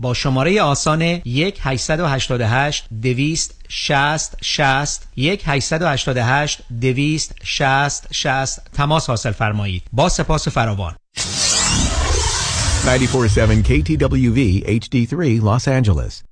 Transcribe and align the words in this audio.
با 0.00 0.14
شماره 0.14 0.62
آسان 0.62 1.02
1 1.24 1.60
888 1.62 2.84
260 3.02 4.36
60 4.40 5.08
1 5.16 5.42
888 5.46 6.60
260 6.80 8.06
60 8.12 8.70
تماس 8.72 9.06
حاصل 9.06 9.32
فرمایید. 9.32 9.82
با 9.92 10.08
سپاس 10.08 10.48
فراوان. 10.48 10.94
947 12.86 13.62
KTWV 13.62 14.64
HD3 14.80 15.42
Los 15.42 15.68
Angeles. 15.68 16.27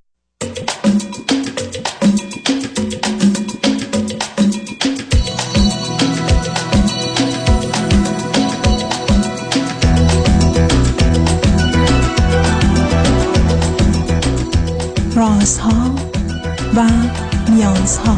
رازها 15.47 15.95
و 16.75 16.89
نیازها 17.51 18.17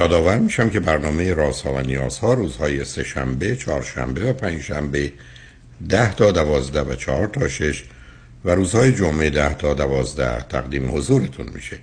یادآور 0.00 0.38
میشم 0.38 0.70
که 0.70 0.80
برنامه 0.80 1.34
رازها 1.34 1.74
و 1.74 1.80
نیازها 1.80 2.34
روزهای 2.34 2.84
سه 2.84 3.04
شنبه، 3.04 3.56
چهارشنبه 3.56 4.30
و 4.30 4.32
پنج 4.32 4.60
شنبه 4.60 5.12
ده 5.88 6.14
تا 6.14 6.32
دوازده 6.32 6.80
و 6.80 6.94
چهار 6.94 7.26
تا 7.26 7.48
شش 7.48 7.84
و 8.44 8.50
روزهای 8.50 8.92
جمعه 8.92 9.30
ده 9.30 9.54
تا 9.54 9.74
دوازده 9.74 10.42
تقدیم 10.42 10.96
حضورتون 10.96 11.46
میشه. 11.54 11.78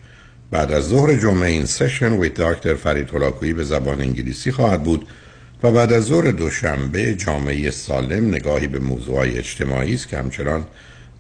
بعد 0.52 0.72
از 0.72 0.84
ظهر 0.84 1.16
جمعه 1.16 1.50
این 1.50 1.66
سشن 1.66 2.14
ویت 2.14 2.34
دکتر 2.34 2.74
فرید 2.74 3.10
هلاکویی 3.10 3.54
به 3.54 3.64
زبان 3.64 4.02
انگلیسی 4.02 4.52
خواهد 4.52 4.84
بود 4.84 5.08
و 5.64 5.72
بعد 5.72 5.94
از 5.94 6.04
ظهر 6.04 6.32
دوشنبه 6.32 7.16
جامعه 7.16 7.72
سالم 7.72 8.28
نگاهی 8.28 8.68
به 8.68 8.80
موضوعهای 8.80 9.38
اجتماعی 9.38 9.94
است 9.94 10.08
که 10.08 10.18
همچنان 10.18 10.66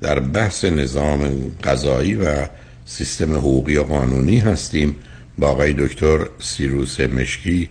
در 0.01 0.19
بحث 0.19 0.65
نظام 0.65 1.51
قضایی 1.63 2.15
و 2.15 2.47
سیستم 2.85 3.33
حقوقی 3.33 3.77
و 3.77 3.83
قانونی 3.83 4.39
هستیم. 4.39 4.95
با 5.37 5.47
آقای 5.47 5.73
دکتر 5.73 6.27
سیروس 6.39 6.99
مشکی 6.99 7.69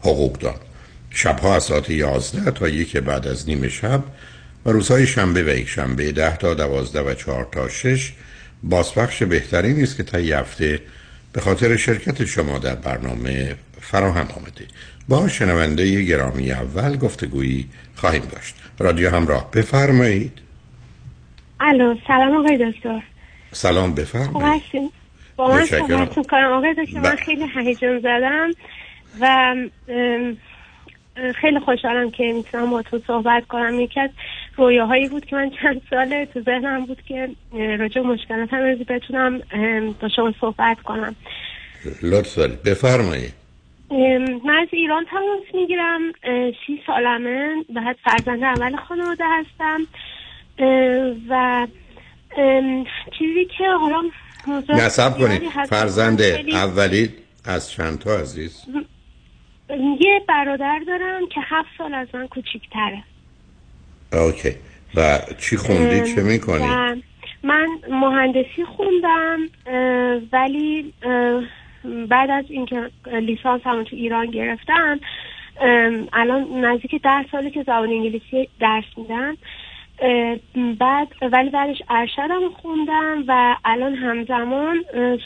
حقوقدان 0.00 0.54
شبها 1.10 1.56
از 1.56 1.64
ساعت 1.64 1.90
11 1.90 2.50
تا 2.50 2.68
یک 2.68 2.96
بعد 2.96 3.26
از 3.26 3.48
نیم 3.48 3.68
شب 3.68 4.02
و 4.66 4.70
روزهای 4.70 5.06
شنبه 5.06 5.42
و 5.42 5.48
یک 5.48 5.68
شنبه 5.68 6.12
10 6.12 6.36
تا 6.36 6.54
12 6.54 7.00
و 7.02 7.14
4 7.14 7.48
تا 7.52 7.68
6 7.68 8.12
بازپخش 8.62 9.22
بهتری 9.22 9.74
نیست 9.74 9.96
که 9.96 10.02
تا 10.02 10.18
هفته 10.18 10.80
به 11.32 11.40
خاطر 11.40 11.76
شرکت 11.76 12.24
شما 12.24 12.58
در 12.58 12.74
برنامه 12.74 13.56
فراهم 13.80 14.28
آمده. 14.36 14.66
با 15.08 15.28
شنونده 15.28 16.02
گرامی 16.04 16.52
اول 16.52 16.96
گفتگویی 16.96 17.68
خواهیم 17.96 18.22
داشت. 18.22 18.54
رادیو 18.78 19.10
همراه 19.10 19.50
بفرمایید. 19.50 20.38
الو 21.60 21.94
سلام 22.06 22.36
آقای 22.36 22.72
دکتر. 22.72 23.02
سلام 23.52 23.94
بفرمایید. 23.94 24.62
با 25.36 25.48
من 25.48 25.64
صحبت 25.64 26.18
می‌کنم 26.18 26.52
آقای 26.52 26.74
دکتر 26.74 27.00
من 27.00 27.16
خیلی 27.16 27.44
هیجان 27.54 27.98
زدم 28.00 28.50
و 29.20 29.54
خیلی 31.34 31.60
خوشحالم 31.60 32.10
که 32.10 32.32
می‌تونم 32.32 32.70
با 32.70 32.82
تو 32.82 33.00
صحبت 33.06 33.46
کنم. 33.46 33.80
یکی 33.80 34.00
از 34.00 34.10
رویاهایی 34.56 35.08
بود 35.08 35.24
که 35.24 35.36
من 35.36 35.50
چند 35.50 35.82
ساله 35.90 36.26
تو 36.26 36.40
ذهنم 36.40 36.86
بود 36.86 37.02
که 37.08 37.28
راجع 37.78 38.00
مشکلات 38.00 38.52
هم 38.52 38.74
بتونم 38.74 39.42
با 40.00 40.08
شما 40.08 40.34
صحبت 40.40 40.80
کنم. 40.80 41.16
لطف 42.02 42.36
دارید. 42.36 42.62
بفرمایید. 42.62 43.32
من 44.44 44.58
از 44.62 44.68
ایران 44.70 45.04
تماس 45.04 45.54
می‌گیرم. 45.54 46.00
سی 46.66 46.82
سالمه. 46.86 47.64
بعد 47.74 47.96
فرزند 48.04 48.44
اول 48.44 48.76
خانواده 48.76 49.24
هستم. 49.28 49.86
و 51.28 51.66
چیزی 53.18 53.44
که 53.58 53.64
حالا 53.80 54.02
نصب 54.68 55.18
کنید 55.18 55.42
فرزند 55.68 56.22
اولی 56.52 57.10
از 57.44 57.70
چند 57.70 57.98
تا 57.98 58.16
عزیز؟ 58.16 58.64
یه 60.00 60.20
برادر 60.28 60.80
دارم 60.86 61.28
که 61.34 61.40
هفت 61.44 61.68
سال 61.78 61.94
از 61.94 62.08
من 62.14 62.26
کوچیکتره. 62.26 63.02
اوکی. 64.12 64.54
و 64.94 65.18
چی 65.38 65.56
خوندی؟ 65.56 66.14
چه 66.14 66.22
می‌کنی؟ 66.22 66.66
من 67.42 67.68
مهندسی 67.90 68.64
خوندم 68.76 69.38
ولی 70.32 70.94
بعد 72.08 72.30
از 72.30 72.44
اینکه 72.48 72.90
لیسانس 73.06 73.62
هم 73.64 73.84
تو 73.84 73.96
ایران 73.96 74.26
گرفتم 74.26 75.00
الان 76.12 76.64
نزدیک 76.64 77.02
ده 77.02 77.24
ساله 77.32 77.50
که 77.50 77.62
زبان 77.62 77.90
انگلیسی 77.90 78.48
درس 78.60 78.84
میدم. 78.96 79.36
بعد 80.80 81.08
ولی 81.32 81.50
بعدش 81.50 81.82
ارشدم 81.90 82.48
خوندم 82.62 83.24
و 83.28 83.56
الان 83.64 83.94
همزمان 83.94 84.84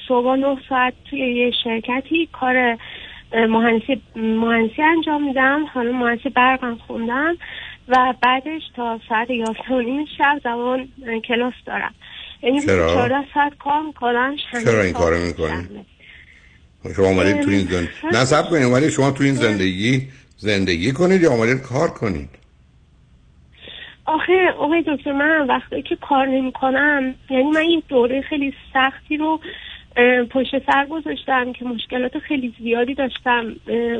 صبح 0.08 0.36
نه 0.36 0.58
ساعت 0.68 0.94
توی 1.10 1.18
یه 1.18 1.52
شرکتی 1.64 2.28
کار 2.32 2.78
مهندسی 3.32 4.02
مهندسی 4.16 4.82
انجام 4.82 5.26
میدم. 5.26 5.66
حالا 5.74 5.92
مهندسی 5.92 6.28
برقم 6.28 6.78
خوندم 6.86 7.36
و 7.88 8.14
بعدش 8.22 8.62
تا 8.76 9.00
ساعت 9.08 9.30
یازده 9.30 9.74
و 9.74 9.80
نیم 9.80 10.06
شب 10.18 10.40
زمان 10.44 10.88
کلاس 11.28 11.54
دارم. 11.66 11.94
یعنی 12.42 12.60
چرا؟ 12.60 13.24
ساعت 13.34 13.58
کار 13.58 13.82
می‌کنم 13.82 14.36
چرا 14.64 14.82
این 14.82 14.92
کارو 14.92 15.18
می‌کنی؟ 15.18 15.86
شما 16.96 17.06
آمدید 17.06 17.40
تو 17.40 17.50
این 17.50 17.60
زندگی 17.60 17.88
نصب 18.12 18.50
کنید 18.50 18.88
شما 18.88 19.10
تو 19.10 19.24
این 19.24 19.34
زندگی 19.34 20.08
زندگی 20.36 20.92
کنید 20.92 21.22
یا 21.22 21.32
آمدید 21.32 21.62
کار 21.62 21.88
کنید؟ 21.88 22.28
آخه 24.06 24.50
آقای 24.58 24.84
دکتر 24.86 25.12
من 25.12 25.46
وقتی 25.46 25.82
که 25.82 25.96
کار 25.96 26.26
نمی 26.26 26.52
کنم 26.52 27.14
یعنی 27.30 27.50
من 27.50 27.60
این 27.60 27.82
دوره 27.88 28.22
خیلی 28.22 28.54
سختی 28.74 29.16
رو 29.16 29.40
پشت 30.30 30.72
سر 30.72 30.86
گذاشتم 30.86 31.52
که 31.52 31.64
مشکلات 31.64 32.18
خیلی 32.18 32.54
زیادی 32.58 32.94
داشتم 32.94 33.56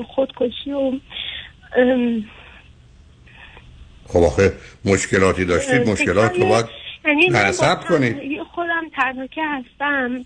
خودکشی 0.06 0.72
و 0.72 0.92
خب 4.08 4.18
آخه 4.18 4.52
مشکلاتی 4.84 5.44
داشتید 5.44 5.88
مشکلات 5.88 6.38
رو 6.38 6.48
باید 6.48 6.66
یعنی 7.06 7.28
نصب 7.28 7.80
کنید. 7.88 8.42
خودم 8.42 8.88
تنها 8.96 9.26
که 9.26 9.42
هستم 9.44 10.24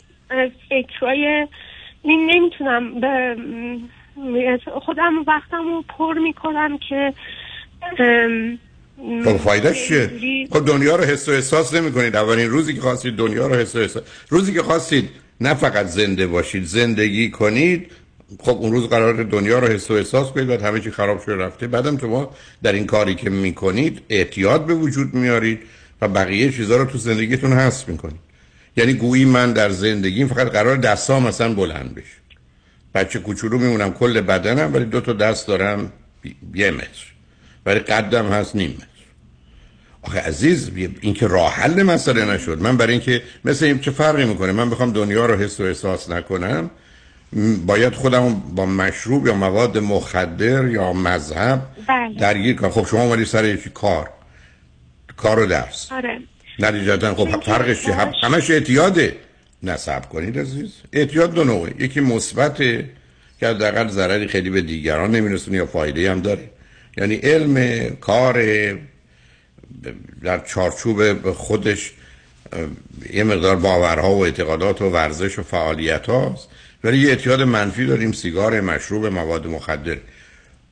فکرهای 0.69 1.49
نمی‌تونم 2.05 3.01
به 3.01 3.37
خودم 4.83 5.25
وقتم 5.27 5.65
رو 5.65 5.85
پر 5.89 6.19
می‌کنم 6.19 6.79
که 6.79 7.15
خب 9.25 9.37
فایدهش 9.37 9.89
چیه؟ 9.89 10.11
خب 10.53 10.67
دنیا 10.67 10.97
رو 10.97 11.05
حس 11.05 11.29
و 11.29 11.33
احساس 11.33 11.75
نمی 11.75 11.93
کنید 11.93 12.17
اولین 12.17 12.51
روزی 12.51 12.75
که 12.75 12.81
خواستید 12.81 13.17
دنیا 13.17 13.47
رو 13.47 13.55
حس 13.55 13.77
و 13.77 13.79
احساس 13.79 14.03
روزی 14.29 14.53
که 14.53 14.63
خواستید 14.63 15.09
نه 15.41 15.55
فقط 15.55 15.87
زنده 15.87 16.27
باشید 16.27 16.65
زندگی 16.65 17.31
کنید 17.31 17.91
خب 18.39 18.57
اون 18.57 18.73
روز 18.73 18.89
قرار 18.89 19.23
دنیا 19.23 19.59
رو 19.59 19.67
حس 19.67 19.91
و 19.91 19.95
احساس 19.95 20.33
کنید 20.33 20.47
بعد 20.47 20.63
همه 20.63 20.81
چی 20.81 20.91
خراب 20.91 21.23
شده 21.23 21.37
رفته. 21.37 21.67
بعدم 21.67 21.99
شما 21.99 22.31
در 22.63 22.73
این 22.73 22.87
کاری 22.87 23.15
که 23.15 23.31
می‌کنید 23.31 24.03
اعتیاد 24.09 24.67
به 24.67 24.75
وجود 24.75 25.15
میارید 25.15 25.61
و 26.01 26.09
بقیه 26.09 26.53
چیزها 26.53 26.77
رو 26.77 26.85
تو 26.85 26.99
زندگیتون 26.99 27.53
حس 27.53 27.89
می‌کنید. 27.89 28.21
یعنی 28.77 28.93
گویی 28.93 29.25
من 29.25 29.53
در 29.53 29.71
زندگیم 29.71 30.29
فقط 30.29 30.47
قرار 30.47 30.77
دستام 30.77 31.27
مثلا 31.27 31.55
بلند 31.55 31.95
بشه. 31.95 32.21
بچه 32.95 33.19
کوچولو 33.19 33.59
میمونم 33.59 33.93
کل 33.93 34.21
بدنم 34.21 34.75
ولی 34.75 34.85
دو 34.85 35.01
تا 35.01 35.13
دست 35.13 35.47
دارم 35.47 35.93
یه 36.55 36.71
متر. 36.71 37.07
ولی 37.67 37.79
قدم 37.81 38.27
هست 38.27 38.57
نیم 38.57 38.71
متر. 38.71 38.90
آخه 40.03 40.21
عزیز 40.21 40.71
این 41.01 41.15
که 41.15 41.27
راه 41.27 41.53
حل 41.55 41.83
مسئله 41.83 42.25
نشد. 42.25 42.59
من 42.61 42.77
برای 42.77 42.93
اینکه 42.93 43.23
مثل 43.45 43.65
این 43.65 43.79
چه 43.81 43.91
فرقی 43.91 44.25
می‌کنه؟ 44.25 44.53
من 44.53 44.71
بخوام 44.71 44.93
دنیا 44.93 45.27
رو 45.27 45.37
حس 45.37 45.61
و 45.61 45.63
احساس 45.63 46.11
نکنم. 46.11 46.71
باید 47.67 47.95
خودم 47.95 48.35
با 48.35 48.67
مشروب 48.67 49.27
یا 49.27 49.35
مواد 49.35 49.79
مخدر 49.79 50.69
یا 50.69 50.93
مذهب 50.93 51.63
بله. 51.89 52.19
درگیر 52.21 52.57
کنم. 52.57 52.71
خب 52.71 52.87
شما 52.87 53.03
اومدی 53.03 53.25
سر 53.25 53.57
کار. 53.57 54.11
کار 55.17 55.39
و 55.39 55.47
درس. 55.47 55.93
آره. 55.93 56.19
نتیجتا 56.59 57.15
خب 57.15 57.41
فرقش 57.41 57.85
چیه 57.85 57.95
هم- 57.95 58.13
همش 58.23 58.51
اعتیاده. 58.51 59.17
نصب 59.63 60.09
کنید 60.09 60.39
عزیز. 60.39 60.73
اعتیاد 60.93 61.35
دو 61.35 61.45
نوعه. 61.45 61.75
یکی 61.79 62.01
مثبته 62.01 62.85
که 63.41 63.49
حداقل 63.49 63.89
ضرری 63.89 64.29
خیلی 64.29 64.51
به 64.51 64.61
دیگران 64.61 65.11
نمیرسونه 65.11 65.57
یا 65.57 65.67
فایده 65.67 66.11
هم 66.11 66.21
داره. 66.21 66.51
یعنی 66.97 67.15
علم 67.15 67.85
کار 68.01 68.43
در 70.25 70.39
چارچوب 70.39 71.33
خودش 71.33 71.93
یه 73.13 73.25
مقدار 73.25 73.57
باورها 73.57 74.15
و 74.15 74.25
اعتقادات 74.25 74.83
و 74.83 74.91
ورزش 74.91 75.39
و 75.39 75.43
فعالیت 75.43 76.07
هاست. 76.07 76.49
ولی 76.85 76.99
یه 76.99 77.09
اعتیاد 77.09 77.43
منفی 77.43 77.87
داریم 77.87 78.13
سیگار 78.13 78.61
مشروب 78.61 79.07
مواد 79.07 79.47
مخدر. 79.47 79.97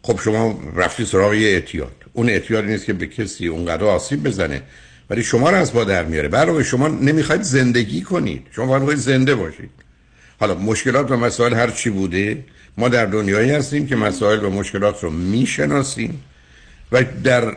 خب 0.03 0.21
شما 0.25 0.61
رفتی 0.77 1.05
سراغ 1.05 1.35
یه 1.35 1.49
اعتیاد. 1.49 1.93
اون 2.13 2.29
اعتیاد 2.29 2.65
نیست 2.65 2.85
که 2.85 2.93
به 2.93 3.07
کسی 3.07 3.47
اونقدر 3.47 3.85
آسیب 3.85 4.23
بزنه. 4.23 4.63
ولی 5.11 5.23
شما 5.23 5.51
رو 5.51 5.57
از 5.57 5.73
با 5.73 5.85
در 5.85 6.05
میاره. 6.05 6.29
برای 6.29 6.65
شما 6.65 6.89
نمی‌خواید 6.89 7.43
زندگی 7.43 8.03
کنید. 8.03 8.47
شما 8.51 8.79
می‌خواید 8.79 8.99
زنده 8.99 9.35
باشید. 9.35 9.71
حالا 10.41 10.55
مشکلات 10.55 11.11
و 11.11 11.17
مسائل 11.17 11.55
هر 11.55 11.71
چی 11.71 11.91
بوده 11.91 12.45
ما 12.79 12.89
در 12.89 13.07
دنیایی 13.07 13.51
هستیم 13.51 13.87
که 13.87 13.97
مسائل 13.97 14.45
و 14.45 14.51
مشکلات 14.51 15.05
رو 15.05 15.11
می‌شناسیم. 15.11 16.23
و 16.93 17.05
در 17.25 17.57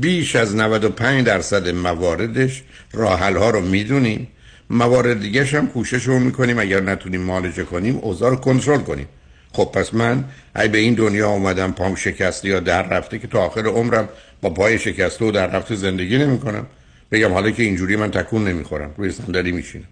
بیش 0.00 0.36
از 0.36 0.56
95 0.56 1.26
درصد 1.26 1.68
مواردش 1.68 2.62
راه 2.92 3.20
حل 3.20 3.36
ها 3.36 3.50
رو 3.50 3.60
می‌دونیم 3.60 4.28
موارد 4.70 5.20
دیگه 5.20 5.44
هم 5.44 5.66
کوشش 5.66 6.02
رو 6.02 6.18
می‌کنیم. 6.18 6.58
اگر 6.58 6.80
نتونیم 6.80 7.20
معالجه 7.20 7.64
کنیم 7.64 7.96
اوضاع 7.96 8.30
رو 8.30 8.36
کنترل 8.36 8.78
کنیم. 8.78 9.06
خب 9.52 9.64
پس 9.74 9.94
من 9.94 10.24
ای 10.56 10.68
به 10.68 10.78
این 10.78 10.94
دنیا 10.94 11.28
اومدم 11.28 11.72
پام 11.72 11.94
شکسته 11.94 12.48
یا 12.48 12.60
در 12.60 12.82
رفته 12.82 13.18
که 13.18 13.26
تا 13.26 13.40
آخر 13.40 13.66
عمرم 13.66 14.08
با 14.42 14.50
پای 14.50 14.78
شکسته 14.78 15.24
و 15.24 15.30
در 15.30 15.46
رفته 15.46 15.74
زندگی 15.74 16.18
نمی‌کنم. 16.18 16.66
بگم 17.12 17.32
حالا 17.32 17.50
که 17.50 17.62
اینجوری 17.62 17.96
من 17.96 18.10
تکون 18.10 18.48
نمی‌خورم. 18.48 18.94
روی 18.96 19.10
صندلی 19.10 19.52
میشینم 19.52 19.84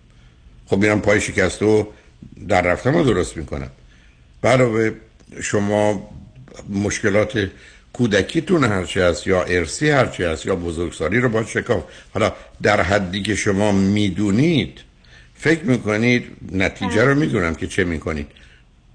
خب 0.66 0.76
میرم 0.78 1.00
پای 1.00 1.20
شکسته 1.20 1.64
و 1.66 1.84
در 2.48 2.62
رفتم 2.62 2.94
رو 2.94 3.04
درست 3.04 3.36
می‌کنم. 3.36 3.70
علاوه 4.44 4.90
شما 5.42 6.10
مشکلات 6.68 7.50
کودکیتون 7.92 8.64
هرچی 8.64 9.00
هست 9.00 9.26
یا 9.26 9.42
ارسی 9.42 9.90
هرچی 9.90 10.24
هست 10.24 10.46
یا 10.46 10.56
بزرگسالی 10.56 11.20
رو 11.20 11.28
باید 11.28 11.46
شکاف. 11.46 11.84
حالا 12.14 12.32
در 12.62 12.80
حدی 12.82 13.22
که 13.22 13.34
شما 13.34 13.72
می‌دونید 13.72 14.80
فکر 15.34 15.64
می‌کنید 15.64 16.24
نتیجه 16.52 17.04
رو 17.04 17.14
می‌دونم 17.14 17.54
که 17.54 17.66
چه 17.66 17.84
می‌کنید. 17.84 18.26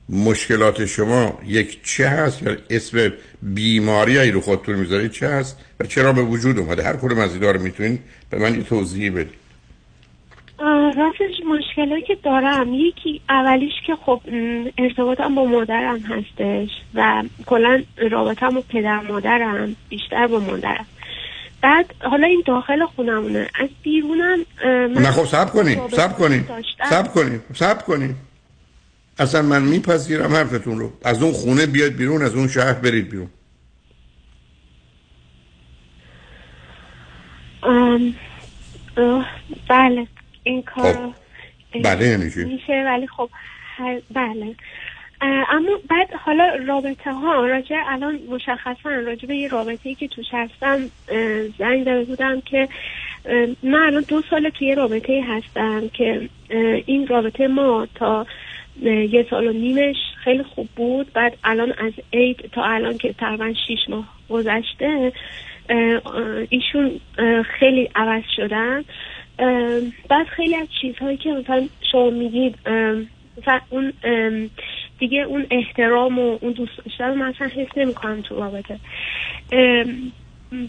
مشکلات 0.10 0.86
شما 0.86 1.40
یک 1.46 1.84
چه 1.84 2.08
هست 2.08 2.42
یا 2.42 2.58
اسم 2.70 3.14
بیماری 3.42 4.32
رو 4.32 4.42
خودتون 4.42 4.76
می‌ذارید؟ 4.76 5.12
چه 5.12 5.30
هست 5.30 5.58
و 5.80 5.86
چرا 5.86 6.14
به 6.14 6.22
وجود 6.22 6.60
اومده؟ 6.60 6.84
هر 6.84 6.94
کدوم 6.94 7.20
از 7.20 7.34
اینا 7.34 7.52
رو 7.52 7.62
می‌تونید 7.62 8.00
به 8.30 8.38
من 8.38 8.56
یه 8.56 8.64
توضیحی 8.64 9.10
بدید. 9.10 9.43
راستش 10.60 11.40
مشکلی 11.50 12.02
که 12.02 12.18
دارم 12.24 12.74
یکی 12.74 13.22
اولیش 13.30 13.74
که 13.88 13.96
خب 13.96 14.22
ارتباطم 14.78 15.36
با 15.36 15.46
مادرم 15.46 16.00
هستش 16.00 16.70
و 16.94 17.24
کلا 17.46 17.84
رابطم 18.12 18.50
با 18.50 18.64
پدر 18.70 19.00
مادرم 19.00 19.76
بیشتر 19.90 20.28
با 20.28 20.40
مادرم. 20.40 20.86
بعد 21.62 21.96
حالا 22.02 22.28
این 22.28 22.44
داخل 22.46 22.86
خونمونه. 22.86 23.48
از 23.60 23.70
بیرونم 23.84 24.40
نه 24.66 25.12
خب 25.12 25.26
سب 25.26 25.50
رابطه 25.76 25.96
سب 25.96 26.18
داشتم. 26.48 26.86
سب 26.90 27.14
کنید 27.14 27.42
سب 27.54 27.86
کنید 27.86 28.16
اصلا 29.20 29.42
من 29.42 29.62
میپذیرم 29.62 30.34
حرفتون 30.34 30.80
رو. 30.80 30.92
از 31.04 31.24
اون 31.24 31.32
خونه 31.32 31.66
بیاد 31.66 31.92
بیرون 31.92 32.22
از 32.22 32.36
اون 32.36 32.48
شهر 32.48 32.74
برید 32.74 33.10
بیرون. 33.10 33.30
اه، 38.98 39.26
بله. 39.70 40.08
این 40.44 40.62
کار 40.62 40.94
خب، 40.94 41.14
بله 41.84 42.08
یعنی 42.08 42.32
چی؟ 42.32 42.44
میشه 42.44 42.84
ولی 42.88 43.08
خب 43.08 43.30
هر- 43.78 44.02
بله. 44.12 44.56
اما 45.50 45.70
بعد 45.90 46.14
حالا 46.26 46.56
رابطه 46.68 47.12
ها 47.14 47.46
راجع 47.46 47.76
الان 47.88 48.20
مشخصا 48.30 48.90
راجع 48.90 49.28
به 49.28 49.36
یه 49.36 49.48
رابطه 49.48 49.90
ای 49.90 49.96
که 49.96 50.08
توش 50.08 50.26
هستم 50.32 50.78
زنگ 51.60 51.86
داده 51.86 52.04
بودم 52.04 52.42
که 52.42 52.68
من 53.64 53.80
الان 53.80 54.06
دو 54.08 54.22
سال 54.30 54.50
توی 54.50 54.68
یه 54.68 54.76
رابطه 54.76 55.14
ای 55.14 55.22
هستم 55.22 55.88
که 55.94 56.30
این 56.86 57.08
رابطه 57.08 57.48
ما 57.48 57.88
تا 57.96 58.26
یه 58.82 59.26
سال 59.30 59.48
و 59.48 59.52
نیمش 59.54 59.96
خیلی 60.24 60.44
خوب 60.44 60.70
بود. 60.76 61.14
بعد 61.14 61.38
الان 61.44 61.72
از 61.72 61.94
عید 62.14 62.50
تا 62.52 62.64
الان 62.64 62.98
که 62.98 63.14
تقریبا 63.14 63.54
شیش 63.68 63.80
ماه 63.90 64.06
گذشته 64.30 65.12
ایشون 66.50 67.00
خیلی 67.60 67.90
عوض 67.96 68.24
شدن. 68.36 68.78
اه، 68.78 68.84
بعد 70.10 70.28
خیلی 70.36 70.56
از 70.56 70.68
چیزهایی 70.82 71.18
که 71.18 71.30
مثلا 71.30 71.68
شما 71.92 72.10
میگید 72.10 72.56
مثلا 73.38 73.60
اون 73.70 73.94
دیگه 75.00 75.18
اون 75.18 75.48
احترام 75.52 76.20
و 76.20 76.38
اون 76.42 76.52
دوست 76.52 76.72
داشتن 76.86 77.08
رو 77.08 77.16
من 77.16 77.34
اصلا 77.36 77.48
حس 77.48 77.78
نمی‌کنم 77.78 78.22
تو 78.22 78.36
رابطه. 78.36 78.80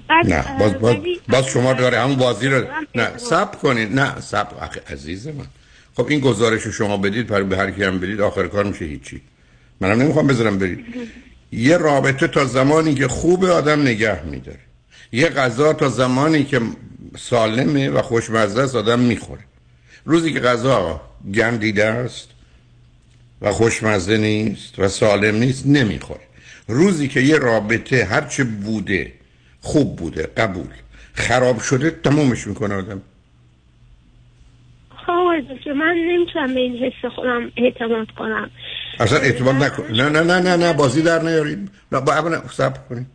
بعد 0.09 0.27
نه 0.27 0.59
باز, 0.59 0.75
باز, 0.79 0.97
باز 1.29 1.47
شما 1.47 1.73
داره 1.73 1.99
همون 1.99 2.17
بازی 2.17 2.49
رو 2.49 2.65
نه. 2.95 3.17
سب 3.17 3.59
کنید 3.59 3.95
نه 4.01 4.21
سب 4.21 4.47
عزیز 4.93 5.29
من. 5.29 5.47
خب 5.97 6.07
این 6.09 6.21
گزارش 6.21 6.63
رو 6.63 6.73
شما 6.73 6.97
بدید 6.97 7.27
پر 7.27 7.43
به 7.43 7.57
هر 7.57 7.71
کی 7.71 7.85
هم 7.85 7.99
بدید 8.01 8.21
آخر 8.21 8.47
کار 8.47 8.65
میشه 8.65 8.85
هیچی. 8.85 9.21
منم 9.81 10.03
نمی‌خوام 10.03 10.27
بذارم 10.27 10.59
برید. 10.59 10.85
یه 11.53 11.77
رابطه 11.77 12.29
تا 12.29 12.45
زمانی 12.45 12.95
که 12.95 13.09
خوب 13.09 13.45
آدم 13.45 13.83
نگه 13.83 14.25
میداره. 14.25 14.59
یه 15.13 15.29
غذا 15.29 15.73
تا 15.73 15.89
زمانی 15.89 16.45
که 16.45 16.61
سالمه 17.17 17.91
و 17.91 18.03
خوشمزه 18.03 18.63
است 18.63 18.77
آدم 18.77 18.99
می‌خوره. 18.99 19.41
روزی 20.05 20.33
که 20.33 20.41
غذا 20.41 21.01
گندیده 21.35 21.85
است 21.85 22.29
و 23.43 23.53
خوشمزه 23.53 24.17
نیست 24.17 24.79
و 24.79 24.89
سالم 24.89 25.35
نیست 25.35 25.67
نمی‌خوره. 25.67 26.21
روزی 26.69 27.09
که 27.09 27.21
یه 27.21 27.39
رابطه 27.39 28.05
هرچه 28.05 28.45
بوده 28.45 29.13
خوب 29.61 29.97
بوده 29.97 30.23
قبول 30.37 30.67
خراب 31.15 31.61
شده 31.61 31.91
تمومش 31.91 32.47
می‌کنه 32.47 32.75
آدم. 32.75 33.03
خب 35.07 35.15
من 35.77 35.95
نمی‌تونم 36.09 36.55
به 36.55 36.61
این 36.61 36.77
حس 36.85 37.13
خودم 37.15 37.53
اعتماد 37.57 38.11
کنم. 38.19 38.51
اصلا 39.01 39.19
اعتماد 39.19 39.55
نکن. 39.55 39.83
نه 39.93 40.09
نه 40.09 40.21
نه 40.21 40.41
نه 40.41 40.57
نه 40.57 40.73
بازی 40.73 41.03
در 41.03 41.23
نیارید. 41.23 41.71
نه 41.93 42.01
با 42.01 42.13
اولا 42.13 42.49
صبر 42.49 42.79
کنید. 42.89 43.07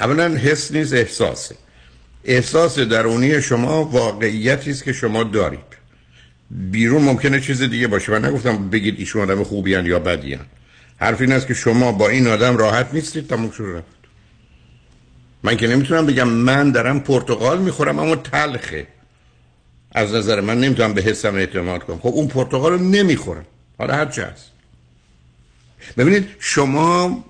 اولا 0.00 0.36
حس 0.36 0.72
نیست 0.72 0.94
احساسه. 0.94 1.54
احساس 2.24 2.78
درونی 2.78 3.42
شما 3.42 3.84
واقعیتی 3.84 4.70
است 4.70 4.84
که 4.84 4.92
شما 4.92 5.24
دارید. 5.24 5.74
بیرون 6.50 7.02
ممکنه 7.02 7.40
چیز 7.40 7.62
دیگه 7.62 7.86
باشه. 7.86 8.12
من 8.12 8.24
نگفتم 8.24 8.70
بگید 8.70 8.98
ایشون 8.98 9.22
آدم 9.22 9.44
خوبی 9.44 9.70
یا 9.70 9.98
بدی 9.98 10.38
حرف 10.96 11.20
این 11.20 11.32
است 11.32 11.46
که 11.46 11.54
شما 11.54 11.92
با 11.92 12.08
این 12.08 12.26
آدم 12.26 12.56
راحت 12.56 12.88
نیستید. 12.92 13.28
تموم 13.28 13.50
شد 13.50 13.64
رفت. 13.64 13.86
من 15.42 15.56
که 15.56 15.66
نمی‌تونم 15.66 16.06
بگم 16.06 16.28
من 16.28 16.72
دارم 16.72 17.00
پرتقال 17.00 17.62
می‌خورم 17.62 17.98
اما 17.98 18.16
تلخه. 18.16 18.86
از 19.92 20.14
نظر 20.14 20.40
من 20.40 20.60
نمی‌تونم 20.60 20.94
به 20.94 21.02
حسم 21.02 21.34
اعتماد 21.34 21.84
کنم. 21.84 21.98
خب 21.98 22.08
اون 22.08 22.28
پرتقال 22.28 22.72
رو 22.72 22.78
نمی‌خورم. 22.78 23.44
حالا 23.78 23.94
هر 23.94 24.06
چه 24.06 24.24
هست. 24.24 24.50
ببینید 25.98 26.28
شما 26.38 27.24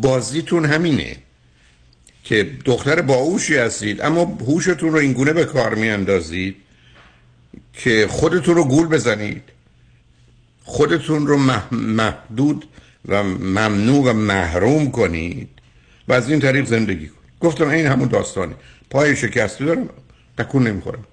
بازیتون 0.00 0.64
همینه. 0.64 1.16
که 2.24 2.50
دختر 2.64 3.00
باهوشی 3.02 3.56
هستید 3.56 4.02
اما 4.02 4.24
هوشتون 4.24 4.92
رو 4.92 4.98
اینگونه 4.98 5.32
به 5.32 5.44
کار 5.44 5.74
میاندازید 5.74 6.56
که 7.72 8.06
خودتون 8.10 8.54
رو 8.54 8.64
گول 8.64 8.86
بزنید. 8.86 9.42
خودتون 10.64 11.26
رو 11.26 11.38
مح- 11.38 11.72
محدود 11.72 12.64
و 13.08 13.22
ممنوع 13.22 14.10
و 14.10 14.12
محروم 14.12 14.90
کنید 14.90 15.48
و 16.08 16.12
از 16.12 16.30
این 16.30 16.40
طریق 16.40 16.64
زندگی 16.64 17.06
کنید. 17.08 17.22
گفتم 17.40 17.68
این 17.68 17.86
همون 17.86 18.08
داستانه. 18.08 18.54
پای 18.90 19.16
شکسته 19.16 19.64
دارم 19.64 19.88
تکون 20.38 20.66
نمی‌خورم. 20.66 21.04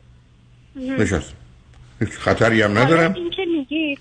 نشستم. 0.75 1.35
خطری 2.09 2.61
هم 2.61 2.77
ندارم 2.77 3.11
حالا 3.11 3.13
این 3.13 3.29
که 3.29 3.45
میگید 3.45 3.99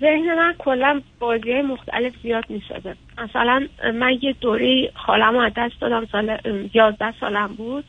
ذهن 0.00 0.34
من 0.34 0.54
کلا 0.58 1.00
بازی 1.18 1.62
مختلف 1.62 2.12
زیاد 2.22 2.44
می‌سازه. 2.48 2.94
مثلا 3.18 3.66
من 3.94 4.18
یه 4.22 4.34
دوره 4.40 4.90
خالم 4.94 5.36
از 5.36 5.52
دست 5.56 5.80
دادم 5.80 6.06
سال 6.12 6.38
یازده 6.74 7.14
سالم 7.20 7.46
بود 7.46 7.84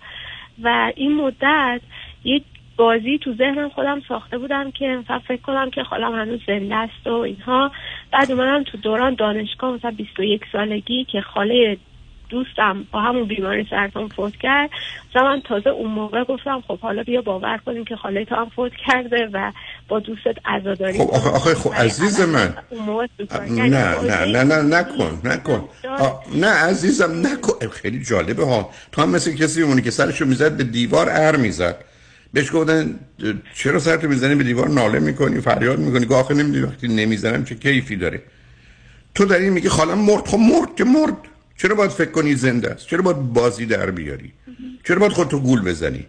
و 0.64 0.92
این 0.96 1.16
مدت 1.16 1.82
یه 2.24 2.42
بازی 2.78 3.18
تو 3.18 3.34
ذهنم 3.34 3.70
خودم 3.70 4.02
ساخته 4.08 4.38
بودم 4.38 4.72
که 4.72 4.88
مثلا 4.88 5.20
فکر 5.20 5.42
کنم 5.42 5.70
که 5.70 5.84
خالم 5.84 6.16
هنوز 6.16 6.40
زنده 6.48 6.76
است 6.76 7.08
و 7.08 7.14
اینها. 7.14 7.72
بعد 8.12 8.32
اومدم 8.32 8.64
تو 8.64 8.78
دوران 8.78 9.14
دانشگاه 9.14 9.74
مثلا 9.74 9.92
21 9.92 10.42
سالگی 10.52 11.04
که 11.04 11.22
خاله 11.22 11.78
دوستم 12.32 12.86
با 12.92 13.02
همون 13.02 13.28
بیماری 13.28 13.68
سرطان 13.70 14.08
فوت 14.08 14.36
کرد. 14.36 14.70
مثلا 15.10 15.24
من 15.24 15.42
تازه 15.42 15.70
اون 15.70 15.92
موقع 15.92 16.24
گفتم 16.24 16.64
خب 16.68 16.80
حالا 16.80 17.04
بیا 17.04 17.22
باور 17.22 17.60
کنیم 17.66 17.86
که 17.86 17.96
خاله 17.96 18.26
تو 18.26 18.36
هم 18.36 18.50
فوت 18.56 18.72
کرده 18.88 19.30
و 19.34 19.52
با 19.88 20.00
دوستت 20.00 20.36
عزاداری 20.46 20.98
خب 20.98 21.12
آخه, 21.12 21.30
آخه 21.30 21.56
خب 21.56 21.74
عزیز 21.74 22.22
من. 22.22 22.54
موقع 22.88 23.08
نه 23.50 24.02
نه 24.02 24.26
نه 24.26 24.44
نه 24.44 24.62
نکن 24.80 25.22
نکن. 25.24 25.70
نه 26.36 26.48
عزیزم 26.48 27.28
نکن. 27.28 27.68
خیلی 27.68 28.04
جالبه 28.04 28.46
ها. 28.46 28.70
تو 28.92 29.02
هم 29.02 29.10
مثل 29.10 29.36
کسی 29.36 29.62
میمونی 29.62 29.82
که 29.82 29.92
سرشو 29.92 30.26
می‌زد 30.26 30.58
به 30.58 30.64
دیوار 30.64 31.08
ار 31.10 31.36
می‌زد. 31.36 31.76
بهش 32.34 32.52
گفتن 32.54 33.00
چرا 33.56 33.80
سرتو 33.80 34.08
می‌زنی 34.08 34.36
به 34.36 34.44
دیوار؟ 34.44 34.68
ناله 34.68 35.00
می‌کنی 35.00 35.42
فریاد 35.42 35.80
می‌کنی. 35.80 36.06
گاه 36.06 36.20
آخه 36.20 36.34
نمی‌دونی 36.34 36.66
وقتی 36.66 36.88
نمی‌زنم 36.88 37.46
چه 37.46 37.56
کیفی 37.56 37.96
داره. 37.96 38.22
تو 39.16 39.26
در 39.26 39.38
این 39.38 39.54
میگی 39.54 39.70
خالم 39.70 39.98
مرد. 39.98 40.28
خب 40.28 40.38
مرد 40.38 40.76
که 40.76 40.84
مرد. 40.84 41.18
چرا 41.62 41.76
باید 41.76 41.92
فکر 41.92 42.12
کنی 42.12 42.36
زنده 42.36 42.70
است؟ 42.72 42.88
چرا 42.88 43.02
باید 43.02 43.18
بازی 43.18 43.66
در 43.66 43.92
بیاری؟ 43.92 44.34
چرا 44.88 45.00
باید 45.00 45.12
خودتو 45.12 45.40
گول 45.40 45.62
بزنی؟ 45.62 46.06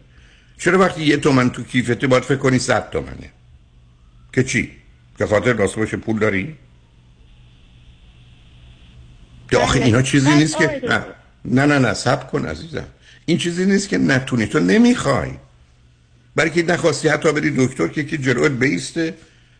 چرا 0.58 0.78
وقتی 0.78 1.02
یه 1.02 1.16
تومن 1.16 1.50
تو 1.50 1.64
کیفته 1.64 2.06
باید 2.06 2.22
فکر 2.22 2.36
کنی 2.36 2.58
صد 2.58 2.90
تومنه؟ 2.90 3.30
که 4.32 4.44
چی؟ 4.44 4.70
که 5.18 5.26
خاطر 5.26 5.52
راست 5.52 5.76
باشه 5.76 5.96
پول 5.96 6.18
داری؟ 6.18 6.56
یا 9.52 9.60
آخه 9.60 9.80
اینا 9.80 10.02
چیزی 10.02 10.34
نیست 10.34 10.56
که 10.58 10.80
نه. 10.88 11.04
نه 11.44 11.66
نه 11.66 11.78
نه 11.78 11.94
سب 11.94 12.30
کن 12.30 12.46
عزیزم. 12.46 12.86
این 13.26 13.38
چیزی 13.38 13.66
نیست 13.66 13.88
که 13.88 13.98
نتونی. 13.98 14.46
تو 14.46 14.60
نمی‌خوای. 14.60 15.30
برای 16.36 16.50
که 16.50 16.62
نخواستی 16.62 17.08
حتی 17.08 17.32
بری 17.32 17.66
دکتر 17.66 17.88
که 17.88 18.04
که 18.04 18.18
جلوت 18.18 18.52
بیسته 18.52 19.14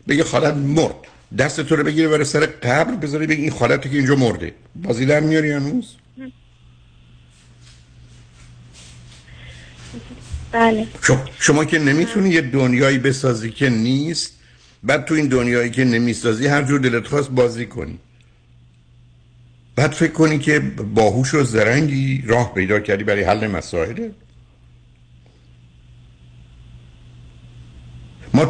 بگه 0.07 0.23
خالت 0.23 0.53
مرد. 0.53 1.12
دست 1.37 1.61
تو 1.61 1.75
رو 1.75 1.83
بگیره 1.83 2.07
برای 2.07 2.25
سر 2.25 2.39
قبر 2.45 2.95
بذاری 2.95 3.27
بگی 3.27 3.41
این 3.41 3.51
خالتی 3.51 3.89
که 3.89 3.95
اینجا 3.95 4.15
مرده. 4.15 4.53
بازی 4.75 5.05
در 5.05 5.19
میاری 5.19 5.51
هنوز؟ 5.51 5.95
بله. 10.51 10.87
شما, 11.01 11.25
شما 11.39 11.65
که 11.65 11.79
نمی‌تونی 11.79 12.29
یه 12.29 12.41
دنیایی 12.41 12.97
بسازی 12.97 13.51
که 13.51 13.69
نیست 13.69 14.33
بعد 14.83 15.05
تو 15.05 15.13
این 15.13 15.27
دنیایی 15.27 15.69
که 15.71 15.83
نمی‌سازی 15.85 16.47
هر 16.47 16.63
جور 16.63 16.79
دلت 16.79 17.07
خواست 17.07 17.29
بازی 17.29 17.65
کنی. 17.65 17.99
بعد 19.75 19.91
فکر 19.91 20.11
کنی 20.11 20.39
که 20.39 20.59
باهوش 20.95 21.33
و 21.33 21.43
زرنگی 21.43 22.23
راه 22.27 22.53
پیدا 22.53 22.79
کردی 22.79 23.03
برای 23.03 23.23
حل 23.23 23.47
مسائل؟ 23.47 24.09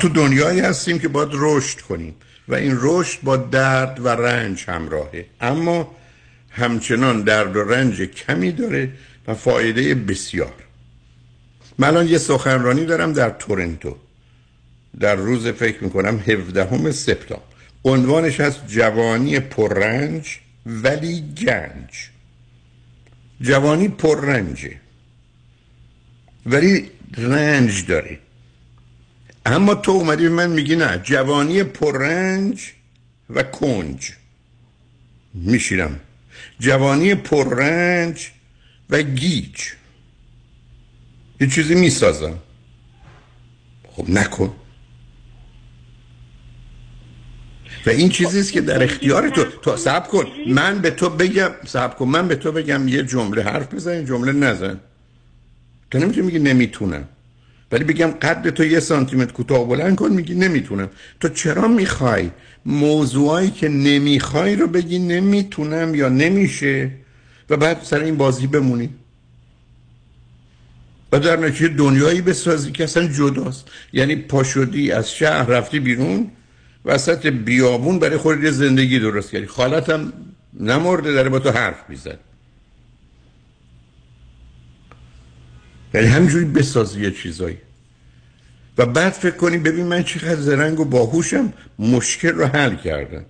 تو 0.03 0.09
دنیایی 0.09 0.59
هستیم 0.59 0.99
که 0.99 1.07
باید 1.07 1.29
رشد 1.31 1.79
کنیم 1.79 2.15
و 2.47 2.55
این 2.55 2.77
رشد 2.81 3.21
با 3.21 3.37
درد 3.37 3.99
و 3.99 4.07
رنج 4.07 4.63
همراهه. 4.67 5.25
اما 5.41 5.95
همچنان 6.49 7.21
درد 7.21 7.55
و 7.55 7.63
رنج 7.63 8.01
کمی 8.01 8.51
داره 8.51 8.91
و 9.27 9.33
فایده 9.33 9.95
بسیار. 9.95 10.53
من 11.77 11.87
الان 11.87 12.07
یه 12.07 12.17
سخنرانی 12.17 12.85
دارم 12.85 13.13
در 13.13 13.29
تورنتو. 13.29 13.97
در 14.99 15.15
روز 15.15 15.47
فکر 15.47 15.83
می‌کنم 15.83 16.19
17 16.19 16.91
سپتامبر. 16.91 17.43
عنوانش 17.85 18.39
هست 18.39 18.67
جوانی 18.67 19.39
پررنج 19.39 20.37
ولی 20.65 21.21
گنج. 21.37 22.09
جوانی 23.41 23.87
پررنجه. 23.87 24.75
ولی 26.45 26.91
رنج 27.17 27.85
داره. 27.85 28.19
اما 29.45 29.75
تو 29.75 29.91
اومدی 29.91 30.23
به 30.23 30.29
من 30.29 30.49
میگی 30.49 30.75
نه. 30.75 30.97
جوانی 31.03 31.63
پررنج 31.63 32.71
و 33.29 33.43
کنج. 33.43 34.11
میشیرم. 35.33 35.99
جوانی 36.59 37.15
پررنج 37.15 38.29
و 38.89 39.01
گیج. 39.01 39.61
یه 41.41 41.47
چیزی 41.47 41.75
می‌سازم. 41.75 42.37
خب 43.91 44.09
نکن. 44.09 44.55
و 47.85 47.89
این 47.89 48.09
چیزی 48.09 48.39
است 48.39 48.51
که 48.51 48.61
در 48.61 48.83
اختیار 48.83 49.29
تو 49.29 49.43
تو 49.43 49.77
صبر 49.77 50.07
کن. 50.07 50.25
من 50.47 50.79
به 50.79 50.91
تو 50.91 51.09
بگم 51.09 51.51
صبر 51.65 51.95
کن. 51.95 52.05
من 52.05 52.27
به 52.27 52.35
تو 52.35 52.51
بگم 52.51 52.87
یه 52.87 53.03
جمله 53.03 53.43
حرف 53.43 53.73
بزن 53.73 54.05
جمله 54.05 54.31
نزن. 54.31 54.79
تو 55.91 55.99
نمی‌تونی 55.99 56.25
میگی 56.25 56.39
نمی‌تونم. 56.39 57.07
ولی 57.73 57.83
بگم 57.83 58.07
قد 58.07 58.49
تو 58.49 58.63
یه 58.63 58.79
سانتیمتر 58.79 59.31
کوتاه 59.31 59.67
بلند 59.67 59.95
کن 59.95 60.11
میگی 60.11 60.35
نمی‌تونم. 60.35 60.89
تو 61.19 61.29
چرا 61.29 61.67
می‌خوای؟ 61.67 62.29
موضوعایی 62.65 63.51
که 63.51 63.69
نمی‌خوای 63.69 64.55
رو 64.55 64.67
بگی 64.67 64.99
نمی‌تونم 64.99 65.95
یا 65.95 66.09
نمیشه؟ 66.09 66.91
و 67.49 67.57
بعد 67.57 67.83
سر 67.83 67.99
این 67.99 68.17
بازی 68.17 68.47
بمونی. 68.47 68.89
و 71.11 71.19
در 71.19 71.35
نتیجه 71.35 71.67
دنیایی 71.67 72.21
بسازی 72.21 72.71
که 72.71 72.83
اصلا 72.83 73.07
جداست. 73.07 73.67
یعنی 73.93 74.15
پاشدی 74.15 74.91
از 74.91 75.11
شهر 75.11 75.45
رفتی 75.45 75.79
بیرون 75.79 76.31
وسط 76.85 77.25
بیابون 77.27 77.99
برای 77.99 78.17
خود 78.17 78.45
زندگی 78.45 78.99
درست 78.99 79.31
کردی. 79.31 79.45
خالتم 79.47 80.13
نمرده 80.59 81.11
داره 81.11 81.29
با 81.29 81.39
تو 81.39 81.49
حرف 81.49 81.89
می‌زد 81.89 82.19
یعنی 85.93 86.07
همینجوری 86.07 86.45
بسازی 86.45 87.01
یه 87.01 87.11
چیزایی. 87.11 87.57
و 88.77 88.85
بعد 88.85 89.13
فکر 89.13 89.35
کنی 89.35 89.57
ببین 89.57 89.85
من 89.85 90.03
چقدر 90.03 90.41
زرنگ 90.41 90.79
و 90.79 90.85
باهوشم 90.85 91.53
مشکل 91.79 92.29
رو 92.29 92.45
حل 92.45 92.75
کردم. 92.75 93.25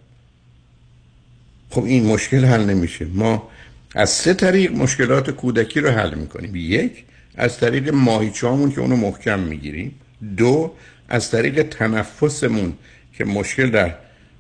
خب 1.70 1.84
این 1.84 2.06
مشکل 2.06 2.46
حل 2.46 2.64
نمیشه. 2.64 3.06
ما 3.06 3.50
از 3.96 4.10
سه 4.10 4.34
طریق 4.34 4.72
مشکلات 4.72 5.30
کودکی 5.30 5.80
رو 5.80 5.90
حل 5.90 6.14
می‌کنیم. 6.14 6.56
یک 6.56 7.04
از 7.36 7.58
طریق 7.58 7.90
ماهیچه‌هامون 7.90 8.72
که 8.72 8.82
اونو 8.82 8.96
محکم 8.96 9.40
می‌گیریم. 9.40 9.96
دو 10.38 10.74
از 11.10 11.32
طریق 11.32 11.62
تنفسمون 11.62 12.74
که 13.18 13.26
مشکل 13.26 13.70
در 13.70 13.96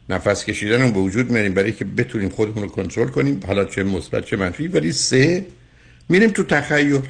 نفس 0.09 0.45
کشیدن 0.45 0.91
به 0.91 0.99
وجود 0.99 1.31
میاریم 1.31 1.53
برای 1.53 1.71
که 1.71 1.85
بتونیم 1.85 2.29
خودمون 2.29 2.63
رو 2.63 2.69
کنترل 2.69 3.07
کنیم. 3.07 3.39
حالا 3.47 3.65
چه 3.65 3.83
مثبت 3.83 4.25
چه 4.25 4.37
منفی. 4.37 4.67
ولی 4.67 4.91
سه 4.91 5.45
میریم 6.09 6.29
تو 6.29 6.43
تخیل. 6.43 7.01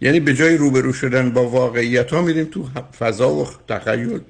یعنی 0.00 0.20
به 0.20 0.34
جای 0.34 0.56
روبرو 0.56 0.92
شدن 0.92 1.30
با 1.30 1.48
واقعیت 1.48 2.10
ها 2.10 2.22
میریم 2.22 2.44
تو 2.44 2.68
فضا 2.98 3.34
و 3.34 3.46
تخیل. 3.68 4.20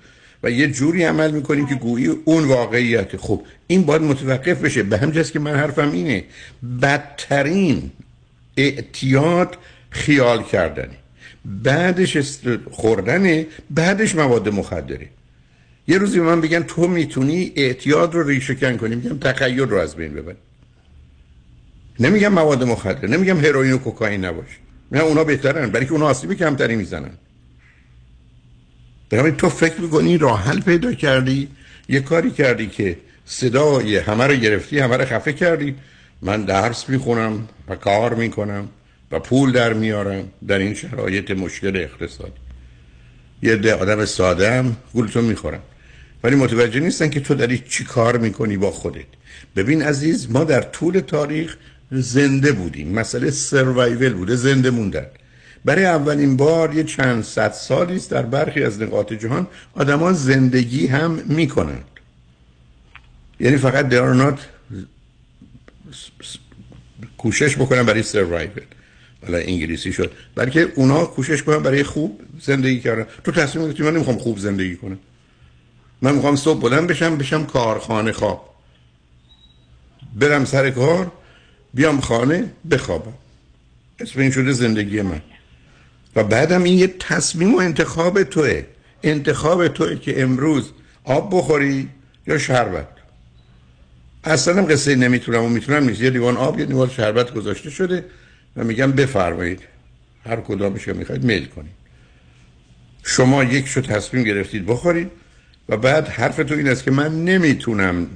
و 0.43 0.51
یه 0.51 0.67
جوری 0.67 1.05
عمل 1.05 1.31
می‌کنیم 1.31 1.67
که 1.67 1.75
گویی 1.75 2.07
اون 2.07 2.45
واقعیت. 2.45 3.17
خب 3.17 3.43
این 3.67 3.83
باید 3.83 4.03
متوقف 4.03 4.61
بشه. 4.61 4.83
به 4.83 4.99
همجاست 4.99 5.33
که 5.33 5.39
من 5.39 5.55
حرفم 5.55 5.93
اینه. 5.93 6.25
بدترین 6.83 7.91
اعتیاد 8.57 9.57
خیال 9.91 10.43
کردنه. 10.43 10.97
بعدش 11.45 12.17
خوردنه 12.71 13.47
بعدش 13.71 14.15
مواد 14.15 14.49
مخدره. 14.49 15.09
یه 15.89 15.99
روزی 15.99 16.21
به 16.21 16.27
من 16.27 16.41
بگن 16.41 16.63
تو 16.63 16.89
می‌تونی 16.89 17.53
اعتیاد 17.57 18.15
رو 18.15 18.29
ریشه 18.29 18.55
کن 18.55 18.77
کنی. 18.77 18.97
میگم 18.97 19.19
تخیل 19.19 19.61
رو 19.61 19.77
از 19.77 19.97
بین 19.97 20.15
ببر. 20.15 20.35
نمیگم 22.01 22.33
مواد 22.33 22.65
مخدر 22.65 23.09
نمیگم 23.09 23.41
هروئین 23.41 23.73
و 23.73 23.79
کوکائین 23.79 24.25
نباشه 24.25 24.57
نه 24.93 25.01
اونا 25.01 25.25
بهترن 25.25 25.71
برای 25.71 25.87
که 25.87 25.93
اونا 25.93 26.07
آسیب 26.07 26.35
کمتری 26.35 26.77
می‌زنن. 26.77 27.11
بنابراین 29.11 29.37
تو 29.37 29.49
فکر 29.49 29.81
می‌کنی 29.81 30.19
راه 30.19 30.43
حل 30.43 30.61
پیدا 30.61 30.95
کردی؟ 30.95 31.49
یه 31.89 32.01
کاری 32.01 32.31
کردی 32.31 32.67
که 32.67 32.97
صدای 33.25 33.97
همه 33.97 34.27
رو 34.27 34.35
گرفتی 34.35 34.79
همه 34.79 34.97
رو 34.97 35.05
خفه 35.05 35.33
کردی. 35.33 35.75
من 36.23 36.45
درس 36.45 36.89
می‌خونم 36.89 37.49
و 37.69 37.77
کار 37.77 38.15
می‌کنم 38.15 38.69
و 39.13 39.21
پول 39.21 39.53
در 39.53 39.73
میارم 39.73 40.29
در 40.49 40.59
این 40.59 40.75
شرایط 40.75 41.31
مشکل 41.31 41.77
اقتصادی 41.77 42.41
یه 43.43 43.57
ده 43.57 43.75
آدم 43.75 44.05
ساده 44.05 44.53
هم 44.53 44.77
گولتون 44.93 45.25
می‌خورم 45.25 45.63
ولی 46.25 46.37
متوجه 46.37 46.81
نیستن 46.81 47.11
که 47.11 47.21
تو 47.21 47.35
داری 47.35 47.59
چی 47.69 47.85
کار 47.85 48.19
می‌کنی 48.19 48.57
با 48.57 48.71
خودت. 48.71 49.05
ببین 49.57 49.83
عزیز 49.83 50.31
ما 50.31 50.45
در 50.45 50.61
طول 50.61 51.01
تاریخ 51.01 51.57
زنده 51.91 52.53
بودیم. 52.53 52.93
مسئله 52.93 53.31
سروایول 53.31 54.13
بوده 54.13 54.37
زنده 54.37 54.71
موندن. 54.71 55.07
برای 55.65 55.85
اولین 55.85 56.37
بار 56.37 56.75
یه 56.75 56.85
چند 56.85 57.25
صد 57.25 57.53
سالی 57.53 57.97
است 57.97 58.11
در 58.11 58.23
برخی 58.23 58.63
از 58.63 58.83
نقاط 58.83 59.13
جهان 59.13 59.47
آدما 59.75 60.13
زندگی 60.13 60.87
هم 60.87 61.11
می‌کنند 61.11 61.85
یعنی 63.41 63.57
فقط 63.57 63.91
they 63.91 63.95
are 63.95 64.21
not 64.23 64.41
کوشش 67.19 67.57
بکنن 67.57 67.83
برای 67.83 68.03
سروایول. 68.03 68.63
حالا 69.27 69.39
انگلیسی 69.39 69.93
شد. 69.93 70.13
بلکه 70.35 70.73
اونا 70.75 71.05
کوشش 71.05 71.43
کنن 71.43 71.59
برای 71.59 71.83
خوب 71.83 72.21
زندگی 72.41 72.81
کردن. 72.81 73.07
تو 73.25 73.33
تصمیم 73.33 73.67
گرفتی 73.67 73.83
من 73.83 73.95
نمی‌خوام 73.95 74.19
خوب 74.19 74.39
زندگی 74.39 74.77
کنم. 74.77 74.99
من 76.03 76.15
می‌خوام 76.15 76.37
صبح 76.37 76.61
بلند 76.61 76.87
بشم 76.87 77.19
بشم 77.19 77.47
کارخانه 77.47 78.13
خواب. 78.13 78.55
برم 80.15 80.45
سر 80.45 80.71
کار 80.71 81.13
بیام 81.75 82.01
خانه 82.01 82.51
بخوابم. 82.71 83.13
اسم 84.01 84.21
این 84.21 84.31
شده 84.31 84.53
زندگی 84.53 85.03
من. 85.03 85.23
و 86.17 86.25
بعدم 86.25 86.63
این 86.63 86.79
یه 86.79 86.87
تصمیم 86.87 87.55
و 87.55 87.59
انتخاب 87.59 88.23
توه. 88.23 88.65
انتخاب 89.03 89.69
توه 89.69 89.97
که 89.97 90.23
امروز 90.23 90.71
آب 91.05 91.37
بخوری 91.37 91.89
یا 92.27 92.39
شربت. 92.39 92.89
اصلا 94.25 94.63
قصه 94.63 94.95
نمی‌تونم 94.95 95.45
و 95.45 95.49
می‌تونم 95.49 95.85
نیست. 95.85 96.01
یه 96.01 96.11
لیوان 96.11 96.37
آب 96.37 96.61
یه 96.61 96.67
لیوان 96.67 96.89
شربت 96.89 97.35
گذاشته 97.35 97.71
شده 97.71 98.05
و 98.57 98.65
میگم 98.65 98.93
بفرمایید. 98.93 99.61
هر 100.27 100.37
کدامش 100.37 100.85
که 100.85 100.93
می‌خواید 100.93 101.25
میل 101.25 101.45
کنید. 101.45 101.73
شما 103.05 103.45
یک 103.45 103.67
شو 103.67 103.81
تصمیم 103.81 104.25
گرفتید 104.25 104.67
بخورید 104.67 105.11
و 105.69 105.77
بعد 105.77 106.09
حرفتون 106.09 106.59
این 106.59 106.69
است 106.69 106.85
که 106.85 106.91
من 106.91 107.25
نمی‌تونم 107.25 108.07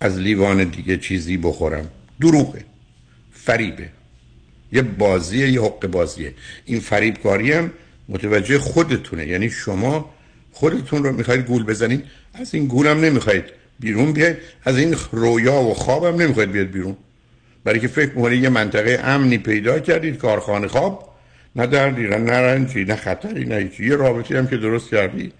از 0.00 0.18
لیوان 0.18 0.64
دیگه 0.64 0.96
چیزی 0.96 1.36
بخورم. 1.36 1.88
دروغه. 2.22 2.64
فریبه. 3.32 3.88
یه 4.72 4.82
بازیه 4.82 5.48
یه 5.48 5.62
حق 5.62 5.86
بازیه. 5.86 6.34
این 6.64 6.80
فریبکاری 6.80 7.52
هم 7.52 7.70
متوجه 8.08 8.58
خودتونه. 8.58 9.26
یعنی 9.26 9.50
شما 9.50 10.14
خودتون 10.52 11.04
رو 11.04 11.12
می‌خواید 11.12 11.46
گول 11.46 11.64
بزنید 11.64 12.04
از 12.34 12.54
این 12.54 12.66
گول 12.66 12.86
هم 12.86 13.00
نمی‌خواید 13.00 13.44
بیرون 13.80 14.12
بیاید 14.12 14.36
از 14.64 14.78
این 14.78 14.96
رویا 15.12 15.54
و 15.62 15.74
خواب 15.74 16.04
هم 16.04 16.14
نمی‌خواید 16.22 16.52
بیاد 16.52 16.66
بیرون. 16.66 16.96
برای 17.64 17.80
که 17.80 17.88
فکر 17.88 18.12
می‌کنید 18.14 18.42
یه 18.42 18.48
منطقه 18.48 19.00
امنی 19.04 19.38
پیدا 19.38 19.78
کردید 19.78 20.18
کارخانه 20.18 20.68
خواب. 20.68 21.12
نه 21.56 21.66
دردی 21.66 22.02
نه 22.02 22.32
رنجی 22.32 22.84
نه 22.84 22.96
خطری 22.96 23.44
نه 23.44 23.56
هیچی. 23.56 23.86
یه 23.86 23.96
رابطی 23.96 24.34
هم 24.36 24.46
که 24.46 24.56
درست 24.56 24.90
کردید 24.90 25.32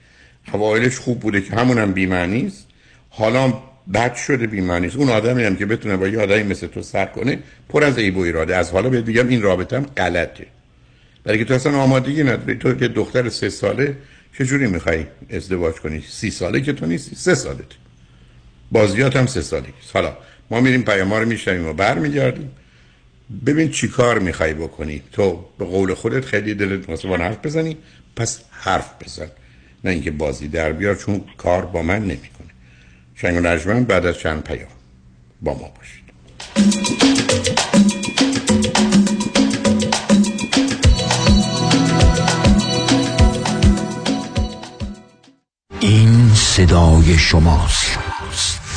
اوایلش 0.53 0.99
خوب 0.99 1.21
بوده 1.21 1.41
که 1.41 1.57
همون 1.57 1.79
هم 1.79 1.93
بیمعنی 1.93 2.47
است. 2.47 2.67
حالا 3.09 3.63
بد 3.95 4.15
شده 4.15 4.63
است 4.63 4.97
اون 4.97 5.09
آدمی 5.09 5.45
هم 5.45 5.57
که 5.57 5.67
بتونه 5.67 5.97
با 5.97 6.09
یه 6.09 6.21
آدمی 6.21 6.43
مثل 6.43 6.67
تو 6.67 6.83
سر 6.83 7.07
کنه 7.07 7.39
پر 7.69 7.85
از 7.85 7.99
عیب 7.99 8.17
و 8.17 8.53
از 8.53 8.71
حالا 8.71 8.89
بهت 8.89 9.05
بگم 9.05 9.29
این 9.29 9.43
رابطه 9.43 9.77
هم 9.77 9.87
غلطه. 9.97 10.47
برای 11.25 11.39
که 11.39 11.45
تو 11.45 11.55
اصلا 11.55 11.79
آمادگی 11.79 12.23
نداری. 12.23 12.59
تو 12.59 12.75
که 12.75 12.89
دختر 12.89 13.29
سه 13.29 13.49
ساله 13.49 13.97
چجوری 14.39 14.67
می‌خوای 14.67 15.07
ازدواج 15.31 15.75
کنی؟ 15.75 16.05
سی 16.09 16.31
ساله 16.31 16.61
که 16.61 16.73
تو 16.73 16.87
نیستی 16.87 17.17
سه 17.17 17.35
سالت 17.35 17.73
بازیات 18.73 19.17
هم 19.17 19.27
سه 19.27 19.43
ساله 19.43 19.67
حالا 19.95 20.17
ما 20.51 20.61
میریم 20.61 20.83
پیام 20.83 21.15
رو 21.15 21.27
میشنیم 21.27 21.67
و 21.67 21.73
برمیگردیم. 21.73 22.51
ببین 23.47 23.71
چی 23.71 23.89
کار 23.89 24.19
می‌خوای 24.19 24.55
بکنی. 24.55 25.03
تو 25.13 25.45
به 25.59 25.65
قول 25.65 25.95
خودت 25.95 26.25
خیلی 26.25 26.55
دلت 26.55 26.89
واسه 26.89 27.09
حرف 27.09 27.39
بزنی 27.45 27.77
پس 28.17 28.41
حرف 28.51 28.91
بزن. 29.05 29.31
نه 29.85 29.91
اینکه 29.91 30.11
بازی 30.11 30.49
در 30.49 30.73
بیار 30.73 30.95
چون 30.95 31.25
کار 31.37 31.67
با 31.67 31.83
من 31.83 31.99
نمی‌کنه. 31.99 32.32
شنگ 33.23 33.37
و 33.67 33.85
بعد 33.85 34.07
از 34.07 34.19
چند 34.19 34.43
پیام. 34.43 34.69
با 35.43 35.53
ما 35.55 35.71
باشید. 35.79 36.03
این 45.81 46.35
صدای 46.35 47.19
شماست. 47.19 47.82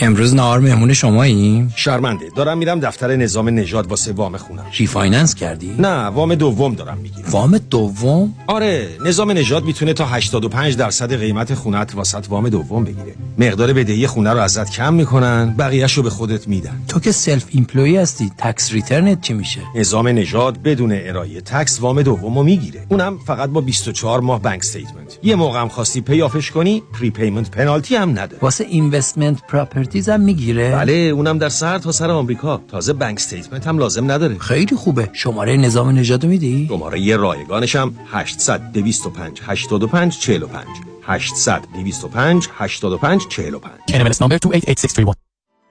امروز 0.00 0.34
نهار 0.34 0.60
مهمون 0.60 0.92
شماییم؟ 0.92 1.72
شرمنده. 1.76 2.28
دارم 2.36 2.58
میرم 2.58 2.80
دفتر 2.80 3.16
نظام 3.16 3.48
نژاد 3.48 3.86
واسه 3.86 4.12
وام 4.12 4.36
خونم. 4.36 4.64
refinance 4.78 5.34
کردی؟ 5.34 5.74
نه 5.78 6.06
وام 6.06 6.34
دوم 6.34 6.74
دارم 6.74 6.98
می‌گیرم. 6.98 7.28
وام 7.30 7.58
دوم؟ 7.58 8.34
آره 8.46 8.88
نظام 9.04 9.30
نژاد 9.30 9.64
می‌تونه 9.64 9.92
تا 9.92 10.06
85 10.06 10.76
درصد 10.76 11.14
قیمت 11.14 11.54
خونت 11.54 11.94
واست 11.94 12.26
وام 12.28 12.48
دوم 12.48 12.84
بگیره. 12.84 13.14
مقدار 13.38 13.72
بدهی 13.72 14.06
خونه 14.06 14.32
رو 14.32 14.38
ازت 14.38 14.70
کم 14.70 14.94
می‌کنن 14.94 15.54
بقیه‌شو 15.58 16.02
به 16.02 16.10
خودت 16.10 16.48
میدن. 16.48 16.82
تو 16.88 17.00
که 17.00 17.12
self-employed 17.12 17.96
هستی 17.96 18.30
tax 18.38 18.72
return 18.72 19.13
ت 19.13 19.20
چی 19.20 19.34
میشه؟ 19.34 19.60
نظام 19.76 20.08
نژاد 20.08 20.62
بدون 20.62 20.92
ارائه 20.92 21.40
tax 21.40 21.80
وام 21.80 22.02
دومو 22.02 22.42
می‌گیره. 22.42 22.86
اونم 22.88 23.18
فقط 23.26 23.50
با 23.50 23.60
24 23.60 24.20
ماه 24.20 24.42
bank 24.42 24.60
statement 24.60 25.18
یه 25.22 25.36
موقع 25.36 25.60
هم 25.60 25.68
خواستی 25.68 26.00
pay 26.00 26.19
off 26.19 26.38
ش 26.38 26.50
کنی 26.50 26.82
prepayment 27.00 27.50
penalty 27.50 27.96
هم 27.96 28.10
نداره. 28.10 28.38
واسه 28.42 28.64
investment 28.64 29.38
property 29.86 30.10
هم 30.10 30.20
می‌گیره؟ 30.20 30.70
بله 30.70 30.92
اونم 30.92 31.38
در 31.38 31.48
سر 31.48 31.78
تا 31.78 31.92
سر 31.92 32.10
آمریکا. 32.10 32.60
تازه 32.68 32.92
bank 32.92 33.16
statement 33.16 33.66
هم 33.66 33.78
لازم 33.78 34.10
نداره. 34.10 34.38
خیلی 34.38 34.76
خوبه. 34.76 35.10
شماره 35.12 35.56
نظام 35.56 35.98
نژاد 35.98 36.14
رو 36.14 36.24
میدی؟ 36.24 36.66
شماره‌ی 36.68 37.16
رایگانش 37.16 37.76
هم 37.76 37.94
800 38.12 38.72
225 38.72 39.40
85 39.44 40.18
45 40.18 40.66
800 41.02 41.62
225 41.74 42.48
85 42.58 43.28
45 43.28 43.72
NMLS 43.88 44.16
number 44.16 44.38
288631 44.38 45.16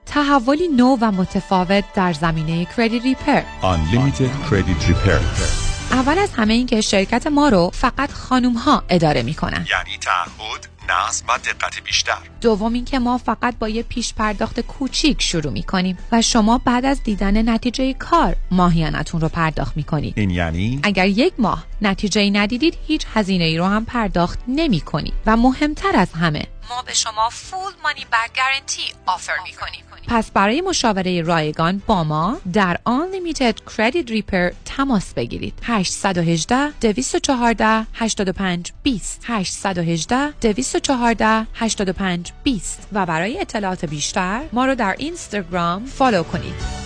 تحولی 0.06 0.68
نو 0.68 0.96
و 1.00 1.12
متفاوت 1.12 1.84
در 1.94 2.12
زمینه 2.12 2.66
کردیت 2.76 3.02
ریپر 3.02 3.40
Unlimited 3.62 4.50
Credit 4.50 4.88
Repair. 4.88 5.65
اول 5.92 6.18
از 6.18 6.32
همه 6.32 6.54
این 6.54 6.66
که 6.66 6.80
شرکت 6.80 7.26
ما 7.26 7.48
رو 7.48 7.70
فقط 7.74 8.12
خانوم 8.12 8.54
ها 8.54 8.84
اداره 8.88 9.22
می‌کنن. 9.22 9.66
یعنی 9.70 9.98
تعهد 10.00 10.68
نظم 10.88 11.24
و 11.28 11.38
دقت 11.38 11.82
بیشتر. 11.84 12.18
دوم 12.40 12.72
اینکه 12.72 12.98
ما 12.98 13.18
فقط 13.18 13.58
با 13.58 13.68
یه 13.68 13.82
پیش 13.82 14.14
پرداخت 14.14 14.60
کوچیک 14.60 15.22
شروع 15.22 15.52
می‌کنیم 15.52 15.98
و 16.12 16.22
شما 16.22 16.58
بعد 16.64 16.84
از 16.84 17.02
دیدن 17.02 17.48
نتیجه 17.50 17.92
کار 17.92 18.36
ماهیانتون 18.50 19.20
رو 19.20 19.28
پرداخت 19.28 19.76
می‌کنید. 19.76 20.14
این 20.16 20.30
یعنی؟ 20.30 20.80
اگر 20.82 21.06
یک 21.06 21.32
ماه 21.38 21.64
نتیجه 21.82 22.30
ندیدید 22.30 22.78
هیچ 22.86 23.06
هزینه 23.14 23.44
ای 23.44 23.58
رو 23.58 23.64
هم 23.64 23.84
پرداخت 23.84 24.38
نمی 24.48 24.80
کنید 24.80 25.14
و 25.26 25.36
مهمتر 25.36 25.96
از 25.96 26.12
همه 26.12 26.42
ما 26.70 26.82
به 26.82 26.94
شما 26.94 27.28
فول 27.30 27.72
مانی 27.82 28.06
بک 28.12 28.36
گارنتی 28.36 28.82
آفر 29.06 29.32
می 29.44 29.52
کنیم. 29.52 29.84
پس 30.08 30.30
برای 30.30 30.60
مشاوره 30.60 31.22
رایگان 31.22 31.82
با 31.86 32.04
ما 32.04 32.40
در 32.52 32.78
Unlimited 32.88 33.54
Credit 33.70 34.08
Repair 34.08 34.54
تماس 34.64 35.14
بگیرید. 35.14 35.54
818 35.62 36.70
214 36.80 37.86
85 37.94 38.72
20 38.82 39.22
818 39.26 40.30
214 40.30 41.46
85 41.54 42.32
20 42.42 42.88
و 42.92 43.06
برای 43.06 43.40
اطلاعات 43.40 43.84
بیشتر 43.84 44.42
ما 44.52 44.66
رو 44.66 44.74
در 44.74 44.94
اینستاگرام 44.98 45.86
فالو 45.86 46.22
کنید. 46.22 46.85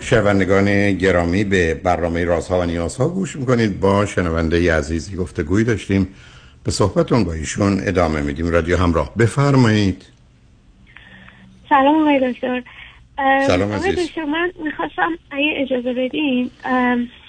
شنوندگان 0.00 0.92
گرامی 0.92 1.44
به 1.44 1.74
برنامه 1.74 2.24
رازها 2.24 2.60
و 2.60 2.64
نیازها 2.64 3.08
گوش 3.08 3.36
می‌کنید. 3.36 3.80
با 3.80 4.06
شنونده 4.06 4.74
عزیزی 4.74 5.16
گفتگوی 5.16 5.64
داشتیم. 5.64 6.08
به 6.64 6.70
صحبتون 6.70 7.24
با 7.24 7.32
ایشون 7.32 7.80
ادامه 7.84 8.20
میدیم. 8.20 8.48
رادیو 8.48 8.76
همراه 8.76 9.14
بفرمایید. 9.18 10.06
سلام 11.68 12.00
آقای 12.00 12.32
دکتر. 12.32 12.62
سلام 13.46 13.72
عزیز. 13.72 14.18
من 14.18 14.52
می‌خواستم 14.64 15.18
اگه 15.30 15.52
اجازه 15.56 15.92
بدین 15.92 16.50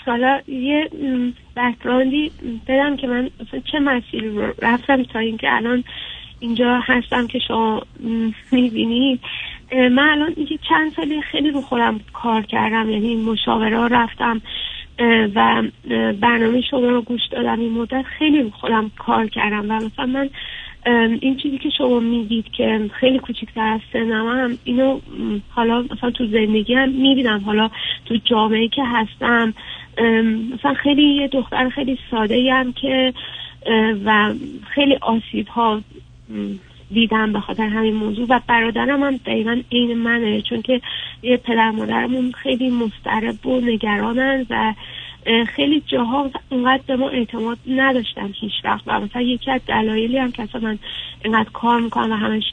حالا 0.06 0.42
یه 0.48 0.90
بکراندی 1.56 2.32
بدم 2.68 2.98
که 2.98 3.08
من 3.08 3.30
چه 3.72 3.80
مسیری 3.80 4.30
رو 4.30 4.54
رفتم 4.62 5.04
تا 5.04 5.20
اینکه 5.20 5.54
الان 5.54 5.84
اینجا 6.40 6.80
هستم 6.84 7.28
که 7.28 7.40
شما 7.40 7.82
می‌بینید 8.52 9.20
من 9.72 10.10
الان 10.10 10.34
اینکه 10.38 10.60
چند 10.70 10.92
سالی 10.92 11.22
خیلی 11.22 11.52
رو 11.52 11.62
خودم 11.62 12.00
کار 12.14 12.42
کردم 12.42 12.90
یعنی 12.90 13.16
مشاوره 13.16 13.78
ها 13.78 13.88
رفتم 13.88 14.42
و 15.36 15.64
برنامه 16.22 16.62
شما 16.62 16.80
رو 16.80 17.02
گوش 17.02 17.22
دادم 17.32 17.60
این 17.60 17.72
مدت 17.72 18.06
خیلی 18.20 18.42
رو 18.42 18.50
خودم 18.50 18.92
کار 18.98 19.28
کردم 19.28 19.72
و 19.72 19.74
مثلا 19.74 20.06
من 20.06 20.30
این 20.86 21.38
چیزی 21.38 21.58
که 21.58 21.70
شما 21.78 22.00
میگید 22.00 22.46
که 22.52 22.90
خیلی 22.94 23.20
کوچکتر 23.20 23.68
از 23.68 23.80
سنم 23.94 24.28
هم 24.28 24.58
اینو 24.64 25.00
حالا 25.50 25.82
مثلا 25.82 26.12
تو 26.12 26.26
زندگی 26.26 26.74
هم 26.74 26.90
می‌بینم. 26.90 27.42
حالا 27.46 27.70
تو 28.06 28.16
جامعه 28.26 28.68
که 28.68 28.84
هستم 28.86 29.54
مثلا 30.54 30.74
خیلی 30.74 31.16
یه 31.16 31.28
دختر 31.28 31.70
خیلی 31.70 31.98
ساده 32.12 32.54
هم 32.54 32.74
که 32.74 33.14
و 34.06 34.34
خیلی 34.70 34.96
آسیب 35.02 35.48
ها 35.48 35.82
دیدم 36.94 37.34
به 37.34 37.40
خاطر 37.40 37.68
همین 37.68 37.96
موضوع. 37.96 38.26
و 38.30 38.40
برادرم 38.48 39.04
هم 39.04 39.18
دقیقا 39.18 39.62
عین 39.72 39.98
منه 39.98 40.42
چون 40.42 40.62
که 40.62 40.82
یه 41.24 41.38
پدر 41.38 41.72
مادرمون 41.72 42.32
خیلی 42.32 42.70
مضطرب 42.70 43.48
و 43.48 43.62
نگرانن 43.62 44.46
و 44.50 44.74
خیلی 45.56 45.84
جاها 45.88 46.32
اونقدر 46.50 46.84
به 46.88 46.96
ما 46.96 47.10
اعتماد 47.10 47.58
نداشتن 47.68 48.34
هیچ 48.42 48.54
وقت. 48.64 48.84
و 48.88 49.00
مثلا 49.00 49.22
یکی 49.22 49.52
از 49.52 49.62
دلایلی 49.68 50.18
هم 50.18 50.32
که 50.32 50.44
اصلا 50.44 50.62
من 50.62 50.80
اینقدر 51.26 51.50
کار 51.54 51.80
می‌کنم 51.82 52.12
و 52.12 52.16
همش 52.16 52.44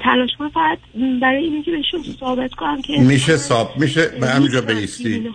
تلاش 0.00 0.30
کنم 0.38 0.48
فقط 0.48 0.78
برای 1.22 1.44
اینه 1.44 1.62
که 1.62 1.70
بهشون 1.70 2.02
ثابت 2.20 2.54
کنم 2.54 2.82
که 2.82 3.00
میشه 3.00 3.36
ساب 3.36 3.76
میشه 3.76 4.08
به 4.08 4.28
همینجا 4.28 4.60
بیستی 4.60 5.30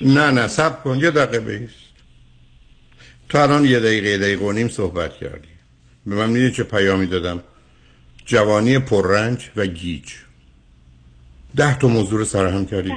نه 0.00 0.30
نه 0.30 0.46
سب 0.46 0.82
کن 0.82 0.98
یه 0.98 1.10
دقیقه 1.10 1.58
بیست 1.58 1.84
تو 3.28 3.38
الان 3.38 3.64
یه 3.64 3.80
دقیقه 3.80 4.18
دقیقه 4.18 4.44
و 4.44 4.52
نیم 4.52 4.68
صحبت 4.68 5.16
کردی. 5.16 5.48
به 6.06 6.14
من 6.14 6.30
می‌دونی 6.30 6.50
چه 6.50 6.62
پیامی 6.62 7.06
دادم؟ 7.06 7.42
جوانی 8.26 8.78
پررنج 8.78 9.50
و 9.56 9.66
گیج. 9.66 10.12
ده 11.56 11.78
تا 11.78 11.88
موضوع 11.88 12.18
رو 12.18 12.24
سرهم 12.24 12.66
کردی. 12.66 12.92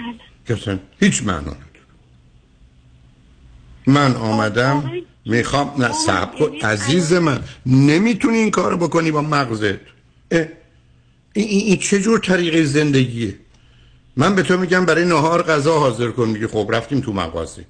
بله. 0.47 0.79
هیچ 0.99 1.23
معنا 1.23 1.39
نداره. 1.39 1.66
من 3.87 4.15
آمدم 4.15 4.91
می‌خوام 5.25 5.73
نه 5.77 5.91
سب 6.05 6.35
کن 6.35 6.67
عزیز 6.67 7.13
من 7.13 7.39
نمی‌تونی 7.65 8.37
این 8.37 8.51
کار 8.51 8.75
بکنی 8.75 9.11
با 9.11 9.21
مغزت. 9.21 9.63
این, 10.31 10.47
این, 11.33 11.61
این 11.65 11.77
چه 11.77 11.99
جور 11.99 12.19
طریقه 12.19 12.63
زندگیه؟ 12.63 13.35
من 14.17 14.35
به 14.35 14.43
تو 14.43 14.57
میگم 14.57 14.85
برای 14.85 15.05
نهار 15.05 15.43
غذا 15.43 15.79
حاضر 15.79 16.09
کن. 16.11 16.27
میگه 16.27 16.47
خب 16.47 16.69
رفتیم 16.73 16.99
تو 16.99 17.13
مغازه. 17.13 17.65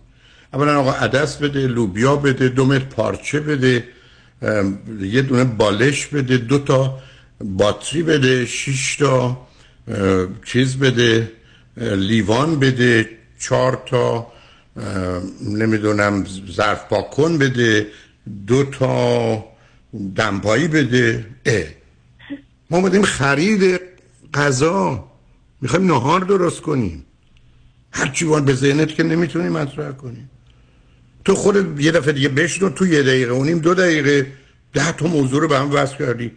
اولا 0.54 0.80
آقا 0.80 0.92
عدس 0.92 1.38
بده 1.38 1.68
لوبیا 1.68 2.16
بده 2.16 2.50
دو 2.50 2.66
متر 2.66 2.86
پارچه 2.86 3.40
بده 3.40 3.84
یه 5.02 5.22
دونه 5.22 5.44
بالش 5.44 6.08
بده 6.08 6.38
دو 6.38 6.60
تا 6.60 7.00
باتری 7.42 8.04
بده 8.04 8.46
شش 8.46 8.96
تا 8.96 9.48
چیز 10.46 10.78
بده 10.78 11.32
لیوان 11.78 12.60
بده 12.60 13.10
چهار 13.40 13.84
تا 13.86 14.28
نمی‌دونم 15.42 16.26
ظرف 16.52 16.84
پاک 16.90 17.10
کن 17.10 17.38
بده 17.38 17.88
دو 18.48 18.64
تا 18.64 19.46
دمپایی 20.16 20.68
بده. 20.68 21.26
اه. 21.46 21.64
ما 22.70 22.78
اومدیم 22.78 23.02
خرید 23.02 23.80
غذا 24.34 25.12
می‌خوایم 25.62 25.88
نهار 25.88 26.20
درست 26.20 26.62
کنیم. 26.62 27.06
هرچی 27.92 28.26
وان 28.26 28.46
به 28.46 28.54
ذهنت 28.54 28.96
که 28.96 29.04
نمی‌تونی 29.04 29.50
مطرح 29.50 29.92
کنی. 29.92 30.28
تو 31.26 31.36
خودت 31.36 31.82
یه 31.82 31.92
دفعه 31.92 32.14
دیگه 32.14 32.30
بشنو 32.30 32.70
تو 32.70 32.88
یه 32.88 33.04
دقیقه 33.04 33.34
و 33.34 33.44
نیم 33.44 33.60
دو 33.60 33.74
دقیقه 33.74 34.32
ده 34.74 34.92
تا 34.92 35.08
موضوع 35.08 35.42
رو 35.42 35.48
به 35.48 35.60
هم 35.60 35.72
وصل 35.72 35.98
کردی. 35.98 36.32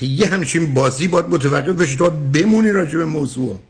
یه 0.00 0.26
همچین 0.26 0.74
بازی 0.74 1.08
باید 1.08 1.26
متوقف 1.26 1.68
بشی 1.68 1.96
تو 1.96 2.10
باید 2.10 2.32
بمونی 2.32 2.70
راجع 2.70 2.98
به 2.98 3.04
موضوع. 3.04 3.60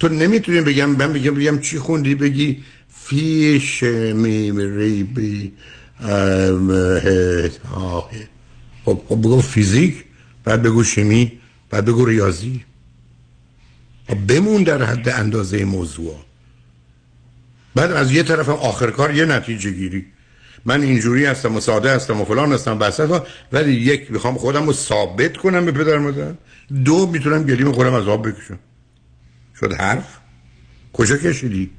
تو 0.00 0.08
نمی‌تونی 0.08 0.60
بگم 0.60 0.90
من 0.90 1.12
بگم 1.12 1.34
بگم 1.34 1.60
چی 1.60 1.78
خوندی؟ 1.78 2.14
بگی 2.14 2.62
فیش 2.88 3.82
می 3.82 4.52
ریبی. 4.66 5.52
خب 8.84 9.02
خب 9.08 9.18
بگو 9.18 9.40
فیزیک 9.40 10.04
بعد 10.44 10.62
بگو 10.62 10.84
شیمی 10.84 11.32
بعد 11.70 11.84
بگو 11.84 12.06
ریاضی. 12.06 12.64
خب 14.08 14.26
بمون 14.26 14.62
در 14.62 14.82
حد 14.82 15.08
اندازه 15.08 15.64
موضوع. 15.64 16.16
بعد 17.74 17.92
از 17.92 18.12
یه 18.12 18.22
طرف 18.22 18.48
آخر 18.48 18.90
کار 18.90 19.14
یه 19.14 19.24
نتیجه 19.24 19.70
گیری. 19.70 20.06
من 20.64 20.82
اینجوری 20.82 21.24
هستم 21.24 21.56
و 21.56 21.60
ساده 21.60 21.94
هستم 21.94 22.20
و 22.20 22.24
فلان 22.24 22.52
هستم 22.52 22.78
بسط 22.78 23.22
ولی 23.52 23.72
یک 23.72 24.10
می‌خوام 24.12 24.34
خودم 24.34 24.66
رو 24.66 24.72
ثابت 24.72 25.36
کنم 25.36 25.64
به 25.64 25.72
پدر 25.72 25.98
مادر. 25.98 26.34
دو 26.84 27.06
می‌تونم 27.06 27.42
گلیم 27.42 27.72
خودم 27.72 27.94
از 27.94 28.08
آب 28.08 28.28
بکشم. 28.28 28.58
شد 29.60 29.72
حرف؟ 29.72 30.18
کجا 30.92 31.16
کشیدی؟ 31.16 31.70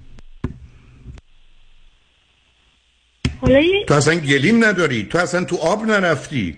حالا 3.41 3.59
یه 3.59 3.85
تو 3.85 3.93
اصلا 3.93 4.15
گلیم 4.15 4.65
نداری 4.65 5.03
تو 5.03 5.17
اصلا 5.17 5.43
تو 5.43 5.55
آب 5.55 5.83
نرفتی. 5.83 6.57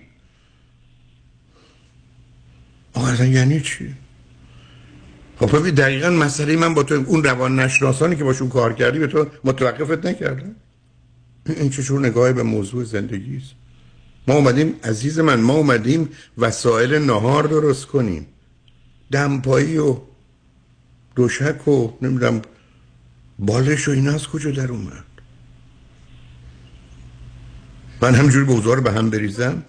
آقا 2.94 3.06
اصلا 3.06 3.26
یعنی 3.26 3.60
چی؟ 3.60 3.94
خب 5.40 5.58
ببین 5.58 5.74
دقیقا 5.74 6.10
مسئله 6.10 6.56
من 6.56 6.74
با 6.74 6.82
تو 6.82 6.94
اون 6.94 7.24
روان 7.24 7.60
نشناسانی 7.60 8.16
که 8.16 8.24
باشون 8.24 8.48
کار 8.48 8.72
کردی 8.72 8.98
به 8.98 9.06
تو 9.06 9.26
متوقفت 9.44 10.06
نکردن. 10.06 10.56
این 11.46 11.70
چجور 11.70 12.00
نگاهی 12.00 12.32
به 12.32 12.42
موضوع 12.42 12.84
زندگی 12.84 13.36
است؟ 13.36 13.54
ما 14.28 14.34
اومدیم 14.34 14.74
عزیز 14.84 15.18
من 15.18 15.40
ما 15.40 15.52
اومدیم 15.52 16.08
وسایل 16.38 16.94
نهار 16.94 17.42
درست 17.42 17.86
کنیم. 17.86 18.26
دمپایی 19.10 19.78
و 19.78 19.96
دوشک 21.14 21.68
و 21.68 21.92
نمی‌دونم 22.02 22.42
بالش 23.38 23.88
و 23.88 23.90
اینا 23.90 24.12
از 24.12 24.26
کجا 24.26 24.50
در 24.50 24.68
اومد؟ 24.68 25.04
من 28.02 28.14
همجوری 28.14 28.44
به 28.44 28.74
رو 28.74 28.82
به 28.82 28.92
هم 28.92 29.10
بریزم. 29.10 29.62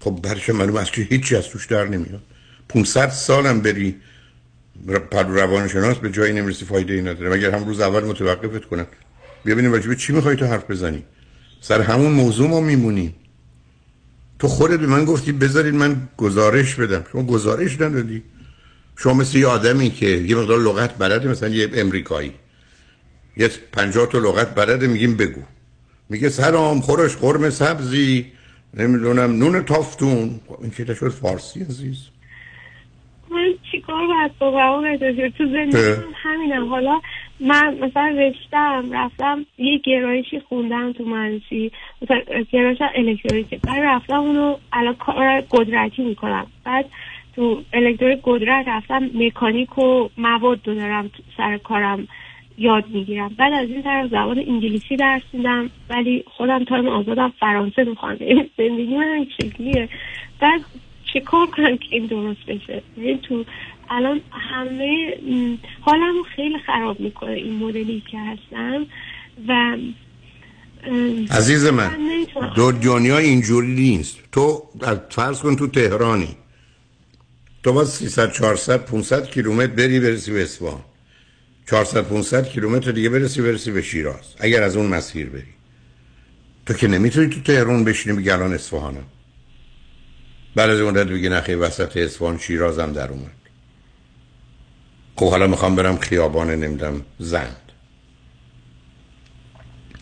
خب 0.00 0.20
برش 0.22 0.50
معلوم 0.50 0.76
است 0.76 0.92
که 0.92 1.02
هیچی 1.02 1.36
از 1.36 1.48
توش 1.48 1.66
در 1.66 1.84
نمیاد. 1.84 2.22
500 2.68 3.08
سالم 3.08 3.60
بری 3.60 3.96
پر 5.10 5.22
روانشناس 5.22 5.96
به 5.96 6.10
جایی 6.10 6.32
نمی‌رسی 6.32 6.64
فایده 6.64 6.94
ای 6.94 7.02
نداره. 7.02 7.30
مگر 7.30 7.50
هم 7.50 7.64
روز 7.64 7.80
اول 7.80 8.04
متوقفت 8.04 8.64
کنن؟ 8.64 8.86
ببینیم 9.46 9.72
راجبه 9.72 9.96
چی 9.96 10.12
می‌خوای 10.12 10.36
تو 10.36 10.46
حرف 10.46 10.70
بزنی؟ 10.70 11.04
سر 11.60 11.80
همون 11.80 12.12
موضوع 12.12 12.48
ما 12.48 12.60
میمونیم 12.60 13.14
تو 14.38 14.48
خودت 14.48 14.80
به 14.80 14.86
من 14.86 15.04
گفتی 15.04 15.32
بذارید 15.32 15.74
من 15.74 16.08
گزارش 16.16 16.74
بدم. 16.74 17.04
شما 17.12 17.22
گزارش 17.22 17.80
ندادی. 17.80 18.22
شما 19.02 19.14
مثل 19.14 19.38
یه 19.38 19.46
آدمی 19.46 19.90
که 19.90 20.06
یه 20.06 20.36
مقدار 20.36 20.58
لغت 20.58 20.98
بلده 20.98 21.28
مثلا 21.28 21.48
یه 21.48 21.68
امریکایی. 21.74 22.32
یه 23.36 23.48
پنجاه 23.72 24.06
تا 24.06 24.18
لغت 24.18 24.54
بلده 24.54 24.86
میگیم 24.86 25.16
بگو. 25.16 25.40
میگه 26.08 26.28
سلام 26.28 26.80
خورش 26.80 27.16
قرم 27.16 27.50
سبزی 27.50 28.26
نمی‌دونم 28.74 29.38
نون 29.38 29.62
تافتون. 29.62 30.40
خب 30.48 30.60
این 30.62 30.70
که 30.70 30.94
شد؟ 30.94 31.08
فارسی 31.08 31.60
عزیز. 31.60 32.08
من 33.30 33.54
چیکار 33.72 34.06
باید 34.06 35.00
دکتر 35.00 35.28
تو 35.28 35.44
زندگی 35.44 36.02
همینم 36.14 36.68
حالا 36.68 37.00
من 37.40 37.74
مثلا 37.74 38.16
رشتم 38.18 38.88
رفتم 38.92 39.46
یه 39.58 39.78
گرایشی 39.78 40.40
خوندم 40.48 40.92
تو 40.92 41.04
مهندسی. 41.04 41.72
مثلا 42.02 42.20
گرایش 42.52 42.78
الکترونیکه 42.94 43.58
بعد 43.58 43.82
رفتم 43.82 44.20
اونو 44.20 44.56
الان 44.72 44.94
کار 44.94 45.40
قدرتی 45.50 46.02
می‌کنم. 46.02 46.46
بعد 46.64 46.84
تو 47.40 47.62
الکترونیک 47.72 48.18
قدرت 48.24 48.68
رفتم 48.68 49.10
مکانیک 49.14 49.78
و 49.78 50.08
مواد 50.18 50.68
رو 50.68 50.74
دارم 50.74 51.10
سر 51.36 51.58
کارم 51.58 52.08
یاد 52.58 52.84
می‌گیرم. 52.88 53.28
بعد 53.38 53.52
از 53.52 53.68
این 53.68 53.82
طرف 53.82 54.10
زبان 54.10 54.38
انگلیسی 54.38 54.96
درس 54.96 55.22
میدم 55.32 55.70
ولی 55.90 56.24
خودم 56.36 56.64
تایم 56.64 56.88
آزادم 56.88 57.32
فرانسه 57.40 57.84
می‌خوام. 57.84 58.16
زندگی 58.58 58.96
من 58.96 59.04
این 59.04 59.26
شکلیه. 59.40 59.88
بعد 60.40 60.60
چه 61.12 61.20
کار 61.20 61.46
کنم 61.46 61.76
که 61.76 61.86
این 61.90 62.06
درست 62.06 62.46
بشه؟ 62.46 62.82
یعنی 62.98 63.18
تو 63.18 63.44
الان 63.90 64.20
همه 64.30 65.14
حالم 65.80 66.14
رو 66.16 66.22
خیلی 66.36 66.58
خراب 66.58 67.00
می‌کنه 67.00 67.32
این 67.32 67.56
مدلی 67.56 68.02
که 68.10 68.18
هستم 68.18 68.86
و 69.48 69.76
عزیز 71.30 71.66
من. 71.66 71.90
دو 72.56 72.72
دنیا 72.72 73.18
اینجوری 73.18 73.74
نیست. 73.74 74.28
تو 74.32 74.62
فرض 75.10 75.42
کن 75.42 75.56
تو 75.56 75.66
تهرانی. 75.66 76.28
تو 77.62 77.72
با 77.72 77.84
300 77.84 78.32
400 78.32 78.84
500 78.84 79.26
کیلومتر 79.26 79.72
بری 79.72 80.00
برسی 80.00 80.32
به 80.32 80.42
اصفهان 80.42 80.84
400 81.70 82.02
500 82.02 82.48
کیلومتر 82.48 82.92
دیگه 82.92 83.08
برسی 83.08 83.42
برسی 83.42 83.70
به 83.70 83.82
شیراز 83.82 84.34
اگر 84.38 84.62
از 84.62 84.76
اون 84.76 84.86
مسیر 84.86 85.30
بری 85.30 85.54
تو 86.66 86.74
که 86.74 86.88
نمی‌تونی 86.88 87.28
تو 87.28 87.40
تهران 87.40 87.84
بشینی 87.84 88.16
بگی 88.16 88.30
الان 88.30 88.54
اصفهانم 88.54 89.04
بعد 90.54 90.70
از 90.70 90.80
اون 90.80 90.90
مدت 90.90 91.06
بگی 91.06 91.28
نخی 91.28 91.54
وسط 91.54 91.96
اصفهان 91.96 92.38
شیرازم 92.38 92.92
در 92.92 93.08
اومد 93.08 93.30
خب 95.16 95.30
حالا 95.30 95.46
می‌خوام 95.46 95.76
برم 95.76 95.98
خیابان 95.98 96.50
نمیدم 96.50 97.04
زند 97.18 97.72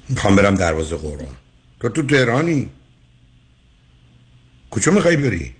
می‌خوام 0.08 0.36
برم 0.36 0.54
دروازه 0.54 0.96
قرآن 0.96 1.36
تو 1.80 1.88
تو 1.88 2.02
تهرانی 2.02 2.70
کجا 4.70 4.92
می‌خوای 4.92 5.16
بری 5.16 5.54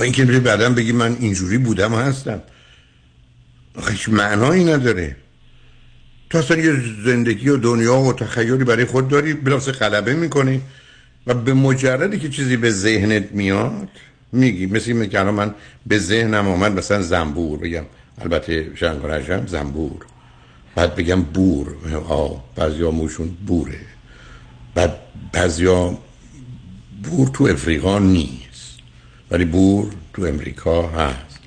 با 0.00 0.04
اینکه 0.04 0.24
بری 0.24 0.40
بعدا 0.40 0.70
بگی 0.70 0.92
من 0.92 1.16
اینجوری 1.20 1.58
بودم 1.58 1.94
هستم. 1.94 2.42
هیچ 3.90 4.08
معنایی 4.08 4.64
نداره. 4.64 5.16
تو 6.30 6.38
اصلا 6.38 6.56
یه 6.56 6.72
زندگی 7.04 7.48
و 7.48 7.56
دنیا 7.56 7.96
و 7.96 8.12
تخیلی 8.12 8.64
برای 8.64 8.84
خود 8.84 9.08
داری 9.08 9.34
بلاس 9.34 9.68
غلبه 9.68 10.14
می‌کنی 10.14 10.60
و 11.26 11.34
به 11.34 11.54
مجردی 11.54 12.18
که 12.18 12.28
چیزی 12.28 12.56
به 12.56 12.70
ذهنت 12.70 13.32
میاد 13.32 13.88
میگی. 14.32 14.66
مثل 14.66 14.90
این 14.92 15.08
که 15.08 15.22
من 15.22 15.54
به 15.86 15.98
ذهنم 15.98 16.48
آمد 16.48 16.72
مثلا 16.72 17.02
زنبور. 17.02 17.58
بگم 17.58 17.84
البته 18.20 18.70
شنگارجم 18.74 19.46
زنبور. 19.46 20.06
بعد 20.74 20.94
بگم 20.94 21.22
بور. 21.22 21.76
آه 22.08 22.44
بعضیا 22.56 22.90
موشون 22.90 23.28
بوره. 23.46 23.80
بعد 24.74 24.96
بعضیا 25.32 25.98
بور 27.02 27.28
تو 27.28 27.44
افریقا 27.44 27.98
نیست 27.98 28.49
ولی 29.30 29.44
بور 29.44 29.92
تو 30.12 30.22
امریکا 30.22 30.88
هست. 30.88 31.38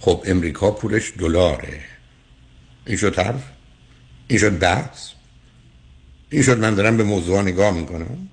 خب 0.00 0.22
امریکا 0.26 0.70
پولش 0.70 1.12
دلاره. 1.18 1.80
این 2.86 2.96
شد 2.96 3.18
حرف؟ 3.18 3.42
این 4.28 4.38
شد 4.38 4.58
بحث 4.58 5.10
این 6.30 6.42
شد 6.42 6.58
من 6.58 6.74
دارم 6.74 6.96
به 6.96 7.04
موضوع 7.04 7.42
نگاه 7.42 7.74
می‌کنم؟ 7.74 8.28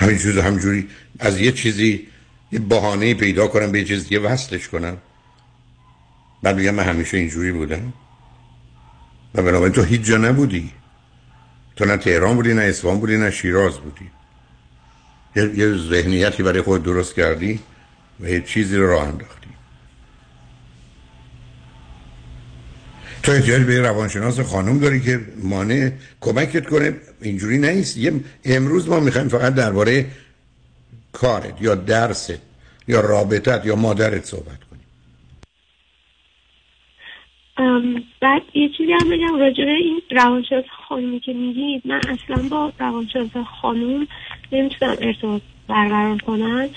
همین 0.00 0.18
چیز 0.18 0.38
همجوری 0.38 0.88
از 1.18 1.40
یه 1.40 1.52
چیزی 1.52 2.08
یه 2.52 2.58
بهانه 2.58 3.14
پیدا 3.14 3.46
کنم 3.46 3.72
به 3.72 3.78
یه 3.78 3.84
چیز 3.84 4.12
وصلش 4.12 4.68
کنم. 4.68 4.96
بعد 6.42 6.56
بگم 6.56 6.74
من 6.74 6.84
همیشه 6.84 7.16
اینجوری 7.16 7.52
بودم. 7.52 7.92
و 9.34 9.42
بنابراین 9.42 9.72
تو 9.72 9.82
هیچ 9.82 10.00
جا 10.00 10.16
نبودی. 10.16 10.72
تو 11.76 11.84
نه 11.84 11.96
تهران 11.96 12.36
بودی 12.36 12.54
نه 12.54 12.62
اصفهان 12.62 13.00
بودی 13.00 13.16
نه 13.16 13.30
شیراز 13.30 13.78
بودی. 13.78 14.10
یه, 15.36 15.74
ذهنیتی 15.76 16.42
برای 16.42 16.62
خود 16.62 16.82
درست 16.82 17.14
کردی 17.14 17.60
و 18.20 18.28
یه 18.28 18.40
چیزی 18.40 18.76
رو 18.76 18.86
راه 18.86 19.08
انداختی. 19.08 19.48
تو 23.22 23.32
احتیاج 23.32 23.62
به 23.62 23.80
روانشناس 23.80 24.40
خانم 24.40 24.78
داری 24.78 25.00
که 25.00 25.20
مانع 25.42 25.90
کمکت 26.20 26.66
کنه. 26.66 26.96
اینجوری 27.22 27.58
نیست. 27.58 27.96
یه 27.96 28.12
امروز 28.44 28.88
ما 28.88 29.00
می‌خوایم 29.00 29.28
فقط 29.28 29.54
درباره 29.54 30.06
کارت 31.12 31.62
یا 31.62 31.74
درست 31.74 32.34
یا 32.88 33.00
رابطت 33.00 33.66
یا 33.66 33.76
مادرت 33.76 34.24
صحبت 34.24 34.46
کنیم. 34.46 34.70
بعد 38.22 38.42
یه 38.54 38.68
چیزی 38.68 38.92
هم 38.92 39.10
بگم. 39.10 39.38
راجع 39.38 39.64
به 39.64 39.70
این 39.70 40.00
روانشناس 40.10 40.64
خانومی 40.88 41.20
که 41.20 41.32
میگید 41.32 41.82
من 41.84 42.00
اصلا 42.08 42.48
با 42.48 42.72
روانشناس 42.78 43.30
خانوم 43.62 44.06
نمی‌تونم 44.52 44.96
ارتباط 45.00 45.42
برقرار 45.68 46.18
کنم 46.18 46.68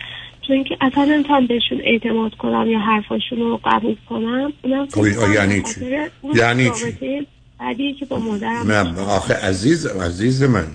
چون 0.47 0.63
که 0.63 0.77
اصلا 0.81 1.05
نمی‌تونم 1.05 1.47
بهشون 1.47 1.81
اعتماد 1.83 2.35
کنم 2.35 2.65
یا 2.69 2.79
حرفاشون 2.79 3.39
رو 3.39 3.59
قبول 3.65 3.95
کنم. 4.09 4.53
اونم 4.61 4.85
خب، 4.85 5.01
فکر 5.01 5.13
کنم 5.13 5.33
یعنی 5.33 5.63
چی؟ 5.63 5.85
یعنی 6.35 6.69
چی؟ 6.69 7.27
بعدی 7.59 7.93
که 7.93 8.05
با 8.05 8.19
مادرم 8.19 8.71
نه 8.71 8.99
آخه 8.99 9.33
عزیز 9.33 9.85
عزیز 9.85 10.43
من 10.43 10.67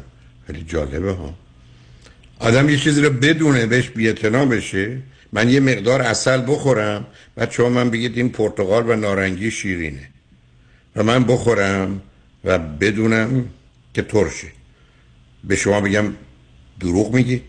خیلی 0.47 0.65
جالبه 0.69 1.13
ها. 1.13 1.35
آدم 2.41 2.69
یه 2.69 2.77
چیزی 2.77 3.03
رو 3.03 3.11
بدونه 3.11 3.67
بهش 3.67 3.89
بی‌اعتنا 3.89 4.45
بشه. 4.45 4.99
من 5.33 5.49
یه 5.49 5.61
مقدار 5.61 6.03
اصل 6.03 6.43
بخورم 6.47 7.07
بعد 7.37 7.51
شما 7.51 7.69
من 7.69 7.91
بگید 7.91 8.17
این 8.17 8.29
پرتقال 8.29 8.91
و 8.91 8.97
نارنگی 8.97 9.51
شیرینه. 9.51 10.09
و 10.97 11.03
من 11.03 11.25
بخورم 11.25 12.03
و 12.45 12.59
بدونم 12.59 13.45
که 13.95 14.03
ترشه. 14.03 14.49
به 15.45 15.57
شما 15.57 15.81
بگم 15.81 16.05
دروغ 16.81 17.14
میگید. 17.14 17.43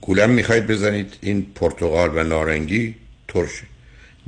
گولم 0.00 0.30
می‌خواید 0.30 0.66
بزنید. 0.66 1.14
این 1.20 1.46
پرتقال 1.54 2.10
و 2.18 2.22
نارنگی 2.22 2.94
ترشه 3.28 3.64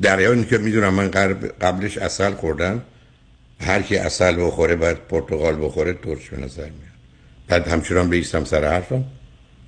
در 0.02 0.26
حالی 0.26 0.44
که 0.44 0.58
می‌دونم 0.58 0.94
من 0.94 1.10
قبلش 1.60 1.98
اصل 1.98 2.34
خوردم. 2.34 2.82
هر 3.60 3.82
کی 3.82 3.96
اصل 3.96 4.46
بخوره 4.46 4.76
باید 4.76 4.96
پرتقال 4.96 5.64
بخوره 5.64 5.92
ترش 5.92 6.30
به 6.30 6.36
نظر 6.36 6.62
میاد. 6.62 6.90
بعد 7.48 7.68
همچنان 7.68 8.10
بیستم 8.10 8.44
سر 8.44 8.64
حرفم 8.64 9.04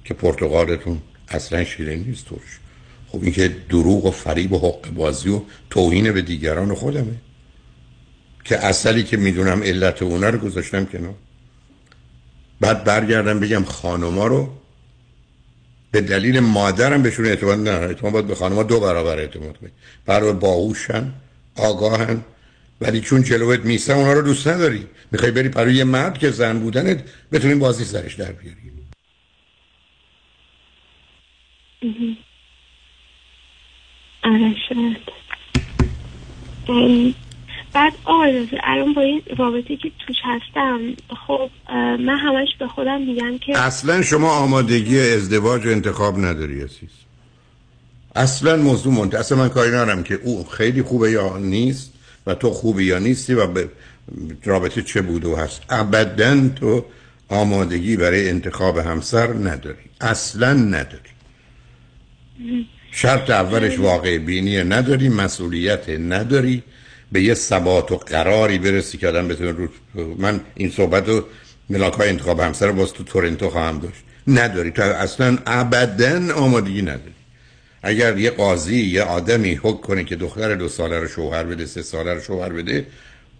که 0.04 0.14
پرتقالتون 0.14 0.98
اصلا 1.28 1.64
شیرین 1.64 2.04
نیست 2.08 2.26
ترش. 2.26 2.58
خب 3.08 3.22
این 3.22 3.32
که 3.32 3.56
دروغ 3.68 4.04
و 4.04 4.11
فریب 4.11 4.52
و 4.52 4.58
حق 4.58 4.90
بازی 4.90 5.28
و 5.28 5.42
توهین 5.70 6.12
به 6.12 6.22
دیگران 6.22 6.74
خودمه. 6.74 7.14
که 8.44 8.66
اصلی 8.66 9.04
که 9.04 9.16
می‌دونم 9.16 9.62
علت 9.62 10.02
اونا 10.02 10.28
رو 10.28 10.38
گذاشتم 10.38 10.85
کنار. 10.85 11.14
بعد 12.61 12.85
برگردم 12.85 13.40
بگم 13.40 13.64
خانوما 13.64 14.26
رو 14.26 14.50
به 15.92 16.00
دلیل 16.00 16.40
مادرم 16.40 17.02
بهشون 17.02 17.26
اعتماد 17.26 17.59
نه 17.59 17.70
اعتماد 17.70 18.12
باید 18.12 18.26
به 18.26 18.35
خانوما 18.35 18.62
دو 18.62 18.81
برابر 18.81 19.18
اعتماد 19.18 19.57
کنید 19.59 19.72
برای 20.07 20.33
باهوشن 20.33 21.12
آگاهن. 21.57 22.24
ولی 22.81 23.00
چون 23.00 23.22
جلوت 23.22 23.61
میستن 23.61 23.94
اونا 23.94 24.12
رو 24.12 24.22
دوست 24.22 24.48
نداری. 24.48 24.87
می‌خوای 25.12 25.31
بری 25.31 25.48
برای 25.48 25.74
یه 25.74 25.85
مرد 25.85 26.18
که 26.18 26.31
زن 26.31 26.59
بودنت 26.59 27.05
بتونی 27.33 27.55
بازی 27.55 27.85
سرش 27.85 28.14
در 28.14 28.33
بیاری. 28.33 28.72
آره 34.24 34.55
شاید. 34.68 35.12
بعد 37.74 37.92
رضا، 38.06 38.56
الان 38.64 38.94
با 38.94 39.02
این 39.02 39.22
رابطه 39.38 39.76
که 39.76 39.90
توش 40.06 40.16
هستم 40.24 40.80
خب 41.26 41.50
من 42.00 42.18
همش 42.18 42.48
به 42.58 42.68
خودم 42.68 43.00
میگم 43.00 43.38
که 43.38 43.58
اصلا 43.58 44.02
شما 44.02 44.30
آمادگی 44.30 45.00
ازدواج 45.00 45.66
و 45.66 45.68
انتخاب 45.68 46.18
نداری 46.18 46.62
عزیز. 46.62 46.90
اصلا 48.16 48.56
موضوع 48.56 48.94
منت 48.94 49.14
اصلا 49.14 49.38
من 49.38 49.48
کاری 49.48 49.70
ندارم 49.70 50.02
که 50.02 50.14
او 50.14 50.44
خیلی 50.44 50.82
خوبه 50.82 51.11
یا 51.11 51.38
نیست 51.38 51.92
و 52.26 52.35
تو 52.35 52.50
خوبی 52.50 52.85
یا 52.85 52.98
نیستی 52.98 53.35
و 53.35 53.46
به 53.46 53.68
رابطه 54.44 54.82
چه 54.82 55.02
بود 55.02 55.24
و 55.24 55.37
هست. 55.37 55.62
ابدا 55.68 56.48
تو 56.48 56.85
آمادگی 57.28 57.96
برای 57.96 58.28
انتخاب 58.28 58.78
همسر 58.78 59.26
نداری. 59.26 59.85
اصلا 60.00 60.52
نداری. 60.52 61.12
شرط 62.90 63.30
اولش 63.30 63.78
واقع 63.78 64.18
بینی 64.18 64.64
نداری 64.64 65.08
مسئولیت 65.08 65.88
نداری. 65.88 66.62
به 67.12 67.22
یه 67.22 67.35
ثبات 67.35 67.92
و 67.92 67.96
قراری 67.96 68.59
برسی 68.59 68.98
که 68.98 69.09
آدم 69.09 69.29
بتونه 69.29 69.51
رو 69.51 69.68
من 70.18 70.40
این 70.55 70.70
صحبت 70.70 71.09
رو 71.09 71.25
ملاک 71.70 72.01
انتخاب 72.01 72.40
همسر 72.40 72.66
رو 72.66 72.72
باز 72.72 72.92
تو 72.92 73.05
تورنتو 73.05 73.51
خواهم 73.51 73.79
داشت. 73.79 74.03
نداری. 74.27 74.70
تو 74.70 74.83
اصلا 74.83 75.38
ابدا 75.46 76.35
آمادگی 76.35 76.83
نداری. 76.83 77.14
اگر 77.83 78.18
یه 78.18 78.31
قاضی 78.31 78.81
یه 78.81 79.03
آدمی 79.03 79.55
حکم 79.55 79.81
کنه 79.81 80.05
که 80.05 80.16
دختر 80.16 80.55
دو 80.55 80.68
ساله 80.68 81.01
رو 81.01 81.09
شوهر 81.09 81.44
بده 81.44 81.66
سه 81.66 81.83
ساله 81.83 82.14
رو 82.14 82.20
شوهر 82.20 82.48
بده 82.48 82.87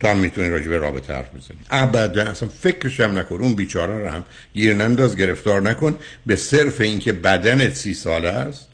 تو 0.01 0.09
هم 0.09 0.17
می‌تونی 0.17 0.49
راجع 0.49 0.69
به 0.69 0.79
رابطه 0.79 1.15
حرف 1.15 1.29
بزنی. 1.29 1.59
ابدا. 1.71 2.23
اصلا 2.23 2.49
فکرش 2.49 3.01
هم 3.01 3.19
نکن. 3.19 3.37
اون 3.37 3.55
بیچاره 3.55 3.99
رو 3.99 4.09
هم 4.09 4.25
گیر 4.55 4.75
ننداز 4.75 5.17
گرفتار 5.17 5.63
نکن. 5.63 5.99
به 6.27 6.37
صرف 6.37 6.81
اینکه 6.81 7.13
بدنت 7.13 7.75
سی 7.75 7.95
ساله 7.95 8.29
است 8.29 8.69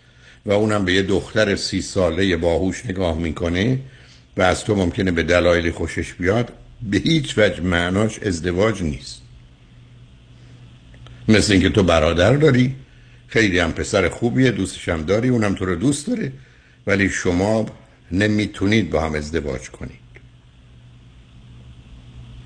و 0.47 0.53
اونم 0.53 0.85
به 0.85 0.93
یه 0.93 1.03
دختر 1.03 1.57
سی 1.57 1.83
ساله 1.83 2.37
باهوش 2.37 2.87
نگاه 2.87 3.19
می‌کنه 3.19 3.79
و 4.39 4.43
از 4.43 4.65
تو 4.65 4.75
ممکنه 4.75 5.11
به 5.11 5.23
دلایل 5.23 5.71
خوشش 5.71 6.13
بیاد 6.13 6.53
به 6.83 6.99
هیچ 6.99 7.39
وجه 7.39 7.61
معناش 7.61 8.19
ازدواج 8.19 8.83
نیست. 8.83 9.23
مثل 11.29 11.53
اینکه 11.53 11.69
تو 11.69 11.83
برادر 11.83 12.33
داری 12.33 12.75
خیلی 13.29 13.59
هم 13.59 13.73
پسر 13.73 14.09
خوبیه 14.09 14.51
دوستش 14.51 14.89
هم 14.89 15.03
داری 15.03 15.29
اونم 15.29 15.55
تو 15.55 15.65
رو 15.65 15.75
دوست 15.75 16.07
داره 16.07 16.33
ولی 16.87 17.11
شما 17.11 17.67
نمی‌تونید 18.13 18.91
با 18.91 19.03
هم 19.03 19.15
ازدواج 19.15 19.71
کنید. 19.71 19.99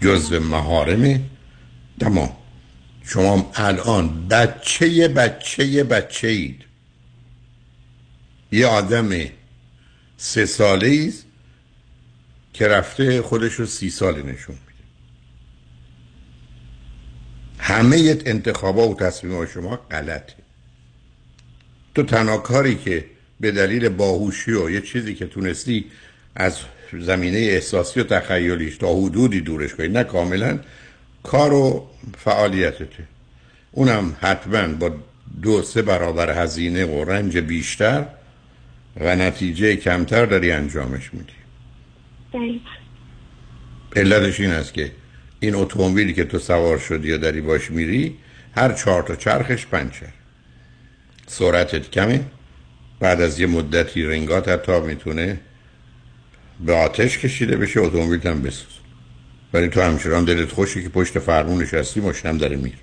جزو 0.01 0.41
محارمه 0.41 1.21
تمام. 2.01 2.37
شما 3.05 3.51
الان 3.55 4.29
بچه 4.29 5.09
بچه 5.09 5.85
بچه 5.85 6.29
اید 6.29 6.65
یه 8.53 8.67
آدم 8.67 9.11
سه 10.17 10.47
ساله 10.47 10.87
ایست 10.87 11.27
که 12.53 12.69
رفته 12.69 13.23
خودش 13.23 13.55
رو 13.55 13.67
سی 13.67 13.91
سال 13.91 14.15
نشون 14.23 14.57
میده. 14.67 14.83
همه 17.59 18.19
انتخابا 18.27 18.89
و 18.89 18.95
تصمیم 18.97 19.47
شما 19.47 19.77
غلطه. 19.77 20.35
تو 21.95 22.03
تنها 22.03 22.39
کاری 22.39 22.75
که 22.75 23.05
به 23.41 23.51
دلیل 23.51 23.89
باهوشی 23.89 24.53
و 24.53 24.71
یه 24.71 24.81
چیزی 24.81 25.15
که 25.15 25.27
تونستی 25.27 25.85
از 26.37 26.59
زمینه 27.01 27.39
احساسی 27.39 28.01
و 28.01 28.05
تخیلیش 28.05 28.77
تا 28.77 28.95
حدودی 28.95 29.41
دورش 29.41 29.75
کنی 29.75 29.89
نه 29.89 30.05
کاملا 30.05 30.59
کار 31.23 31.53
و 31.53 31.89
فعالیتته. 32.19 33.05
اونم 33.73 34.17
حتما 34.21 34.67
با 34.69 34.91
دو 35.43 35.63
سه 35.63 35.83
برابر 35.83 36.43
هزینه 36.43 36.85
و 36.85 37.05
رنج 37.05 37.39
بیشتر 37.39 38.07
و 39.01 39.17
نتیجه 39.17 39.77
کمتر 39.77 40.27
داری 40.27 40.53
انجامش 40.53 41.15
میدی. 41.15 41.42
بله. 42.33 42.61
علتش 43.97 44.41
این 44.41 44.51
است 44.51 44.75
که 44.75 44.93
این 45.41 45.55
اتومبیلی 45.55 46.13
که 46.15 46.25
تو 46.25 46.39
سوار 46.39 46.79
شدی 46.79 47.09
یا 47.09 47.17
داری 47.17 47.41
باش 47.41 47.71
میری 47.71 48.17
هر 48.57 48.73
چهار 48.73 49.03
تا 49.03 49.17
چرخش 49.17 49.67
پنچر 49.67 50.13
سرعتت 51.27 51.91
کمه. 51.91 52.25
بعد 53.01 53.21
از 53.21 53.41
یه 53.41 53.47
مدتی 53.47 54.03
رنگات 54.03 54.49
حتی 54.49 54.81
می‌تونه 54.81 55.41
به 56.61 56.75
آتش 56.75 57.19
کشیده 57.19 57.57
بشه 57.57 57.81
اتومبیل 57.81 58.29
هم 58.29 58.43
بسوز. 58.43 58.73
ولی 59.53 59.69
تو 59.69 59.81
همچنان 59.83 60.25
دلت 60.25 60.53
خوشی 60.53 60.83
که 60.83 60.89
پشت 60.89 61.19
فرمون 61.19 61.63
نشستی 61.63 62.01
ماشینم 62.01 62.39
داره 62.39 62.57
میره. 62.57 62.77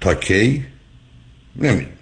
تا 0.00 0.14
کی؟ 0.14 0.64
نمی‌دونم. 1.56 1.96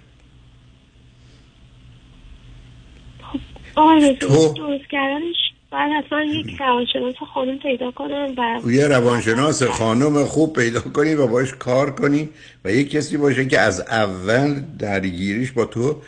آقای 3.75 4.15
تو- 4.15 4.53
درست 4.53 4.89
کردنش؟ 4.89 5.48
یک 5.71 6.59
روانشناس 6.59 7.15
خانم 7.33 7.59
پیدا 7.59 7.91
کنم 7.91 8.33
و 8.65 8.71
یه 8.71 8.87
روانشناس 8.87 9.63
خانم 9.63 10.25
خوب 10.25 10.55
پیدا 10.55 10.79
کنی 10.81 11.13
و 11.13 11.27
باش 11.27 11.53
کار 11.53 11.91
کنی 11.91 12.29
و 12.65 12.71
یه 12.71 12.83
کسی 12.83 13.17
باشه 13.17 13.45
که 13.45 13.59
از 13.59 13.81
اول 13.81 14.61
درگیریش 14.79 15.51
با 15.51 15.65
تو 15.65 16.01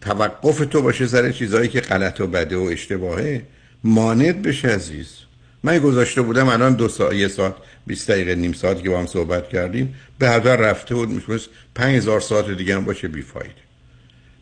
توقف 0.00 0.58
تو 0.58 0.82
باشه 0.82 1.06
سر 1.06 1.32
چیزهایی 1.32 1.68
که 1.68 1.80
غلط 1.80 2.20
و 2.20 2.26
بده 2.26 2.56
و 2.56 2.62
اشتباهه. 2.62 3.42
مانعت 3.84 4.36
بشه 4.36 4.68
عزیز. 4.68 5.16
من 5.62 5.78
گذاشته 5.78 6.22
بودم 6.22 6.48
الان 6.48 6.74
دو 6.74 6.88
ساعت 6.88 7.14
یه 7.14 7.28
ساعت 7.28 7.54
20 7.86 8.10
دقیقه 8.10 8.34
نیم 8.34 8.52
ساعتی 8.52 8.82
که 8.82 8.90
با 8.90 8.98
هم 8.98 9.06
صحبت 9.06 9.48
کردیم 9.48 9.94
به 10.18 10.30
هدر 10.30 10.56
رفته 10.56 10.94
بود 10.94 11.08
می‌تونست 11.08 11.48
5000 11.74 12.20
ساعت 12.20 12.50
دیگه 12.50 12.76
هم 12.76 12.84
باشه 12.84 13.08
بیفایده 13.08 13.54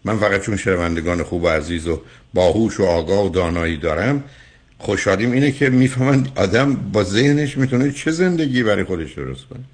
من 0.05 0.19
فقط 0.19 0.43
چون 0.43 0.57
شنوندگان 0.57 1.23
خوب 1.23 1.43
و 1.43 1.49
عزیز 1.49 1.87
و 1.87 2.01
باهوش 2.35 2.81
و 2.81 2.85
آگاه 2.85 3.27
و 3.27 3.29
دانایی 3.29 3.77
دارم 3.77 4.25
خوشحالیم 4.79 5.33
اینه 5.33 5.53
که 5.53 5.71
می‌فهمن 5.71 6.27
آدم 6.35 6.75
با 6.75 7.05
ذهنش 7.05 7.57
می‌تونه 7.57 7.93
چه 7.93 8.11
زندگی 8.11 8.63
برای 8.63 8.85
خودش 8.85 9.13
درست 9.13 9.45
کنه. 9.45 9.65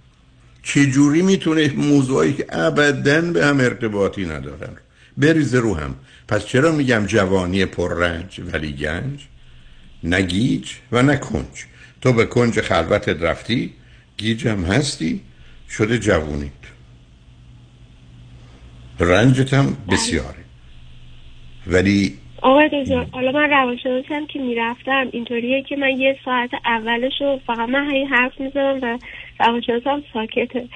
چه 0.62 0.86
جوری 0.86 1.22
می‌تونه 1.22 1.72
موضوعی 1.72 2.32
که 2.32 2.46
ابدا 2.48 3.20
به 3.20 3.46
هم 3.46 3.60
ارتباطی 3.60 4.24
ندارن 4.24 4.76
بریزه 5.16 5.60
رو 5.60 5.74
هم. 5.74 5.94
پس 6.28 6.46
چرا 6.46 6.72
میگم 6.72 7.06
جوانی 7.06 7.64
پررنج 7.64 8.40
ولی 8.52 8.72
گنج؟ 8.72 9.20
نه 10.04 10.22
گیج 10.22 10.70
و 10.92 11.02
نه 11.02 11.16
کنج. 11.16 11.64
تو 12.00 12.12
به 12.12 12.26
کنج 12.26 12.60
خلوتت 12.60 13.22
رفتی 13.22 13.74
گیج 14.16 14.48
هم 14.48 14.64
هستی 14.64 15.20
شده 15.70 15.98
جوونیت. 15.98 16.50
رنجت 19.00 19.54
هم 19.54 19.76
بسیاره. 19.90 20.44
ولی 21.66 22.18
آقای 22.44 22.68
دکتر 22.68 23.07
حالا 23.12 23.33
من 23.33 23.50
روانشناسی 23.50 24.14
هم 24.14 24.26
که 24.26 24.38
می‌رفتم. 24.38 25.09
اینطوریه 25.12 25.62
که 25.62 25.76
من 25.76 26.00
یه 26.00 26.18
ساعت 26.24 26.50
اولش 26.64 27.20
رو 27.20 27.40
فقط 27.46 27.68
من 27.68 27.90
هی 27.90 28.04
حرف 28.04 28.40
می‌زنم 28.40 28.78
و 28.83 28.98
روانشناس 29.40 29.87
هم 29.87 30.02
ساکته. 30.12 30.68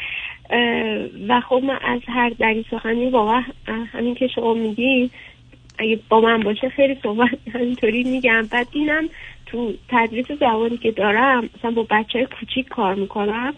و 1.28 1.40
خب 1.40 1.61
من 1.64 1.78
از 1.85 2.00
هر 2.09 2.28
دری 2.28 2.64
سخنی 2.70 3.11
واقعا 3.11 3.42
همین 3.92 4.14
که 4.14 4.26
شما 4.26 4.54
میگی 4.54 5.11
اگه 5.78 5.98
با 6.09 6.20
من 6.20 6.40
باشه 6.40 6.68
خیلی 6.68 6.98
صحبت 7.02 7.38
همینطوری 7.54 8.04
میگم. 8.04 8.42
بعد 8.50 8.66
اینم 8.72 9.09
تو 9.46 9.72
تدریس 9.88 10.33
زبانی 10.33 10.76
که 10.76 10.90
دارم 10.90 11.50
مثلا 11.59 11.70
با 11.70 11.87
بچه 11.90 12.28
کوچیک 12.40 12.68
کار 12.68 12.94
می‌کنم. 12.94 13.54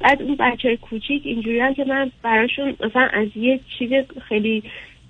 بعد 0.00 0.22
اون 0.22 0.36
بچه 0.36 0.76
کوچیک 0.76 1.22
اینجوری 1.24 1.74
که 1.74 1.84
من 1.84 2.10
براشون 2.22 2.76
مثلا 2.80 3.08
از 3.12 3.28
یه 3.36 3.60
چیز 3.78 3.90
خیلی 4.28 4.62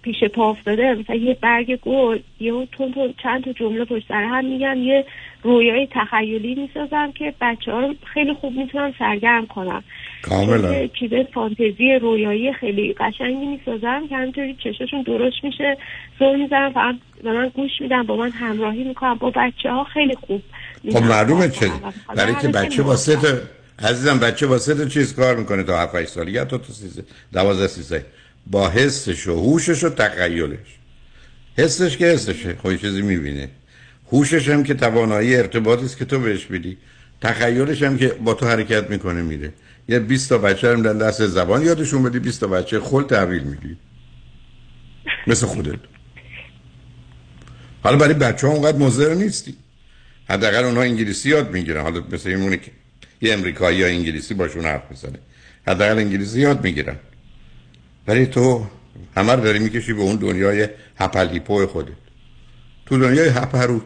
پیش 0.05 0.25
پا 0.25 0.51
افتاده 0.51 0.95
مثلا 0.95 1.17
یه 1.17 1.37
برگ 1.41 1.81
گل 1.81 2.19
یه 2.41 2.53
تون 2.73 2.93
تون 2.93 3.15
چند 3.23 3.45
تا 3.45 3.53
جمله 3.53 3.85
پشت 3.85 4.09
سر 4.09 4.25
هم 4.25 4.45
میگم 4.45 4.77
یه 4.83 5.05
رویای 5.43 5.89
تخیلی 5.93 6.55
می‌سازم 6.55 7.13
که 7.13 7.35
بچه 7.41 7.73
ها 7.73 7.81
رو 7.81 7.95
خیلی 8.15 8.33
خوب 8.33 8.53
می‌تونم 8.57 8.95
سرگرم 8.99 9.47
کنم 9.47 9.85
کاملا. 10.23 10.75
یه 10.75 10.91
چیز 11.01 11.11
فانتزی 11.35 11.99
رویایی 12.03 12.53
خیلی 12.53 12.93
قشنگی 12.93 13.47
می‌سازم 13.47 14.09
که 14.09 14.17
همینطوری 14.17 14.57
چشاشون 14.65 15.03
درست 15.03 15.37
میشه 15.43 15.77
زور 16.19 16.37
می‌زنم 16.37 16.73
فقط 16.73 16.95
به 17.23 17.33
من 17.33 17.49
گوش 17.49 17.71
میدم 17.81 18.03
با 18.03 18.17
من 18.17 18.31
همراهی 18.31 18.85
می‌کنم 18.85 19.15
با 19.15 19.31
بچه 19.31 19.71
ها 19.71 19.85
خیلی 19.85 20.15
خوب 20.15 20.43
خب 20.93 21.03
معلومه 21.03 21.49
چه 21.49 21.71
برای 22.17 22.35
که 22.43 22.49
بچه 22.49 22.83
با 22.83 22.97
سه. 22.97 23.17
تا 23.17 23.29
عزیزم 23.89 24.19
بچه 24.19 24.47
با 24.47 24.59
سه 24.59 24.75
تا 24.75 24.85
چیز 24.85 25.17
کار 25.17 25.37
می‌کنه 25.37 25.63
تا 25.63 25.79
7 25.79 25.95
8 25.95 26.09
سالگی 26.09 26.45
تا 26.45 26.59
13 26.59 27.05
12 27.33 27.67
13 27.67 28.07
با 28.47 28.71
حسش 28.71 29.27
و 29.27 29.41
هوشش 29.41 29.85
و 29.85 29.89
تخیلش. 29.89 30.79
حسش 31.59 31.97
که 31.97 32.07
حسشه 32.07 32.57
خب 32.63 32.77
چیزی 32.77 33.03
می‌بینه. 33.03 33.49
هوشش 34.13 34.49
هم 34.49 34.63
که 34.63 34.75
توانایی 34.75 35.37
ارتباطی 35.37 35.85
است 35.85 35.99
که 35.99 36.05
تو 36.05 36.19
بهش 36.19 36.51
میدی. 36.51 36.77
تخیلش 37.21 37.83
هم 37.83 37.99
که 37.99 38.09
با 38.09 38.35
تو 38.35 38.47
حرکت 38.47 38.91
می‌کنه 38.91 39.23
میره 39.23 39.53
یه 39.89 39.99
20 39.99 40.29
تا 40.29 40.39
بچه 40.39 40.73
هم 40.73 40.83
در 40.83 40.93
دست 40.93 41.27
زبان 41.27 41.63
یادشون 41.63 42.03
بدی 42.03 42.19
20 42.19 42.41
تا 42.41 42.47
بچه 42.47 42.81
خل 42.81 43.03
تحویل 43.03 43.43
میدی 43.43 43.77
مثل 45.27 45.47
خودت. 45.47 45.79
حالا 47.83 47.97
برای 47.97 48.15
بچه 48.15 48.47
ها 48.47 48.53
اونقدر 48.53 48.79
مضر 48.79 49.15
نیستی. 49.15 49.55
حداقل 50.29 50.65
اونها 50.65 50.83
انگلیسی 50.83 51.29
یاد 51.29 51.51
می‌گیرن. 51.51 51.83
حالا 51.83 52.05
مثل 52.13 52.29
این 52.29 52.51
که 52.51 52.71
یه 53.23 53.33
امریکایی 53.33 53.79
یا 53.79 53.87
انگلیسی 53.87 54.35
باشون 54.35 54.65
حرف 54.65 54.93
بزنه 54.93 55.19
حداقل 55.67 55.99
انگلیسی 55.99 56.41
یاد 56.41 56.65
می‌گیرن. 56.65 56.97
ولی 58.09 58.27
تو 58.27 58.67
همه 59.17 59.33
رو 59.33 59.45
داری 59.45 59.59
می‌کشی 59.59 59.93
به 59.93 60.03
اون 60.03 60.17
دنیای 60.17 60.69
هپل 60.97 61.29
هیپو 61.29 61.67
خودت. 61.67 61.93
تو 62.87 62.99
دنیای 62.99 63.29
هپروت. 63.29 63.83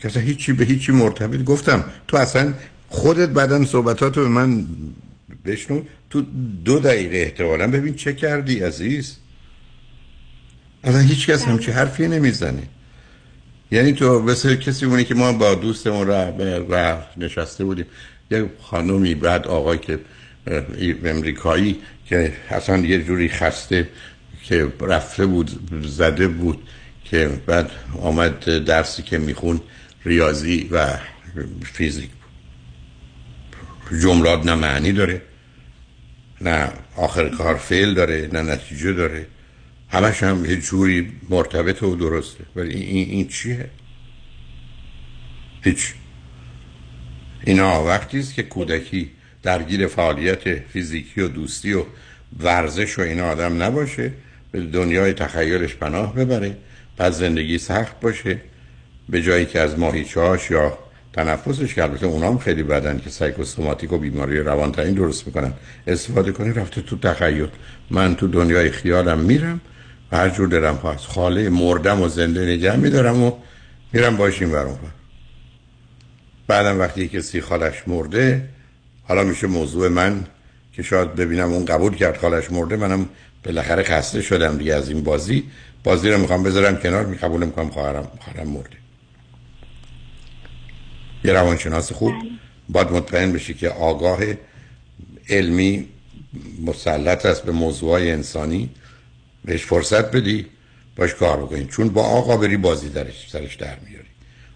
که 0.00 0.08
اصلا 0.08 0.22
هیچی 0.22 0.52
به 0.52 0.64
هیچی 0.64 0.92
مرتبط. 0.92 1.44
گفتم 1.44 1.84
تو 2.08 2.16
اصلا 2.16 2.54
خودت 2.88 3.28
بعدا 3.28 3.64
صحبتاتو 3.64 4.20
به 4.20 4.28
من 4.28 4.66
بشنو. 5.46 5.82
تو 6.10 6.20
دو 6.64 6.78
دقیقه 6.78 7.16
احتمالا 7.16 7.70
ببین 7.70 7.94
چه 7.94 8.12
کردی 8.12 8.60
عزیز. 8.60 9.16
اصلا 10.84 11.00
هیچ 11.00 11.26
کس 11.26 11.44
همچی 11.44 11.70
حرفی 11.70 12.08
نمی‌زنه. 12.08 12.62
یعنی 13.70 13.92
تو 13.92 14.22
مثل 14.22 14.54
کسی 14.54 14.86
مونی 14.86 15.04
که 15.04 15.14
ما 15.14 15.32
با 15.32 15.54
دوستمون 15.54 16.06
راه 16.68 17.06
نشسته 17.16 17.64
بودیم. 17.64 17.86
یه 18.30 18.50
خانومی 18.62 19.14
بعد 19.14 19.46
آقای 19.46 19.78
که 19.78 19.98
امریکایی 21.04 21.78
که 22.06 22.32
اصلا 22.50 22.78
یه 22.78 23.02
جوری 23.02 23.28
خسته 23.28 23.88
که 24.42 24.72
رفته 24.80 25.26
بود 25.26 25.50
زده 25.82 26.28
بود 26.28 26.68
که 27.04 27.28
بعد 27.46 27.70
آمد 28.00 28.64
درسی 28.64 29.02
که 29.02 29.18
میخون 29.18 29.60
ریاضی 30.04 30.68
و 30.70 30.98
فیزیک. 31.64 32.10
جملات 34.02 34.46
نه 34.46 34.54
معنی 34.54 34.92
داره 34.92 35.22
نه 36.40 36.68
آخر 36.96 37.28
کار 37.28 37.56
فعل 37.56 37.94
داره 37.94 38.28
نه 38.32 38.42
نتیجه 38.42 38.92
داره. 38.92 39.26
همش 39.90 40.22
هم 40.22 40.44
یه 40.44 40.56
جوری 40.56 41.12
مرتبط 41.30 41.82
و 41.82 41.96
درسته. 41.96 42.44
ولی 42.56 42.74
این, 42.74 43.08
این 43.10 43.28
چیه؟ 43.28 43.70
هیچ. 45.62 45.94
اینا 47.44 47.84
وقتی 47.84 48.18
است 48.18 48.34
که 48.34 48.42
کودکی 48.42 49.10
درگیر 49.42 49.86
فعالیت 49.86 50.58
فیزیکی 50.58 51.20
و 51.20 51.28
دوستی 51.28 51.72
و 51.72 51.84
ورزش 52.40 52.98
و 52.98 53.02
اینا 53.02 53.30
آدم 53.30 53.62
نباشه 53.62 54.12
به 54.52 54.60
دنیای 54.60 55.12
تخیلش 55.12 55.74
پناه 55.74 56.14
ببره 56.14 56.56
بعد 56.96 57.12
زندگی 57.12 57.58
سخت 57.58 58.00
باشه 58.00 58.38
به 59.08 59.22
جایی 59.22 59.46
که 59.46 59.60
از 59.60 59.78
ماهیچه‌هاش 59.78 60.50
یا 60.50 60.78
تنفسش 61.12 61.74
که 61.74 61.82
البته 61.82 62.06
اونام 62.06 62.38
خیلی 62.38 62.62
بدن 62.62 62.98
که 62.98 63.10
سایکوسوماتیک 63.10 63.92
و 63.92 63.98
بیماری 63.98 64.38
روانترین 64.38 64.94
درست 64.94 65.26
می‌کنن. 65.26 65.52
استفاده 65.86 66.32
کنی 66.32 66.52
رفته 66.52 66.82
تو 66.82 66.98
تخیل. 66.98 67.48
من 67.90 68.14
تو 68.14 68.26
دنیای 68.26 68.70
خیالم 68.70 69.18
میرم 69.18 69.60
و 70.12 70.16
هر 70.16 70.28
جور 70.28 70.48
دلم 70.48 70.76
خواست 70.76 71.06
خاله 71.06 71.48
مردم 71.48 72.00
و 72.00 72.08
زنده 72.08 72.46
نگه 72.46 72.76
میدارم 72.76 73.22
و 73.22 73.32
میرم 73.92 74.16
باش 74.16 74.42
این 74.42 74.50
ورون 74.50 74.78
بعدم 76.46 76.78
وقتی 76.78 77.08
کسی 77.08 77.40
خالش 77.40 77.82
مرده 77.86 78.48
حالا 79.04 79.24
میشه 79.24 79.46
موضوع 79.46 79.88
من 79.88 80.24
که 80.72 80.82
شاید 80.82 81.14
ببینم 81.14 81.52
اون 81.52 81.64
قبول 81.64 81.94
کرد 81.94 82.16
خالش 82.16 82.50
مرده 82.50 82.76
منم 82.76 83.08
بالاخره 83.44 83.82
خسته 83.82 84.22
شدم 84.22 84.58
دیگه 84.58 84.74
از 84.74 84.88
این 84.88 85.02
بازی. 85.02 85.44
بازی 85.84 86.10
رو 86.10 86.18
می‌خوام 86.18 86.42
بذارم 86.42 86.76
کنار 86.76 87.06
می 87.06 87.16
قبول 87.16 87.44
می‌کنم 87.46 87.70
خواهرم 87.70 88.08
خواهرم 88.20 88.48
مرده. 88.48 88.76
یه 91.24 91.32
روانشناس 91.32 91.92
خوب. 91.92 92.14
باید 92.68 92.90
مطمئن 92.90 93.32
بشی 93.32 93.54
که 93.54 93.68
آگاه 93.68 94.18
علمی 95.28 95.88
مسلط 96.64 97.26
است 97.26 97.42
به 97.42 97.52
موضوع 97.52 97.92
انسانی. 97.92 98.70
بهش 99.44 99.64
فرصت 99.64 100.16
بدی 100.16 100.46
باش 100.96 101.14
کار 101.14 101.36
بکنی. 101.36 101.66
چون 101.66 101.88
با 101.88 102.02
آقا 102.02 102.36
بری 102.36 102.56
بازی 102.56 102.88
درش 102.88 103.30
سرش 103.30 103.54
در 103.54 103.76
میاری. 103.86 104.11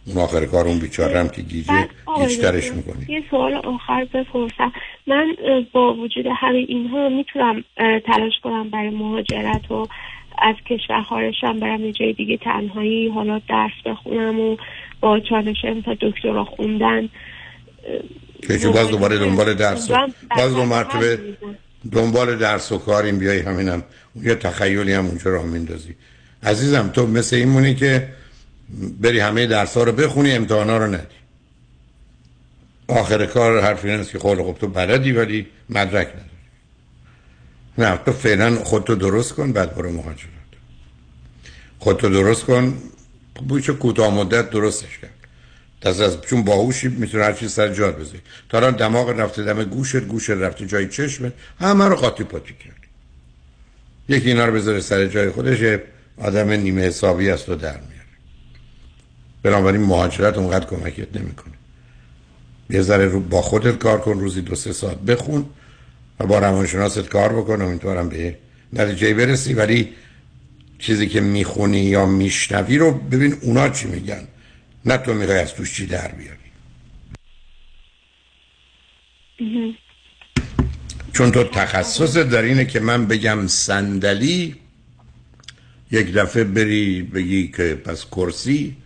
اون 0.06 0.18
آخر 0.18 0.46
کار 0.46 0.66
اون 0.66 0.78
بیچاره 0.78 1.20
هم 1.20 1.28
که 1.28 1.42
گیجه 1.42 1.88
گیجترش 2.18 2.72
می‌کنی. 2.72 3.06
یه 3.08 3.22
سوال 3.30 3.54
آخر 3.54 4.04
بپرسم. 4.04 4.72
من 5.06 5.36
با 5.72 5.94
وجود 5.94 6.26
همه 6.36 6.58
اینها 6.68 7.08
می‌تونم 7.08 7.64
تلاش 8.06 8.32
کنم 8.42 8.70
برای 8.70 8.90
مهاجرت 8.90 9.70
و 9.70 9.86
از 10.38 10.54
کشور 10.70 11.02
خارجم 11.02 11.60
برم 11.60 11.84
یه 11.84 11.92
جای 11.92 12.12
دیگه 12.12 12.36
تنهایی 12.36 13.08
حالا 13.08 13.40
درس 13.48 13.72
بخونم 13.86 14.40
و 14.40 14.56
با 15.00 15.20
چانش 15.20 15.56
تا 15.84 15.96
دکترا 16.00 16.44
خوندن. 16.44 17.08
که 18.48 18.68
باز 18.68 18.90
دوباره 18.90 19.18
دنبال 19.18 19.54
درس 19.54 19.90
باز 20.36 20.54
دو 20.54 20.64
مرتبه 20.64 21.18
دنبال 21.92 22.36
درس 22.36 22.72
و 22.72 22.78
کاریم 22.78 23.18
بیای 23.18 23.40
همینم. 23.40 23.82
یه 24.22 24.34
تخیلی 24.34 24.92
هم 24.92 25.06
اونجا 25.06 25.30
راه 25.30 25.46
میندازی. 25.46 25.94
عزیزم 26.42 26.88
تو 26.94 27.06
مثل 27.06 27.36
این 27.36 27.48
مونی 27.48 27.74
که 27.74 28.08
بری 29.00 29.20
همه 29.20 29.46
درس 29.46 29.76
ها 29.76 29.82
رو 29.82 29.92
بخونی 29.92 30.32
امتحان 30.32 30.70
ها 30.70 30.76
رو 30.76 30.86
ندی. 30.86 31.16
آخر 32.88 33.26
کار 33.26 33.60
حرفی 33.60 33.96
نیست 33.96 34.10
که 34.10 34.18
خود 34.18 34.38
خب 34.38 34.56
تو 34.60 34.68
بلدی 34.68 35.12
ولی 35.12 35.46
مدرک 35.68 36.08
نداری. 36.08 36.30
نه 37.78 37.96
تو 37.96 38.12
فعلا 38.12 38.56
خودتو 38.64 38.94
درست 38.94 39.32
کن 39.32 39.52
بعد 39.52 39.74
برو 39.74 39.92
مهاجرت. 39.92 40.30
خودتو 41.78 42.08
درست 42.08 42.44
کن 42.44 42.78
بویچه 43.48 43.72
کوتاه 43.72 44.14
مدت 44.14 44.50
درستش 44.50 44.98
کرد 44.98 45.10
دست 45.82 46.00
از 46.00 46.20
چون 46.20 46.44
باهوشی 46.44 46.88
می‌تونه 46.88 47.24
هر 47.24 47.32
چیز 47.32 47.52
سر 47.52 47.74
جاد 47.74 47.98
بذاری. 47.98 48.20
تا 48.48 48.58
الان 48.58 48.76
دماغ 48.76 49.08
رفته 49.08 49.42
دم 49.42 49.64
گوشت 49.64 49.96
گوشت 49.96 50.30
رفته 50.30 50.66
جای 50.66 50.88
چشمت 50.88 51.32
همه 51.60 51.84
رو 51.84 51.96
قاطی 51.96 52.24
پاتی 52.24 52.54
کرد 52.54 52.76
یکی 54.08 54.28
اینا 54.28 54.46
رو 54.46 54.52
بذاره 54.52 54.80
سر 54.80 55.06
جای 55.06 55.30
خودش 55.30 55.80
آدم 56.16 56.50
نیمه 56.50 56.82
حسابی 56.82 57.30
است 57.30 57.48
و 57.48 57.54
در 57.54 57.80
میاره 57.80 57.95
بنابراین 59.46 59.80
مهاجرت 59.80 60.36
اونقدر 60.38 60.66
کمکت 60.66 61.16
نمی‌کنه. 61.16 61.54
یه 62.70 62.82
ذره 62.82 63.06
رو 63.06 63.20
با 63.20 63.42
خودت 63.42 63.78
کار 63.78 64.00
کن 64.00 64.20
روزی 64.20 64.40
دو 64.40 64.54
سه 64.54 64.72
ساعت 64.72 64.98
بخون 64.98 65.46
و 66.20 66.26
با 66.26 66.38
روانشناست 66.38 67.08
کار 67.08 67.32
بکن. 67.32 67.62
امیدوارم 67.62 68.08
به 68.08 68.38
نتیجه 68.72 69.14
برسی. 69.14 69.54
ولی 69.54 69.88
چیزی 70.78 71.08
که 71.08 71.20
می‌خونی 71.20 71.80
یا 71.80 72.06
میشنوی 72.06 72.78
رو 72.78 72.92
ببین 72.92 73.36
اونا 73.42 73.68
چی 73.68 73.88
میگن. 73.88 74.28
نه 74.84 74.96
تو 74.96 75.14
می‌خوای 75.14 75.38
از 75.38 75.54
توش 75.54 75.74
چی 75.74 75.86
در 75.86 76.08
بیاری. 76.08 76.46
چون 81.12 81.32
تو 81.32 81.44
تخصص 81.44 82.16
در 82.16 82.42
اینه 82.42 82.64
که 82.64 82.80
من 82.80 83.06
بگم 83.06 83.46
صندلی 83.46 84.56
یک 85.90 86.12
دفعه 86.12 86.44
بری 86.44 87.02
بگی 87.02 87.48
که 87.48 87.74
پس 87.74 88.04
کرسی 88.04 88.76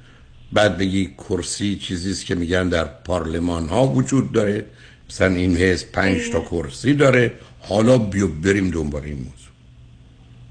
بعد 0.52 0.78
بگی 0.78 1.06
کرسی 1.06 1.76
چیزیست 1.76 2.26
که 2.26 2.34
میگن 2.34 2.68
در 2.68 2.84
پارلمان 2.84 3.68
ها 3.68 3.86
وجود 3.86 4.32
داره. 4.32 4.64
مثلا 5.08 5.34
این 5.34 5.56
حزب 5.56 5.92
پنج 5.92 6.30
تا 6.32 6.40
کرسی 6.40 6.94
داره. 6.94 7.32
حالا 7.60 7.98
بیو 7.98 8.28
بریم 8.28 8.70
دنبال 8.70 9.02
این 9.02 9.16
موضوع. 9.16 9.50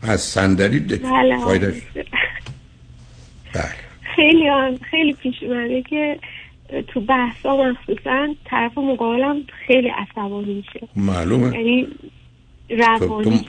از 0.02 0.22
صندلی 0.22 0.80
بله 0.80 1.40
فایدهش 1.44 1.82
بله. 3.54 3.64
خیلی 4.16 4.48
هم 4.48 4.78
خیلی 4.92 5.14
پیش 5.14 5.44
اومده 5.44 5.82
که 5.82 6.20
تو 6.88 7.02
بحثا 7.02 7.58
مخصوصا 7.58 8.28
طرف 8.46 8.78
مقابلم 8.78 9.42
خیلی 9.68 9.90
عصبانی 9.90 10.54
میشه. 10.54 10.88
معلومه. 10.96 11.58
یعنی 11.58 11.88
روانی 12.70 13.46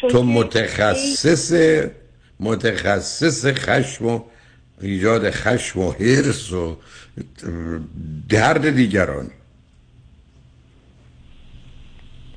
تو, 0.00 0.08
تو 0.08 0.22
متخصص 0.22 1.52
متخصص 2.40 3.46
خشم 3.46 4.06
و 4.06 4.20
ایجاد 4.80 5.30
خشم 5.30 5.80
و 5.80 5.92
حرس 5.92 6.52
و 6.52 6.76
درد 8.28 8.70
دیگران. 8.70 9.30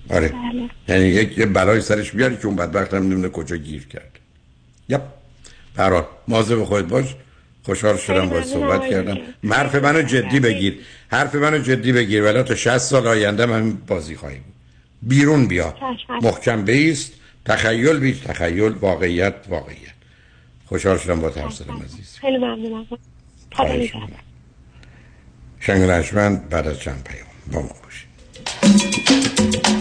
آره. 0.10 0.28
بله. 0.28 0.70
یعنی 0.88 1.08
یک 1.08 1.48
بلای 1.48 1.82
سرش 1.82 2.12
بیاری 2.12 2.38
که 2.38 2.46
اون 2.46 2.56
بدبخت 2.56 2.94
هم 2.94 3.04
نمیده 3.04 3.30
کجا 3.30 3.56
گیر 3.56 3.88
کرد. 3.88 4.20
یپ. 4.89 5.02
برات 5.76 6.08
مازه 6.28 6.56
به 6.56 6.66
خودت 6.66 6.88
باش. 6.88 7.16
خوشحال 7.64 7.98
شدم 7.98 8.30
باید 8.30 8.46
صحبت 8.46 8.89
کردم. 8.89 9.18
حرف 9.50 9.76
منو 9.76 10.02
جدی 10.02 10.39
بگیر. 10.39 10.80
حرف 11.12 11.36
منو 11.36 11.58
جدی 11.58 11.92
بگیر. 11.92 12.24
ولی 12.24 12.44
تا 12.44 12.56
60 12.56 12.78
سال 12.78 13.08
آینده 13.08 13.46
من 13.46 13.72
بازی 13.74 14.16
خواهیم. 14.16 14.44
بیرون 15.02 15.48
بیا. 15.48 15.76
محکم 16.22 16.66
بیست. 16.66 17.14
تخیل 17.46 18.00
بیست 18.00 18.24
تخیل 18.24 18.72
واقعیت 18.72 19.36
واقعیت. 19.50 19.91
خوشحال 20.72 20.97
شدم 20.97 21.22
با 21.22 21.30
حرف 21.30 21.53
زدم 21.53 21.82
عزیز 21.82 22.17
خیلی 22.22 22.38
ممنونم 22.38 22.88
شنگ 25.59 25.82
بعد 26.49 26.67
از 26.67 26.80
چند 26.80 27.03
پیام 27.03 27.28
با 27.51 27.61
ما 27.61 27.76
باشید 27.84 29.81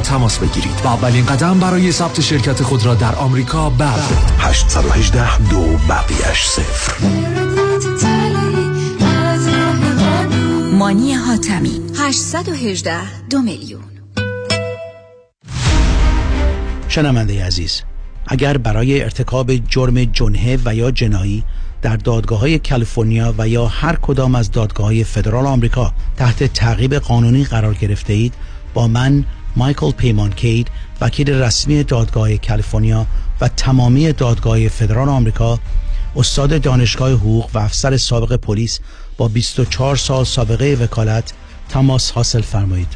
تماس 0.00 0.38
بگیرید 0.38 0.80
و 0.84 0.88
اولین 0.88 1.26
قدم 1.26 1.58
برای 1.58 1.92
ثبت 1.92 2.20
شرکت 2.20 2.62
خود 2.62 2.86
را 2.86 2.94
در 2.94 3.14
آمریکا 3.14 3.70
بردارید. 3.70 4.30
818 4.38 5.38
دو 5.38 5.62
بقیش 5.88 6.44
صفر 6.44 6.92
مانی 10.72 11.14
حاتمی 11.14 11.80
818 11.98 13.26
دو 13.30 13.38
میلیون. 13.38 13.82
شنونده 16.88 17.46
عزیز 17.46 17.82
اگر 18.26 18.56
برای 18.56 19.02
ارتکاب 19.02 19.56
جرم 19.56 20.04
جنه 20.04 20.58
و 20.64 20.74
یا 20.74 20.90
جنایی 20.90 21.44
در 21.82 21.96
دادگاه 21.96 22.38
های 22.38 22.58
کالیفرنیا 22.58 23.34
و 23.38 23.48
یا 23.48 23.66
هر 23.66 23.96
کدام 23.96 24.34
از 24.34 24.50
دادگاه 24.50 24.86
های 24.86 25.04
فدرال 25.04 25.46
آمریکا 25.46 25.92
تحت 26.16 26.44
تعقیب 26.44 26.94
قانونی 26.94 27.44
قرار 27.44 27.74
گرفته 27.74 28.12
اید 28.12 28.34
با 28.74 28.88
من 28.88 29.24
مایکل 29.56 29.90
پیمان 29.90 30.32
کید 30.32 30.68
وکیل 31.00 31.30
رسمی 31.30 31.84
دادگاه 31.84 32.36
کالیفرنیا 32.36 33.06
و 33.40 33.48
تمامی 33.48 34.12
دادگاه 34.12 34.68
فدرال 34.68 35.08
آمریکا 35.08 35.58
استاد 36.16 36.62
دانشگاه 36.62 37.12
حقوق 37.12 37.50
و 37.54 37.58
افسر 37.58 37.96
سابق 37.96 38.36
پلیس 38.36 38.80
با 39.16 39.28
24 39.28 39.96
سال 39.96 40.24
سابقه 40.24 40.76
وکالت 40.80 41.32
تماس 41.68 42.10
حاصل 42.10 42.40
فرمایید. 42.40 42.88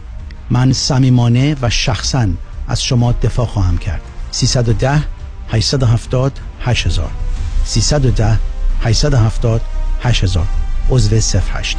من 0.50 0.72
صمیمانه 0.72 1.57
و 1.62 1.70
شخصا 1.70 2.28
از 2.68 2.82
شما 2.82 3.12
دفاع 3.12 3.46
خواهم 3.46 3.78
کرد. 3.78 4.00
310 4.30 5.02
870 5.48 6.32
8000 6.61 7.11
310 7.64 8.38
870 8.82 9.61
8000 10.02 10.46
عضو 10.90 11.16
08 11.55 11.78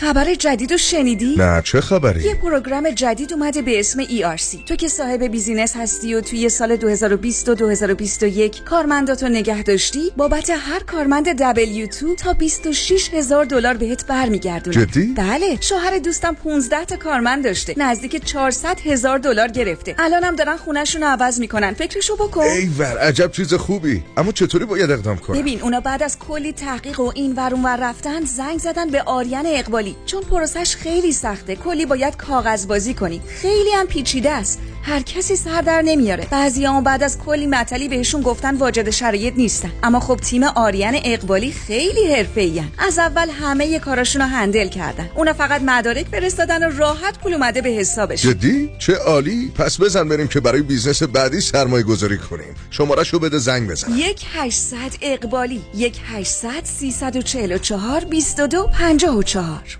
خبر 0.00 0.34
جدید 0.34 0.72
رو 0.72 0.78
شنیدی؟ 0.78 1.34
نه 1.38 1.62
چه 1.64 1.80
خبری؟ 1.80 2.24
یه 2.24 2.34
program 2.34 2.90
جدید 2.90 3.32
اومده 3.32 3.62
به 3.62 3.80
اسم 3.80 4.04
ERC 4.04 4.64
تو 4.66 4.76
که 4.76 4.88
صاحب 4.88 5.22
business 5.22 5.76
هستی 5.76 6.14
و 6.14 6.20
توی 6.20 6.48
سال 6.48 6.76
2020 6.76 7.48
و 7.48 7.54
2021 7.54 8.64
کارمنداتو 8.64 9.28
نگه 9.28 9.62
داشتی 9.62 10.12
بابت 10.16 10.50
هر 10.50 10.80
کارمند 10.80 11.54
W2 11.54 12.16
تا 12.18 12.32
26 12.32 13.14
هزار 13.14 13.44
دلار 13.44 13.74
بهت 13.74 14.06
برمیگردونه 14.06 14.86
جدی؟ 14.86 15.06
بله 15.16 15.58
شوهر 15.60 15.98
دوستم 15.98 16.34
15 16.34 16.84
تا 16.84 16.96
کارمند 16.96 17.44
داشته 17.44 17.74
نزدیک 17.76 18.24
400 18.24 18.80
هزار 18.80 19.18
دلار 19.18 19.48
گرفته 19.48 19.94
الانم 19.98 20.36
دارن 20.36 20.56
خونهشون 20.56 21.02
رو 21.02 21.08
عوض 21.08 21.40
می‌کنن 21.40 21.74
فکرشو 21.74 22.16
بکن 22.16 22.40
ایور 22.40 22.98
عجب 22.98 23.32
چیز 23.32 23.54
خوبی 23.54 24.02
اما 24.16 24.32
چطوری 24.32 24.64
باید 24.64 24.90
اقدام 24.90 25.16
کنم؟ 25.16 25.38
ببین 25.38 25.62
اونا 25.62 25.80
بعد 25.80 26.02
از 26.02 26.18
کلی 26.18 26.52
تحقیق 26.52 27.00
و 27.00 27.12
این 27.14 27.32
ور 27.36 27.76
رفتن 27.76 28.24
زنگ 28.24 28.58
زدن 28.58 28.90
به 28.90 29.02
آریان 29.02 29.44
اقبالی 29.46 29.87
چون 30.06 30.22
پروسش 30.22 30.76
خیلی 30.76 31.12
سخته 31.12 31.56
کلی 31.56 31.86
باید 31.86 32.16
کاغذ 32.16 32.66
بازی 32.66 32.94
کنی. 32.94 33.20
خیلی 33.28 33.70
هم 33.70 33.86
پیچیده 33.86 34.30
است. 34.30 34.60
هر 34.82 35.00
کسی 35.00 35.36
سر 35.36 35.60
در 35.60 35.82
نمیاره. 35.82 36.26
بعضی 36.30 36.64
هم 36.64 36.84
بعد 36.84 37.02
از 37.02 37.18
کلی 37.18 37.46
مطلی 37.46 37.88
بهشون 37.88 38.22
گفتن 38.22 38.56
واجد 38.56 38.90
شرایط 38.90 39.34
نیستن. 39.36 39.70
اما 39.82 40.00
خب 40.00 40.16
تیم 40.16 40.42
آریان 40.42 40.98
اقبالی 41.04 41.52
خیلی 41.52 42.14
حرفه‌ای 42.14 42.62
از 42.78 42.98
اول 42.98 43.30
همه 43.30 43.78
کاراشون 43.78 44.22
رو 44.22 44.28
هندل 44.28 44.68
کردن. 44.68 45.10
اونا 45.16 45.32
فقط 45.32 45.62
مدارک 45.62 46.06
فرستادن 46.06 46.68
و 46.68 46.78
راحت 46.78 47.18
پول 47.18 47.34
اومده 47.34 47.60
به 47.60 47.68
حسابش. 47.68 48.22
جدی؟ 48.22 48.70
چه 48.78 48.94
عالی. 48.94 49.52
پس 49.54 49.80
بزن 49.80 50.08
بریم 50.08 50.28
که 50.28 50.40
برای 50.40 50.62
business 50.62 51.02
بعدی 51.02 51.40
سرمایه 51.40 51.84
گذاری 51.84 52.18
کنیم. 52.18 52.54
شمارش 52.70 53.08
رو 53.08 53.18
بده 53.18 53.38
زنگ 53.38 53.70
بزن. 53.70 53.92
یک 53.92 54.24
800 54.34 54.76
اقبالی 55.02 55.62
یک 55.74 56.00
800 56.04 56.64
344 56.64 58.04
22 58.04 58.66
54 58.72 59.77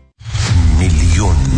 میلیون 0.78 1.36
میلیون 1.36 1.36
میلیون 1.36 1.57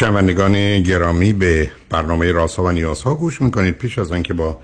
شنوندگان 0.00 0.82
گرامی 0.82 1.32
به 1.32 1.70
برنامه 1.90 2.32
راسا 2.32 2.62
و 2.62 2.70
نیازها 2.70 3.14
گوش 3.14 3.42
می‌کنید. 3.42 3.74
پیش 3.74 3.98
از 3.98 4.12
آنکه 4.12 4.34
با 4.34 4.60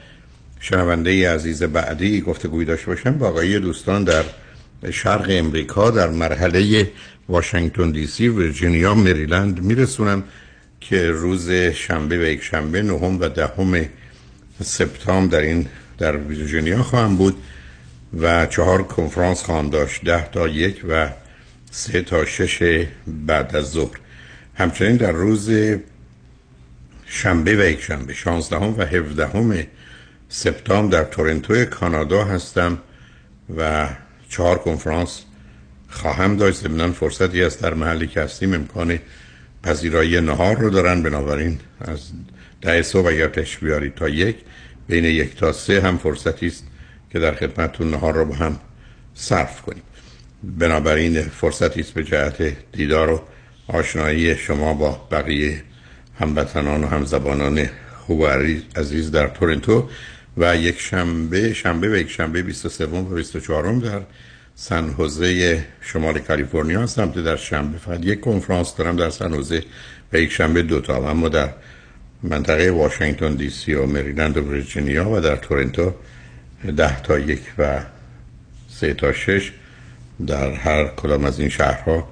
شنونده 0.61 1.31
عزیز 1.35 1.63
بعدی 1.63 2.21
گفتگوی 2.21 2.65
داشته 2.65 2.87
باشم 2.87 3.19
با 3.19 3.29
آقای 3.29 3.59
دوستان 3.59 4.05
در 4.05 4.25
شرق 4.91 5.27
امریکا 5.29 5.91
در 5.91 6.09
مرحله 6.09 6.91
واشنگتن 7.29 7.91
دی 7.91 8.07
سی 8.07 8.29
ویرجینیا 8.29 8.95
مریلند 8.95 9.63
میرسونم 9.63 10.25
که 10.81 11.11
روز 11.11 11.51
شنبه 11.51 12.19
و 12.19 12.23
یک 12.23 12.43
شنبه 12.43 12.83
نهم 12.83 13.21
و 13.21 13.29
دهم 13.29 13.85
سپتامبر 14.65 15.39
در 15.39 15.45
این 15.45 15.67
در 15.99 16.17
ویرجینیا 16.17 16.83
خواهم 16.83 17.17
بود 17.17 17.37
و 18.21 18.47
چهار 18.47 18.83
کنفرانس 18.83 19.43
خواهم 19.43 19.71
داشت 19.71 20.05
ده 20.05 20.29
تا 20.33 20.49
یک 20.49 20.83
و 20.89 21.09
سه 21.71 22.03
تا 22.03 22.25
شش 22.25 22.87
بعد 23.07 23.57
از 23.57 23.71
ظهر. 23.71 24.06
همچنین 24.59 24.97
در 24.97 25.13
روز 25.13 25.51
شنبه 27.07 27.57
و 27.57 27.71
یک 27.71 27.81
شنبه 27.81 28.15
16 28.15 28.57
و 28.57 28.83
17 28.83 29.67
سپتامبر 30.29 30.99
در 30.99 31.05
تورنتو 31.05 31.65
کانادا 31.65 32.25
هستم 32.25 32.79
و 33.57 33.89
چهار 34.29 34.59
کنفرانس 34.59 35.23
خواهم 35.89 36.37
داشت. 36.37 36.63
ضمنا 36.63 36.93
فرصتی 36.93 37.43
است 37.43 37.63
در 37.63 37.75
محلی 37.75 38.07
که 38.07 38.21
هستیم 38.21 38.55
امکان 38.55 38.99
پذیرایی 39.63 40.21
نهار 40.21 40.57
رو 40.57 40.71
دارن. 40.71 41.03
بنابراین 41.03 41.59
از 41.81 42.01
ده 42.61 42.83
صبح 42.83 43.09
اگر 43.09 43.29
تشریف 43.29 43.65
بیارید 43.65 43.95
تا 43.95 44.09
یک 44.09 44.37
بین 44.89 45.05
یک 45.05 45.37
تا 45.37 45.53
سه 45.53 45.81
هم 45.81 45.99
فرصتی 45.99 46.47
است 46.47 46.67
که 47.13 47.19
در 47.19 47.35
خدمتتون 47.35 47.91
نهار 47.91 48.15
رو 48.15 48.25
با 48.25 48.35
هم 48.35 48.59
صرف 49.15 49.63
کنیم. 49.63 49.83
بنابراین 50.43 51.23
فرصتی 51.23 51.81
است 51.81 51.95
به 51.95 52.05
جهت 52.05 52.57
دیدار 52.73 53.11
و 53.11 53.21
آشنایی 53.69 54.37
شما 54.37 54.75
با 54.75 55.09
بقیه 55.11 55.63
هموطنان 56.21 56.85
و 56.85 56.87
همزبانان 56.87 57.69
خوب 58.07 58.21
و 58.21 58.27
عزیز 58.77 59.11
در 59.11 59.29
تورنتو 59.29 59.89
و 60.37 60.57
یک 60.57 60.81
شنبه 60.81 61.55
شنبه 61.55 61.89
و 61.89 61.97
یک 61.97 62.11
شنبه 62.11 62.43
23 62.43 62.87
و 62.87 63.03
24 63.03 63.73
در 63.73 64.01
سن 64.55 64.89
حوزه 64.89 65.65
شمال 65.81 66.19
کالیفرنیا 66.19 66.83
هستم. 66.83 67.13
که 67.13 67.23
در 67.23 67.37
شنبه 67.37 67.79
فقط 67.79 68.05
یک 68.05 68.21
کنفرانس 68.21 68.77
دارم 68.77 68.97
در 68.97 69.11
سن 69.11 69.35
حوزه 69.35 69.63
و 70.13 70.19
یک 70.19 70.33
شنبه 70.33 70.63
دوتا 70.63 71.11
اما 71.11 71.29
در 71.29 71.49
منطقه 72.23 72.71
واشنگتن 72.71 73.35
دی 73.35 73.51
سی 73.51 73.75
و 73.75 73.87
مریلند 73.87 74.37
و 74.37 74.53
ویرجینیا 74.53 75.11
و 75.11 75.21
در 75.21 75.37
تورنتو 75.37 75.93
ده 76.77 77.03
تا 77.03 77.19
یک 77.19 77.41
و 77.59 77.81
سه 78.69 78.95
تا 78.95 79.13
شش 79.13 79.53
در 80.27 80.53
هر 80.53 80.85
کدام 80.85 81.25
از 81.25 81.41
این 81.41 81.49
شهرها 81.49 82.09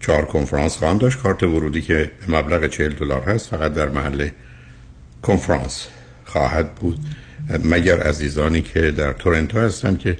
چهار 0.00 0.24
کنفرانس 0.24 0.76
خواهم 0.76 0.98
داشت. 0.98 1.18
کارت 1.18 1.42
ورودی 1.42 1.82
که 1.82 2.10
مبلغ 2.28 2.66
40 2.66 2.92
دلار 2.92 3.22
هست 3.22 3.48
فقط 3.48 3.74
در 3.74 3.88
محل 3.88 4.28
کنفرانس 5.22 5.86
خواهد 6.24 6.74
بود. 6.74 6.98
مگر 7.64 8.00
عزیزانی 8.00 8.62
که 8.62 8.90
در 8.90 9.12
تورنتو 9.12 9.58
هستن 9.58 9.96
که 9.96 10.16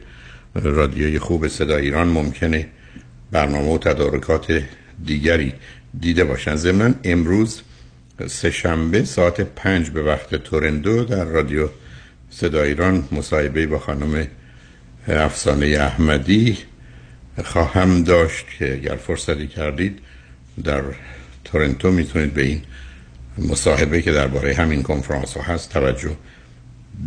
رادیوی 0.54 1.18
خوب 1.18 1.48
صدا 1.48 1.76
ایران 1.76 2.08
ممکنه 2.08 2.68
برنامه 3.32 3.74
و 3.74 3.78
تدارکات 3.78 4.62
دیگری 5.04 5.52
دیده 6.00 6.24
باشن. 6.24 6.56
ضمن 6.56 6.94
امروز 7.04 7.62
سه 8.26 8.50
شنبه 8.50 9.04
ساعت 9.04 9.40
پنج 9.40 9.90
به 9.90 10.02
وقت 10.02 10.34
تورندو 10.34 11.04
در 11.04 11.24
رادیو 11.24 11.68
صدا 12.30 12.62
ایران 12.62 13.08
مصاحبه 13.12 13.66
با 13.66 13.78
خانم 13.78 14.26
افسانه 15.08 15.66
احمدی 15.66 16.58
خواهم 17.44 18.02
داشت 18.02 18.46
که 18.58 18.72
اگر 18.72 18.96
فرصتی 18.96 19.46
کردید 19.46 19.98
در 20.64 20.82
تورنتو 21.44 21.90
می‌تونید 21.90 22.34
به 22.34 22.42
این 22.42 22.62
مصاحبه 23.38 24.02
که 24.02 24.12
درباره 24.12 24.54
همین 24.54 24.82
کنفرانس 24.82 25.36
ها 25.36 25.42
هست 25.42 25.72
توجه 25.72 26.16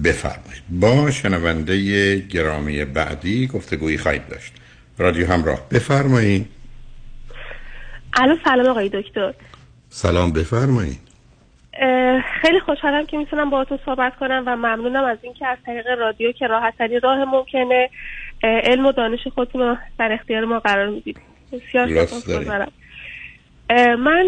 بفرمایید. 0.04 0.64
با 0.70 1.12
شنونده 1.12 2.18
گرامی 2.18 2.86
بعدی 2.86 3.48
گفتگویی 3.48 3.98
خواهید 3.98 4.28
داشت. 4.28 4.54
رادیو 4.98 5.28
همراه. 5.28 5.70
بفرمایید. 5.72 6.48
الو 8.14 8.36
سلام 8.44 8.68
آقای 8.68 8.90
دکتر. 8.90 9.34
سلام 9.90 10.32
بفرمایید. 10.32 11.00
خیلی 12.42 12.60
خوشحالم 12.66 13.06
که 13.06 13.18
می‌تونم 13.18 13.50
باهاتون 13.50 13.80
صحبت 13.86 14.16
کنم 14.20 14.44
و 14.48 14.56
ممنونم 14.56 15.04
از 15.04 15.18
اینکه 15.22 15.48
از 15.48 15.58
طریق 15.66 15.86
رادیو 16.00 16.32
که 16.32 16.48
راحت 16.48 16.74
راه 17.04 17.26
ممکنه 17.26 17.90
علم 18.44 18.86
و 18.86 18.92
دانش 18.92 19.28
خودتون 19.28 19.62
رو 19.62 19.78
در 20.00 20.12
اختیار 20.12 20.46
ما 20.46 20.60
قرار 20.60 20.90
می‌دید. 20.90 21.18
بسیار 21.54 22.06
خوشحالم 22.06 22.72
من 24.00 24.26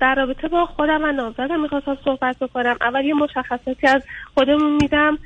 در 0.00 0.14
رابطه 0.14 0.48
با 0.48 0.66
خودم 0.66 1.04
و 1.04 1.12
نامزدم 1.12 1.60
می‌خواستم 1.60 1.98
صحبت 2.04 2.38
بکنم. 2.38 2.76
اول 2.80 3.04
یه 3.04 3.14
مشخصاتی 3.14 3.86
از 3.86 4.02
خودمون 4.34 4.72
میدم 4.82 5.18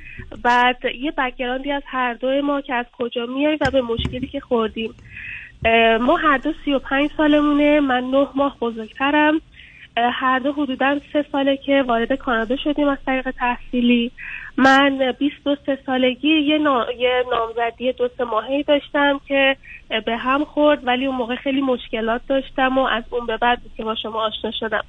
بعد 0.42 0.76
یه 1.00 1.10
بکگراندی 1.10 1.72
از 1.72 1.82
هر 1.86 2.14
دوی 2.14 2.40
ما 2.40 2.60
که 2.60 2.74
از 2.74 2.86
کجا 2.98 3.26
میاییم 3.26 3.58
و 3.60 3.70
به 3.70 3.82
مشکلی 3.82 4.26
که 4.26 4.40
خوردیم. 4.40 4.94
ما 6.00 6.16
هر 6.16 6.38
دو 6.38 6.52
سی 6.64 6.72
و 6.72 6.78
پنج 6.78 7.10
سالمونه 7.16 7.80
من 7.80 8.04
نه 8.10 8.28
ماه 8.34 8.56
بزرگترم. 8.60 9.40
هر 9.96 10.38
دو 10.38 10.52
حدودا 10.52 11.00
سه 11.12 11.24
ساله 11.32 11.56
که 11.56 11.84
وارد 11.86 12.12
کانادا 12.12 12.56
شدیم 12.56 12.88
از 12.88 12.98
طریق 13.06 13.30
تحصیلی. 13.30 14.10
من 14.58 15.12
23 15.18 15.78
سالگی 15.86 16.28
یه, 16.28 16.58
نا... 16.58 16.86
یه 16.98 17.24
نامزدی 17.30 17.92
دو 17.92 18.08
سه 18.18 18.24
ماهی 18.24 18.62
داشتم 18.62 19.20
که 19.28 19.56
به 20.06 20.16
هم 20.16 20.44
خورد 20.44 20.86
ولی 20.86 21.06
اون 21.06 21.16
موقع 21.16 21.36
خیلی 21.36 21.60
مشکلات 21.60 22.20
داشتم 22.28 22.78
و 22.78 22.80
از 22.80 23.04
اون 23.10 23.26
به 23.26 23.36
بعد 23.36 23.58
که 23.76 23.84
با 23.84 23.94
شما 23.94 24.26
آشنا 24.26 24.50
شدم. 24.60 24.84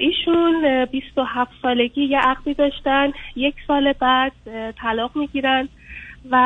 ایشون 0.00 0.84
27 0.84 1.50
سالگی 1.62 2.04
یه 2.04 2.18
عقدی 2.18 2.54
داشتن 2.54 3.12
یک 3.36 3.54
سال 3.66 3.92
بعد 3.92 4.32
طلاق 4.82 5.10
می‌گیرن 5.14 5.68
و 6.30 6.36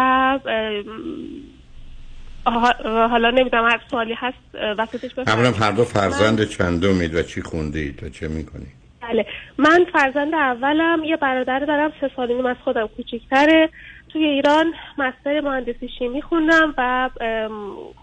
حالا 2.84 3.30
نمی‌دونم 3.30 3.64
هر 3.64 3.80
سوالی 3.90 4.14
هست 4.16 4.54
وسطش 4.78 5.14
بفرمایید. 5.14 5.62
هر 5.62 5.72
دو 5.72 5.84
فرزند 5.84 6.44
چندمید 6.44 7.14
و 7.14 7.22
چی 7.22 7.42
خوندید 7.42 8.02
و 8.02 8.08
چه 8.08 8.28
می‌کنید؟ 8.28 8.87
بله. 9.08 9.26
من 9.58 9.86
فرزند 9.92 10.34
اولم 10.34 11.04
یه 11.04 11.16
برادر 11.16 11.58
دارم 11.58 11.92
سه 12.00 12.10
سال 12.16 12.46
از 12.46 12.56
خودم 12.64 12.86
کوچیکتره. 12.86 13.68
توی 14.12 14.24
ایران 14.24 14.74
مستر 14.98 15.40
مهندسی 15.40 15.88
شیمی 15.98 16.22
خوندم 16.22 16.74
و 16.78 17.10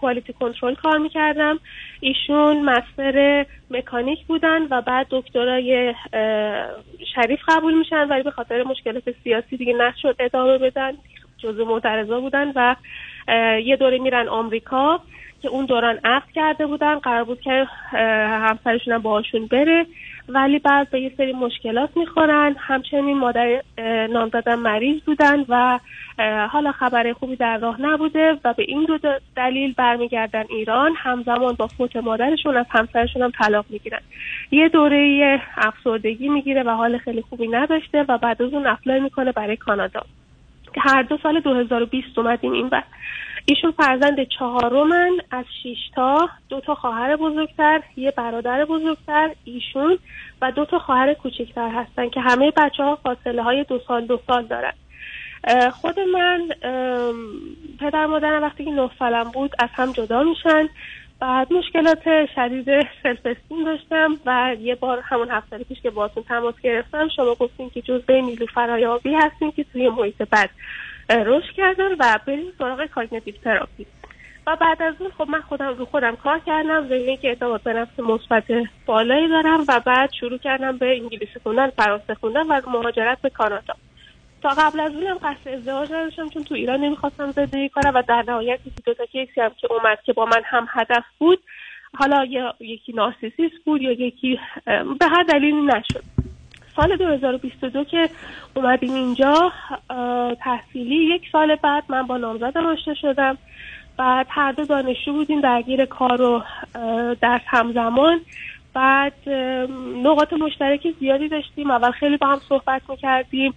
کوالیتی 0.00 0.32
کنترل 0.32 0.74
کار 0.74 0.98
می‌کردم. 0.98 1.58
ایشون 2.00 2.62
مستر 2.62 3.46
مکانیک 3.70 4.26
بودن 4.26 4.62
و 4.70 4.82
بعد 4.82 5.06
دکترای 5.10 5.94
شریف 7.14 7.40
قبول 7.48 7.74
میشن 7.78 8.08
ولی 8.08 8.22
به 8.22 8.30
خاطر 8.30 8.62
مشکلات 8.62 9.04
سیاسی 9.24 9.56
دیگه 9.56 9.72
نشد 9.72 10.16
ادامه 10.18 10.58
بدن. 10.58 10.92
جزء 11.38 11.64
معترضا 11.64 12.20
بودن 12.20 12.52
و 12.56 12.76
یه 13.60 13.76
دوره 13.76 13.98
میرن 13.98 14.28
آمریکا 14.28 15.00
که 15.42 15.48
اون 15.48 15.64
دوران 15.64 15.98
عقد 16.04 16.30
کرده 16.34 16.66
بودن. 16.66 16.94
قرار 16.98 17.24
بود 17.24 17.40
که 17.40 17.66
همسرشون 18.26 18.92
هم 18.94 19.02
باهاشون 19.02 19.46
بره. 19.46 19.86
ولی 20.28 20.58
بعد 20.58 20.90
به 20.90 21.00
یه 21.00 21.12
سری 21.16 21.32
مشکلات 21.32 21.96
می‌خورن. 21.96 22.54
همچنین 22.58 23.18
مادر 23.18 23.62
نامزدن 24.10 24.54
مریض 24.54 25.00
بودن 25.00 25.44
و 25.48 25.78
حالا 26.50 26.72
خبر 26.72 27.12
خوبی 27.12 27.36
در 27.36 27.58
راه 27.58 27.80
نبوده 27.80 28.38
و 28.44 28.52
به 28.52 28.64
این 28.68 28.84
دو 28.84 28.98
دلیل 29.36 29.74
برمیگردن 29.76 30.44
ایران. 30.50 30.92
همزمان 30.96 31.54
با 31.54 31.66
فوت 31.66 31.96
مادرشون 31.96 32.56
از 32.56 32.66
همسرشون 32.70 33.22
هم 33.22 33.30
طلاق 33.30 33.64
می‌گیرن. 33.70 34.00
یه 34.50 34.68
دوره 34.68 35.40
افسردگی 35.56 36.28
می‌گیره 36.28 36.62
و 36.62 36.70
حال 36.70 36.98
خیلی 36.98 37.22
خوبی 37.22 37.48
نداشته 37.48 38.04
و 38.08 38.18
بعد 38.18 38.42
از 38.42 38.52
اون 38.52 38.66
اپلای 38.66 39.00
می‌کنه 39.00 39.32
برای 39.32 39.56
کانادا. 39.56 40.02
هر 40.78 41.02
دو 41.02 41.18
سال 41.22 41.40
2020 41.40 42.18
اومدیم 42.18 42.52
این 42.52 42.68
بر 42.68 42.82
ایشون 43.48 43.70
فرزند 43.70 44.28
چهارمن 44.38 45.18
از 45.30 45.44
شیشتا 45.62 46.28
دو 46.48 46.60
تا 46.60 46.74
خواهر 46.74 47.16
بزرگتر 47.16 47.82
یه 47.96 48.10
برادر 48.10 48.64
بزرگتر 48.64 49.30
ایشون 49.44 49.98
و 50.42 50.52
دو 50.52 50.64
تا 50.64 50.78
خواهر 50.78 51.14
کوچکتر 51.14 51.68
هستن 51.68 52.08
که 52.08 52.20
همه 52.20 52.50
بچه 52.56 52.82
ها 52.82 52.96
فاصله 52.96 53.42
های 53.42 53.64
دو 53.64 53.80
سال 53.88 54.06
دو 54.06 54.20
سال 54.26 54.46
دارن. 54.46 54.72
خود 55.70 56.00
من 56.00 56.48
پدر 57.80 58.06
مادرم 58.06 58.42
وقتی 58.42 58.64
که 58.64 58.70
نه 58.70 58.90
سالم 58.98 59.30
بود 59.30 59.50
از 59.58 59.68
هم 59.72 59.92
جدا 59.92 60.22
میشن. 60.22 60.68
بعد 61.20 61.52
مشکلات 61.52 62.26
شدید 62.34 62.66
self-esteem 63.02 63.64
داشتم 63.64 64.16
و 64.26 64.56
یه 64.60 64.74
بار 64.74 65.00
همون 65.04 65.30
هفته 65.30 65.58
پیش 65.58 65.80
که 65.80 65.90
باتون 65.90 66.22
تماس 66.22 66.54
گرفتم 66.62 67.08
شما 67.08 67.34
گفتین 67.34 67.70
که 67.70 67.82
جزء 67.82 68.20
نیلوفرای 68.20 68.46
آبی 68.46 69.14
هستین 69.14 69.52
که 69.52 69.64
توی 69.72 69.88
محیط 69.88 70.22
بد. 70.22 70.50
رشد 71.08 71.54
کردن 71.56 71.92
و 71.98 72.18
بریم 72.26 72.52
سراغ 72.58 72.86
cognitive 72.86 73.34
therapy. 73.44 73.86
و 74.46 74.56
بعد 74.56 74.82
از 74.82 74.94
اون 74.98 75.10
خب 75.18 75.28
من 75.28 75.40
خودم 75.40 75.74
رو 75.78 75.84
خودم 75.84 76.16
کار 76.16 76.38
کردم 76.38 76.88
زمینه 76.88 77.16
که 77.16 77.28
اعتماد 77.28 77.62
به 77.62 77.72
نفس 77.72 78.00
مثبت 78.00 78.44
بالایی 78.86 79.28
دارم 79.28 79.64
و 79.68 79.80
بعد 79.80 80.10
شروع 80.20 80.38
کردم 80.38 80.78
به 80.78 80.96
انگلیسی 80.96 81.40
خوندن 81.42 81.70
فرانسه 81.70 82.14
خوندن 82.14 82.46
و 82.46 82.60
مهاجرت 82.66 83.20
به 83.22 83.30
کانادا. 83.30 83.74
تا 84.42 84.48
قبل 84.48 84.80
از 84.80 84.94
اونم 84.94 85.18
قصد 85.18 85.48
ازدواج 85.48 85.92
نداشتم 85.92 86.28
چون 86.28 86.44
تو 86.44 86.54
ایران 86.54 86.80
نمی‌خواستم 86.80 87.30
زندگی 87.30 87.68
کنم 87.68 87.92
و 87.94 88.02
در 88.08 88.24
نهایت 88.28 88.60
یکی 88.66 88.82
دو 88.84 88.94
تا 88.94 89.06
کیسی 89.06 89.40
هم 89.40 89.50
که 89.60 89.72
اومد 89.72 89.98
که 90.04 90.12
با 90.12 90.24
من 90.24 90.42
هم 90.44 90.66
هدف 90.70 91.04
بود 91.18 91.38
حالا 91.94 92.24
یا 92.24 92.54
یکی 92.60 92.92
نارسیسیس 92.92 93.52
بود 93.64 93.82
یا 93.82 93.92
یکی 93.92 94.40
به 95.00 95.06
هر 95.06 95.22
دلیلی 95.22 95.62
نشد. 95.62 96.02
سال 96.76 96.96
2022 96.96 97.84
که 97.84 98.08
اومدیم 98.54 98.94
اینجا 98.94 99.52
تحصیلی 100.40 101.14
یک 101.14 101.22
سال 101.32 101.54
بعد 101.54 101.84
من 101.88 102.02
با 102.02 102.16
نامزدم 102.16 102.66
آشنا 102.66 102.94
شدم. 102.94 103.38
بعد 103.96 104.26
هر 104.30 104.52
دو 104.52 104.64
دانشجو 104.64 105.12
بودیم 105.12 105.40
درگیر 105.40 105.84
کار 105.84 106.22
و 106.22 106.42
درس 107.20 107.42
همزمان. 107.46 108.20
بعد 108.74 109.28
نقاط 110.04 110.32
مشترک 110.32 110.86
زیادی 111.00 111.28
داشتیم. 111.28 111.70
اول 111.70 111.90
خیلی 111.90 112.16
با 112.16 112.26
هم 112.26 112.40
صحبت 112.48 112.82
می‌کردیم 112.88 113.54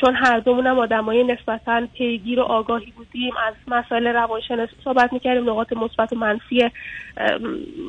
چون 0.00 0.14
هر 0.14 0.38
دومون 0.38 0.66
هم 0.66 0.78
آدمای 0.78 1.24
نسبتا 1.24 1.86
پیگیر 1.98 2.40
و 2.40 2.42
آگاهی 2.42 2.92
بودیم. 2.96 3.32
از 3.46 3.54
مسائل 3.68 4.06
روانشناسی 4.06 4.76
صحبت 4.84 5.12
می‌کردیم 5.12 5.50
نقاط 5.50 5.72
مثبت 5.72 6.12
و 6.12 6.16
منفی 6.16 6.70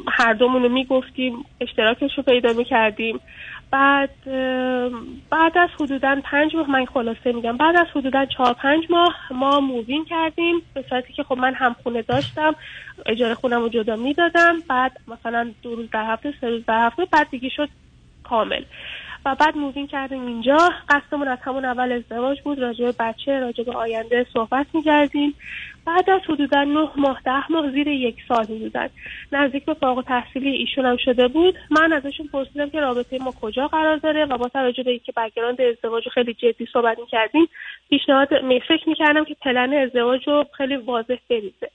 هر 0.07 0.33
دومون 0.33 0.63
رو 0.63 0.69
می‌گفتیم 0.69 1.45
اشتراکش 1.61 2.17
رو 2.17 2.23
پیدا 2.23 2.53
می‌کردیم. 2.53 3.19
بعد 3.71 4.23
بعد 5.29 5.57
از 5.57 5.69
حدودا 5.79 6.21
پنج 6.23 6.55
ماه 6.55 6.71
من 6.71 6.85
خلاصه 6.85 7.31
میگم 7.31 7.57
بعد 7.57 7.75
از 7.75 7.87
حدودا 7.95 8.25
چهار 8.25 8.53
پنج 8.53 8.83
ماه 8.89 9.15
ما 9.31 9.59
مووین 9.59 10.05
کردیم 10.05 10.61
به 10.73 10.85
صورتی 10.89 11.13
که 11.13 11.23
خب 11.23 11.37
من 11.37 11.53
هم 11.53 11.75
خونه 11.83 12.01
داشتم 12.01 12.55
اجاره 13.05 13.33
خونم 13.33 13.61
رو 13.61 13.69
جدا 13.69 13.95
می‌دادم 13.95 14.55
بعد 14.69 14.91
مثلا 15.07 15.51
دو 15.61 15.75
روز 15.75 15.89
در 15.91 16.05
هفته 16.13 16.33
سه 16.41 16.49
روز 16.49 16.65
در 16.65 16.85
هفته 16.85 17.05
بعد 17.05 17.29
دیگه 17.29 17.49
شد 17.49 17.69
کامل. 18.23 18.63
و 19.25 19.35
بعد 19.35 19.57
move 19.57 19.77
in 19.77 19.87
کردیم 19.87 20.25
اینجا. 20.25 20.57
قصدمون 20.89 21.27
از 21.27 21.37
همون 21.41 21.65
اول 21.65 21.91
ازدواج 21.91 22.41
بود 22.41 22.59
راجع 22.59 22.85
به 22.85 22.93
بچه 22.99 23.39
راجع 23.39 23.63
به 23.63 23.71
آینده 23.71 24.25
صحبت 24.33 24.67
می‌کردیم. 24.73 25.35
بعد 25.85 26.09
از 26.09 26.21
حدودا 26.29 26.63
نه 26.63 26.89
ماه 26.95 27.21
ده 27.25 27.51
ماه 27.51 27.71
زیر 27.71 27.87
یک 27.87 28.15
سال 28.27 28.43
حدودا 28.43 28.87
نزدیک 29.31 29.65
به 29.65 29.73
فارغ 29.73 30.05
تحصیلی 30.05 30.49
ایشون 30.49 30.85
هم 30.85 30.97
شده 30.97 31.27
بود. 31.27 31.55
من 31.71 31.93
ازشون 31.93 32.27
پرسیدم 32.27 32.69
که 32.69 32.79
رابطه 32.79 33.17
ما 33.17 33.33
کجا 33.41 33.67
قرار 33.67 33.97
داره 33.97 34.25
و 34.25 34.37
با 34.37 34.47
توجه 34.47 34.83
به 34.83 34.91
اینکه 34.91 35.11
background 35.17 35.61
ازدواج 35.61 36.09
خیلی 36.09 36.33
جدی 36.33 36.67
صحبت 36.73 36.99
می‌کردیم 36.99 37.47
پیشنهاد 37.89 38.27
فکر 38.67 38.89
می‌کردم 38.89 39.23
که 39.23 39.35
پلن 39.41 39.73
ازدواج 39.73 40.27
رو 40.27 40.45
خیلی 40.57 40.75
واضح 40.75 41.17
بریزه. 41.29 41.69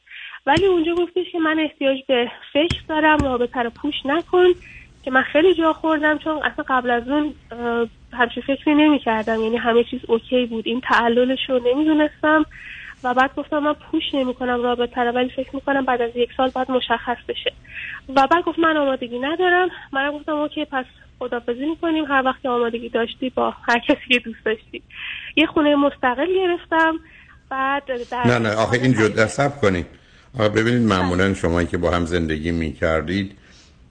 ولی 0.46 0.66
اونجا 0.66 0.94
گفتش 0.94 1.30
که 1.32 1.38
من 1.38 1.58
احتیاج 1.58 1.98
به 2.08 2.30
فکر 2.52 2.80
دارم 2.88 3.18
رابطه 3.18 3.60
رو 3.60 3.70
push 3.70 3.94
نکن 4.04 4.46
که 5.04 5.10
من 5.10 5.22
خیلی 5.22 5.54
جا 5.54 5.72
خوردم 5.72 6.18
چون 6.18 6.36
اصلا 6.36 6.64
قبل 6.68 6.90
از 6.90 7.08
اون 7.08 7.34
همچین 8.12 8.42
فکری 8.42 8.74
نمی 8.74 8.98
کردم 8.98 9.40
یعنی 9.40 9.56
همه 9.56 9.84
چیز 9.84 10.00
OK 10.08 10.46
بود. 10.46 10.66
این 10.66 10.80
تعللش 10.80 11.50
رو 11.50 11.58
نمی‌دونستم. 11.58 12.46
و 13.04 13.14
بعد 13.14 13.34
گفتم 13.36 13.58
من 13.58 13.72
push 13.72 14.02
نمی 14.14 14.34
کنم 14.34 14.62
رابطه 14.62 15.00
رو 15.00 15.12
ولی 15.12 15.30
فکر 15.36 15.50
می‌کنم 15.56 15.84
بعد 15.84 16.02
از 16.02 16.10
یک 16.14 16.30
سال 16.36 16.50
باید 16.50 16.70
مشخص 16.70 17.16
بشه. 17.28 17.52
و 18.08 18.26
بعد 18.26 18.44
گفت 18.44 18.58
من 18.58 18.76
آمادگی 18.76 19.18
ندارم. 19.18 19.68
من 19.92 20.10
گفتم 20.10 20.32
OK 20.32 20.64
پس 20.64 20.84
خدافظی 21.18 21.66
می‌کنیم. 21.66 22.04
هر 22.04 22.22
وقت 22.24 22.46
آمادگی 22.46 22.88
داشتی 22.88 23.30
با 23.30 23.50
هر 23.50 23.78
کسی 23.78 24.14
که 24.14 24.18
دوست 24.18 24.44
داشتی. 24.44 24.82
یه 25.36 25.46
خونه 25.46 25.76
مستقل 25.76 26.26
گرفتم. 26.34 26.98
بعد 27.50 27.82
در 28.10 28.26
نه 28.26 28.38
نه 28.38 28.54
آخه 28.54 28.78
این 28.82 28.92
جدا 28.92 29.26
سب 29.26 29.60
کنید. 29.60 29.86
ببینید 30.38 30.82
معمولا 30.82 31.34
شما 31.34 31.64
که 31.64 31.78
با 31.78 31.90
هم 31.90 32.06
زندگی 32.06 32.50
می‌کردید 32.50 33.36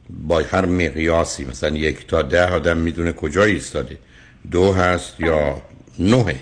با 0.09 0.41
هر 0.51 0.65
مقیاسی 0.65 1.45
مثلا 1.45 1.77
یک 1.77 2.07
تا 2.07 2.21
ده 2.21 2.53
آدم 2.53 2.77
می‌دونه 2.77 3.13
کجا 3.13 3.43
ایستاده. 3.43 3.97
دو 4.51 4.73
هست 4.73 5.19
یا 5.19 5.61
نهه 5.99 6.35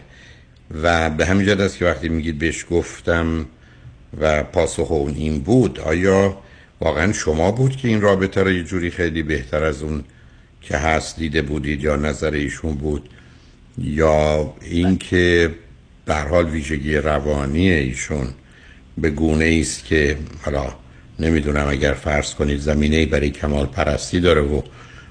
و 0.83 1.09
به 1.09 1.25
همین 1.25 1.47
جد 1.47 1.61
است 1.61 1.77
که 1.77 1.85
وقتی 1.85 2.09
میگید 2.09 2.39
بهش 2.39 2.65
گفتم 2.71 3.45
و 4.21 4.43
پاسخ 4.43 4.91
اون 4.91 5.13
این 5.15 5.39
بود 5.39 5.79
آیا 5.79 6.37
واقعا 6.81 7.13
شما 7.13 7.51
بود 7.51 7.75
که 7.75 7.87
این 7.87 8.01
رابطه 8.01 8.43
رو 8.43 8.51
یه 8.51 8.63
جوری 8.63 8.91
خیلی 8.91 9.23
بهتر 9.23 9.63
از 9.63 9.83
اون 9.83 10.03
که 10.61 10.77
هست 10.77 11.19
دیده 11.19 11.41
بودید 11.41 11.83
یا 11.83 11.95
نظر 11.95 12.31
ایشون 12.31 12.75
بود؟ 12.75 13.09
یا 13.77 14.53
اینکه 14.61 15.55
به 16.05 16.15
حال 16.15 16.49
ویژگی 16.49 16.95
روانی 16.95 17.69
ایشون 17.69 18.27
به 18.97 19.09
گونه 19.09 19.57
است 19.61 19.85
که 19.85 20.17
حالا 20.41 20.73
نمی‌دونم 21.19 21.67
اگر 21.67 21.93
فرض 21.93 22.33
کنید 22.33 22.59
زمینه 22.59 23.05
برای 23.05 23.29
کمال 23.29 23.65
پرستی 23.65 24.19
داره 24.19 24.41
و 24.41 24.61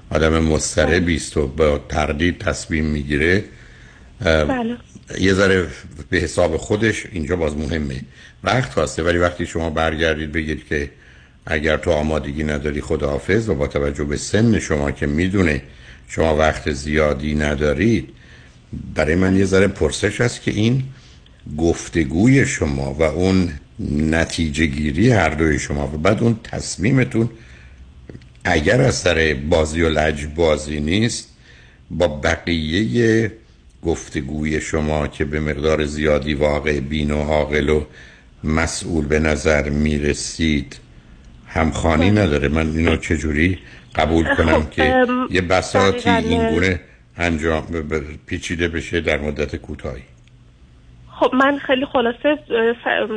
آدم 0.09 0.43
مستربی 0.43 1.15
است 1.15 1.37
و 1.37 1.47
با 1.47 1.81
تردید 1.89 2.37
تصمیم 2.37 2.85
می‌گیره 2.85 3.43
بله. 4.21 4.77
یه 5.19 5.33
ذره 5.33 5.67
به 6.09 6.17
حساب 6.17 6.57
خودش 6.57 7.05
اینجا 7.11 7.35
باز 7.35 7.57
مهمه. 7.57 8.01
وقت 8.43 8.71
خواسته 8.71 9.03
ولی 9.03 9.17
وقتی 9.17 9.45
شما 9.45 9.69
برگردید 9.69 10.31
بگید 10.31 10.67
که 10.67 10.89
اگر 11.45 11.77
تو 11.77 11.91
آمادگی 11.91 12.43
نداری 12.43 12.81
خداحافظ 12.81 13.49
و 13.49 13.55
با 13.55 13.67
توجه 13.67 14.03
به 14.03 14.17
سن 14.17 14.59
شما 14.59 14.91
که 14.91 15.05
می‌دونه 15.07 15.61
شما 16.07 16.35
وقت 16.35 16.71
زیادی 16.71 17.35
ندارید 17.35 18.09
برای 18.95 19.15
من 19.15 19.35
یه 19.35 19.45
ذره 19.45 19.67
پرسش 19.67 20.21
هست 20.21 20.41
که 20.41 20.51
این 20.51 20.83
گفتگوی 21.57 22.45
شما 22.45 22.93
و 22.93 23.03
اون 23.03 23.53
نتیجه 23.89 24.65
گیری 24.65 25.11
هر 25.11 25.29
دوی 25.29 25.59
شما 25.59 25.87
و 25.87 25.97
بعد 25.97 26.23
اون 26.23 26.39
تصمیمتون 26.43 27.29
اگر 28.43 28.81
از 28.81 28.95
سر 28.95 29.37
بازی 29.49 29.81
و 29.81 29.89
لج 29.89 30.25
بازی 30.25 30.79
نیست 30.79 31.29
با 31.91 32.07
بقیه 32.07 33.31
گفتگوی 33.83 34.61
شما 34.61 35.07
که 35.07 35.25
به 35.25 35.39
مقدار 35.39 35.85
زیادی 35.85 36.33
واقع 36.33 36.79
بین 36.79 37.11
و 37.11 37.17
عاقل 37.17 37.69
و 37.69 37.85
مسئول 38.43 39.05
به 39.05 39.19
نظر 39.19 39.69
می‌رسید 39.69 40.79
همخوانی 41.47 42.11
نداره. 42.11 42.47
من 42.47 42.67
اینو 42.71 42.97
چجوری 42.97 43.59
قبول 43.95 44.35
کنم 44.35 44.61
خب، 44.61 44.69
که 44.71 45.05
یه 45.29 45.41
بساتی. 45.41 46.09
این 46.09 46.49
گونه 46.49 46.79
انجام 47.17 47.65
پیچیده 48.25 48.67
بشه 48.67 49.01
در 49.01 49.17
مدت 49.17 49.55
کوتاهی؟ 49.55 50.03
خب 51.19 51.35
من 51.35 51.57
خیلی 51.57 51.85
خلاصه 51.85 52.39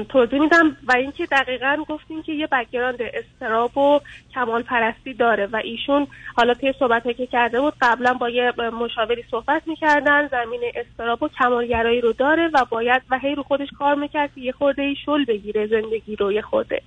توضیح 0.09 0.41
میدم 0.41 0.77
و 0.89 0.93
اینکه 0.97 1.27
دقیقا 1.27 1.77
گفتیم 1.89 2.23
که 2.23 2.33
یه 2.33 2.47
background 2.47 2.99
اضطراب 3.03 3.79
و 3.79 4.01
کمال 4.35 4.63
پرستی 4.63 5.15
داره 5.15 5.47
و 5.47 5.61
ایشون 5.65 6.07
حالا 6.37 6.55
طی 6.55 6.73
صحبت 6.79 7.17
که 7.17 7.27
کرده 7.27 7.61
بود 7.61 7.75
قبلا 7.81 8.15
با 8.15 8.29
یه 8.29 8.53
مشاوری 8.73 9.25
صحبت 9.31 9.63
می‌کردن 9.67 10.29
زمینه 10.29 10.61
اضطراب 10.75 11.23
و 11.23 11.29
کمالگرایی 11.29 12.01
رو 12.01 12.13
داره 12.13 12.51
و 12.55 12.65
باید 12.71 13.03
و 13.11 13.19
هی 13.19 13.35
رو 13.35 13.43
خودش 13.43 13.69
کار 13.79 13.95
می‌کرد 13.95 14.39
یه 14.39 14.53
خورده 14.53 14.83
ای 14.83 14.97
شل 15.05 15.25
بگیره 15.25 15.67
زندگی 15.67 16.17
رو 16.17 16.33
یه 16.33 16.43
خورده. 16.43 16.83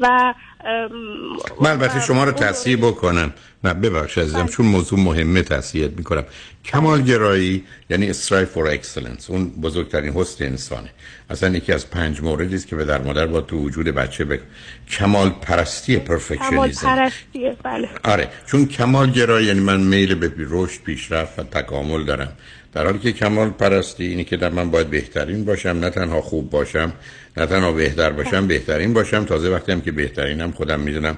و 0.00 0.34
من 1.60 1.70
البته 1.70 2.00
شما 2.00 2.24
رو 2.24 2.32
تصحیح 2.32 2.76
بکنم. 2.76 3.32
نه 3.64 3.74
ببخش 3.74 4.18
عزیزم 4.18 4.46
چون 4.46 4.66
موضوع 4.66 4.98
مهمه 4.98 5.42
تصحیحت 5.42 5.90
می‌کنم. 5.92 6.24
کمالگرایی 6.64 7.64
یعنی 7.90 8.14
strive 8.14 8.48
for 8.54 8.74
excellence 8.76 9.30
اون 9.30 9.50
بزرگترین 9.50 10.12
حسن 10.12 10.44
انسانه. 10.44 10.90
اصلا 11.30 11.56
یکی 11.56 11.72
از 11.72 11.90
پنج 11.90 12.22
موردی 12.22 12.54
است 12.54 12.66
که 12.66 12.76
به 12.76 12.84
در 12.84 13.02
مادر 13.02 13.26
با 13.26 13.40
تو 13.40 13.58
وجود 13.58 13.86
بچه 13.86 14.24
به 14.24 14.40
کمال 14.90 15.30
پرستی 15.30 15.96
کمال 15.96 16.06
پرفکشنیسم 16.06 16.86
پرستیه 16.86 17.56
بله. 17.64 17.88
آره 18.04 18.28
چون 18.46 18.66
کمال 18.66 19.10
گرایی 19.10 19.46
یعنی 19.46 19.60
من 19.60 19.80
میل 19.80 20.14
به 20.14 20.32
رشد 20.38 20.82
پیشرفت 20.82 21.38
و 21.38 21.42
تکامل 21.42 22.04
دارم. 22.04 22.32
در 22.72 22.84
حالی 22.84 22.98
که 22.98 23.12
کمال 23.12 23.50
پرستی 23.50 24.06
اینی 24.06 24.24
که 24.24 24.36
در 24.36 24.50
من 24.50 24.70
باید 24.70 24.90
بهترین 24.90 25.44
باشم 25.44 25.68
نه 25.68 25.90
تنها 25.90 26.20
خوب 26.20 26.50
باشم 26.50 26.92
نه 27.36 27.46
تنها 27.46 27.72
بهتر 27.72 28.10
باشم 28.10 28.46
بهترین 28.46 28.92
باشم. 28.92 29.24
تازه 29.24 29.50
وقتی 29.50 29.72
هم 29.72 29.80
که 29.80 29.92
بهترینم 29.92 30.52
خودم 30.52 30.80
می‌دونم 30.80 31.16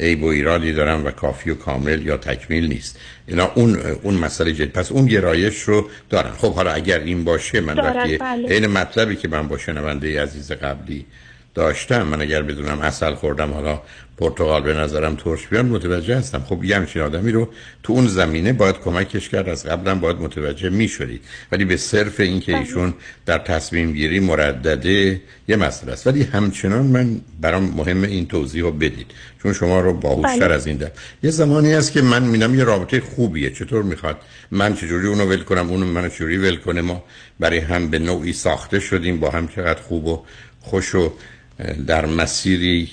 عیب 0.00 0.22
و 0.22 0.26
ایرادی 0.26 0.72
دارم 0.72 1.06
و 1.06 1.10
کافی 1.10 1.50
و 1.50 1.54
کامل 1.54 2.06
یا 2.06 2.16
تکمیل 2.16 2.66
نیست. 2.66 2.98
اینا 3.26 3.52
اون 3.54 3.76
اون 4.02 4.14
مسئله 4.14 4.52
جد 4.52 4.72
پس 4.72 4.92
اون 4.92 5.06
گرایش 5.06 5.62
رو 5.62 5.88
دارن 6.10 6.30
خب 6.30 6.54
حالا 6.54 6.72
اگر 6.72 7.00
این 7.00 7.24
باشه 7.24 7.60
من 7.60 7.78
وقتی 7.78 8.18
بله. 8.18 8.54
این 8.54 8.66
مطلبی 8.66 9.16
که 9.16 9.28
من 9.28 9.48
با 9.48 9.58
شنونده 9.58 10.22
عزیز 10.22 10.52
قبلی 10.52 11.06
داشتم. 11.56 12.02
من 12.02 12.20
اگر 12.20 12.42
بدونم 12.42 12.80
اصل 12.80 13.14
خوردم 13.14 13.52
حالا 13.52 13.82
پرتغال 14.18 14.62
به 14.62 14.74
نظرم 14.74 15.16
ترش 15.16 15.46
بیان 15.46 15.66
متوجه 15.66 16.16
هستم. 16.16 16.44
خب 16.48 16.64
یه 16.64 16.76
همچین 16.76 17.02
آدمی 17.02 17.32
رو 17.32 17.48
تو 17.82 17.92
اون 17.92 18.06
زمینه 18.06 18.52
باید 18.52 18.78
کمکش 18.78 19.28
کرد. 19.28 19.48
از 19.48 19.66
قبلم 19.66 20.00
باید 20.00 20.16
متوجه 20.16 20.70
می 20.70 20.88
شدید 20.88 21.24
ولی 21.52 21.64
به 21.64 21.76
صرف 21.76 22.20
اینکه 22.20 22.58
ایشون 22.58 22.94
در 23.26 23.38
تصمیم 23.38 23.92
گیری 23.92 24.20
مردده 24.20 25.20
یه 25.48 25.56
مسئله 25.56 25.92
است. 25.92 26.06
ولی 26.06 26.22
همچنان 26.22 26.86
من 26.86 27.20
برام 27.40 27.72
مهم 27.76 28.02
این 28.02 28.26
توضیح 28.26 28.62
رو 28.62 28.72
بدید. 28.72 29.06
چون 29.42 29.52
شما 29.52 29.80
رو 29.80 29.92
باهوشتر 29.92 30.48
بله. 30.48 30.54
از 30.54 30.66
این 30.66 30.76
در 30.76 30.90
یه 31.22 31.30
زمانی 31.30 31.72
هست 31.72 31.92
که 31.92 32.02
من 32.02 32.22
میدم 32.22 32.54
یه 32.54 32.64
رابطه 32.64 33.00
خوبیه. 33.00 33.50
چطور 33.50 33.82
می‌خواد؟ 33.82 34.16
من 34.50 34.74
چجوری 34.74 35.06
اونو 35.06 35.24
ول 35.24 35.42
کنم؟ 35.42 35.70
اونو 35.70 35.86
منو 35.86 36.08
چجوری 36.08 36.38
ول 36.38 36.56
کنه؟ 36.56 36.80
ما 36.80 37.04
برای 37.40 37.58
هم 37.58 37.90
به 37.90 37.98
نوعی 37.98 38.32
ساخته 38.32 38.80
شدیم 38.80 39.20
با 39.20 39.30
هم 39.30 39.48
چقدر 39.48 39.80
خوب 39.80 40.06
و 40.06 40.24
خوش 40.60 40.94
و 40.94 41.12
در 41.86 42.06
مسیری 42.06 42.90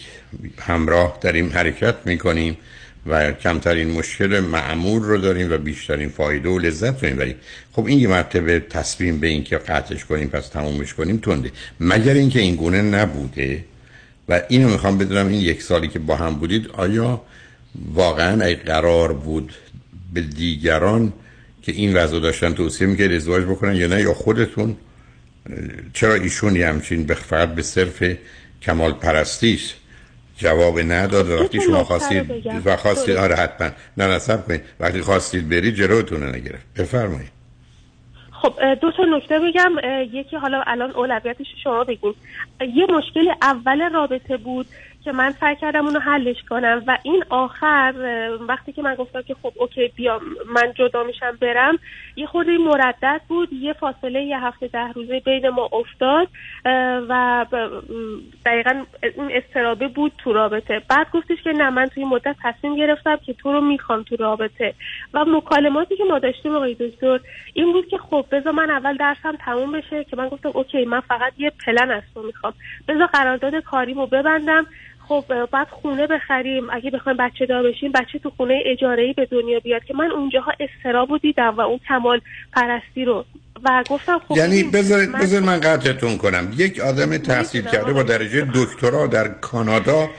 همراه 0.60 1.18
داریم 1.22 1.50
حرکت 1.50 1.96
می‌کنیم 2.06 2.58
و 3.06 3.32
کمترین 3.32 3.92
مشکل 3.92 4.40
معمول 4.40 5.02
رو 5.02 5.18
داریم 5.18 5.52
و 5.52 5.58
بیشترین 5.58 6.10
فایده 6.10 6.50
و 6.50 6.60
لذت 6.60 7.04
رو 7.04 7.10
می‌بریم 7.10 7.36
خب 7.72 7.86
این 7.86 8.00
یه 8.00 8.08
مرتبه 8.08 8.60
تصمیم 8.60 9.20
به 9.20 9.28
این 9.28 9.44
که 9.44 9.58
قطعش 9.58 10.06
کنیم 10.06 10.28
پس 10.28 10.48
تمومش 10.48 10.94
کنیم 10.94 11.18
تنده. 11.18 11.52
مگر 11.80 12.14
اینکه 12.14 12.40
این 12.40 12.56
گونه 12.56 12.82
نبوده؟ 12.82 13.66
و 14.30 14.42
اینو 14.50 14.70
می‌خوام 14.70 14.98
بدونم 14.98 15.28
این 15.28 15.42
یک 15.42 15.62
سالی 15.62 15.88
که 15.88 16.00
با 16.00 16.16
هم 16.16 16.36
بودید 16.36 16.68
آیا 16.68 17.22
واقعا 17.94 18.46
ای 18.46 18.56
قرار 18.56 19.14
بود 19.14 19.54
به 20.14 20.22
دیگران 20.22 21.14
که 21.62 21.72
این 21.72 21.94
وضع 21.94 22.20
داشتن 22.20 22.54
توصیه 22.54 22.88
می‌کرد 22.88 23.12
ازدواج 23.12 23.44
بکنن 23.44 23.76
یا 23.76 23.88
نه؟ 23.88 24.02
یا 24.02 24.14
خودتون 24.14 24.76
چرا 25.94 26.14
ایشون 26.14 26.56
یه 26.56 26.68
همچین 26.68 27.06
فقط 27.06 27.56
به 27.56 27.62
صرف 27.62 28.04
کمال 28.64 28.92
پرستیش 28.92 29.76
جواب 30.38 30.80
نداد 30.80 31.30
و 31.30 31.44
وقتی 31.44 31.62
شما 31.62 31.84
خواستید. 31.84 32.48
و 32.66 32.78
خواستید. 32.78 33.16
آره 33.16 33.36
حتما. 33.36 33.70
نه 33.98 34.08
نصب 34.08 34.48
کنید. 34.48 34.62
وقتی 34.80 35.02
خواستید 35.02 35.50
برید 35.50 35.76
جلوتون 35.76 36.36
نگرفت. 36.36 36.66
بفرمایید. 36.78 37.32
خب 38.32 38.54
دو 38.82 38.92
تا 38.92 39.04
نکته 39.04 39.40
بگم. 39.40 39.72
یکی 40.14 40.36
حالا 40.38 40.64
الان 40.68 40.92
اولویتش 40.92 41.46
شما 41.64 41.84
بگین. 41.84 42.14
اه، 42.62 42.68
یه 42.68 42.86
مشکل 42.86 43.34
اول 43.42 43.94
رابطه 43.94 44.38
بود. 44.38 44.66
که 45.04 45.12
من 45.12 45.32
سعی 45.32 45.56
کردم 45.56 45.86
اونو 45.86 46.00
حلش 46.00 46.44
کنم 46.50 46.84
و 46.88 46.98
این 47.04 47.24
آخر 47.30 47.94
وقتی 48.48 48.72
که 48.74 48.82
من 48.82 48.96
گفتم 48.96 49.22
که 49.22 49.36
خب 49.44 49.54
اوکی 49.56 49.92
بیام 49.96 50.22
من 50.56 50.74
جدا 50.76 51.04
میشم 51.04 51.38
برم 51.42 51.80
یه 52.16 52.26
خورده 52.26 52.58
مردد 52.58 53.22
بود 53.28 53.54
یه 53.54 53.74
فاصله 53.74 54.22
یه 54.22 54.40
هفته 54.40 54.68
ده 54.68 54.92
روزه 54.92 55.20
بین 55.20 55.50
ما 55.50 55.70
افتاد 55.74 56.28
و 57.10 57.46
دقیقا 58.46 58.84
این 59.04 59.32
استرابه 59.32 59.88
بود 59.88 60.12
تو 60.18 60.34
رابطه. 60.34 60.82
بعد 60.90 61.08
گفتش 61.14 61.42
که 61.44 61.52
نه 61.52 61.70
من 61.70 61.86
توی 61.86 62.04
مدت 62.04 62.36
تصمیم 62.44 62.76
گرفتم 62.76 63.16
که 63.16 63.34
تو 63.34 63.54
رو 63.54 63.62
می‌خوام 63.62 64.04
تو 64.04 64.16
رابطه. 64.16 64.74
و 65.14 65.26
مکالماتی 65.26 65.98
که 65.98 66.04
ما 66.04 66.20
داشتیم 66.20 66.56
آقای 66.56 66.74
دکتر 66.74 67.20
این 67.54 67.72
بود 67.72 67.88
که 67.88 67.98
خب 67.98 68.26
بذار 68.32 68.54
من 68.54 68.70
اول 68.70 68.98
درسم 68.98 69.36
تموم 69.46 69.72
بشه 69.72 70.04
که 70.04 70.16
من 70.16 70.28
گفتم 70.28 70.52
اوکی 70.54 70.86
من 70.86 71.00
فقط 71.00 71.34
یه 71.38 71.52
پلن 71.66 71.92
از 71.92 72.04
تو 72.14 72.24
می‌خوام. 72.24 72.54
بذار 72.88 73.08
قرارداد 73.08 73.56
کاریمو 73.56 74.06
ببندم. 74.06 74.66
خب 75.08 75.26
بعد 75.52 75.68
خونه 75.82 76.08
بخریم. 76.08 76.64
اگه 76.74 76.92
بخوایم 76.92 77.18
بچه 77.18 77.46
دار 77.46 77.64
بشیم 77.64 77.92
بچه 77.92 78.20
تو 78.20 78.30
خونه 78.38 78.60
اجاره 78.66 79.04
ای 79.04 79.14
به 79.14 79.26
دنیا 79.32 79.60
بیاد 79.60 79.84
که 79.84 79.94
من 79.94 80.12
اونجاها 80.12 80.52
استرابو 80.60 81.18
دیدم 81.18 81.56
و 81.58 81.62
اون 81.62 81.80
کمال 81.88 82.22
پرستی 82.54 83.06
رو. 83.06 83.26
و 83.64 83.84
گفتم 83.90 84.22
خب 84.28 84.38
یعنی 84.38 84.64
بذارید 84.64 85.10
من- 85.10 85.20
بذار 85.20 85.42
من 85.42 85.60
قطعتون 85.60 86.18
کنم. 86.18 86.54
یک 86.58 86.80
آدم 86.80 87.18
تحصیل 87.18 87.62
کرده 87.66 87.94
با 87.94 88.04
درجه 88.04 88.48
دکترا 88.56 89.08
در 89.08 89.28
کانادا 89.28 90.10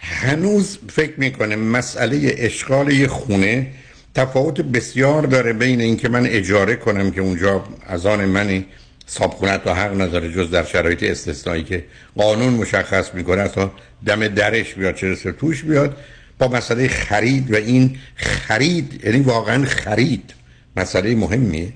هنوز 0.00 0.78
فکر 0.88 1.12
می‌کنه 1.16 1.56
مسئله 1.56 2.34
اشغال 2.38 2.92
یه 2.92 3.06
خونه 3.08 3.66
تفاوت 4.14 4.60
بسیار 4.60 5.22
داره 5.22 5.52
بین 5.52 5.80
اینکه 5.80 6.08
من 6.08 6.26
اجاره 6.26 6.76
کنم 6.76 7.10
که 7.10 7.20
اونجا 7.20 7.64
از 7.86 8.06
آن 8.06 8.24
منی 8.24 8.66
صابخونه 9.10 9.58
تا 9.58 9.74
حق 9.74 10.00
نداره 10.00 10.32
جز 10.32 10.50
در 10.50 10.64
شرایط 10.64 11.02
استثنایی 11.02 11.64
که 11.64 11.84
قانون 12.16 12.52
مشخص 12.52 13.14
می‌کنه 13.14 13.48
تا 13.48 13.72
دم 14.06 14.28
درش 14.28 14.74
بیاد 14.74 14.94
چه 14.94 15.08
رسه 15.08 15.32
توش 15.32 15.62
بیاد؟ 15.62 15.96
با 16.38 16.48
مسئله 16.48 16.88
خرید 16.88 17.52
و 17.52 17.56
این 17.56 17.98
خرید 18.16 19.04
یعنی 19.04 19.20
واقعا 19.20 19.64
خرید 19.64 20.34
مسئله 20.76 21.14
مهمیه. 21.14 21.72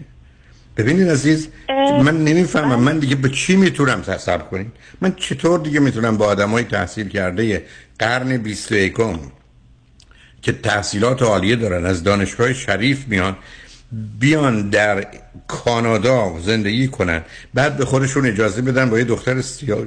ببینید 0.77 1.11
عزیز 1.11 1.49
من 2.05 2.25
نمی‌فهمم 2.25 2.81
من 2.81 2.99
دیگه 2.99 3.17
به 3.17 3.29
چی 3.29 3.57
می‌تونم 3.57 4.03
تصور 4.03 4.39
کنیم؟ 4.39 4.73
من 5.01 5.15
چطور 5.17 5.61
دیگه 5.61 5.81
می‌تونم 5.81 6.17
با 6.17 6.27
آدمای 6.27 6.65
تحصیل 6.65 7.09
کرده 7.09 7.65
قرن 7.99 8.37
21 8.37 8.95
که 10.43 10.53
تحصیلات 10.53 11.23
عالیه 11.23 11.57
دارن 11.57 11.87
از 11.87 12.03
دانشگاه 12.03 12.53
شریف 12.53 13.09
میان 13.09 13.37
بیان 14.21 14.71
در 14.71 15.07
کانادا 15.49 16.41
زندگی 16.45 16.89
کنن. 16.89 17.23
بعد 17.55 17.77
به 17.77 17.85
خودشون 17.85 18.27
اجازه 18.27 18.63
بدن 18.63 18.91
با 18.91 18.99
یه 18.99 19.05
دختر 19.05 19.43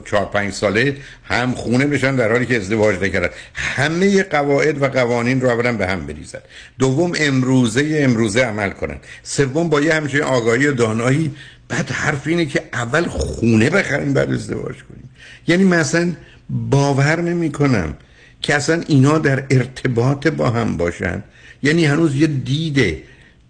چهار 0.05 0.25
پنج 0.25 0.53
ساله 0.53 0.97
هم 1.23 1.51
خونه 1.51 1.85
بشن 1.85 2.15
در 2.15 2.31
حالی 2.31 2.45
که 2.45 2.57
ازدواج 2.57 3.03
نکردن. 3.03 3.29
همه 3.53 4.23
قواعد 4.23 4.81
و 4.81 4.87
قوانین 4.87 5.41
رو 5.41 5.49
اولا 5.49 5.73
به 5.73 5.87
هم 5.87 6.05
بریزن. 6.05 6.39
دوم 6.79 7.11
امروزه 7.19 7.99
امروزه 8.01 8.41
عمل 8.41 8.69
کنن. 8.69 8.97
سوم 9.23 9.69
با 9.69 9.81
یه 9.81 9.93
همچین 9.93 10.21
آگاهی 10.21 10.67
و 10.67 10.73
دانایی. 10.73 11.35
بعد 11.69 11.91
حرف 11.91 12.27
اینه 12.27 12.45
که 12.45 12.63
اول 12.73 13.05
خونه 13.07 13.69
بخریم 13.69 14.13
بعد 14.13 14.31
ازدواج 14.31 14.75
کنیم. 14.75 15.09
یعنی 15.47 15.63
مثلا 15.63 16.13
باور 16.49 17.21
نمی 17.21 17.51
کنم 17.51 17.97
که 18.41 18.55
اصلا 18.55 18.83
اینا 18.87 19.17
در 19.17 19.43
ارتباط 19.49 20.27
با 20.27 20.49
هم 20.49 20.77
باشن. 20.77 21.23
یعنی 21.63 21.85
هنوز 21.85 22.15
یه 22.15 22.27
دیده. 22.27 23.03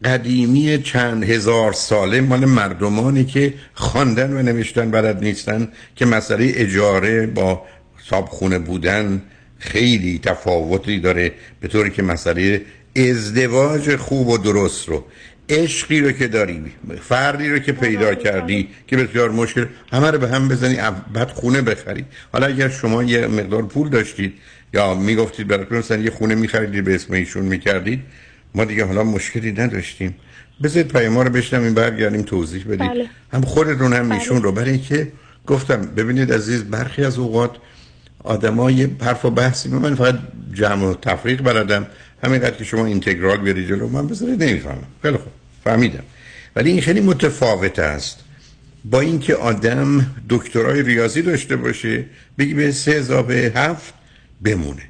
قدیمی 0.06 0.78
چند 0.78 1.24
هزار 1.24 1.74
ساله 1.74 2.22
مال 2.22 2.46
مردمانی 2.46 3.26
که 3.26 3.54
خواندن 3.74 4.34
و 4.34 4.42
نوشتن 4.42 4.92
بلد 4.92 5.24
نیستن 5.24 5.68
که 5.96 6.06
مسئله 6.06 6.52
اجاره 6.56 7.28
با 7.28 7.62
صابخونه 8.10 8.60
بودن 8.60 9.22
خیلی 9.60 10.20
تفاوتی 10.20 11.00
داره 11.00 11.32
به 11.60 11.68
طوری 11.68 11.92
که 11.92 12.04
مسئله 12.04 12.62
ازدواج 12.96 13.96
خوب 13.96 14.28
و 14.28 14.38
درست 14.38 14.90
رو 14.90 15.06
عشقی 15.50 16.02
رو 16.02 16.12
که 16.12 16.28
داری 16.28 16.66
فردی 17.02 17.50
رو 17.50 17.60
که 17.60 17.72
پیدا 17.72 18.16
کردی 18.16 18.68
که 18.88 18.98
بسیار 18.98 19.32
مشکل 19.32 19.66
همه 19.92 20.12
رو 20.12 20.20
به 20.20 20.28
هم 20.28 20.48
بزنی 20.48 20.78
بعد 21.14 21.30
خونه 21.30 21.62
بخری. 21.62 22.06
حالا 22.34 22.48
اگر 22.48 22.70
شما 22.70 23.04
یه 23.04 23.28
مقدار 23.28 23.64
پول 23.64 23.90
داشتید 23.90 24.34
یا 24.74 24.94
می‌گفتید 24.94 25.48
براتون 25.48 25.78
مثلا 25.78 25.98
یه 25.98 26.12
خونه 26.12 26.36
میخریدید 26.36 26.84
به 26.84 26.96
اسم 26.96 27.14
ایشون 27.14 27.46
می‌کردید 27.46 28.04
ما 28.56 28.66
دیگه 28.66 28.86
حالا 28.86 29.04
مشکلی 29.04 29.52
نداشتیم. 29.52 30.16
بذارید 30.64 30.88
پای 30.88 31.10
ما 31.10 31.24
رو 31.24 31.30
بشنم 31.30 31.74
برگردیم 31.74 32.22
توضیح 32.22 32.64
بدید 32.64 32.80
بله. 32.80 33.10
هم 33.34 33.42
خودتون 33.42 33.94
هم 33.94 34.10
بله. 34.10 34.20
ایشون 34.20 34.44
رو. 34.44 34.52
برای 34.52 34.80
که 34.80 35.12
گفتم 35.48 35.82
ببینید 35.82 36.34
عزیز 36.34 36.64
برخی 36.64 37.04
از 37.04 37.18
اوقات 37.18 37.52
آدمای 38.24 38.84
حرف 39.02 39.26
و 39.26 39.30
بحثی 39.30 39.70
من 39.70 39.96
فقط 39.96 40.20
جمع 40.54 40.86
و 40.86 40.94
تفریق 40.94 41.42
بلدم 41.44 41.88
همینقدر 42.24 42.56
که 42.56 42.64
شما 42.64 42.86
اینتگرال 42.86 43.38
بیاری 43.38 43.68
جلو 43.68 43.88
من 43.88 44.08
بذارید 44.08 44.44
نمی‌فهمم. 44.44 44.84
خیلی 45.02 45.18
خوب. 45.18 45.32
فهمیدم. 45.64 46.04
ولی 46.56 46.72
این 46.72 46.82
خیلی 46.82 47.02
متفاوت 47.02 47.80
است. 47.80 48.20
با 48.86 49.02
اینکه 49.02 49.36
آدم 49.36 50.16
دکترای 50.30 50.82
ریاضی 50.82 51.22
داشته 51.22 51.56
باشه 51.56 52.06
بگی 52.38 52.54
به 52.54 52.72
سه 52.72 52.92
اضافه 52.92 53.52
هفت 53.56 53.94
بمونه. 54.42 54.82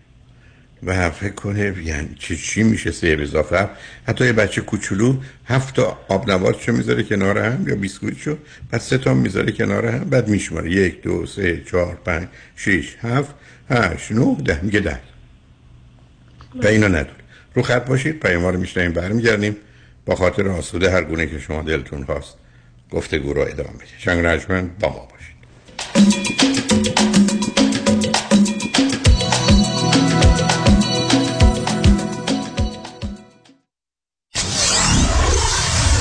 و 0.84 1.10
فکر 1.10 1.34
کنه 1.34 1.76
یعنی 1.84 2.16
چی 2.20 2.38
چی 2.38 2.64
میشه 2.64 2.92
سه 2.92 3.18
اضافه 3.20 3.60
هفت 3.60 3.72
حتی 4.08 4.26
یه 4.26 4.34
بچه 4.34 4.62
کوچولو 4.62 5.18
هفت 5.46 5.76
تا 5.76 6.00
آب 6.08 6.32
نباتشو 6.32 6.72
می‌ذاره 6.72 7.04
کنار 7.04 7.38
هم 7.38 7.68
یا 7.68 7.76
بیسکویتشو 7.76 8.38
بعد 8.72 8.82
سه 8.82 8.98
تا 8.98 9.14
می‌ذاره 9.14 9.52
کنار 9.52 9.86
هم 9.86 10.10
بعد 10.10 10.28
میشماره. 10.28 10.72
یک 10.72 11.02
دو 11.02 11.26
سه 11.26 11.64
چهار 11.72 11.98
پنج 12.06 12.28
شیش 12.56 12.96
هفت 13.02 13.36
هشت 13.70 14.12
نه 14.12 14.38
ده. 14.46 14.60
میگه 14.64 14.80
ده. 14.80 15.00
و 16.56 16.68
اینو 16.68 16.88
نداره. 16.88 17.12
رو 17.54 17.62
خط 17.62 17.86
باشید 17.86 18.20
پیام 18.20 18.42
ما 18.42 18.50
رو 18.50 18.60
میشنیم 18.60 18.92
برمیگردیم. 18.92 19.56
با 20.06 20.16
خاطر 20.16 20.48
آسوده 20.48 20.92
هر 20.92 21.04
گونه 21.04 21.28
که 21.28 21.40
شما 21.40 21.62
دلتون 21.62 22.06
خواست 22.06 22.36
گفتگو 22.92 23.34
رو 23.34 23.42
ادامه 23.42 23.70
بدید. 23.70 23.88
شنگ 23.98 24.26
رجمن 24.26 24.70
با 24.80 24.90
ما 24.90 25.17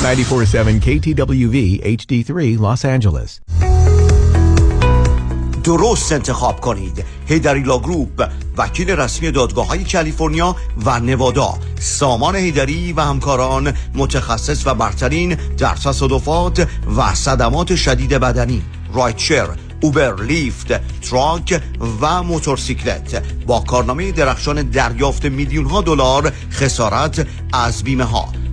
947 0.06 0.80
KTWV 0.80 1.80
HD3 1.82 2.58
Los 2.60 2.84
Angeles. 2.84 3.40
درست 5.64 6.12
انتخاب 6.12 6.60
کنید. 6.60 7.04
حیدری 7.26 7.59
Law 7.59 7.78
Group 7.78 8.28
وکیل 8.56 8.90
رسمی 8.90 9.30
دادگاه 9.30 9.66
های 9.66 9.84
کالیفرنیا 9.84 10.56
و 10.84 11.00
نوادا. 11.00 11.54
سامان 11.80 12.36
حیدری 12.36 12.92
و 12.92 13.00
همکاران 13.00 13.72
متخصص 13.94 14.66
و 14.66 14.74
برترین 14.74 15.34
در 15.34 15.74
تصادفات 15.74 16.68
و 16.96 17.14
صدمات 17.14 17.76
شدید 17.76 18.10
بدنی. 18.10 18.62
rideshare 18.94 19.48
Uber 19.80 20.22
Lyft 20.22 21.00
truck 21.00 21.62
و 22.00 22.22
موتورسیکلت. 22.22 23.22
با 23.46 23.60
کارنامه 23.60 24.12
درخشان 24.12 24.62
دریافت 24.62 25.24
میلیون 25.24 25.64
ها 25.64 25.80
دلار 25.80 26.32
خسارت 26.50 27.26
از 27.52 27.82
بیمه 27.82 28.04
ها 28.04 28.45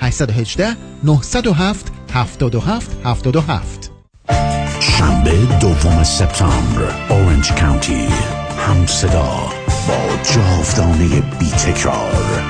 818 0.00 0.76
907 1.04 1.92
77 2.12 2.96
77 3.04 3.90
شنبه 4.80 5.32
دوم 5.60 6.04
سپتامبر 6.04 6.92
اورنج 7.08 7.52
کانتی 7.52 8.08
هم 8.58 8.86
صدا 8.86 9.30
با 9.88 9.98
جاودانه 10.34 11.20
بی 11.38 11.50
تکرار 11.50 12.42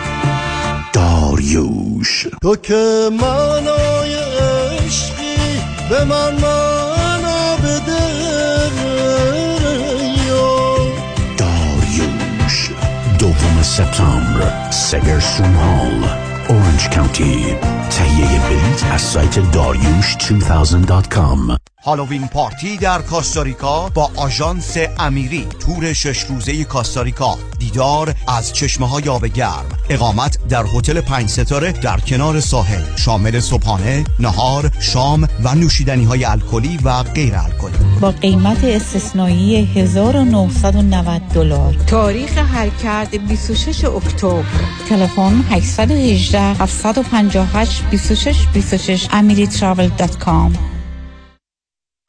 داریوش. 0.93 2.27
تو 2.43 2.57
که 2.57 3.11
معنای 3.21 4.15
عشقی 4.15 5.63
به 5.91 6.05
من 6.05 6.33
معنا 6.33 7.57
بده 7.57 8.11
داریوش 11.39 12.71
دوم 13.19 13.63
سپتامبر 13.63 14.71
سگرسون 14.71 15.55
هال 15.55 16.30
اورنج 16.51 16.89
کانتی 16.89 17.55
تهیه 17.91 18.41
بلیت 18.41 18.85
از 18.93 19.01
سایت 19.01 19.53
داریوش 19.53 20.17
2000.com 20.17 21.70
هالووین 21.85 22.29
پارتی 22.29 22.77
در 22.77 23.03
کاستاریکا 23.03 23.89
با 23.89 24.11
آژانس 24.17 24.77
امیری 24.99 25.47
تور 25.61 25.93
شش 25.93 26.21
روزه 26.21 26.65
کاستاریکا. 26.65 27.39
دیدار 27.59 28.15
از 28.29 28.53
چشمه 28.53 28.89
های 28.89 29.09
آب 29.09 29.27
گرم. 29.27 29.65
اقامت 29.91 30.39
در 30.49 30.65
هتل 30.75 31.01
پنج 31.01 31.29
ستاره 31.29 31.73
در 31.73 32.01
کنار 32.01 32.41
ساحل. 32.41 32.97
شامل 32.97 33.41
صبحانه 33.41 34.05
نهار 34.19 34.71
شام 34.81 35.29
و 35.45 35.55
نوشیدنی 35.55 36.05
های 36.05 36.25
الکلی 36.25 36.79
و 36.85 37.03
غیر 37.03 37.35
الکلی. 37.37 38.01
با 38.01 38.11
قیمت 38.11 38.65
استثنایی 38.65 39.65
1990 39.65 41.23
دلار. 41.35 41.75
تاریخ 41.87 42.39
حرکت 42.39 43.15
26 43.29 43.85
اکتبر. 43.85 44.45
تلفن 44.89 45.45
818 45.51 46.41
758 46.41 47.83
26 47.91 48.47
26 48.55 49.07
amiritravel.com 49.07 50.80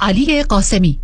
علی 0.00 0.42
قاسمی. 0.42 0.98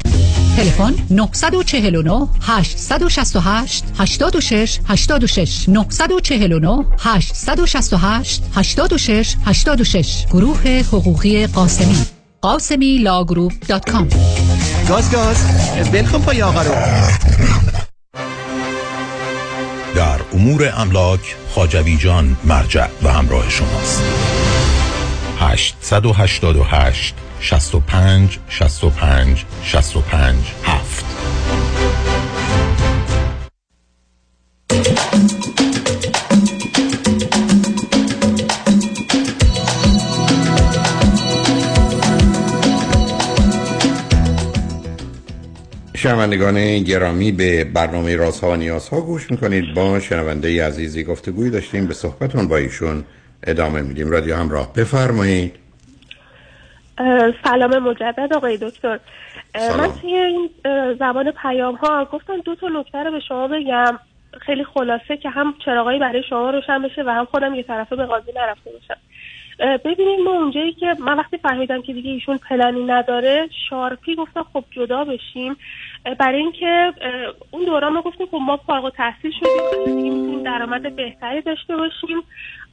تلفن 0.57 0.95
949 1.11 2.29
868 2.43 3.85
86 3.99 4.81
86 4.89 5.69
949 5.69 6.85
868 6.99 8.43
86 8.55 9.37
86 9.45 10.27
گروه 10.27 10.83
حقوقی 10.93 11.47
قاسمی. 11.47 11.97
قاسمی 12.41 12.99
Law 12.99 13.19
Group 13.19 13.53
dot 13.69 13.91
com. 13.91 14.09
گاز 14.89 15.11
گاز. 15.11 15.45
ول 15.93 16.03
کن 16.03 16.19
پای 16.19 16.43
آقا 16.43 16.63
رو. 16.63 16.75
در 19.95 20.21
امور 20.33 20.73
املاک 20.77 21.37
خاجوی 21.55 21.97
جان 21.97 22.37
مرجع 22.45 22.87
و 23.03 23.09
همراه 23.09 23.51
شماست. 23.51 24.03
888 25.39 27.15
65 27.41 28.39
65 28.49 29.45
65 29.63 30.37
7 30.65 31.05
شنوندگان 45.97 46.79
گرامی 46.79 47.33
به 47.33 47.65
برنامه 47.65 48.17
رازها 48.17 48.51
و 48.51 48.57
نیازها 48.57 49.01
گوش 49.01 49.31
می‌کنید. 49.31 49.75
با 49.75 50.01
شنونده 50.01 50.67
عزیزی 50.67 51.05
گفتگوی 51.05 51.51
داشتیم. 51.51 51.87
به 51.87 51.95
صحبتون 51.95 52.49
با 52.49 52.57
ایشون 52.57 53.05
ادامه 53.43 53.83
میدیم. 53.83 54.11
رادیو 54.11 54.37
همراه 54.37 54.73
بفرمایید. 54.73 55.60
سلام 57.45 57.79
مجدد 57.79 58.33
آقای 58.33 58.57
دکتر. 58.57 59.01
من 59.79 59.89
توی 60.01 60.15
این 60.15 60.51
زبان 60.99 61.31
پیام 61.31 61.75
ها 61.75 62.05
گفتم 62.05 62.41
دو 62.41 62.55
تا 62.55 62.69
نکته 62.69 62.99
رو 62.99 63.11
به 63.11 63.21
شما 63.21 63.49
بگم. 63.49 63.99
خیلی 64.41 64.65
خلاصه 64.65 65.17
که 65.17 65.31
هم 65.31 65.55
چراغایی 65.65 65.99
برای 65.99 66.23
شما 66.29 66.51
روشن 66.51 66.83
بشه 66.83 67.03
و 67.03 67.11
هم 67.11 67.25
خودم 67.25 67.55
یه 67.55 67.63
طرفه 67.63 67.97
به 67.97 68.07
قاضی 68.07 68.33
نرفته 68.37 68.71
باشم. 68.71 69.01
ببینید 69.85 70.21
ما 70.21 70.31
اونجایی 70.31 70.73
که 70.73 70.95
من 70.99 71.19
وقتی 71.19 71.39
فهمیدم 71.39 71.83
که 71.83 71.93
دیگه 71.93 72.11
ایشون 72.11 72.39
پلنی 72.39 72.85
نداره 72.85 73.49
شارپی 73.71 74.15
گفتم 74.15 74.47
خب 74.53 74.65
جدا 74.71 75.05
بشیم. 75.05 75.57
برای 76.19 76.41
اینکه 76.41 76.93
اون 77.51 77.65
دوران 77.65 77.93
ما 77.93 78.03
گفتیم 78.03 78.27
خب 78.27 78.39
ما 78.41 78.57
فارغ 78.57 78.85
التحصیل 78.85 79.31
شدیم 79.31 79.95
می‌تونیم 79.95 80.43
درآمد 80.43 80.97
بهتری 80.97 81.41
داشته 81.41 81.77
باشیم. 81.77 82.23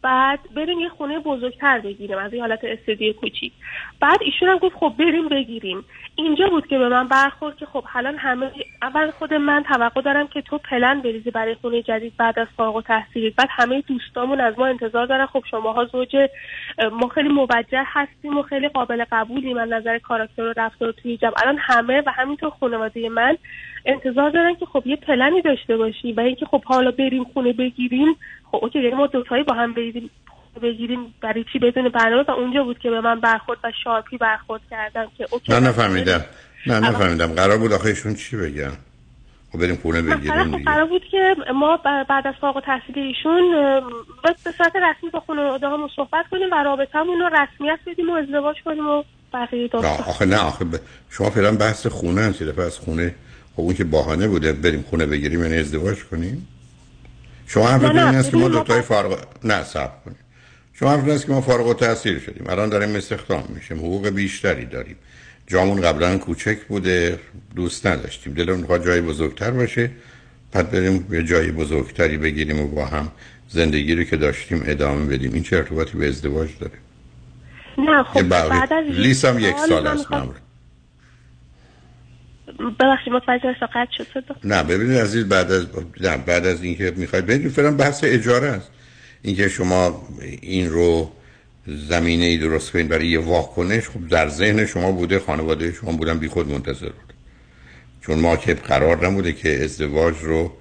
بعد 0.02 0.40
بریم 0.56 0.80
یه 0.80 0.90
خونه 0.90 1.20
بزرگتر 1.20 1.80
بگیریم 1.80 2.18
از 2.18 2.34
این 2.34 2.42
حالت 2.42 2.60
استدیو 2.64 3.14
کوچیک. 3.14 3.54
بعد 4.00 4.18
ایشون 4.22 4.50
هم 4.50 4.58
گفت 4.58 4.76
خب 4.76 4.94
بریم 5.00 5.28
بگیریم. 5.28 5.86
اینجا 6.16 6.48
بود 6.50 6.68
که 6.68 6.78
به 6.78 6.90
من 6.90 7.08
برخورد 7.08 7.58
که 7.58 7.66
خب 7.66 7.84
حالا 7.84 8.16
همه 8.18 8.52
اول 8.82 9.12
خود 9.12 9.34
من 9.34 9.64
توقع 9.64 10.02
دارم 10.02 10.28
که 10.28 10.42
تو 10.42 10.58
پلن 10.58 11.02
بریزی 11.02 11.32
برای 11.32 11.56
خونه 11.56 11.82
جدید 11.82 12.14
بعد 12.18 12.40
از 12.40 12.48
فارغ 12.58 12.76
التحصیلی 12.76 13.30
بعد 13.30 13.48
همه 13.52 13.82
دوستامون 13.82 14.42
از 14.42 14.60
ما 14.60 14.66
انتظار 14.66 15.06
دارن. 15.06 15.26
خب 15.26 15.44
شماها 15.52 15.86
زوج 15.86 16.16
ما 16.92 17.08
خیلی 17.08 17.30
موجه 17.30 17.84
هستیم 17.86 18.38
و 18.38 18.42
خیلی 18.42 18.68
قابل 18.68 19.06
قبولی 19.12 19.54
من 19.54 19.68
نظر 19.68 20.00
کاراکتر 20.00 20.44
و 20.44 20.54
رفتار 20.58 20.92
توی 20.92 21.18
جمع. 21.18 21.34
الان 21.44 21.58
همه 21.60 22.04
و 22.06 22.12
همینطور 22.12 22.50
خانواده 22.50 23.10
من 23.10 23.38
انتظار 23.88 24.30
دارن 24.30 24.56
که 24.56 24.66
خب 24.66 24.88
یه 24.88 24.96
پلنی 24.96 25.42
داشته 25.42 25.78
باشی 25.78 26.14
و 26.14 26.20
اینکه 26.20 26.46
خب 26.46 26.64
حالا 26.64 26.92
بریم 26.92 27.24
خونه 27.24 27.54
بگیریم 27.54 28.16
خب 28.52 28.60
OK 28.62 28.80
یعنی 28.80 28.96
ما 28.96 29.08
دوتایی 29.08 29.44
با 29.44 29.54
هم 29.54 29.74
بریم 29.74 30.10
بگیریم 30.62 31.14
برای 31.22 31.46
چی 31.54 31.60
بدون 31.60 31.90
برنامه؟ 31.90 32.24
و 32.28 32.32
اونجا 32.32 32.64
بود 32.64 32.80
که 32.80 32.90
به 32.90 33.02
من 33.02 33.20
برخورد 33.20 33.60
و 33.64 33.72
sharp 33.84 34.12
ی 34.12 34.18
برخورد 34.18 34.62
کردم 34.72 35.08
که 35.18 35.28
OK 35.32 35.54
نه 35.54 35.60
نفهمیدم. 35.60 36.26
نه 36.68 36.80
نفهمیدم. 36.80 37.28
قرار 37.28 37.58
بود 37.58 37.74
آخه 37.74 37.86
ایشون 37.86 38.16
چی 38.16 38.38
بگم 38.38 38.72
خب 39.52 39.60
بریم 39.60 39.76
خونه 39.76 40.02
بگیریم 40.02 40.58
خب 40.58 40.64
قرار 40.64 40.86
بود 40.86 41.02
که 41.12 41.36
ما 41.56 41.78
بعد 42.10 42.28
از 42.28 42.34
فارغ 42.42 42.56
التحصیلی 42.56 43.02
ایشون 43.02 43.52
به 44.24 44.52
صورت 44.58 44.76
رسمی 44.76 45.10
با 45.10 45.20
خانواده‌هامون 45.20 45.90
صحبت 45.96 46.26
کنیم 46.32 46.52
و 46.52 46.64
رابطه‌مون 46.64 47.20
رو 47.20 47.30
رسمیت 47.30 47.80
بدیم 47.88 48.10
و 48.10 48.14
ازدواج 48.14 48.56
کنیم 48.66 48.88
و 48.88 49.04
بقیه 49.34 49.70
آخه 50.08 50.26
نه 50.26 50.38
آخه 50.38 50.66
ب... 50.66 50.76
شما 51.10 51.30
فعلا 51.30 51.52
بحث 51.52 51.88
خونه 51.88 52.22
هم 52.22 52.34
از 52.58 52.80
خونه 52.80 53.16
خب 53.58 53.64
اون 53.64 53.74
که 53.74 53.84
بهانه 53.84 54.28
بوده 54.28 54.54
بریم 54.54 54.86
خونه 54.90 55.06
بگیریم 55.06 55.44
یعنی 55.44 55.58
ازدواج 55.58 55.98
کنیم. 56.04 56.48
شما 57.48 57.68
هم 57.68 57.86
این 57.86 57.98
است 57.98 58.32
که 58.32 58.38
ما 58.38 58.50
دو 58.50 58.64
تای 58.64 58.82
فارغ 58.82 59.20
نه 59.44 59.64
صبر 59.64 59.94
کنیم. 60.06 60.18
شما 60.74 60.92
هم 60.92 61.10
است 61.10 61.26
که 61.26 61.32
ما 61.32 61.42
فارغ 61.42 61.68
التحصیل 61.68 62.20
شدیم. 62.20 62.50
الان 62.50 62.70
داریم 62.70 62.96
استخدام 62.96 63.44
میشیم. 63.56 63.78
حقوق 63.78 64.10
بیشتری 64.10 64.66
داریم. 64.66 64.96
جامون 65.48 65.82
قبلا 65.82 66.18
کوچک 66.18 66.58
بوده 66.68 67.20
دوست 67.56 67.88
نداشتیم. 67.88 68.34
دلمون 68.34 68.60
می‌خواد 68.60 68.86
جای 68.86 69.02
بزرگتر 69.02 69.52
باشه. 69.52 69.92
بعد 70.52 70.72
بریم 70.72 71.08
یه 71.12 71.24
جای 71.24 71.52
بزرگتری 71.52 72.18
بگیریم 72.18 72.60
و 72.60 72.68
با 72.68 72.86
هم 72.86 73.12
زندگی 73.50 73.96
رو 73.96 74.04
که 74.04 74.18
داشتیم 74.18 74.64
ادامه 74.66 75.06
بدیم. 75.06 75.34
این 75.34 75.44
چه 75.44 75.56
ارتباطی 75.56 75.98
به 75.98 76.08
ازدواج 76.08 76.50
داره؟ 76.60 76.78
نه 77.78 78.04
خب 78.04 78.22
بعد 78.22 78.74
از 78.74 78.86
لیسم 78.86 79.40
یک 79.40 79.56
سال 79.70 79.88
است 79.88 80.08
ببخشید 82.80 83.14
متوجه 83.14 83.54
قطع 83.54 84.04
شد 84.14 84.24
نه 84.44 84.64
ببینید 84.64 84.98
عزیز 84.98 85.26
بعد 85.26 85.52
از 85.52 85.66
نه 86.02 86.18
بعد 86.18 86.46
از 86.46 86.64
اینکه 86.64 86.94
می‌خواید 86.96 87.26
برید 87.26 87.48
فعلا 87.48 87.72
بحث 87.72 88.04
اجاره 88.04 88.48
است. 88.48 88.72
اینکه 89.22 89.50
شما 89.50 90.08
این 90.42 90.70
رو 90.70 91.12
زمینه 91.68 92.26
ای 92.26 92.38
درست 92.38 92.72
کنید 92.72 92.88
برای 92.88 93.08
یه 93.08 93.20
واکنش 93.20 93.90
خب 93.90 94.08
در 94.08 94.30
ذهن 94.30 94.66
شما 94.66 94.92
بوده 94.92 95.20
خانواده 95.20 95.72
شما 95.72 95.92
بودن 95.92 96.20
بی 96.20 96.28
خود 96.28 96.52
منتظر 96.52 96.90
بود 96.90 97.14
چون 98.02 98.20
ما 98.20 98.38
که 98.38 98.54
قرار 98.54 99.08
نبوده 99.08 99.34
که 99.34 99.64
ازدواج 99.64 100.16
رو 100.22 100.52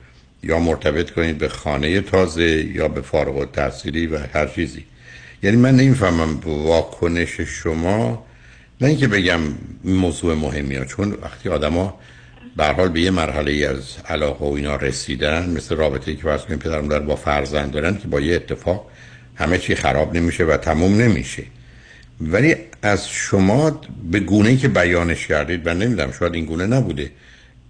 یا 0.43 0.59
مرتبط 0.59 1.11
کنید 1.11 1.39
به 1.39 1.49
خانه 1.49 2.01
تازه 2.01 2.65
یا 2.75 2.89
به 2.89 3.01
فارغ 3.01 3.37
التحصیلی 3.37 4.07
و 4.07 4.19
هر 4.35 4.47
چیزی. 4.47 4.85
یعنی 5.43 5.57
من 5.57 5.77
نمی‌فهمم 5.77 6.41
واکنش 6.45 7.41
شما 7.41 8.27
نه 8.81 8.89
اینکه 8.89 9.09
بگم 9.09 9.41
موضوع 9.85 10.35
مهمی 10.35 10.75
ها 10.75 10.85
چون 10.85 11.13
وقتی 11.23 11.49
آدما 11.49 12.01
به 12.57 12.67
حال 12.67 12.89
به 12.89 13.01
یه 13.01 13.11
مرحله 13.11 13.67
از 13.67 13.97
علاقه 14.09 14.45
و 14.45 14.53
اینا 14.53 14.77
رسیدن 14.77 15.51
مثل 15.51 15.77
رابطه 15.77 16.11
ای 16.11 16.17
که 16.17 16.23
فرض 16.23 16.43
کنید 16.43 16.59
پدر 16.59 16.81
مادر 16.81 16.99
با 16.99 17.17
فرزند 17.17 17.71
دارن 17.71 17.99
که 17.99 18.09
با 18.09 18.21
یه 18.21 18.35
اتفاق 18.35 18.91
همه 19.35 19.59
چی 19.59 19.75
خراب 19.75 20.17
نمیشه 20.17 20.45
و 20.45 20.57
تموم 20.57 20.97
نمیشه. 20.97 21.43
ولی 22.21 22.57
از 22.83 23.09
شما 23.09 23.81
به 24.11 24.21
گونه 24.21 24.57
که 24.57 24.69
بیانش 24.69 25.27
کردید 25.27 25.67
و 25.67 25.75
نمیدم 25.75 26.13
شاید 26.13 26.35
این 26.35 26.45
گونه 26.45 26.67
نبوده. 26.67 27.11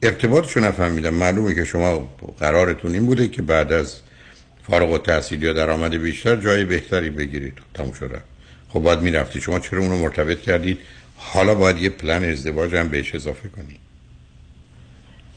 ارتباطشو 0.03 0.61
نفهمیدم. 0.61 1.15
معلومه 1.15 1.55
که 1.55 1.65
شما 1.65 2.09
قرارتون 2.41 2.93
این 2.93 3.07
بوده 3.07 3.29
که 3.29 3.43
بعد 3.43 3.73
از 3.73 3.97
فارغ 4.71 4.93
التحصیل 4.93 5.43
یا 5.43 5.53
درآمد 5.53 5.95
بیشتر 5.95 6.37
جای 6.37 6.65
بهتری 6.65 7.11
بگیرید. 7.11 7.59
تموم 7.75 7.93
شده. 7.93 8.21
خب 8.69 8.81
باید 8.81 9.01
می‌رفتی. 9.01 9.41
شما 9.41 9.59
چرا 9.59 9.81
اونو 9.81 9.99
مرتبط 9.99 10.41
کردید؟ 10.41 10.79
حالا 11.17 11.55
باید 11.55 11.83
یه 11.83 11.89
پلن 11.89 12.25
ازدواج 12.25 12.75
هم 12.75 12.89
بهش 12.89 13.15
اضافه 13.15 13.49
کنید 13.49 13.81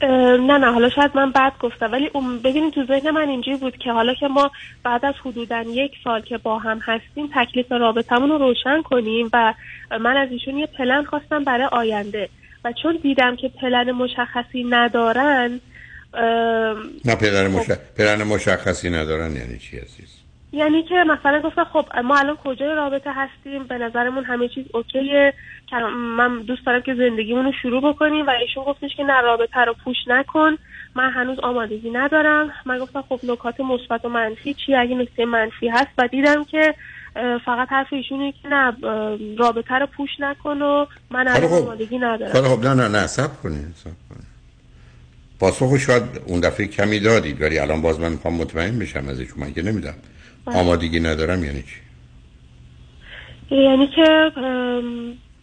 نه 0.02 0.58
نه 0.58 0.72
حالا 0.72 0.88
شاید 0.88 1.10
من 1.14 1.30
بعد 1.30 1.52
گفتم. 1.60 1.92
ولی 1.92 2.10
ببینید 2.44 2.74
تو 2.74 2.86
ذهن 2.86 3.10
من 3.10 3.28
اینجوری 3.28 3.56
بود 3.56 3.76
که 3.76 3.92
حالا 3.92 4.14
که 4.14 4.28
ما 4.28 4.50
بعد 4.84 5.04
از 5.04 5.14
حدودا 5.24 5.62
یک 5.62 5.92
سال 6.04 6.20
که 6.20 6.38
با 6.38 6.58
هم 6.58 6.78
هستیم 6.78 7.30
تکلیف 7.34 7.72
رابطمون 7.72 8.28
رو 8.28 8.38
روشن 8.38 8.82
کنیم 8.82 9.30
و 9.32 9.54
من 10.00 10.16
از 10.16 10.28
ایشون 10.30 10.56
یه 10.56 10.66
پلن 10.66 11.04
خواستم 11.04 11.44
برای 11.44 11.68
آینده. 11.72 12.28
و 12.64 12.72
چون 12.82 12.98
دیدم 13.02 13.36
که 13.36 13.48
پلن 13.48 13.90
مشخصی 13.92 14.64
ندارن 14.64 15.60
نه 17.04 17.16
پلن, 17.20 17.46
مش... 17.46 17.66
پلن 17.98 18.22
مشخصی 18.22 18.90
ندارن 18.90 19.36
یعنی 19.36 19.58
چی 19.58 19.76
عزیز؟ 19.76 20.19
یعنی 20.52 20.82
که 20.82 20.94
مثلا 20.94 21.40
گفتم 21.40 21.64
خب 21.64 21.86
ما 22.04 22.18
الان 22.18 22.36
کجای 22.36 22.74
رابطه 22.74 23.10
هستیم؟ 23.12 23.64
به 23.64 23.78
نظرمون 23.78 24.24
همه 24.24 24.48
چیز 24.48 24.64
اوکیه. 24.74 25.34
من 26.16 26.42
دوست 26.42 26.66
دارم 26.66 26.82
که 26.82 26.94
زندگیمون 26.94 27.44
رو 27.44 27.52
شروع 27.62 27.92
بکنیم 27.92 28.26
و 28.26 28.30
ایشون 28.30 28.64
گفتش 28.64 28.90
که 28.96 29.04
نه 29.04 29.20
رابطه 29.20 29.60
رو 29.60 29.74
پوش 29.84 29.96
نکن. 30.06 30.56
من 30.94 31.10
هنوز 31.10 31.38
آمادگی 31.38 31.90
ندارم. 31.90 32.50
من 32.66 32.78
گفتم 32.78 33.04
خب 33.08 33.20
نکات 33.22 33.60
مثبت 33.60 34.04
و 34.04 34.08
منفی 34.08 34.54
چی 34.54 34.74
اگه 34.74 34.94
نکته 34.94 35.24
منفی 35.24 35.68
هست 35.68 35.90
و 35.98 36.08
دیدم 36.08 36.44
که 36.44 36.74
فقط 37.44 37.68
حرف 37.68 37.92
ایشونه 37.92 38.32
که 38.32 38.48
نه 38.48 38.72
رابطه 39.38 39.74
رو 39.74 39.86
پوش 39.86 40.10
نکن 40.18 40.62
و 40.62 40.86
من 41.10 41.28
الان 41.28 41.48
خب. 41.48 41.54
آمادگی 41.54 41.98
ندارم. 41.98 42.32
خب 42.32 42.64
نه 42.64 42.74
نه 42.74 42.88
نه 42.88 43.06
سب 43.06 43.42
کنید 43.42 43.74
پاسخ 45.40 45.76
شاید 45.76 46.02
اون 46.26 46.40
دفعه 46.40 46.66
کمی 46.66 47.00
دادید 47.00 47.42
ولی 47.42 47.58
الان 47.58 47.82
باز 47.82 48.00
من 48.00 48.12
می‌خوام 48.12 48.34
مطمئن 48.34 48.78
بشم 48.78 49.08
ازش 49.08 49.26
من 49.36 49.52
که 49.52 49.62
نمیدم. 49.62 49.94
آمادگی 50.54 51.00
ندارم 51.00 51.44
یعنی 51.44 51.62
چی؟ 51.62 51.80
یعنی 53.54 53.86
که 53.96 54.30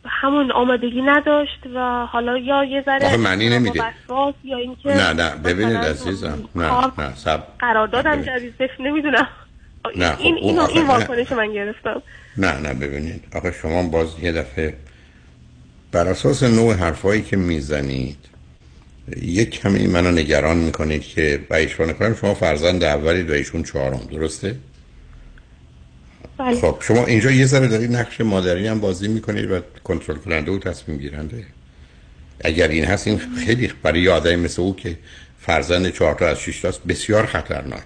همون 0.05 0.51
آمادگی 0.51 1.01
نداشت 1.01 1.59
و 1.75 2.05
حالا 2.05 2.37
یا 2.37 2.63
یه 2.63 2.83
ذره 2.85 3.05
آخه 3.05 3.17
معنی 3.17 3.49
نمیده. 3.49 3.83
یا 4.43 4.57
اینکه 4.57 4.89
نه 4.89 5.13
نه 5.13 5.35
ببینید 5.35 5.77
عزیزم. 5.77 6.49
نه 6.55 6.71
نه 6.97 7.15
سب 7.15 7.43
قرار 7.59 7.87
دادم 7.87 8.21
جدید 8.21 8.53
نمی‌دونم. 8.79 9.27
نه، 9.95 10.11
خب، 10.11 10.21
این 10.21 10.35
این 10.35 10.59
این. 10.59 10.87
واکنش 10.87 11.31
من 11.31 11.53
گرفتم. 11.53 12.01
نه 12.37 12.59
نه 12.59 12.73
ببینید. 12.73 13.23
آخه 13.35 13.51
شما 13.61 13.83
باز 13.83 14.15
یه 14.21 14.31
دفعه 14.31 14.73
بر 15.91 16.07
اساس 16.07 16.43
نوع 16.43 16.73
حرفایی 16.73 17.21
که 17.21 17.37
می‌زنید 17.37 18.17
یک 19.21 19.61
کمی 19.61 19.87
منو 19.87 20.11
نگران 20.11 20.57
می‌کنید 20.57 21.01
که 21.01 21.39
به 21.49 21.55
ایشون 21.55 21.93
کنم 21.93 22.15
شما 22.15 22.33
فرزند 22.33 22.83
اولید 22.83 23.29
و 23.29 23.33
ایشون 23.33 23.63
چهارم 23.63 24.01
درسته؟ 24.11 24.55
بله. 26.37 26.55
خب 26.55 26.77
شما 26.81 27.05
اینجا 27.05 27.31
یه 27.31 27.45
ذره 27.45 27.67
دارید 27.67 27.95
نقش 27.95 28.21
مادری 28.21 28.67
هم 28.67 28.79
بازی 28.79 29.07
می‌کنید 29.07 29.51
و 29.51 29.59
کنترل 29.83 30.15
کننده 30.15 30.51
و 30.51 30.59
تصمیم 30.59 30.97
گیرنده. 30.97 31.45
اگر 32.43 32.67
این 32.67 32.85
هست 32.85 33.07
این 33.07 33.21
خیلی 33.45 33.71
برای 33.83 34.01
یه 34.01 34.11
آدمی 34.11 34.35
مثل 34.35 34.61
او 34.61 34.75
که 34.75 34.97
فرزند 35.39 35.89
چهار 35.93 36.15
تا 36.15 36.27
از 36.27 36.39
شش 36.39 36.61
تاست 36.61 36.83
بسیار 36.83 37.25
خطرناک. 37.25 37.83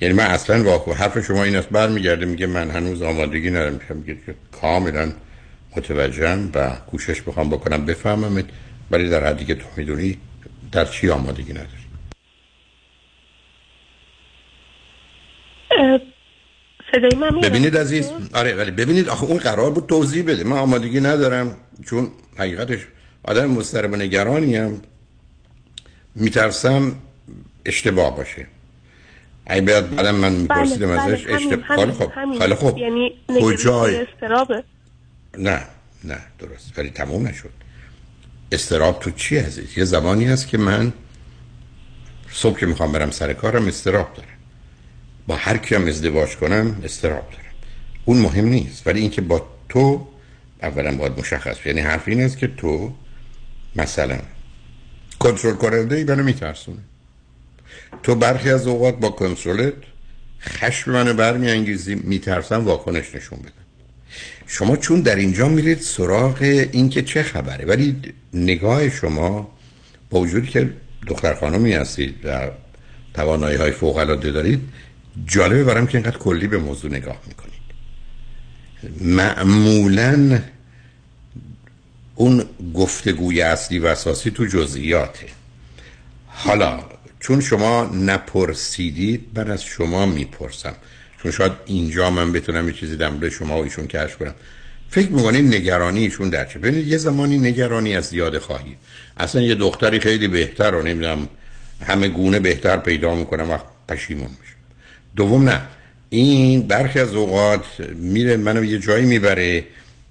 یعنی 0.00 0.14
من 0.14 0.24
اصلا 0.24 0.64
واقع 0.64 0.92
حرف 0.92 1.26
شما 1.26 1.44
این 1.44 1.56
است 1.56 1.68
برمیگرده 1.68 2.26
میگه 2.26 2.46
من 2.46 2.70
هنوز 2.70 3.02
آمادگی 3.02 3.50
ندارم 3.50 3.74
میشم 3.74 3.96
میگه 3.96 4.14
که 4.26 4.34
کاملا 4.60 5.12
متوجهم 5.76 6.50
و 6.54 6.70
کوشش 6.90 7.22
بخوام 7.22 7.50
بکنم 7.50 7.86
بفهمم 7.86 8.44
ولی 8.90 9.08
در 9.08 9.26
حدی 9.26 9.44
که 9.44 9.54
تو 9.54 9.64
می‌دونی 9.76 10.18
در 10.72 10.84
چی 10.84 11.10
آمادگی 11.10 11.52
نداری؟ 11.52 11.80
صدای 16.92 17.14
من 17.20 17.34
میاد؟ 17.34 17.50
ببینید 17.50 17.76
عزیز. 17.76 18.10
آره 18.34 18.54
ولی 18.54 18.70
ببینید 18.70 19.08
آخه 19.08 19.24
اون 19.24 19.38
قرار 19.38 19.70
بود 19.70 19.86
توضیح 19.86 20.24
بده. 20.24 20.44
من 20.44 20.56
آمادگی 20.58 21.00
ندارم 21.00 21.56
چون 21.86 22.08
حقیقتش 22.36 22.78
آدم 23.24 23.50
مضطرب 23.50 23.92
و 23.92 23.96
نگرانی 23.96 24.56
هم. 24.56 24.80
میترسم 26.14 26.94
اشتباه 27.66 28.16
باشه. 28.16 28.46
ای 29.50 29.60
بیاد 29.60 29.94
بعدم 29.94 30.14
من 30.14 30.32
میپرسیدم 30.32 30.86
بله، 30.86 31.00
ازش 31.00 31.26
بله، 31.26 31.34
اشتباه. 31.34 31.92
خب. 31.92 32.38
خیلی 32.38 32.54
خب 32.54 32.78
یعنی 32.78 33.12
کجای؟ 33.40 34.06
نه 35.38 35.62
نه 36.04 36.18
درست. 36.38 36.78
ولی 36.78 36.90
تموم 36.90 37.26
نشد. 37.26 37.50
استراب 38.52 39.00
تو 39.00 39.10
چی 39.10 39.36
عزیز؟ 39.36 39.78
یه 39.78 39.84
زمانی 39.84 40.24
هست 40.24 40.48
که 40.48 40.58
من 40.58 40.92
صبح 42.32 42.58
که 42.58 42.66
می‌خوام 42.66 42.92
برم 42.92 43.10
سر 43.10 43.32
کارم 43.32 43.66
استراب 43.66 44.14
دارم. 44.14 44.28
با 45.30 45.36
هر 45.36 45.56
کیم 45.56 45.86
ازدواج 45.86 46.36
کنم 46.36 46.80
استراب 46.84 47.30
دارم. 47.30 47.54
اون 48.04 48.18
مهم 48.18 48.46
نیست 48.46 48.86
ولی 48.86 49.00
اینکه 49.00 49.20
با 49.20 49.46
تو 49.68 50.06
اولا 50.62 50.96
باید 50.96 51.18
مشخص. 51.18 51.66
یعنی 51.66 51.80
حرف 51.80 52.08
این 52.08 52.20
است 52.20 52.38
که 52.38 52.46
تو 52.46 52.92
مثلا 53.76 54.18
کنترل 55.18 55.54
کننده 55.54 55.96
ای 55.96 56.04
منو 56.04 56.22
میترسونه. 56.22 56.78
تو 58.02 58.14
برخی 58.14 58.50
از 58.50 58.66
اوقات 58.66 58.98
با 58.98 59.08
کنترلت 59.08 59.74
خشم 60.42 60.90
منو 60.90 61.14
برمیانگیزی 61.14 61.94
میترسم 61.94 62.64
واکنش 62.64 63.14
نشون 63.14 63.38
بدم. 63.38 63.52
شما 64.46 64.76
چون 64.76 65.00
در 65.00 65.16
اینجا 65.16 65.48
میرید 65.48 65.80
سراغ 65.80 66.38
اینکه 66.72 67.02
چه 67.02 67.22
خبره 67.22 67.64
ولی 67.64 67.96
نگاه 68.34 68.90
شما 68.90 69.50
با 70.10 70.20
وجودی 70.20 70.48
که 70.48 70.70
دختر 71.06 71.34
خانمی 71.34 71.72
هستید 71.72 72.14
و 72.24 72.50
توانایی 73.14 73.56
های 73.56 73.70
فوق 73.70 73.96
العاده 73.96 74.30
دارید 74.30 74.60
جالبه 75.26 75.64
برام 75.64 75.86
که 75.86 75.98
اینقدر 75.98 76.18
کلی 76.18 76.46
به 76.46 76.58
موضوع 76.58 76.90
نگاه 76.90 77.20
می‌کنید. 77.26 77.60
معمولا 79.00 80.40
اون 82.14 82.44
گفتگوی 82.74 83.42
اصلی 83.42 83.78
و 83.78 83.86
اساسی 83.86 84.30
تو 84.30 84.46
جزئیاته. 84.46 85.26
حالا 86.26 86.80
چون 87.20 87.40
شما 87.40 87.90
نپرسیدید 87.94 89.26
من 89.34 89.50
از 89.50 89.62
شما 89.62 90.06
می‌پرسم. 90.06 90.74
چون 91.22 91.32
شاید 91.32 91.52
اینجا 91.66 92.10
من 92.10 92.32
بتونم 92.32 92.68
یه 92.68 92.74
چیزی 92.74 92.96
در 92.96 93.28
شما 93.28 93.58
و 93.58 93.64
ایشون 93.64 93.86
کشف 93.86 94.16
کنم. 94.16 94.34
فکر 94.90 95.10
می‌کنید 95.10 95.54
نگرانی 95.54 96.00
ایشون 96.00 96.28
در 96.28 96.44
چه؟ 96.44 96.58
ببینید 96.58 96.86
یه 96.86 96.96
زمانی 96.96 97.38
نگرانی 97.38 97.96
از 97.96 98.06
زیاده 98.06 98.38
خواهی. 98.38 98.76
اصلا 99.16 99.42
یه 99.42 99.54
دختری 99.54 100.00
خیلی 100.00 100.28
بهتر 100.28 100.70
رو 100.70 100.82
نمی‌دونم 100.82 101.28
همه 101.86 102.08
گونه 102.08 102.40
بهتر 102.40 102.76
پیدا 102.76 103.14
می‌کنم 103.14 103.50
و 103.50 103.58
پشیمون 103.88 104.30
میشه. 104.40 104.49
دوم 105.16 105.48
نه. 105.48 105.60
این 106.10 106.62
برخی 106.62 107.00
از 107.00 107.14
اوقات 107.14 107.64
میره 107.94 108.36
منو 108.36 108.64
یه 108.64 108.78
جایی 108.78 109.06
می‌بره 109.06 109.64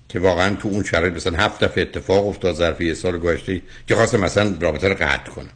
که 0.10 0.20
واقعا 0.20 0.56
تو 0.56 0.68
اون 0.68 0.84
شرایط 0.84 1.14
مثلا 1.14 1.38
هفت 1.38 1.64
دفعه 1.64 1.82
اتفاق 1.82 2.28
افتاد 2.28 2.56
ظرف 2.56 2.82
یه 2.82 2.94
سال 2.94 3.18
گذشته 3.18 3.62
که 3.88 3.96
خواستم 3.96 4.20
مثلا 4.20 4.56
رابطه 4.62 4.88
رو 4.88 4.96
قطع 4.96 5.32
کنم. 5.32 5.50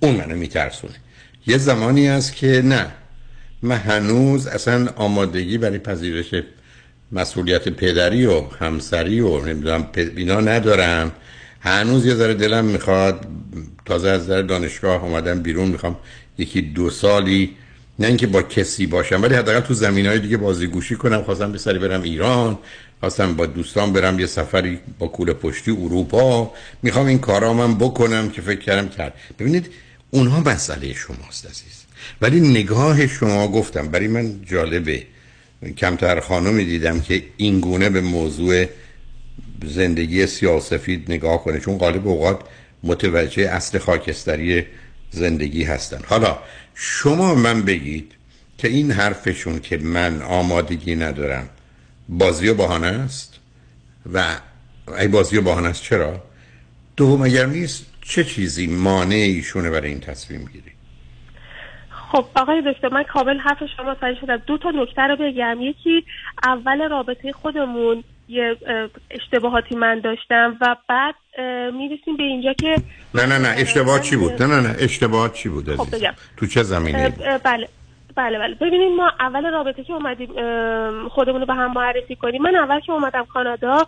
اون 0.00 0.16
منو 0.16 0.36
میترسونه. 0.36 0.94
یه 1.46 1.58
زمانی 1.58 2.06
هست 2.06 2.36
که 2.36 2.62
نه. 2.64 2.86
من 3.62 3.76
هنوز 3.76 4.46
اصلا 4.46 4.88
آمادگی 4.96 5.58
برای 5.58 5.78
پذیرش 5.78 6.34
مسئولیت 7.12 7.68
پدری 7.68 8.26
و 8.26 8.40
همسری 8.60 9.20
و 9.20 9.40
نمی‌دونم 9.46 9.88
اینا 10.16 10.40
ندارم. 10.40 11.12
هنوز 11.60 12.06
یه 12.06 12.14
ذره 12.14 12.34
دلم 12.34 12.64
می‌خواد 12.64 13.26
تازه 13.84 14.08
از 14.08 14.26
در 14.26 14.42
دانشگاه 14.42 15.04
اومدم 15.04 15.42
بیرون 15.42 15.68
می‌خوام 15.68 15.96
یکی 16.38 16.62
دو 16.62 16.90
سالی 16.90 17.56
نه 17.98 18.06
اینکه 18.06 18.26
با 18.26 18.42
کسی 18.42 18.86
باشم 18.86 19.22
ولی 19.22 19.34
حداقل 19.34 19.60
تو 19.60 19.74
زمین 19.74 20.06
های 20.06 20.18
دیگه 20.18 20.36
بازیگوشی 20.36 20.96
کنم 20.96 21.22
خواستم 21.22 21.52
به 21.52 21.58
سری 21.58 21.78
برم 21.78 22.02
ایران 22.02 22.58
خواستم 23.00 23.36
با 23.36 23.46
دوستان 23.46 23.92
برم 23.92 24.20
یه 24.20 24.26
سفری 24.26 24.78
با 24.98 25.08
کوله 25.08 25.32
پشتی 25.32 25.70
اروپا. 25.70 26.52
می‌خوام 26.82 27.06
این 27.06 27.18
کارا 27.18 27.52
من 27.52 27.74
بکنم 27.74 28.30
که 28.30 28.42
فکر 28.42 28.60
کردم 28.60 28.88
کرد 28.88 29.14
ببینید 29.38 29.66
اونها 30.10 30.40
مسئله 30.40 30.92
شماست 30.92 31.46
عزیز. 31.46 31.84
ولی 32.20 32.40
نگاه 32.40 33.06
شما 33.06 33.48
گفتم 33.48 33.88
برای 33.88 34.08
من 34.08 34.40
جالبه. 34.44 35.02
کمتر 35.76 36.20
خانمی 36.20 36.64
دیدم 36.64 37.00
که 37.00 37.22
این 37.36 37.60
گونه 37.60 37.90
به 37.90 38.00
موضوع 38.00 38.66
زندگی 39.64 40.26
سیاسفید 40.26 41.12
نگاه 41.12 41.44
کنه 41.44 41.60
چون 41.60 41.78
غالب 41.78 42.08
اوقات 42.08 42.40
متوجه 42.82 43.42
اصل 43.42 43.78
خاکستری 43.78 44.66
زندگی 45.10 45.64
هستن. 45.64 45.98
حالا 46.06 46.38
شما 46.78 47.34
من 47.34 47.62
بگید 47.62 48.12
که 48.58 48.68
این 48.68 48.90
حرفشون 48.90 49.60
که 49.60 49.76
من 49.76 50.22
آمادگی 50.22 50.96
ندارم 50.96 51.48
بازی 52.08 52.48
و 52.48 52.54
بهانه 52.54 52.86
است؟ 52.86 53.40
و 54.12 54.24
ای 54.98 55.08
بازی 55.08 55.38
و 55.38 55.42
بهانه 55.42 55.68
است 55.68 55.82
چرا؟ 55.82 56.22
دوم 56.96 57.22
اگر 57.22 57.46
نیست 57.46 57.86
چه 58.02 58.24
چیزی 58.24 58.66
مانع 58.66 59.14
ایشونه 59.14 59.70
برای 59.70 59.88
این 59.88 60.00
تصمیم 60.00 60.44
گیری؟ 60.52 60.72
خب 61.90 62.26
آقای 62.34 62.62
دکتر 62.72 62.88
من 62.88 63.02
کامل 63.02 63.38
حرف 63.38 63.58
شما 63.76 63.90
متوجه 63.90 64.20
شدم 64.20 64.36
دو 64.36 64.58
تا 64.58 64.70
نکته 64.70 65.02
رو 65.02 65.16
بگم. 65.16 65.56
یکی 65.60 66.04
اول 66.42 66.88
رابطه 66.88 67.32
خودمون. 67.32 68.04
یه 68.28 68.56
اه، 68.66 68.88
اشتباهاتی 69.10 69.76
من 69.76 70.00
داشتم 70.00 70.56
و 70.60 70.76
بعد 70.88 71.14
می‌رسیم 71.72 72.16
به 72.16 72.22
اینجا 72.22 72.52
که 72.52 72.76
نه 73.14 73.26
نه 73.26 73.38
نه 73.38 73.54
اشتباه 73.58 74.00
چی 74.00 74.16
بود؟ 74.16 74.42
نه 74.42 74.46
نه 74.48 74.68
نه 74.68 74.76
اشتباه 74.78 75.32
چی 75.32 75.48
بود 75.48 75.76
خب 75.76 75.96
بگم. 75.96 76.14
تو 76.36 76.46
چه 76.46 76.62
زمینه 76.62 77.08
بله 77.44 77.68
بله 78.16 78.38
بله. 78.38 78.54
ببینید 78.54 78.92
ما 78.96 79.12
اول 79.20 79.50
رابطه 79.50 79.84
که 79.84 79.92
اومدیم 79.92 80.28
خودمون 81.08 81.40
رو 81.40 81.46
به 81.46 81.54
هم 81.54 81.72
معرفی 81.72 82.16
کنیم. 82.16 82.42
من 82.42 82.56
اول 82.56 82.80
که 82.80 82.92
اومدم 82.92 83.24
کانادا 83.24 83.86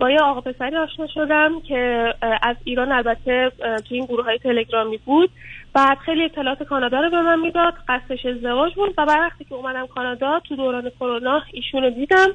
با 0.00 0.10
یه 0.10 0.20
آقا 0.20 0.40
پسری 0.40 0.76
آشنا 0.76 1.06
شدم 1.14 1.60
که 1.68 2.14
از 2.42 2.56
ایران 2.64 2.92
البته 2.92 3.52
تو 3.58 3.94
این 3.94 4.04
گروه 4.04 4.24
های 4.24 4.38
تلگرامی 4.38 4.98
بود. 5.04 5.30
بعد 5.74 5.98
خیلی 5.98 6.24
اطلاعات 6.24 6.62
کانادا 6.62 7.00
رو 7.00 7.10
به 7.10 7.22
من 7.22 7.40
می‌داد 7.40 7.74
قصدش 7.88 8.26
ازدواج 8.26 8.74
بود 8.74 8.94
و 8.98 9.06
بعد 9.06 9.20
وقتی 9.20 9.44
که 9.44 9.54
اومدم 9.54 9.86
کانادا 9.86 10.40
تو 10.48 10.56
دوران 10.56 10.90
کرونا 11.00 11.42
ایشون 11.52 11.82
رو 11.82 11.90
دیدم. 11.90 12.28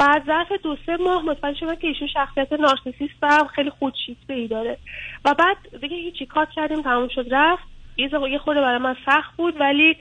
بعد 0.00 0.26
ظرف 0.26 0.52
دو 0.62 0.76
سه 0.86 0.96
ماه 0.96 1.22
متوجه 1.22 1.58
شدم 1.58 1.74
که 1.74 1.86
ایشون 1.86 2.08
شخصیت 2.08 2.52
نارسیسیست 2.52 3.14
و 3.22 3.44
خیلی 3.54 3.70
خودشیفته 3.70 4.34
ای 4.34 4.48
داره. 4.48 4.76
و 5.24 5.34
بعد 5.34 5.56
دیگه 5.80 5.96
هیچی 5.96 6.26
کات 6.26 6.48
کردیم 6.50 6.82
تموم 6.82 7.08
شد 7.08 7.26
رفت. 7.30 7.62
یه 7.96 8.38
خورده 8.38 8.60
برای 8.60 8.78
من 8.78 8.96
سخت 9.06 9.36
بود 9.36 9.60
ولی 9.60 9.96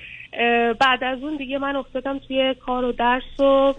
بعد 0.80 1.04
از 1.04 1.24
اون 1.24 1.36
دیگه 1.36 1.58
من 1.58 1.76
افتادم 1.76 2.20
توی 2.20 2.54
کار 2.54 2.86
و 2.86 2.92
درس 2.92 3.40
و 3.40 3.74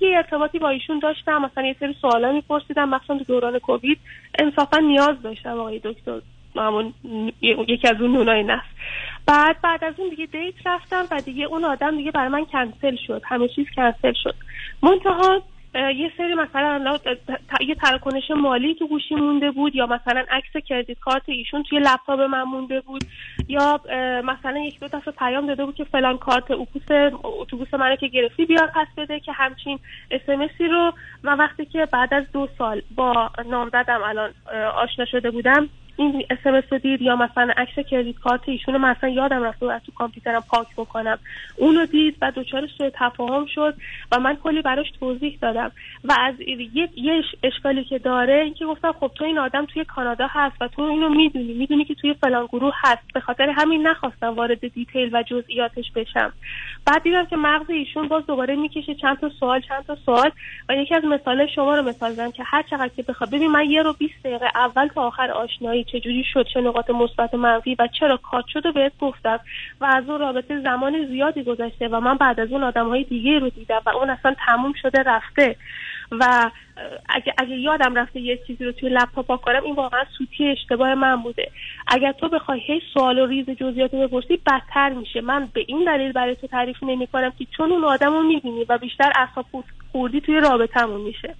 یه 0.00 0.16
ارتباطی 0.16 0.58
با 0.58 0.68
ایشون 0.68 0.98
داشتم. 0.98 1.42
مثلا 1.42 1.66
یه 1.66 1.76
سری 1.80 1.94
سوالا 2.00 2.32
میپرسیدم 2.32 2.88
مثلا 2.88 3.18
تو 3.18 3.24
دوران 3.24 3.58
کووید. 3.58 3.98
انصافا 4.38 4.78
نیاز 4.78 5.22
داشتم 5.22 5.60
آقای 5.60 5.80
دکتر 5.84 6.20
همون 6.56 6.94
یکی 7.42 7.88
از 7.88 8.00
اون 8.00 8.12
نونای 8.12 8.42
نفس 8.42 8.66
بعد 9.26 9.60
بعد 9.62 9.84
از 9.84 9.94
اون 9.96 10.08
دیگه 10.08 10.26
date 10.26 10.66
رفتم 10.66 11.04
و 11.10 11.20
دیگه 11.20 11.44
اون 11.44 11.64
آدم 11.64 11.96
دیگه 11.96 12.10
برای 12.10 12.28
من 12.28 12.44
کنسل 12.44 12.96
شد. 13.06 13.22
همه 13.24 13.48
چیز 13.48 13.66
کنسل 13.76 14.12
شد. 14.22 14.34
منتها 14.82 15.42
یه 15.74 16.12
سری 16.16 16.34
مثلا 16.34 16.98
یه 17.60 17.74
تراکنش 17.74 18.30
مالی 18.30 18.74
تو 18.74 18.88
گوشی 18.88 19.14
مونده 19.14 19.50
بود 19.50 19.74
یا 19.74 19.86
مثلا 19.86 20.24
عکس 20.30 20.64
credit 20.66 20.98
card 20.98 21.22
ایشون 21.26 21.62
توی 21.62 21.78
لپتاپ 21.78 22.20
من 22.20 22.42
مونده 22.42 22.80
بود 22.80 23.04
یا 23.48 23.80
مثلا 24.24 24.58
یک 24.58 24.80
دو 24.80 24.88
دفعه 24.88 25.14
پیام 25.18 25.46
داده 25.46 25.64
بود 25.64 25.74
که 25.74 25.84
فلان 25.84 26.18
کارت 26.18 26.50
اتوبوس 26.50 27.12
اتوبوس 27.22 27.74
منو 27.74 27.96
که 27.96 28.08
گرفتی 28.08 28.44
بیار 28.44 28.66
پس 28.66 28.86
بده 28.96 29.20
که 29.20 29.32
همچین 29.32 29.78
اسمسی 30.10 30.66
رو. 30.66 30.92
من 31.22 31.38
وقتی 31.38 31.64
که 31.64 31.88
بعد 31.92 32.14
از 32.14 32.24
دو 32.32 32.48
سال 32.58 32.82
با 32.94 33.30
نامزدم 33.50 34.00
الان 34.04 34.30
آشنا 34.76 35.04
شده 35.04 35.30
بودم 35.30 35.68
این 35.96 36.24
اسمس 36.30 36.64
رو 36.70 36.78
دید 36.78 37.02
یا 37.02 37.16
مثلا 37.16 37.52
عکس 37.56 37.86
کردیت 37.88 38.18
کارت 38.18 38.40
ایشون 38.44 38.74
رو 38.74 38.80
مثلا 38.80 39.08
یادم 39.08 39.54
بود 39.60 39.70
از 39.70 39.80
تو 39.86 39.92
کامپیوترم 39.92 40.44
پاک 40.48 40.66
بکنم. 40.76 41.18
اونو 41.56 41.86
دید 41.86 42.16
و 42.22 42.32
دچار 42.36 42.66
سوء 42.78 42.90
تفاهم 42.94 43.46
شد 43.46 43.74
و 44.12 44.20
من 44.20 44.36
کلی 44.36 44.62
براش 44.62 44.90
توضیح 45.00 45.38
دادم. 45.42 45.72
و 46.04 46.16
از 46.18 46.34
یه, 46.74 46.88
یه 46.96 47.12
اش- 47.12 47.36
اشکالی 47.42 47.84
که 47.84 47.98
داره 47.98 48.42
اینکه 48.44 48.66
گفتم 48.66 48.92
خب 48.92 49.10
تو 49.14 49.24
این 49.24 49.38
آدم 49.38 49.64
توی 49.64 49.84
کانادا 49.84 50.26
هست 50.30 50.56
و 50.60 50.68
تو 50.68 50.82
اینو 50.82 51.08
می‌دونی 51.08 51.54
می‌دونی 51.54 51.84
که 51.84 51.94
توی 51.94 52.14
فلان 52.14 52.46
گروه 52.46 52.74
هست. 52.76 53.12
به 53.14 53.20
خاطر 53.20 53.48
همین 53.56 53.86
نخواستم 53.86 54.34
وارد 54.34 54.60
دیتیل 54.60 55.10
و 55.12 55.22
جزئیاتش 55.22 55.92
بشم. 55.94 56.32
بعد 56.86 57.02
دیدم 57.02 57.26
که 57.26 57.36
مغز 57.36 57.70
ایشون 57.70 58.08
باز 58.08 58.26
دوباره 58.26 58.56
می‌کشه 58.56 58.94
چند 58.94 59.20
تا 59.20 59.28
سوال 59.28 59.60
چند 59.60 59.86
تا 59.86 59.96
سوال. 60.06 60.30
و 60.68 60.76
یکی 60.76 60.94
از 60.94 61.04
مثال 61.04 61.46
شما 61.46 61.74
رو 61.76 61.82
مثال 61.82 62.12
زدم 62.12 62.30
که 62.30 62.42
هر 62.46 62.62
چقدر 62.62 62.88
که 62.88 63.02
بخواد 63.02 63.30
ببین 63.30 63.50
من 63.50 63.70
یه 63.70 63.82
رو 63.82 63.92
20 63.92 64.14
دقیقه 64.24 64.46
اول 64.54 64.88
تا 64.88 65.02
آخر 65.02 65.30
آشنایی 65.30 65.84
چجوری 65.84 66.24
شد 66.32 66.46
چه 66.54 66.60
نقاط 66.60 66.90
مثبت 66.90 67.34
و 67.34 67.36
منفی 67.36 67.76
و 67.78 67.88
چرا 68.00 68.16
کات 68.16 68.44
شد 68.52 68.66
و 68.66 68.72
بهت 68.72 68.92
گفتم. 69.00 69.40
و 69.80 69.84
از 69.84 70.08
اون 70.08 70.18
رابطه 70.18 70.60
زمان 70.60 71.06
زیادی 71.06 71.42
گذشته 71.42 71.88
و 71.88 72.00
من 72.00 72.16
بعد 72.16 72.40
از 72.40 72.52
اون 72.52 72.62
آدم 72.62 72.88
های 72.88 73.04
دیگه 73.04 73.38
رو 73.38 73.48
دیدم 73.48 73.80
و 73.86 73.90
اون 73.90 74.10
اصلا 74.10 74.34
تموم 74.46 74.72
شده 74.82 75.02
رفته. 75.02 75.56
و 76.10 76.50
اگه, 77.08 77.34
اگه 77.38 77.56
یادم 77.56 77.94
رفته 77.94 78.20
یه 78.20 78.38
چیزی 78.46 78.64
رو 78.64 78.72
توی 78.72 78.88
لپتاپ 78.88 79.40
کنم 79.40 79.64
این 79.64 79.74
واقعا 79.74 80.04
سوتی 80.18 80.48
اشتباه 80.48 80.94
من 80.94 81.16
بوده. 81.16 81.50
اگر 81.86 82.12
تو 82.12 82.28
بخوای 82.28 82.60
هی 82.60 82.82
سوال 82.94 83.18
و 83.18 83.26
ریز 83.26 83.50
جزئیات 83.50 83.94
رو 83.94 84.08
بپرسی 84.08 84.40
بدتر 84.46 84.88
میشه. 84.88 85.20
من 85.20 85.48
به 85.54 85.64
این 85.66 85.84
دلیل 85.84 86.12
برای 86.12 86.36
تو 86.36 86.46
تعریف 86.46 86.82
نمی 86.82 87.06
کنم 87.06 87.32
که 87.38 87.46
چون 87.56 87.72
اون 87.72 87.84
آدم 87.84 88.12
رو 88.12 88.22
می‌بینی 88.22 88.64
و 88.68 88.78
بیشتر 88.78 89.12
اعصاب 89.16 89.46
خوردی 89.92 90.20
توی 90.20 90.40
رابطمون 90.40 91.00
میشه. 91.00 91.34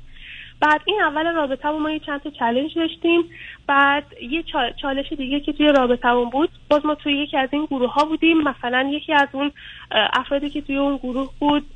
بعد 0.60 0.80
این 0.84 1.02
اول 1.02 1.34
رابطه 1.34 1.70
ما 1.70 1.90
یه 1.90 1.98
چند 1.98 2.22
تا 2.22 2.30
چالش 2.30 2.72
داشتیم. 2.72 3.22
بعد 3.66 4.04
یه 4.22 4.42
چا- 4.42 4.74
چالش 4.82 5.12
دیگه 5.12 5.40
که 5.40 5.52
توی 5.52 5.66
رابطمون 5.66 6.30
بود 6.30 6.48
باز 6.70 6.86
ما 6.86 6.94
توی 6.94 7.12
یکی 7.12 7.36
از 7.36 7.48
این 7.52 7.64
گروه 7.64 7.92
ها 7.92 8.04
بودیم. 8.04 8.42
مثلا 8.42 8.90
یکی 8.92 9.12
از 9.12 9.28
اون 9.32 9.52
افرادی 9.90 10.50
که 10.50 10.60
توی 10.60 10.76
اون 10.76 10.96
گروه 10.96 11.30
بود 11.38 11.66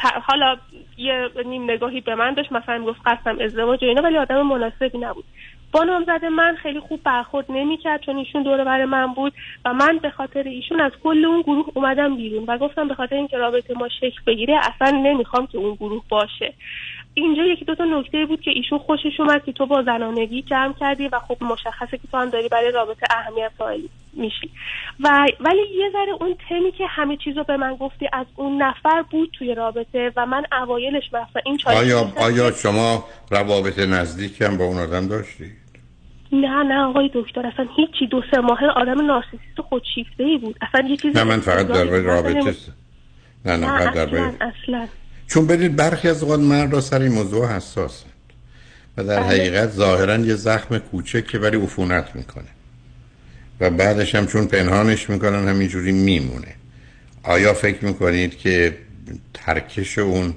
حالا 0.00 0.56
یه 0.96 1.30
نیم 1.46 1.64
نگاهی 1.64 2.00
به 2.00 2.14
من 2.14 2.34
داشت 2.34 2.52
مثلا 2.52 2.84
گفت 2.84 3.00
قسم 3.06 3.38
ازدواج 3.40 3.84
و 3.84 3.86
اینا 3.86 4.02
ولی 4.02 4.18
آدم 4.18 4.42
مناسبی 4.42 4.98
نبود. 4.98 5.24
با 5.72 5.84
نامزد 5.84 6.24
من 6.24 6.56
خیلی 6.62 6.80
خوب 6.80 7.02
برخورد 7.02 7.46
نمی‌کرد 7.48 8.00
چون 8.00 8.16
ایشون 8.16 8.42
دور 8.42 8.64
بر 8.64 8.84
من 8.84 9.14
بود 9.14 9.32
و 9.64 9.74
من 9.74 9.98
به 9.98 10.10
خاطر 10.10 10.42
ایشون 10.42 10.80
از 10.80 10.92
کل 11.04 11.24
اون 11.24 11.42
گروه 11.42 11.66
اومدم 11.74 12.16
بیرون 12.16 12.44
و 12.48 12.58
گفتم 12.58 12.88
به 12.88 12.94
خاطر 12.94 13.16
اینکه 13.16 13.36
رابطه 13.36 13.74
ما 13.74 13.88
شکل 13.88 14.20
بگیره 14.26 14.60
اصلا 14.62 14.90
نمی‌خوام 14.90 15.46
که 15.46 15.58
اون 15.58 15.74
گروه 15.74 16.02
باشه. 16.08 16.54
اینجا 17.14 17.44
یکی 17.44 17.64
دو 17.64 17.74
تا 17.74 17.84
نکته 17.84 18.26
بود 18.26 18.40
که 18.40 18.50
ایشون 18.50 18.78
خوشش 18.78 19.20
اومد 19.20 19.44
که 19.44 19.52
تو 19.52 19.66
با 19.66 19.82
زنانگی 19.82 20.42
جمع 20.42 20.72
کردی 20.72 21.08
و 21.08 21.18
خب 21.18 21.36
مشخصه 21.40 21.98
که 21.98 22.08
تو 22.10 22.16
هم 22.16 22.30
داری 22.30 22.48
برای 22.48 22.70
رابطه 22.70 23.06
اهمیت 23.10 23.50
قائل 23.58 23.80
میشی 24.18 24.50
و 25.00 25.26
ولی 25.40 25.60
یه 25.78 25.90
ذره 25.92 26.12
اون 26.20 26.36
تمی 26.48 26.72
که 26.72 26.84
همه 26.88 27.16
چیز 27.24 27.36
رو 27.36 27.44
به 27.44 27.56
من 27.56 27.74
گفتی 27.76 28.08
از 28.12 28.26
اون 28.36 28.62
نفر 28.62 29.02
بود 29.10 29.30
توی 29.38 29.54
رابطه 29.54 30.12
و 30.16 30.26
من 30.26 30.42
اوایلش 30.62 31.04
مثلا 31.08 31.42
این 31.46 31.56
چالش 31.56 31.76
آیا 31.76 32.12
آیا 32.16 32.50
که- 32.50 32.56
شما 32.56 33.04
روابط 33.30 33.78
نزدیکی 33.78 34.44
هم 34.44 34.56
با 34.56 34.64
اون 34.64 34.78
آدم 34.78 35.08
داشتی؟ 35.08 35.44
نه 36.32 36.62
نه 36.62 36.80
آقای 36.84 37.10
دکتر 37.14 37.46
اصلا 37.46 37.66
هیچی 37.76 38.06
دو 38.10 38.22
سه 38.30 38.40
ماه 38.40 38.58
آدم 38.76 39.06
نارسیسیست 39.06 39.60
خودشیفته 39.68 40.24
ای 40.24 40.38
بود 40.38 40.56
اصلا 40.62 40.88
یه 40.88 40.96
چیزی 40.96 41.14
نه 41.18 41.24
من 41.24 41.40
فقط 41.40 41.70
مثلا 41.70 41.82
رابطه. 41.98 42.54
نه 43.44 43.56
نه 43.56 43.66
نه 43.66 43.78
فقط 43.78 43.96
اصلا 43.96 44.32
اصلا 44.40 44.86
چون 45.26 45.46
بدید 45.46 45.76
برخی 45.76 46.08
از 46.08 46.22
اوقات 46.22 46.40
مرد 46.40 46.72
را 46.72 46.80
سر 46.80 47.00
این 47.00 47.12
موضوع 47.12 47.46
حساسند 47.56 48.12
و 48.96 49.04
در 49.04 49.16
بله. 49.16 49.26
حقیقت 49.26 49.68
ظاهرا 49.68 50.16
یه 50.16 50.34
زخم 50.34 50.78
کوچکه 50.78 51.38
ولی 51.38 51.56
عفونت 51.56 52.16
می‌کنه 52.16 52.44
و 53.60 53.70
بعدش 53.70 54.14
هم 54.14 54.26
چون 54.26 54.46
پنهانش 54.46 55.10
می‌کنن 55.10 55.48
همینجوری 55.48 55.92
میمونه. 55.92 56.54
آیا 57.22 57.54
فکر 57.54 57.84
می‌کنید 57.84 58.38
که 58.38 58.76
ترکش 59.34 59.98
اون 59.98 60.34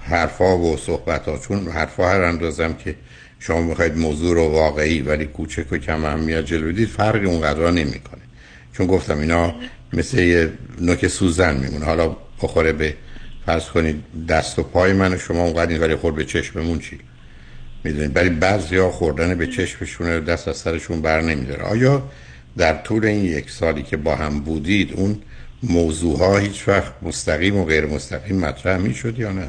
حرفا 0.00 0.58
و 0.58 0.76
صحبت 0.76 1.28
ها 1.28 1.38
چون 1.38 1.68
حرفا 1.68 2.08
هر 2.08 2.22
اندازم 2.22 2.74
که 2.74 2.94
شما 3.38 3.60
می‌خواید 3.60 3.98
موضوع 3.98 4.34
رو 4.34 4.42
واقعی 4.42 5.00
ولی 5.00 5.24
کوچک 5.24 5.72
و 5.72 5.78
کم 5.78 6.04
اهمیت 6.04 6.44
جلو 6.44 6.68
بدید 6.68 6.88
فرقی 6.88 7.26
اونقدر 7.26 7.70
نمی‌کنه. 7.70 8.20
چون 8.72 8.86
گفتم 8.86 9.18
اینا 9.18 9.54
مثل 9.92 10.18
یه 10.18 10.52
نوک 10.80 11.08
سوزن 11.08 11.56
میمونه. 11.56 11.84
حالا 11.84 12.16
بخوره 12.42 12.72
به 12.72 12.94
فرض 13.46 13.64
کنید 13.64 14.04
دست 14.28 14.58
و 14.58 14.62
پای 14.62 14.92
من 14.92 15.14
و 15.14 15.18
شما 15.18 15.42
اونقدر 15.42 15.70
نیست 15.70 15.82
ولی 15.82 15.96
خورد 15.96 16.16
به 16.16 16.24
چشممون 16.24 16.78
چی؟ 16.78 16.98
می‌دونید 17.84 18.16
ولی 18.16 18.30
بعضی 18.30 18.76
ها 18.76 18.90
خوردن 18.90 19.38
به 19.38 19.46
چشمشون 19.46 20.20
دست 20.20 20.48
از 20.48 20.56
سرشون 20.56 21.02
بر 21.02 21.20
نمیداره 21.20 21.62
آیا 21.62 22.02
در 22.58 22.72
طول 22.72 23.04
این 23.04 23.24
یک 23.24 23.50
سالی 23.50 23.82
که 23.82 23.96
با 23.96 24.16
هم 24.16 24.40
بودید 24.40 24.92
اون 24.96 25.16
موضوع 25.62 26.18
ها 26.18 26.38
هیچ 26.38 26.68
وقت 26.68 26.92
مستقیم 27.02 27.56
و 27.56 27.64
غیر 27.64 27.86
مستقیم 27.86 28.40
مطرح 28.40 28.76
می‌شد 28.76 29.18
یا 29.18 29.32
نه؟ 29.32 29.48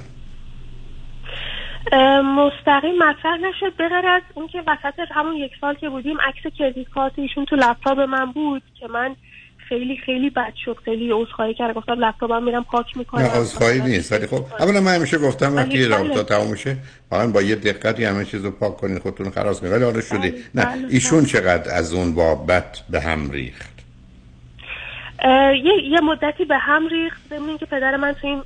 مستقیم 2.21 2.97
مطرح 2.97 3.37
نشد. 3.37 3.75
به 3.77 3.89
غیر 3.89 4.07
از 4.07 4.21
اون 4.33 4.47
که 4.47 4.63
وسط 4.67 4.99
همون 5.11 5.35
یک 5.35 5.51
سال 5.61 5.75
که 5.75 5.89
بودیم 5.89 6.17
عکس 6.21 6.53
کردیت 6.57 6.89
کارت 6.89 7.13
ایشون 7.15 7.45
تو 7.45 7.55
لپتاپ 7.55 7.99
من 7.99 8.31
بود 8.31 8.63
که 8.79 8.87
من 8.87 9.15
خیلی 9.69 9.97
خیلی 10.05 10.29
بد 10.29 10.53
شد. 10.65 10.77
خیلی 10.85 11.11
عذرخواهی 11.11 11.53
کردم 11.53 11.73
گفتم 11.73 12.05
لپتاپم 12.05 12.43
میرم 12.43 12.63
پاک 12.63 12.97
می‌کنم. 12.97 13.21
نه 13.21 13.29
عذرخواهی 13.29 13.81
نیست. 13.81 14.11
ولی 14.11 14.27
خب 14.27 14.45
اولا 14.59 14.81
من 14.81 14.95
همیشه 14.95 15.17
گفتم 15.17 15.55
وقتی 15.55 15.87
بله. 15.87 15.87
رابطه 15.87 16.23
تموم 16.23 16.51
میشه 16.51 16.77
واقعا 17.11 17.27
با 17.27 17.41
یه 17.41 17.55
دقتی 17.55 18.03
همه 18.03 18.25
چیز 18.25 18.45
رو 18.45 18.51
پاک 18.51 18.77
کنین 18.77 18.99
خودتون 18.99 19.29
خلاص 19.29 19.59
کنین 19.59 19.73
ولی 19.73 19.83
حالا 19.83 20.01
شده 20.01 20.33
نه 20.55 20.65
بله، 20.65 20.87
ایشون 20.89 21.25
چقدر 21.25 21.75
از 21.75 21.93
اون 21.93 22.15
بابت 22.15 22.81
به 22.89 23.01
هم 23.01 23.31
ریخت؟ 23.31 23.74
یه, 25.23 25.83
یه 25.83 26.01
مدتی 26.01 26.45
به 26.45 26.57
هم 26.57 26.87
ریخت. 26.87 27.21
ضمن 27.29 27.49
اینکه 27.49 27.65
پدر 27.65 27.97
من 27.97 28.13
تو 28.13 28.27
این 28.27 28.41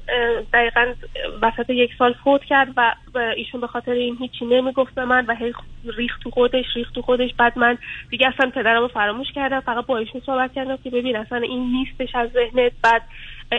دقیقا 0.54 0.94
وسط 1.42 1.70
یک 1.70 1.92
سال 2.00 2.14
فوت 2.24 2.44
کرد 2.44 2.68
و 2.78 2.96
ایشون 3.38 3.62
به 3.62 3.68
خاطر 3.68 3.92
این 3.92 4.18
هیچی 4.20 4.46
نمی‌گفت 4.46 4.96
به 4.96 5.06
من 5.06 5.26
و 5.26 5.36
هی 5.36 5.54
ریخت 5.98 6.22
تو 6.24 6.30
خودش 6.30 6.66
ریخت 6.76 6.96
تو 6.96 7.02
خودش. 7.02 7.30
بعد 7.38 7.60
من 7.60 7.78
دیگه 8.10 8.28
اصلا 8.28 8.50
پدرم 8.50 8.82
رو 8.82 8.88
فراموش 8.88 9.28
کردم. 9.36 9.60
فقط 9.60 9.86
با 9.86 9.98
ایشون 9.98 10.22
صحبت 10.26 10.54
کردم 10.54 10.78
که 10.84 10.90
ببین 10.90 11.16
اصلا 11.16 11.38
این 11.38 11.72
نیستش 11.72 12.16
از 12.16 12.30
ذهنت. 12.30 12.72
بعد 12.84 13.02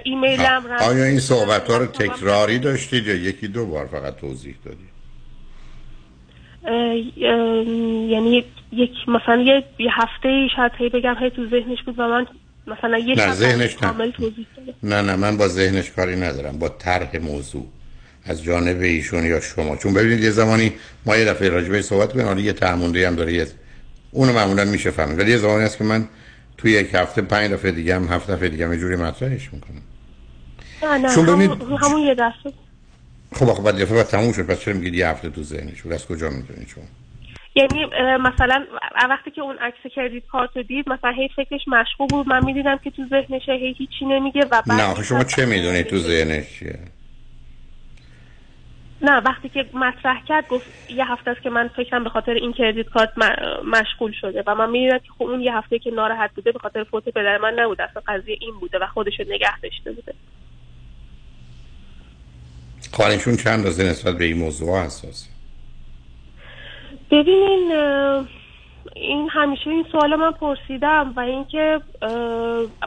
ایمیلم 0.04 0.62
رفت 0.70 0.88
آیا 0.90 1.04
این 1.04 1.18
صحبت 1.18 1.70
ها 1.70 1.76
رو 1.76 1.86
تکراری 1.86 2.58
داشتید 2.58 3.06
یا 3.06 3.14
یکی 3.14 3.48
دو 3.48 3.66
بار 3.66 3.86
فقط 3.86 4.16
توضیح 4.16 4.54
دادید 4.64 4.90
اه، 6.64 6.74
اه، 6.74 7.64
یعنی 8.10 8.44
یک 8.72 9.08
مثلا 9.08 9.42
یه, 9.42 9.64
یه 9.78 9.90
هفته 9.92 10.48
شاید 10.56 10.72
هی 10.78 10.88
بگم 10.88 11.16
هی 11.20 11.30
تو 11.30 11.46
ذهنش 11.46 11.82
بود 11.82 11.94
و 11.98 12.08
من 12.08 12.26
مثلا 12.78 12.98
یه 12.98 13.14
نه، 13.14 13.34
ذهنش 13.34 13.72
نه. 13.72 13.80
کامل 13.80 14.10
توضیح 14.10 14.46
نه 14.82 15.02
نه 15.02 15.16
من 15.16 15.36
با 15.36 15.48
ذهنش 15.48 15.90
کاری 15.90 16.16
ندارم 16.16 16.58
با 16.58 16.68
طرح 16.68 17.16
موضوع. 17.16 17.66
از 18.24 18.42
جانب 18.42 18.80
ایشون 18.80 19.26
یا 19.26 19.40
شما. 19.40 19.76
چون 19.76 19.94
ببینید 19.94 20.24
یه 20.24 20.30
زمانی 20.30 20.72
ما 21.06 21.16
یه 21.16 21.24
دفعه 21.24 21.48
راجبه 21.48 21.82
صحبت 21.82 22.12
کنیم 22.12 22.26
حالا 22.26 22.40
یه 22.40 22.52
تعمونده 22.52 23.06
هم 23.06 23.14
داره 23.14 23.32
یه 23.32 23.46
اونو 24.10 24.32
معمولا 24.32 24.64
میشه 24.64 24.90
فهمید. 24.90 25.18
ولی 25.18 25.30
یه 25.30 25.36
زمانی 25.36 25.64
هست 25.64 25.78
که 25.78 25.84
من 25.84 26.08
توی 26.58 26.72
یک 26.72 26.94
هفته 26.94 27.22
پنج 27.22 27.50
دفعه 27.50 27.70
دیگه 27.70 27.94
هم 27.94 28.04
هفت 28.04 28.30
دفعه 28.30 28.48
دیگه 28.48 28.66
هم 28.66 28.72
یه 28.72 28.78
جوری 28.78 28.96
مطرحش 28.96 29.52
می‌کنم. 29.52 29.82
نه 30.82 30.98
نه 30.98 31.14
چون 31.14 31.28
همون, 31.28 32.02
یه 32.02 32.14
دفعه. 32.14 32.52
خب 33.32 33.48
آخه 33.48 33.62
بعد 33.62 33.74
دفعه 33.74 33.96
بعد 33.96 34.06
تموم 34.06 34.32
شد 34.32 34.46
پس 34.46 34.60
چرا 34.60 34.74
میگید 34.74 34.94
یه 34.94 35.08
هفته 35.08 35.30
تو 35.30 35.42
ذهنش؟ 35.42 35.82
بود 35.82 35.92
از 35.92 36.06
کجا 36.06 36.30
می‌دونید 36.30 36.68
شما؟ 36.68 36.84
یعنی 37.60 37.84
مثلا 38.16 38.66
وقتی 39.08 39.30
که 39.30 39.40
اون 39.40 39.56
عکس 39.58 39.92
کردیت 39.94 40.26
کارت 40.26 40.56
رو 40.56 40.62
دید 40.62 40.88
مثلا 40.88 41.10
هی 41.10 41.28
فکرش 41.36 41.60
مشغول 41.66 42.08
بود. 42.08 42.28
من 42.28 42.44
می‌دیدم 42.44 42.78
که 42.84 42.90
تو 42.90 43.02
ذهنشه 43.10 43.52
هی 43.52 43.74
هیچی 43.78 44.04
نمیگه 44.04 44.40
و 44.40 44.62
بعد 44.66 44.80
نه 44.80 45.02
شما 45.02 45.24
چه 45.24 45.46
می‌دونید 45.46 45.86
تو 45.86 45.98
ذهنش 45.98 46.58
چیه 46.58 46.78
نه 49.02 49.16
وقتی 49.20 49.48
که 49.48 49.66
مطرح 49.74 50.24
کرد 50.28 50.48
گفت 50.48 50.66
یه 50.88 51.12
هفته 51.12 51.30
است 51.30 51.42
که 51.42 51.50
من 51.50 51.68
فکرم 51.68 52.04
به 52.04 52.10
خاطر 52.10 52.32
این 52.32 52.52
کردیت 52.52 52.88
کارت 52.88 53.12
مشغول 53.64 54.12
شده 54.20 54.42
و 54.46 54.54
من 54.54 54.70
می‌دونم 54.70 54.98
که 54.98 55.12
خب 55.18 55.22
اون 55.22 55.40
یه 55.40 55.56
هفته 55.56 55.78
که 55.78 55.90
ناراحت 55.90 56.30
بوده 56.34 56.52
به 56.52 56.58
خاطر 56.58 56.84
فوت 56.84 57.04
پدر 57.04 57.38
من 57.38 57.54
نبوده. 57.58 57.82
اصلا 57.82 58.02
قضیه 58.06 58.36
این 58.40 58.54
بوده 58.60 58.78
و 58.78 58.86
خودشو 58.86 59.24
نگه 59.28 59.60
داشته 59.60 59.92
بوده. 59.92 60.14
خانشون 62.92 63.36
چند 63.36 63.52
اندازه 63.52 63.84
نسبت 63.84 64.18
به 64.18 64.24
این 64.24 64.38
موضوع 64.38 64.84
حساس 64.84 65.28
ببینین 67.10 67.72
این 68.96 69.28
همیشه 69.30 69.70
این 69.70 69.84
سوال 69.92 70.16
من 70.16 70.30
پرسیدم 70.30 71.12
و 71.16 71.20
اینکه 71.20 71.80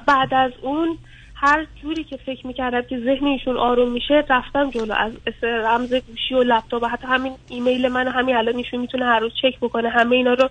بعد 0.08 0.34
از 0.34 0.52
اون 0.62 0.98
هر 1.36 1.66
جوری 1.82 2.04
که 2.04 2.18
فکر 2.18 2.48
می‌کردم 2.48 2.82
که 2.82 3.00
ذهن 3.00 3.28
ایشون 3.28 3.58
آروم 3.58 3.92
میشه 3.92 4.24
رفتم 4.30 4.70
جلو. 4.70 4.94
از 4.94 5.12
رمز 5.44 5.94
گوشی 5.94 6.34
و 6.34 6.44
لپتاپ 6.44 6.86
حتی 6.86 7.08
همین 7.08 7.34
ایمیل 7.50 7.88
من 7.88 8.08
همین 8.08 8.36
الان 8.36 8.56
ایشون 8.56 8.80
می‌تونه 8.80 9.06
هر 9.06 9.20
روز 9.20 9.32
چک 9.42 9.60
بکنه 9.60 9.90
همه 9.90 10.16
اینا 10.16 10.34
رو 10.34 10.50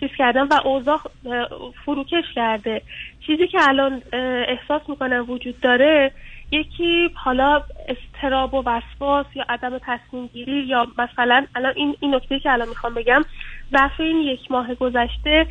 چیز 0.00 0.10
کردم 0.18 0.48
و 0.50 0.60
اوضاع 0.64 1.00
فروکش 1.84 2.24
کرده. 2.34 2.82
چیزی 3.26 3.48
که 3.48 3.58
الان 3.68 4.02
احساس 4.48 4.82
می‌کنم 4.88 5.24
وجود 5.28 5.60
داره 5.60 6.12
یکی 6.52 7.10
حالا 7.14 7.62
استراب 7.88 8.54
و 8.54 8.62
وسواس 8.66 9.26
یا 9.34 9.44
عدم 9.48 9.78
تصمیم 9.78 10.26
گیری 10.26 10.62
یا 10.62 10.86
مثلا 10.98 11.46
الان 11.54 11.72
این 11.76 11.96
این 12.00 12.14
نکته 12.14 12.38
که 12.38 12.52
الان 12.52 12.68
می‌خوام 12.68 12.94
بگم 12.94 13.22
ظرف 13.72 14.00
این 14.00 14.16
یک 14.16 14.50
ماه 14.50 14.74
گذشته 14.74 15.46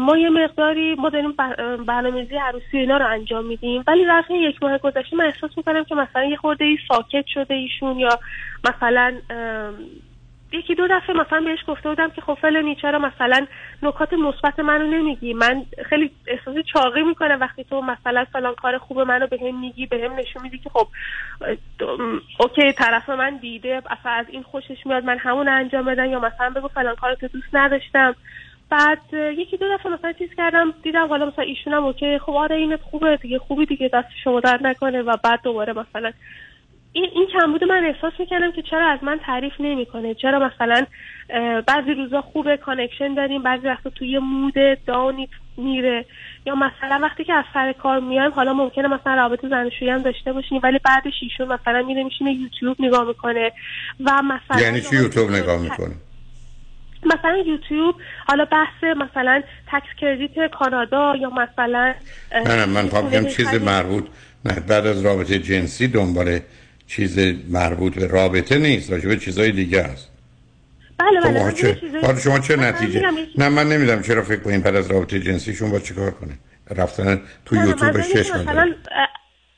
ما 0.00 0.16
یه 0.18 0.30
مقداری 0.30 0.94
ما 0.94 1.08
داریم 1.08 1.32
بر- 1.32 1.76
برنامه‌ریزی 1.76 2.36
عروسی 2.36 2.78
اینا 2.78 2.96
رو 2.96 3.06
انجام 3.06 3.44
میدیم 3.46 3.84
ولی 3.86 4.06
ظرف 4.06 4.30
یک 4.30 4.62
ماه 4.62 4.78
گذشته 4.78 5.16
من 5.16 5.24
احساس 5.24 5.50
می‌کنم 5.56 5.84
که 5.84 5.94
مثلا 5.94 6.24
یه 6.24 6.36
خورده 6.36 6.64
ای 6.64 6.78
ساکت 6.88 7.26
شده 7.26 7.54
ایشون 7.54 7.98
یا 7.98 8.18
مثلا 8.68 9.14
یکی 10.52 10.74
دو 10.74 10.88
دفعه 10.88 11.16
مثلا 11.16 11.40
بهش 11.40 11.58
گفته 11.68 11.88
بودم 11.88 12.10
که 12.10 12.20
خب 12.20 12.34
فلانی 12.34 12.74
چرا 12.74 12.98
مثلا 12.98 13.46
نکات 13.82 14.12
مثبت 14.12 14.60
منو 14.60 14.86
نمیگی؟ 14.86 15.34
من 15.34 15.66
خیلی 15.84 16.10
احساس 16.26 16.54
چاقی 16.72 17.02
می‌کنم 17.02 17.38
وقتی 17.40 17.64
تو 17.64 17.80
مثلا 17.80 18.24
فلان 18.32 18.54
کار 18.54 18.78
خوب 18.78 19.00
منو 19.00 19.26
بهم 19.26 19.60
میگی 19.60 19.86
بهم 19.86 20.12
نشون 20.12 20.42
میدی 20.42 20.58
که 20.58 20.70
خب 20.70 20.86
اوکی 22.40 22.72
طرف 22.72 23.08
من 23.08 23.36
دیده 23.36 23.82
اصلا 23.90 24.12
از 24.12 24.26
این 24.28 24.42
خوشش 24.42 24.86
میاد 24.86 25.04
من 25.04 25.18
همون 25.18 25.48
انجام 25.48 25.84
بدم 25.84 26.10
یا 26.10 26.18
مثلا 26.20 26.50
بگو 26.50 26.68
فلان 26.68 26.94
کارو 26.94 27.14
تو 27.14 27.28
دوست 27.28 27.48
نداشتم. 27.52 28.14
بعد 28.70 29.14
یکی 29.14 29.56
دو 29.56 29.74
دفعه 29.74 29.92
مثلا 29.92 30.12
چیز 30.12 30.28
کردم 30.36 30.74
دیدم 30.82 31.08
حالا 31.08 31.26
مثلا 31.26 31.44
ایشونم 31.44 31.84
OK 31.84 32.18
خب 32.18 32.32
آره 32.32 32.56
اینت 32.56 32.80
خوبه 32.82 33.16
دیگه 33.16 33.38
خوبی 33.38 33.66
دیگه 33.66 33.90
دست 33.92 34.08
شما 34.24 34.40
درد 34.40 34.66
نکنه. 34.66 35.02
و 35.02 35.16
بعد 35.24 35.40
دوباره 35.42 35.72
مثلا 35.72 36.12
این 36.92 37.10
این 37.14 37.26
کمبود 37.32 37.64
من 37.64 37.84
احساس 37.84 38.12
می‌کردم 38.18 38.52
که 38.52 38.62
چرا 38.62 38.86
از 38.92 38.98
من 39.02 39.20
تعریف 39.26 39.52
نمی‌کنه. 39.60 40.14
چرا 40.14 40.38
مثلا 40.38 40.86
بعضی 41.66 41.94
روزا 41.94 42.20
خوبه 42.20 42.56
connection 42.56 43.14
داریم 43.14 43.42
بعضی 43.42 43.66
وقتا 43.66 43.90
توی 43.90 44.18
mood 44.18 44.54
down 44.86 45.20
ی 45.20 45.28
میره. 45.56 46.04
یا 46.46 46.54
مثلا 46.54 46.98
وقتی 47.02 47.24
که 47.24 47.32
از 47.32 47.44
سر 47.54 47.72
کار 47.72 48.00
میایم 48.00 48.30
حالا 48.30 48.52
ممکنه 48.52 48.88
مثلا 48.88 49.14
رابطه 49.14 49.48
زناشویی 49.48 49.90
هم 49.90 50.02
داشته 50.02 50.32
باشیم 50.32 50.60
ولی 50.62 50.78
بعدش 50.84 51.14
ایشون 51.22 51.48
مثلا 51.48 51.82
میره 51.82 52.04
میشینه 52.04 52.32
یوتیوب 52.32 52.76
نگاه 52.78 53.04
می‌کنه. 53.04 53.52
و 54.00 54.22
مثلا 54.22 54.60
یعنی 54.60 54.80
چی 54.80 54.96
یوتیوب 54.96 55.30
نگاه 55.30 55.62
می‌کنه؟ 55.62 55.94
مثلا 57.06 57.36
یوتیوب 57.36 57.94
حالا 58.26 58.44
بحث 58.44 58.84
مثلا 58.84 59.42
تکس 59.72 59.88
کردیت 60.00 60.50
کانادا 60.50 61.16
یا 61.16 61.30
مثلا 61.30 61.94
نه 62.32 62.56
نه 62.56 62.66
من 62.66 62.88
خونه 62.88 63.30
چیز. 63.30 63.54
مربوط 63.54 64.04
نه. 64.44 64.60
بعد 64.60 64.86
از 64.86 65.04
رابطه 65.04 65.38
جنسی 65.38 65.88
دنبال 65.88 66.38
چیز 66.88 67.18
مربوط 67.48 67.94
به 67.94 68.06
رابطه 68.06 68.58
نیست 68.58 68.92
راجع 68.92 69.08
به 69.08 69.16
چیزای 69.16 69.52
دیگه 69.52 69.80
است. 69.80 70.10
بله 70.98 71.20
خب 71.20 71.28
بله 71.28 71.44
من 71.44 71.52
چه 71.52 71.78
حالا 72.02 72.18
شما 72.18 72.38
چه 72.38 72.56
نتیجه 72.56 73.02
نه 73.38 73.48
من 73.48 73.68
نمی‌دونم 73.68 74.02
چرا 74.02 74.22
فکر 74.22 74.40
کنین 74.40 74.60
بعد 74.60 74.76
از 74.76 74.90
رابطه 74.90 75.20
جنسیشون 75.20 75.70
با 75.70 75.78
چیکار 75.78 76.10
کنه 76.10 76.32
رفتن 76.76 77.20
تو 77.44 77.56
یوتیوب 77.56 77.96
ماه 77.96 78.40
مثلا 78.42 78.74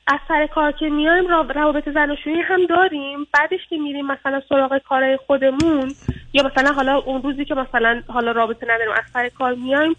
از 0.06 0.18
سر 0.28 0.46
کار 0.54 0.72
که 0.72 0.88
میایم 0.88 1.26
را- 1.26 1.46
روابط 1.54 1.88
زناشویی 1.94 2.40
هم 2.40 2.66
داریم. 2.66 3.26
بعدش 3.34 3.60
که 3.70 3.76
میریم 3.78 4.06
مثلا 4.06 4.42
سراغ 4.48 4.78
کارهای 4.88 5.18
خودمون 5.26 5.94
یا 6.32 6.42
مثلا 6.52 6.72
حالا 6.72 6.96
اون 6.98 7.22
روزی 7.22 7.44
که 7.44 7.54
مثلا 7.54 8.02
حالا 8.08 8.32
رابطه 8.32 8.66
نداریم 8.66 8.92
از 8.92 9.04
سر 9.12 9.28
کار 9.28 9.54
میایم 9.54 9.96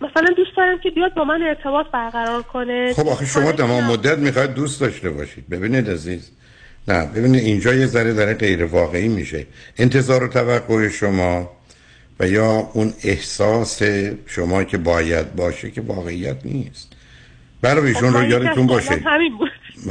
مثلا 0.00 0.34
دوست 0.36 0.56
دارم 0.56 0.78
که 0.82 0.90
بیاد 0.90 1.14
با 1.14 1.24
من 1.24 1.42
ارتباط 1.42 1.86
برقرار 1.92 2.42
کنه. 2.42 2.92
خب 2.96 3.08
آخه 3.08 3.26
شما 3.26 3.52
تمام 3.52 3.84
مدت 3.84 4.18
می‌خواید 4.18 4.54
دوست 4.54 4.80
داشته 4.80 5.10
باشید. 5.10 5.48
ببینید 5.48 5.90
عزیز. 5.90 6.30
نه 6.88 7.06
ببینید 7.06 7.44
اینجا 7.44 7.74
یه 7.74 7.86
ذره 7.86 8.12
داره 8.12 8.34
غیر 8.34 8.64
واقعی 8.64 9.08
میشه. 9.08 9.46
انتظار 9.78 10.24
و 10.24 10.28
توقع 10.28 10.88
شما 10.88 11.50
و 12.20 12.28
یا 12.28 12.70
اون 12.72 12.92
احساس 13.04 13.82
شما 14.26 14.64
که 14.64 14.78
باید 14.78 15.34
باشه 15.34 15.70
که 15.70 15.80
واقعیت 15.80 16.36
نیست. 16.44 16.92
برای 17.62 17.80
خب، 17.80 17.86
ایشون 17.86 18.08
من 18.08 18.22
رو 18.22 18.30
یادتون 18.30 18.66
باشه. 18.66 19.02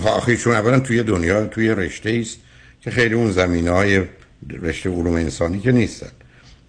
آخه 0.06 0.30
ایشون 0.30 0.54
اولا 0.54 0.80
توی 0.80 1.04
دنیا 1.04 1.46
توی 1.46 1.70
رشته 1.70 2.18
است 2.22 2.40
که 2.82 2.92
خیلی 2.92 3.16
اون 3.16 3.32
زمینه 3.32 3.72
های 3.72 4.02
رشته 4.62 4.90
علوم 4.90 5.16
انسانی 5.16 5.60
که 5.60 5.72
نیستن. 5.72 6.12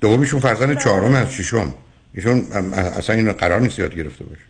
دومیشون 0.01 0.41
فرزند 0.41 0.79
چهارم 0.79 1.15
از 1.15 1.33
ششم. 1.33 1.75
ایشون 2.17 2.53
اصلا 2.73 3.17
اینو 3.17 3.33
قرار 3.33 3.61
نیست 3.61 3.79
یاد 3.79 3.95
گرفته 3.95 4.25
باشه. 4.25 4.41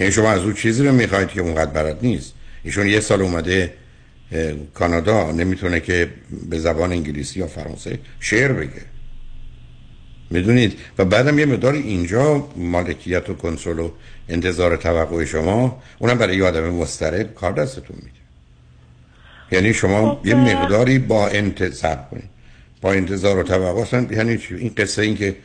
یعنی 0.00 0.12
شما 0.12 0.30
از 0.30 0.42
او 0.42 0.52
چیزی 0.52 0.86
رو 0.86 0.92
می‌خواید 0.92 1.28
که 1.28 1.40
اونقدر 1.40 1.70
بلد 1.70 1.98
نیست. 2.02 2.34
ایشون 2.64 2.86
یه 2.86 3.00
سال 3.00 3.22
اومده 3.22 3.74
کانادا 4.74 5.32
نمی‌تونه 5.32 5.80
که 5.80 6.08
به 6.50 6.58
زبان 6.58 6.92
انگلیسی 6.92 7.40
یا 7.40 7.46
فرانسه 7.46 7.98
شعر 8.20 8.52
بگه. 8.52 8.82
می‌دونید؟ 10.30 10.78
و 10.98 11.04
بعدم 11.04 11.38
یه 11.38 11.46
مقدار 11.46 11.74
اینجا 11.74 12.48
مالکیت 12.56 13.30
و 13.30 13.34
کنترل 13.34 13.78
و 13.78 13.90
انتظار 14.28 14.76
توقع 14.76 15.24
شما 15.24 15.82
اونم 15.98 16.18
برای 16.18 16.36
یه 16.36 16.44
آدم 16.44 16.70
مضطرب 16.70 17.34
کار 17.34 17.52
دستتون 17.52 17.96
میده. 17.96 18.18
یعنی 19.52 19.74
شما 19.74 20.14
خب، 20.14 20.26
یه. 20.26 20.34
مقداری 20.34 20.98
با 20.98 21.28
انتظار 21.28 21.98
کنید 22.10 22.30
با 22.80 22.92
انتظار 22.92 23.38
و 23.38 23.42
توقع 23.42 24.02
یعنی 24.10 24.38
چی؟ 24.38 24.54
این 24.54 24.72
قصه 24.76 25.02
این 25.02 25.16
که 25.16 25.36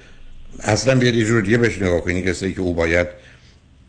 اصلا 0.64 0.96
بیاد 0.96 1.16
یه 1.16 1.26
جور 1.26 1.42
دیگه 1.42 1.58
بهش 1.58 1.82
نگاه 1.82 2.22
قصه 2.22 2.46
ای 2.46 2.54
که 2.54 2.62
او 2.62 2.74
باید 2.74 3.08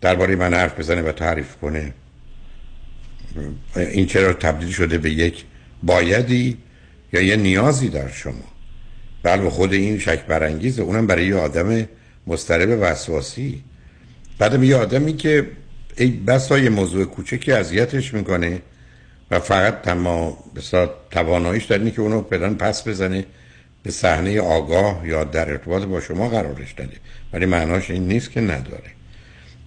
درباره 0.00 0.36
من 0.36 0.54
حرف 0.54 0.78
بزنه 0.78 1.02
و 1.02 1.12
تعریف 1.12 1.56
کنه. 1.56 1.92
این 3.76 4.06
چرا 4.06 4.32
تبدیل 4.32 4.70
شده 4.70 4.98
به 4.98 5.10
یک 5.10 5.44
بایدی 5.82 6.58
یا 7.12 7.20
یه 7.20 7.36
نیازی 7.36 7.88
در 7.88 8.08
شما؟ 8.08 8.44
بله 9.22 9.50
خود 9.50 9.72
این 9.72 9.98
شک 9.98 10.26
برانگیزه. 10.26 10.82
اونم 10.82 11.06
برای 11.06 11.26
یه 11.26 11.36
آدم 11.36 11.88
مضطرب 12.26 12.78
وسواسی. 12.82 13.62
بعدم 14.38 14.62
یه 14.62 14.76
آدمی 14.76 15.16
که 15.16 15.46
ای 15.96 16.10
بسا 16.10 16.58
یه 16.58 16.70
موضوع 16.70 17.04
کوچکی 17.04 17.52
اذیتش 17.52 18.14
می‌کنه 18.14 18.62
و 19.30 19.40
فقط 19.40 19.82
تما 19.82 20.44
بسا 20.56 20.94
تواناییش 21.10 21.64
در 21.64 21.78
اینه 21.78 21.90
که 21.90 22.00
اونو 22.00 22.22
پدن 22.22 22.54
پس 22.54 22.88
بزنه. 22.88 23.26
به 23.88 23.92
صحنه 23.92 24.40
آگاه 24.40 25.02
یا 25.04 25.24
در 25.24 25.50
ارتباط 25.50 25.82
با 25.82 26.00
شما 26.00 26.28
قرارش 26.28 26.72
داده. 26.72 26.96
ولی 27.32 27.46
معناش 27.46 27.90
این 27.90 28.08
نیست 28.08 28.30
که 28.30 28.40
نداره. 28.40 28.90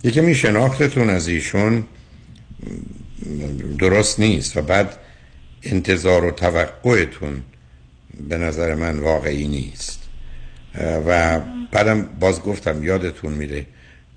یکی 0.03 0.22
می 0.22 0.35
شناختتون 0.35 1.10
از 1.10 1.27
ایشون 1.27 1.84
درست 3.80 4.19
نیست 4.19 4.57
و 4.57 4.61
بعد 4.61 4.98
انتظار 5.64 6.26
و 6.26 6.31
توقعتون 6.31 7.41
به 8.30 8.38
نظر 8.38 8.76
من 8.76 8.99
واقعی 8.99 9.48
نیست. 9.48 9.99
و 11.07 11.39
بعدم 11.72 12.10
باز 12.19 12.41
گفتم 12.41 12.84
یادتون 12.84 13.34
میره 13.34 13.65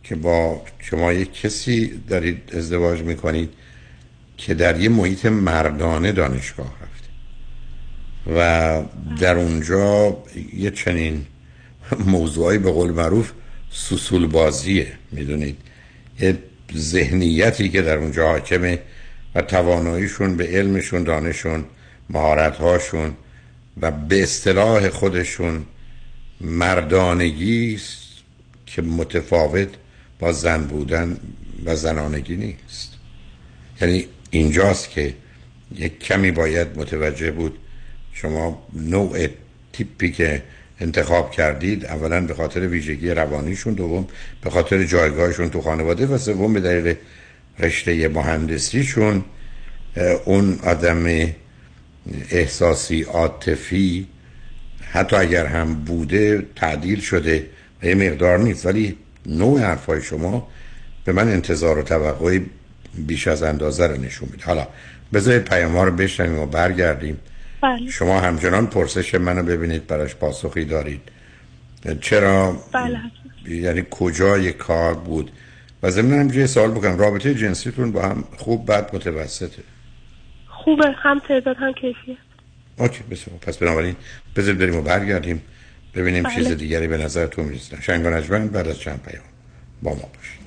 که 0.03 0.15
با 0.15 0.63
شما 0.79 1.13
یک 1.13 1.41
کسی 1.41 2.03
دارید 2.09 2.53
ازدواج 2.57 3.01
می‌کنید 3.01 3.51
که 4.37 4.55
در 4.55 4.81
یه 4.81 4.89
محیط 4.89 5.27
مردانه 5.27 6.13
دانشگاه 6.13 6.84
و 8.27 8.83
در 9.21 9.37
اونجا 9.37 10.17
یه 10.57 10.71
چنین 10.71 11.27
موضوعی 12.07 12.59
به 12.59 12.71
قول 12.71 12.91
معروف 12.91 13.33
سوسول 13.71 14.27
بازیه 14.27 14.93
می‌دونید؟ 15.13 15.57
یه 16.21 16.39
ذهنیتی 16.77 17.69
که 17.69 17.83
در 17.83 17.97
اونجا 17.97 18.29
حاکمه 18.29 18.79
و 19.35 19.43
تواناییشون 19.43 20.37
به 20.37 20.47
علمشون 20.47 21.05
دانشون 21.05 21.65
مهارتهاشون 22.11 23.17
و 23.81 23.91
به 23.91 24.23
اصطلاح 24.23 24.89
خودشون 24.89 25.65
مردانگی 26.41 27.75
است 27.75 28.05
که 28.67 28.83
متفاوت 28.83 29.69
با 30.19 30.33
زن 30.33 30.63
بودن 30.65 31.17
و 31.65 31.77
زنانگی 31.77 32.37
نیست. 32.37 32.93
یعنی 33.81 34.07
اینجاست 34.31 34.91
که 34.91 35.15
یک 35.75 35.99
کمی 35.99 36.31
باید 36.31 36.79
متوجه 36.79 37.31
بود 37.31 37.59
شما 38.15 38.67
نوع 38.73 39.27
تیپی 39.73 40.11
که 40.11 40.43
انتخاب 40.81 41.31
کردید 41.31 41.87
اولا 41.87 42.21
به 42.21 42.35
خاطر 42.35 42.61
ویژگی 42.69 43.11
روانیشون 43.11 43.75
دوم 43.75 44.07
به 44.43 44.51
خاطر 44.51 44.85
جایگاهشون 44.85 45.51
تو 45.51 45.61
خانواده 45.61 46.07
و 46.07 46.19
سوم 46.19 46.53
به 46.53 46.61
دلیل 46.61 46.95
رشته 47.59 48.09
مهندسیشون. 48.09 49.25
اون 50.25 50.59
آدم 50.65 51.07
احساسی 52.31 53.03
عاطفی 53.03 54.07
حتی 54.81 55.17
اگر 55.17 55.47
هم 55.47 55.75
بوده 55.75 56.47
تعدیل 56.57 57.01
شده 57.01 57.47
یه 57.83 57.95
مقدار 57.95 58.39
نیست 58.39 58.67
ولی 58.67 58.97
نوع 59.27 59.61
حرفای 59.61 60.03
شما 60.03 60.49
به 61.05 61.13
من 61.13 61.29
انتظار 61.29 61.79
و 61.79 61.83
توقعی 61.83 62.47
بیش 62.95 63.29
از 63.29 63.43
اندازه 63.43 63.87
رو 63.87 64.01
نشون 64.01 64.29
میده. 64.33 64.45
حالا 64.45 64.67
بذارید 65.13 65.45
پیام 65.45 65.77
ها 65.77 65.85
رو 65.85 65.93
بشنویم 65.93 66.39
و 66.39 66.47
برگردیم. 66.47 67.19
بله. 67.65 67.91
شما 67.91 68.21
همچنان 68.21 68.67
پرسش 68.67 69.15
منو 69.15 69.43
ببینید 69.43 69.87
براش 69.87 70.15
پاسخی 70.15 70.65
دارید. 70.65 71.01
چرا؟ 72.01 72.57
بله. 72.73 72.99
یعنی 73.49 73.83
کجای 73.91 74.53
کار 74.53 74.95
بود؟ 74.95 75.31
و 75.83 75.91
ضمن 75.91 76.21
هم 76.21 76.39
یه 76.39 76.47
سوال 76.47 76.71
بکنم. 76.71 76.99
رابطه 76.99 77.35
جنسیتون 77.35 77.93
با 77.93 78.03
هم 78.03 78.25
خوب 78.37 78.67
بد 78.67 78.95
متوسطه؟ 78.97 79.63
خوبه. 80.49 80.95
هم 80.97 81.19
تعداد 81.29 81.57
هم 81.57 81.73
کیفیت. 81.73 82.17
اوکی 82.79 83.03
بسیار. 83.11 83.39
پس 83.39 83.57
بنابراین 83.57 83.97
بذارید 84.37 84.61
بریم 84.61 84.77
و 84.77 84.83
برگردیم. 84.83 85.43
ببینیم 85.95 86.23
بله. 86.23 86.35
چیز 86.35 86.49
دیگری 86.49 86.89
به 86.89 86.97
نظرتون 86.97 87.45
می‌رسه. 87.45 87.83
شنگ 87.83 88.07
و 88.07 88.49
بعد 88.49 88.69
از 88.69 88.79
چند 88.79 89.03
پیام 89.03 89.25
با 89.83 89.91
ما 89.91 90.09
باشید. 90.17 90.45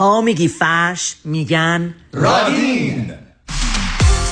تا 0.00 0.20
میگی 0.20 0.48
فرش 0.48 1.16
میگن 1.24 1.94
رادین. 2.12 3.12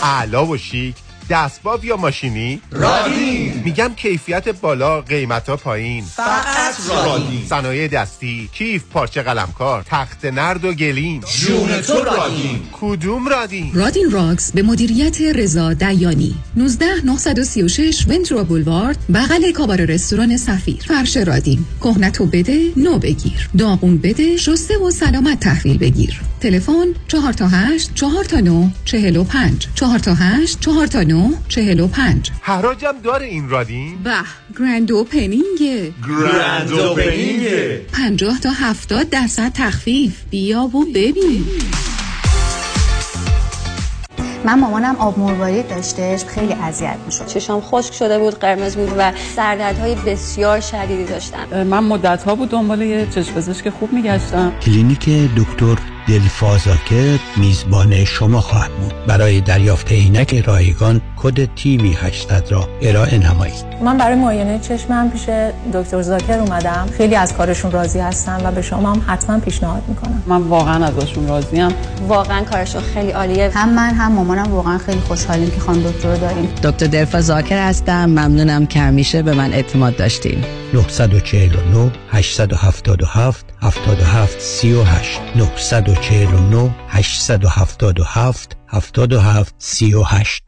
اعلا 0.02 0.46
و 0.46 0.56
شیک 0.56 0.94
دستباب 1.30 1.84
یا 1.84 1.96
ماشینی؟ 1.96 2.60
رادین. 2.70 3.62
میگم 3.64 3.94
کیفیت 3.96 4.48
بالا 4.48 5.00
قیمت 5.00 5.48
ها 5.48 5.56
پایین. 5.56 6.04
فقط 6.04 6.74
رادین. 6.88 7.46
صنایع 7.48 7.88
دستی 7.88 8.48
کیف 8.52 8.82
پارچه 8.84 9.22
قلمکار 9.22 9.84
تخت 9.86 10.24
نرد 10.24 10.64
و 10.64 10.72
گلیم. 10.72 11.20
جون 11.20 11.80
تو 11.80 12.04
رادین. 12.04 12.60
کدوم 12.72 13.28
رادین 13.28 13.70
رادین 13.74 14.10
راکس 14.10 14.52
به 14.52 14.62
مدیریت 14.62 15.20
رضا 15.20 15.72
دیانی. 15.72 16.34
19 16.56 16.86
936 17.04 18.06
ونتورا 18.08 18.44
بولوارد 18.44 18.98
بغل 19.14 19.52
کابار 19.52 19.84
رستوران 19.84 20.36
سفیر. 20.36 20.84
فرش 20.88 21.16
رادین. 21.16 21.64
کهنتو 21.80 22.26
بده 22.26 22.72
نو 22.76 22.98
بگیر. 22.98 23.48
داغون 23.58 23.98
بده 23.98 24.36
شسته 24.36 24.78
و 24.78 24.90
سلامت 24.90 25.40
تحویل 25.40 25.78
بگیر. 25.78 26.20
تلفن 26.40 26.86
4 27.08 27.32
تا 27.32 27.48
8 27.48 27.94
4 27.94 28.24
تا 28.24 28.40
9 28.40 28.70
45 28.84 29.68
4 29.74 29.98
تا 29.98 30.14
8 30.14 30.60
4 30.60 30.86
تا 30.86 31.02
9 31.02 31.17
45 31.48 32.30
حراجم 32.40 32.94
داره 33.04 33.26
این 33.26 33.48
رادین؟ 33.48 34.02
به 34.04 34.14
grand 34.58 34.92
opening 34.92 35.92
ه 36.08 36.19
grand 36.19 36.72
opening 36.72 37.67
ه 37.67 37.80
50 37.92 38.40
تا 38.40 38.50
70 38.50 39.10
درصد 39.10 39.52
تخفیف. 39.54 40.22
بیا 40.30 40.62
و 40.62 40.84
ببین. 40.94 41.44
من 44.44 44.58
مامانم 44.58 44.96
آب 44.96 45.18
مروارید 45.18 45.68
داشتش 45.68 46.24
خیلی 46.24 46.52
اذیت 46.52 46.96
می‌شد. 47.06 47.26
چشام 47.26 47.60
خشک 47.60 47.94
شده 47.94 48.18
بود 48.18 48.34
قرمز 48.34 48.76
بود 48.76 48.92
و 48.98 49.12
سردردهای 49.36 49.94
بسیار 49.94 50.60
شدیدی 50.60 51.04
داشتم 51.04 51.62
من 51.62 51.84
مدت 51.84 52.22
ها 52.22 52.34
بود 52.34 52.48
دنبال 52.48 52.82
یه 52.82 53.06
چشم 53.14 53.32
پزشک 53.32 53.70
خوب 53.70 53.92
میگشتم. 53.92 54.52
کلینیک 54.62 55.08
دکتر 55.36 55.76
دلفازاکر 56.08 57.18
میزبان 57.36 58.04
شما 58.04 58.40
خواهد 58.40 58.70
بود. 58.70 58.92
برای 59.06 59.40
دریافت 59.40 59.92
عینک 59.92 60.34
رایگان 60.34 61.00
کد 61.22 61.54
TV 61.54 61.92
800 61.92 62.52
را 62.52 62.68
ارائه 62.82 63.18
نمایید. 63.18 63.64
من 63.84 63.98
برای 63.98 64.14
معاینه 64.14 64.58
چشمم 64.58 65.10
پیش 65.10 65.28
دکتر 65.74 66.02
زاکر 66.02 66.38
اومدم. 66.38 66.86
خیلی 66.98 67.14
از 67.14 67.34
کارشون 67.34 67.70
راضی 67.70 67.98
هستم 67.98 68.40
و 68.44 68.50
به 68.50 68.62
شما 68.62 68.92
هم 68.92 69.02
حتما 69.06 69.38
پیشنهاد 69.38 69.82
می‌کنم. 69.88 70.22
من 70.26 70.42
واقعا 70.42 70.84
ازشون 70.86 71.28
راضیم. 71.28 71.68
واقعا 72.08 72.44
کارشون 72.44 72.82
خیلی 72.82 73.10
عالیه. 73.10 73.50
هم 73.54 73.74
من 73.74 73.94
هم 73.94 74.12
مامانم 74.12 74.52
واقعا 74.52 74.78
خیلی 74.78 75.00
خوشحالیم 75.00 75.50
که 75.50 75.60
خانم 75.60 75.82
دکتر 75.82 76.08
رو 76.08 76.16
داریم. 76.16 76.48
دکتر 76.62 76.86
دلفا 76.86 77.20
زاکر 77.20 77.68
هستم. 77.68 78.04
ممنونم 78.04 78.66
که 78.66 78.80
همیشه 78.80 79.22
به 79.22 79.34
من 79.34 79.52
اعتماد 79.52 79.96
داشتین. 79.96 80.44
949 80.74 81.92
877 82.10 83.46
77 83.62 84.40
38 84.40 85.20
949 85.36 86.70
877 86.88 88.56
77 88.72 89.54
38 89.58 90.47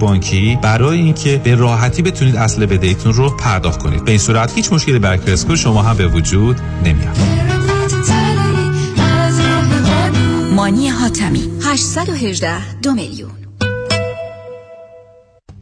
بانکی 0.01 0.59
برای 0.61 0.99
اینکه 0.99 1.41
به 1.43 1.55
راحتی 1.55 2.01
بتونید 2.01 2.35
اصل 2.35 2.65
بدهیتون 2.65 3.13
رو 3.13 3.29
پرداخت 3.29 3.83
کنید. 3.83 4.05
به 4.05 4.11
این 4.11 4.19
صورت 4.19 4.55
هیچ 4.55 4.73
مشکلی 4.73 4.99
برای 4.99 5.17
credit 5.17 5.38
score 5.38 5.55
شما 5.55 5.81
هم 5.81 5.97
به 5.97 6.07
وجود 6.07 6.61
نمیاد. 6.85 7.17
مانی 10.55 10.87
حاتمی 10.87 11.43
818 11.63 12.79
دو 12.81 12.93
میلیون. 12.93 13.40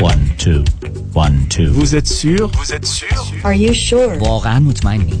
One, 0.00 0.30
two, 0.38 0.64
one, 1.14 1.46
two. 1.48 1.70
Vous 1.70 1.94
êtes 1.96 2.06
sûr 2.06 2.50
Vous 2.58 2.72
êtes 2.72 2.86
sûr 2.86 3.26
Are 3.44 3.54
you 3.54 3.72
sure 3.74 4.22
واقعا 4.22 4.58
مطمئنی 4.58 5.20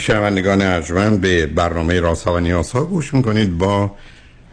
شنوندگان 0.00 0.62
ارجمند 0.62 1.20
به 1.20 1.46
برنامه 1.46 2.00
رازها 2.00 2.34
و 2.34 2.40
نیازها 2.40 2.84
گوش 2.84 3.14
می‌کنید. 3.14 3.58
با 3.58 3.90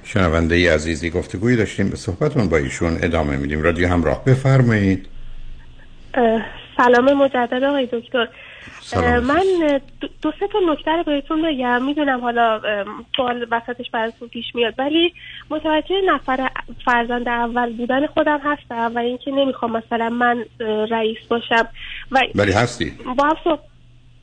شنونده 0.04 0.56
ای 0.56 0.68
عزیزی 0.68 1.10
گفتگویی 1.10 1.58
داشتیم. 1.58 1.90
به 1.90 1.96
صحبتون 1.96 2.50
با 2.50 2.58
ایشون 2.58 2.98
ادامه 3.02 3.38
میدیم. 3.38 3.62
رادیو 3.62 3.88
همراه 3.88 4.26
بفرمایید. 4.26 5.08
سلام 6.78 7.14
مجدد 7.14 7.64
آقای 7.64 7.90
دکتر. 7.94 8.28
من 9.20 9.44
دو- 10.22 10.32
سه 10.40 10.48
تا 10.54 10.60
نکته 10.72 10.92
رو 10.92 11.04
بهتون 11.04 11.42
بگم. 11.42 11.86
می‌دونم 11.86 12.22
حالا 12.22 12.62
سوال 13.16 13.48
وسطش 13.52 13.92
براتون 13.94 14.28
پیش 14.28 14.46
میاد 14.56 14.74
ولی 14.78 15.14
متوجه 15.50 15.96
نفر 16.06 16.50
فرزند 16.86 17.28
اول 17.28 17.74
بودن 17.78 18.08
خودم 18.08 18.40
هستم 18.44 18.92
و 18.96 19.00
اینکه 19.00 19.32
نمی‌خوام 19.32 19.72
مثلا 19.72 20.10
من 20.10 20.46
رئیس 20.90 21.18
باشم 21.30 21.68
و 22.12 22.20
ولی 22.36 22.52
هستی. 22.52 22.92
با 23.18 23.24
هم 23.24 23.36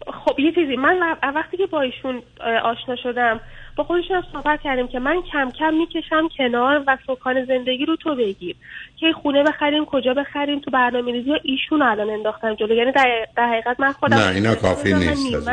خب 0.06 0.40
یه 0.40 0.52
چیزی 0.52 0.76
من 0.76 1.16
وقتی 1.34 1.56
که 1.56 1.66
با 1.66 1.80
ایشون 1.80 2.22
آشنا 2.64 2.96
شدم 3.02 3.40
با 3.76 3.84
خودشون 3.84 4.16
هم 4.16 4.22
صحبت 4.32 4.60
کردیم 4.64 4.88
که 4.88 4.98
من 4.98 5.22
کم 5.32 5.50
کم 5.50 5.74
می‌کشم 5.74 6.28
کنار 6.38 6.84
و 6.86 6.98
سکان 7.06 7.44
زندگی 7.44 7.86
رو 7.86 7.96
تو 7.96 8.14
بگیر. 8.14 8.56
که 9.00 9.06
خونه 9.22 9.42
بخریم 9.42 9.84
کجا 9.84 10.14
بخریم 10.14 10.60
تو 10.60 10.70
برنامه 10.70 11.12
ریزی 11.12 11.30
ایشون 11.42 11.82
الان 11.82 12.10
انداختن 12.10 12.56
جلو. 12.56 12.74
یعنی 12.74 12.92
در, 12.92 13.26
در 13.36 13.48
حقیقت 13.48 13.80
من 13.80 13.92
خودم 13.92 14.16
نه، 14.16 14.28
اینا 14.34 14.54
کافی 14.54 14.94
نیست. 14.94 15.48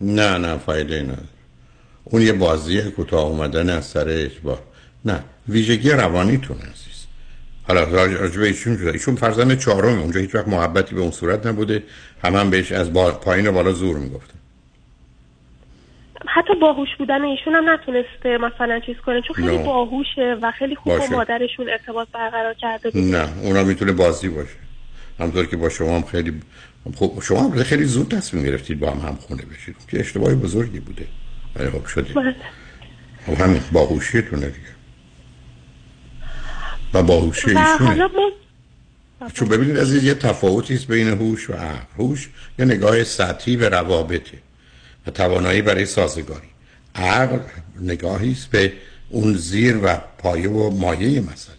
نه 0.00 0.38
نه 0.38 0.56
فایده 0.56 1.02
نداره. 1.02 1.18
اون 2.04 2.22
یه 2.22 2.32
بازی 2.32 2.90
کوتاه 2.90 3.24
اومدن 3.24 3.70
از 3.70 3.84
سر 3.84 4.08
اجبار. 4.08 4.58
نه 5.04 5.20
ویژگی 5.48 5.90
روانیتون 5.90 6.56
عزیز. 6.56 7.06
حالا 7.68 7.84
راجع 7.84 8.40
به 8.40 8.46
ایشون 8.46 8.76
شده 8.76 8.90
ایشون 8.92 9.14
فرزند 9.14 9.58
چهارم 9.58 9.98
اونجا 9.98 10.20
هیچ 10.20 10.34
وقت 10.34 10.48
محبتی 10.48 10.94
به 10.94 11.00
اون 11.00 11.10
صورت 11.10 11.46
نبوده. 11.46 11.82
همه 12.24 12.38
هم 12.38 12.50
بهش 12.50 12.72
از 12.72 12.92
با... 12.92 13.10
پایین 13.10 13.46
و 13.46 13.52
بالا 13.52 13.72
زور 13.72 13.98
می‌گفتن. 13.98 14.38
حتی 16.26 16.54
باهوش 16.60 16.88
بودن 16.98 17.22
ایشون 17.24 17.54
هم 17.54 17.70
نتونسته 17.70 18.38
مثلا 18.38 18.80
چیز 18.86 18.96
کنه 18.96 19.22
چون 19.26 19.36
خیلی 19.36 19.58
نه. 19.58 19.64
باهوشه 19.64 20.36
و 20.42 20.52
خیلی 20.58 20.74
خوب 20.74 20.92
با 20.92 20.98
باشه. 20.98 21.12
مادرشون 21.12 21.68
ارتباط 21.68 22.08
برقرار 22.12 22.54
کرده 22.54 22.90
بود. 22.90 23.02
نه 23.02 23.28
اونا 23.42 23.64
می‌تونه 23.64 23.92
بازی 23.92 24.28
باشه. 24.28 24.56
همطور 25.20 25.46
که 25.46 25.56
با 25.56 25.68
شما 25.68 25.96
هم 25.96 26.02
خیلی 26.02 26.40
خب 26.96 27.12
شما 27.22 27.42
هم 27.42 27.62
خیلی 27.62 27.84
زود 27.84 28.08
تصمیم 28.10 28.44
گرفتید 28.44 28.80
با 28.80 28.90
هم 28.90 29.08
هم 29.08 29.16
خونه 29.16 29.42
بشید. 29.42 29.76
که 29.88 30.00
اشتباهی 30.00 30.34
بزرگی 30.34 30.80
بوده. 30.80 31.06
ولی 31.56 31.70
خب 31.70 31.86
شده. 31.86 32.12
بله. 32.12 32.34
خب 33.26 33.40
همین 33.40 33.60
باهوشیتونه 33.72 34.46
دیگه. 34.46 34.74
و 36.94 37.02
باهوشی 37.02 37.52
و 37.52 37.58
حالا 37.58 38.08
ما 38.08 38.30
چون 39.34 39.48
ببینید 39.48 39.78
عزیز 39.78 40.04
یه 40.04 40.14
تفاوتی 40.14 40.74
است 40.74 40.86
بین 40.86 41.08
هوش 41.08 41.50
و 41.50 41.52
عقل. 41.52 41.78
هوش 41.98 42.28
یه 42.58 42.64
نگاه 42.64 43.04
سطحی 43.04 43.56
به 43.56 43.68
روابطه 43.68 44.38
و 45.06 45.10
توانایی 45.10 45.62
برای 45.62 45.86
سازگاری. 45.86 46.48
عقل 46.94 47.38
نگاهی 47.80 48.32
است 48.32 48.50
به 48.50 48.72
اون 49.10 49.32
زیر 49.32 49.76
و 49.82 49.98
پایه 50.18 50.48
و 50.50 50.70
مایه 50.70 51.20
مسئله. 51.20 51.54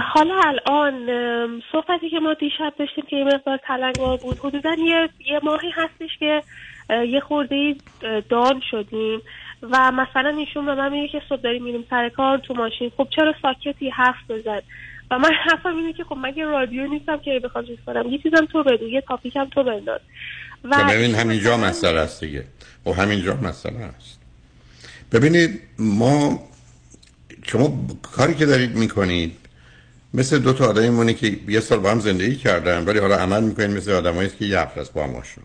حالا 0.00 0.40
الان 0.44 1.62
صحبتی 1.72 2.10
که 2.10 2.20
ما 2.20 2.34
دیشب 2.34 2.72
داشتیم 2.78 3.04
که 3.10 3.16
یه 3.16 3.24
مقدار 3.24 3.60
تلنگار 3.66 4.16
بود 4.16 4.38
حدودا 4.38 4.74
یه, 4.78 5.08
یه 5.26 5.40
ماهی 5.42 5.70
هستش 5.70 6.18
که 6.18 6.42
یه 6.90 7.20
خورده 7.20 7.74
دان 8.28 8.62
شدیم. 8.70 9.20
و 9.62 9.92
مثلا 9.92 10.36
ایشون 10.38 10.66
به 10.66 10.74
من 10.74 10.92
میگه 10.92 11.08
که 11.08 11.22
صبح 11.28 11.40
داریم 11.40 11.64
میریم 11.64 11.84
سر 11.90 12.08
کار 12.08 12.38
تو 12.38 12.54
ماشین. 12.54 12.90
خب 12.96 13.08
چرا 13.16 13.34
ساکتی 13.42 13.90
حرف 13.90 14.16
بزن؟ 14.28 14.60
و 15.10 15.18
من 15.18 15.30
حرفم 15.48 15.76
اینه 15.76 15.92
که 15.92 16.04
خب 16.04 16.16
مگه 16.22 16.44
رادیو 16.44 16.86
نیستم 16.86 17.18
که 17.18 17.40
بخوام 17.44 17.64
چیز 17.66 17.78
کنم. 17.86 18.08
یه 18.08 18.18
چیزم 18.18 18.46
تو 18.52 18.62
بگو 18.62 18.88
یه 18.88 19.00
تاپیکم 19.00 19.44
تو 19.44 19.64
بنداز. 19.64 20.00
و 20.64 20.76
که 20.76 20.96
ببین 20.96 21.14
همینجا 21.14 21.56
مسئله 21.56 22.00
است 22.00 22.24
دیگه. 22.24 22.44
و 22.86 22.92
همینجا 22.92 23.34
مسئله 23.34 23.78
است. 23.78 24.20
ببینید 25.12 25.60
ما 25.78 26.40
شما 27.42 27.86
کاری 28.02 28.34
که 28.34 28.46
دارید 28.46 28.76
می‌کنید 28.76 29.36
مثل 30.14 30.38
دو 30.38 30.52
تا 30.52 30.66
آدمی 30.66 30.90
مونه 30.90 31.14
که 31.14 31.36
یه 31.48 31.60
سال 31.60 31.78
با 31.78 31.90
هم 31.90 32.00
زندگی 32.00 32.36
کردن 32.36 32.84
ولی 32.84 32.98
حالا 32.98 33.16
عمل 33.16 33.42
می‌کنید 33.42 33.70
مثل 33.70 33.92
آدمایی 33.92 34.28
که 34.28 34.44
یه 34.44 34.58
هفته 34.58 34.84
با 34.94 35.04
هم 35.04 35.14
آشنا 35.14 35.44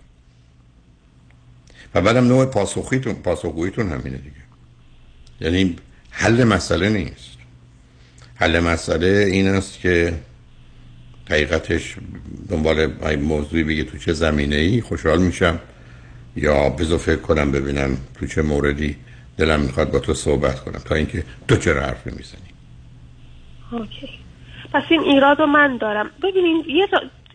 و 1.96 2.02
بعدم 2.02 2.28
نوع 2.28 2.46
پاسخیتون 2.46 3.14
پاسخگوییتون 3.14 3.90
همینه 3.90 4.18
دیگه. 4.18 4.36
یعنی 5.42 5.76
حل 6.10 6.44
مسئله 6.44 6.90
نیست. 6.90 7.38
حل 8.36 8.60
مسئله 8.60 9.08
این 9.08 9.48
است 9.48 9.80
که 9.80 10.14
حقیقتش 11.30 11.96
دنبال 12.50 12.88
موضوعی 13.16 13.64
بگه 13.64 13.84
تو 13.84 13.98
چه 13.98 14.14
زمینه 14.14 14.56
ای 14.56 14.82
خوشحال 14.82 15.20
میشم. 15.22 15.60
یا 16.36 16.70
بذار 16.70 16.98
فکر 16.98 17.22
کنم 17.22 17.52
ببینم 17.52 17.98
تو 18.20 18.28
چه 18.28 18.42
موردی 18.42 18.96
دلم 19.38 19.60
می‌خواد 19.60 19.92
با 19.92 20.00
تو 20.00 20.14
صحبت 20.14 20.60
کنم 20.60 20.80
تا 20.86 20.96
اینکه 20.96 21.24
تو 21.48 21.56
چرا 21.56 21.82
حرف 21.82 22.08
نمی‌زنی. 22.08 22.50
اوکی. 23.72 24.10
پس 24.74 24.84
این 24.90 25.02
ایراد 25.02 25.40
رو 25.40 25.46
من 25.46 25.78
دارم. 25.78 26.10
ببینین 26.24 26.64
یه, 26.68 26.88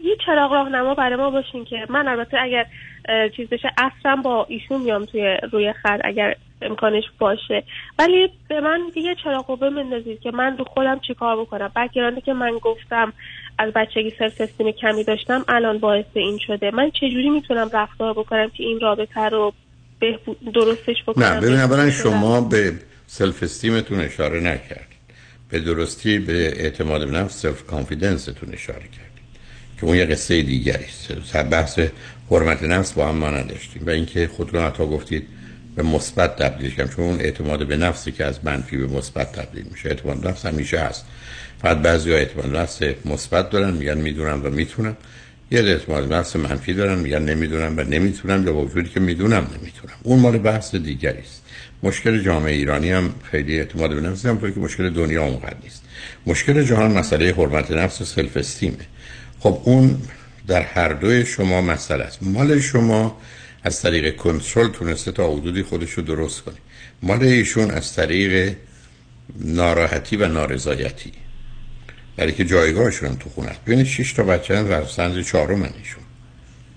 یه 0.04 0.16
چراغ 0.26 0.52
راهنما 0.52 0.94
برای 0.94 1.16
ما 1.16 1.30
باشین 1.30 1.64
که 1.64 1.86
من 1.90 2.08
البته 2.08 2.36
اگر 2.40 2.66
چیز 3.36 3.48
بشه. 3.48 3.70
اصلا 3.78 4.16
با 4.16 4.46
ایشون 4.48 4.80
میام 4.80 5.04
توی 5.04 5.36
روی 5.52 5.72
خط 5.72 6.00
اگر 6.04 6.34
امکانش 6.62 7.04
باشه. 7.18 7.62
ولی 7.98 8.28
به 8.48 8.60
من 8.60 8.80
یه 8.96 9.14
چراغ 9.24 9.50
رو 9.50 9.56
بندازید 9.56 10.20
که 10.20 10.30
من 10.30 10.58
رو 10.58 10.64
خودم 10.64 11.00
چیکار 11.06 11.40
بکنم. 11.40 11.72
background 11.76 12.16
ی 12.16 12.20
که 12.20 12.32
من 12.32 12.58
گفتم 12.62 13.12
از 13.58 13.72
بچگی 13.72 14.12
self-esteem 14.18 14.70
کمی 14.70 15.04
داشتم 15.04 15.44
الان 15.48 15.78
باعث 15.78 16.04
این 16.14 16.38
شده. 16.46 16.70
من 16.70 16.90
چجوری 16.90 17.30
می‌تونم 17.30 17.70
رفتار 17.72 18.12
بکنم 18.12 18.50
که 18.50 18.62
این 18.62 18.80
رابطه 18.80 19.20
رو 19.20 19.52
بهبود- 20.00 20.52
درستش 20.54 20.96
بکنم؟ 21.06 21.26
نه 21.26 21.40
ببین 21.40 21.56
اولا؟ 21.56 21.90
شما 21.90 22.40
به 22.40 22.72
self-esteem 23.06 23.42
تون 23.42 24.00
اشاره 24.00 24.40
نکردید. 24.40 25.00
به 25.50 25.60
درستی 25.60 26.18
به 26.18 26.62
اعتماد 26.62 27.06
به 27.06 27.18
نفس 27.18 27.42
سلف 27.42 27.66
کانفیدنستون 27.66 28.52
اشاره 28.52 28.78
کردید. 28.78 29.10
که 29.80 29.86
اون 29.86 29.96
یه 29.96 30.04
قصه 30.04 30.42
دیگری 30.42 30.84
است. 30.84 31.36
بحث 31.50 31.80
حرمت 32.30 32.62
نفس 32.62 32.92
با 32.92 33.08
هم 33.08 33.16
ما 33.16 33.30
نداشتیم 33.30 33.86
و 33.86 33.90
اینکه 33.90 34.30
خودتون 34.36 34.60
حتی 34.60 34.86
گفتید 34.86 35.26
به 35.76 35.82
مثبت 35.82 36.36
تبدیل 36.36 36.70
کنم 36.70 36.88
چون 36.88 37.04
اون 37.04 37.20
اعتماد 37.20 37.66
به 37.66 37.76
نفسی 37.76 38.12
که 38.12 38.24
از 38.24 38.38
منفی 38.44 38.76
به 38.76 38.86
مثبت 38.86 39.32
تبدیل 39.32 39.64
میشه 39.70 39.88
اعتماد 39.88 40.28
نفس 40.28 40.46
همیشه 40.46 40.78
هست. 40.78 41.04
فقط 41.62 41.76
بعضی 41.76 42.12
اعتماد 42.12 42.46
به 42.46 42.58
نفس 42.58 42.80
مثبت 43.04 43.50
دارن 43.50 43.74
میگن 43.74 43.98
می‌دونم 43.98 44.44
و 44.44 44.50
می‌تونم. 44.50 44.96
یه 45.50 45.60
اعتماد 45.60 46.12
نفس 46.12 46.36
منفی 46.36 46.74
دارن 46.74 46.98
میگن 46.98 47.22
نمی‌دونم 47.22 47.74
و 47.76 47.80
نمی‌تونم 47.80 48.46
یا 48.46 48.52
با 48.52 48.64
وجودی 48.64 48.88
که 48.88 49.00
می‌دونم 49.00 49.46
نمی‌تونم. 49.60 49.94
اون 50.02 50.18
مال 50.18 50.38
بحث 50.38 50.74
دیگری 50.74 51.18
است. 51.18 51.42
مشکل 51.82 52.22
جامعه 52.22 52.52
ایرانی 52.52 52.90
هم 52.90 53.14
خیلی 53.30 53.58
اعتماد 53.58 53.94
به 53.94 54.00
نفس 54.00 54.26
هم 54.26 54.52
که 54.52 54.60
مشکل 54.60 54.90
دنیا 54.90 55.24
اونقدر 55.24 55.56
نیست. 55.64 55.82
مشکل 56.26 56.62
جهان 56.62 56.92
مسئله 56.92 57.34
حرمت 57.34 57.70
نفس 57.70 58.00
و 58.00 58.04
سلف 58.04 58.36
استیمه 58.36 58.86
خب 59.40 59.62
اون 59.64 60.02
در 60.50 60.62
هر 60.62 60.88
دوی 60.88 61.26
شما 61.26 61.60
مسئله 61.60 62.04
است. 62.04 62.18
مال 62.22 62.60
شما 62.60 63.16
از 63.62 63.82
طریق 63.82 64.16
کنترل 64.16 64.68
تونسته 64.68 65.12
تا 65.12 65.32
حدودی 65.32 65.62
خودش 65.62 65.90
رو 65.90 66.02
درست 66.02 66.40
کنه. 66.42 66.54
مال 67.02 67.22
ایشون 67.22 67.70
از 67.70 67.94
طریق 67.94 68.56
ناراحتی 69.38 70.16
و 70.16 70.28
نارضایتی. 70.28 71.12
برای 72.16 72.32
که 72.32 72.44
جایگاهشون 72.44 73.08
هم 73.08 73.14
تو 73.14 73.30
خونه 73.30 73.48
است. 73.48 73.64
ببینید 73.64 73.86
6 73.86 74.12
تا 74.12 74.22
بچه 74.22 74.58
هم 74.58 74.68
در 74.68 74.84
سنز 74.84 75.26
چهارم 75.26 75.62
ایشون. 75.62 76.02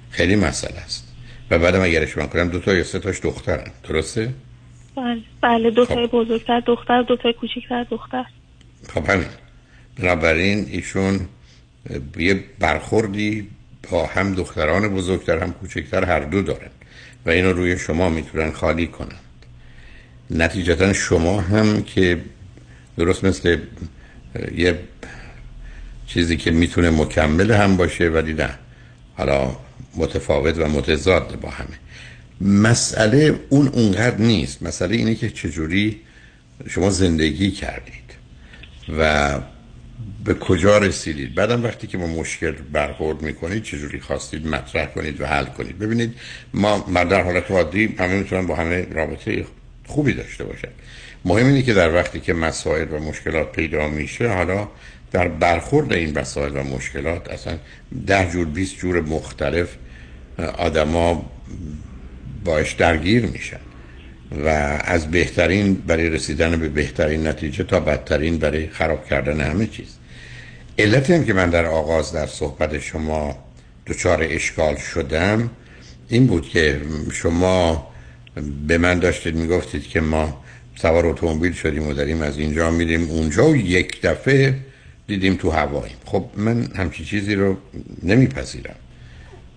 خیلی 0.09 0.35
مسئله 0.35 0.79
است. 0.79 1.07
و 1.51 1.59
بعدم 1.59 1.81
اگر 1.81 2.03
اشتباه 2.03 2.29
کنم 2.29 2.49
دو 2.49 2.59
تا 2.59 2.73
یا 2.73 2.83
سه 2.83 2.99
تاش 2.99 3.21
دخترن 3.21 3.71
درسته؟ 3.89 4.33
بله. 4.95 5.21
بله 5.41 5.71
دو 5.71 5.85
تای 5.85 6.07
خب. 6.07 6.11
بزرگتر 6.11 6.59
دختر 6.59 7.01
دو 7.01 7.15
تای 7.15 7.33
کوچیکتر 7.33 7.83
دختر. 7.83 8.25
خب 8.93 9.09
همین. 9.09 9.27
بنابراین 9.99 10.65
ایشون 10.69 11.19
یه 12.17 12.43
برخوردی 12.59 13.49
با 13.89 14.05
هم 14.05 14.35
دختران 14.35 14.87
بزرگتر 14.87 15.39
هم 15.39 15.53
کوچکتر 15.53 16.05
هر 16.05 16.19
دو 16.19 16.41
دارن 16.41 16.69
و 17.25 17.29
اینو 17.29 17.53
روی 17.53 17.77
شما 17.77 18.09
می‌تونن 18.09 18.51
خالی 18.51 18.87
کنن. 18.87 19.17
نتیجتا 20.31 20.93
شما 20.93 21.41
هم 21.41 21.83
که 21.83 22.21
درست 22.97 23.23
مثل 23.23 23.57
یه 24.55 24.79
چیزی 26.07 26.37
که 26.37 26.51
می‌تونه 26.51 26.89
مکمل 26.89 27.51
هم 27.51 27.77
باشه 27.77 28.09
ولی 28.09 28.33
نه. 28.33 28.49
حالا 29.17 29.55
متفاوت 29.95 30.57
و 30.57 30.69
متضاد 30.69 31.39
با 31.41 31.49
همه. 31.49 31.77
مسئله 32.41 33.39
اون 33.49 33.67
اونقدر 33.67 34.17
نیست. 34.17 34.63
مسئله 34.63 34.95
اینه 34.95 35.15
که 35.15 35.29
چجوری 35.29 35.99
شما 36.69 36.89
زندگی 36.89 37.51
کردید. 37.51 38.13
و 38.99 39.31
به 40.23 40.33
کجا 40.33 40.77
رسیدید؟ 40.77 41.35
بعدم 41.35 41.63
وقتی 41.63 41.87
که 41.87 41.97
ما 41.97 42.07
مشکل 42.07 42.51
برخورد 42.51 43.21
می‌کنید 43.21 43.63
چجوری 43.63 43.99
خواستید 43.99 44.47
مطرح 44.47 44.85
کنید 44.85 45.21
و 45.21 45.25
حل 45.25 45.45
کنید؟ 45.45 45.79
ببینید 45.79 46.15
ما 46.53 47.03
در 47.03 47.21
حالت 47.21 47.51
عادی 47.51 47.95
همه 47.99 48.13
می‌تونن 48.13 48.47
با 48.47 48.55
همه 48.55 48.87
رابطه 48.91 49.45
خوبی 49.87 50.13
داشته 50.13 50.43
باشن. 50.43 50.69
مهم 51.25 51.47
اینه 51.47 51.61
که 51.61 51.73
در 51.73 51.93
وقتی 51.93 52.19
که 52.19 52.33
مسائل 52.33 52.91
و 52.91 52.99
مشکلات 52.99 53.51
پیدا 53.51 53.87
میشه 53.87 54.27
حالا 54.27 54.67
در 55.11 55.27
برخورد 55.27 55.93
این 55.93 56.19
مسائل 56.19 56.57
و 56.57 56.63
مشکلات 56.63 57.29
اصلا 57.29 57.57
ده 58.07 58.29
جور 58.31 58.45
بیست 58.45 58.77
جور 58.77 59.01
مختلف 59.01 59.75
آدما 60.57 61.31
باش 62.45 62.73
درگیر 62.73 63.25
میشن 63.25 63.59
و 64.45 64.47
از 64.85 65.11
بهترین 65.11 65.73
برای 65.73 66.09
رسیدن 66.09 66.59
به 66.59 66.69
بهترین 66.69 67.27
نتیجه 67.27 67.63
تا 67.63 67.79
بدترین 67.79 68.37
برای 68.37 68.67
خراب 68.67 69.05
کردن 69.05 69.41
همه 69.41 69.67
چیز. 69.67 69.97
علت 70.79 71.09
هم 71.09 71.25
که 71.25 71.33
من 71.33 71.49
در 71.49 71.65
آغاز 71.65 72.11
در 72.11 72.27
صحبت 72.27 72.79
شما 72.79 73.37
دچار 73.87 74.27
اشکال 74.29 74.75
شدم 74.75 75.49
این 76.09 76.27
بود 76.27 76.49
که 76.49 76.81
شما 77.11 77.87
به 78.67 78.77
من 78.77 78.99
داشتید 78.99 79.35
می‌گفتید 79.35 79.87
که 79.87 80.01
ما 80.01 80.43
سوار 80.75 81.05
اتومبیل 81.05 81.53
شدیم 81.53 81.87
و 81.87 81.93
داریم 81.93 82.21
از 82.21 82.37
اینجا 82.37 82.71
میریم. 82.71 83.09
اونجا 83.09 83.49
و 83.49 83.55
یک 83.55 84.01
دفعه 84.01 84.55
دیدیم 85.07 85.35
تو 85.35 85.49
هواییم. 85.49 85.97
خب 86.05 86.25
من 86.37 86.67
همچی 86.75 87.05
چیزی 87.05 87.35
رو 87.35 87.57
نمیپذیرم 88.03 88.75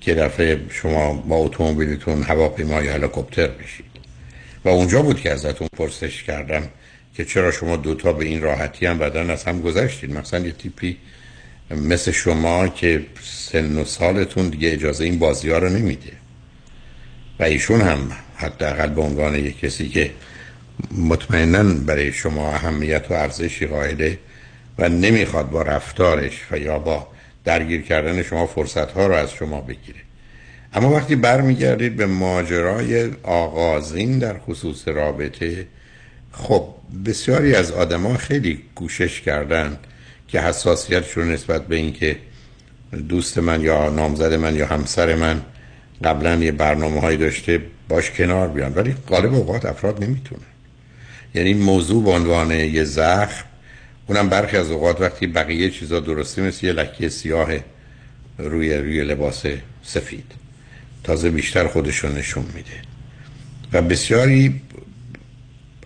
که 0.01 0.15
دفعه 0.15 0.61
شما 0.71 1.13
با 1.13 1.37
اتومبیلتون 1.37 2.23
هواپیما 2.23 2.83
یا 2.83 2.93
هلیکوپتر 2.93 3.47
بشید. 3.47 3.87
و 4.65 4.69
اونجا 4.69 5.03
بود 5.03 5.21
که 5.21 5.33
ازتون 5.33 5.69
پرسش 5.77 6.23
کردم 6.23 6.63
که 7.17 7.25
چرا 7.25 7.51
شما 7.51 7.77
دوتا 7.77 8.13
به 8.13 8.25
این 8.25 8.43
راحتی 8.43 8.87
هم 8.87 8.99
بدن 8.99 9.31
از 9.31 9.45
هم 9.45 9.61
گذشتید؟ 9.61 10.13
مثلا 10.13 10.47
یه 10.47 10.53
تیپی 10.53 10.97
مثل 11.71 12.11
شما 12.11 12.69
که 12.69 13.07
سن 13.23 13.79
و 13.79 13.85
سالتون 13.85 14.49
دیگه 14.49 14.73
اجازه 14.73 15.05
این 15.05 15.19
بازی 15.19 15.51
ها 15.51 15.59
رو 15.59 15.69
نمیده. 15.69 16.13
و 17.39 17.43
ایشون 17.43 17.81
هم 17.81 18.13
حداقل 18.37 18.89
به 18.89 19.01
عنوان 19.01 19.35
یک 19.35 19.61
کسی 19.61 19.89
که 19.89 20.11
مطمئنا 20.99 21.75
برای 21.75 22.13
شما 22.13 22.49
اهمیت 22.49 23.05
و 23.11 23.15
ارزشی 23.15 23.67
قائله 23.67 24.19
و 24.79 24.89
نمی‌خواد 24.89 25.51
با 25.51 25.63
رفتارش 25.63 26.41
و 26.51 26.59
یا 26.59 26.79
با 26.79 27.09
درگیر 27.45 27.83
کردن 27.83 28.23
شما 28.23 28.47
فرصت 28.47 28.91
ها 28.91 29.07
رو 29.07 29.15
از 29.15 29.33
شما 29.33 29.61
بگیره. 29.61 30.01
اما 30.73 30.91
وقتی 30.91 31.17
برمیگردید 31.17 31.97
به 31.97 32.07
ماجرای 32.07 33.11
آغازین 33.23 34.19
در 34.19 34.39
خصوص 34.39 34.89
رابطه 34.89 35.67
خب 36.37 36.69
بسیاری 37.07 37.55
از 37.55 37.73
آدما 37.73 38.17
خیلی 38.17 38.63
کوشش 38.75 39.21
کردن 39.21 39.79
که 40.29 40.41
حساسیتشون 40.41 41.33
نسبت 41.33 41.67
به 41.67 41.77
اینکه 41.77 42.17
دوست 43.09 43.39
من 43.39 43.61
یا 43.61 43.91
نامزد 43.91 44.35
من 44.35 44.55
یا 44.55 44.67
همسر 44.67 45.15
من 45.15 45.43
قبلا 46.05 46.35
یه 46.35 46.53
برنامه 46.53 47.01
هایی 47.01 47.17
داشته 47.17 47.63
باش 47.89 48.11
کنار 48.11 48.49
بیان. 48.49 48.75
ولی 48.75 48.95
غالب 49.09 49.35
اوقات 49.35 49.65
افراد 49.67 50.05
نمی‌تونن. 50.05 50.43
یعنی 51.35 51.55
موضوع 51.55 52.05
به 52.05 52.11
عنوان 52.11 52.51
یه 52.51 52.85
زخم 52.85 53.45
اونم 54.07 54.29
برخی 54.29 54.57
از 54.57 54.71
اوقات 54.71 55.01
وقتی 55.01 55.27
بقیه 55.27 55.71
چیزا 55.71 56.01
درستی 56.01 56.41
مثل 56.41 56.67
یه 56.67 56.73
لکه 56.73 57.09
سیاه 57.09 57.49
روی 58.39 58.75
روی 58.75 59.05
لباس 59.05 59.43
سفید 59.83 60.33
تازه 61.05 61.31
بیشتر 61.31 61.67
خودشون 61.67 62.13
نشون 62.13 62.45
میده. 62.55 62.83
و 63.73 63.83
بسیاری 63.83 64.61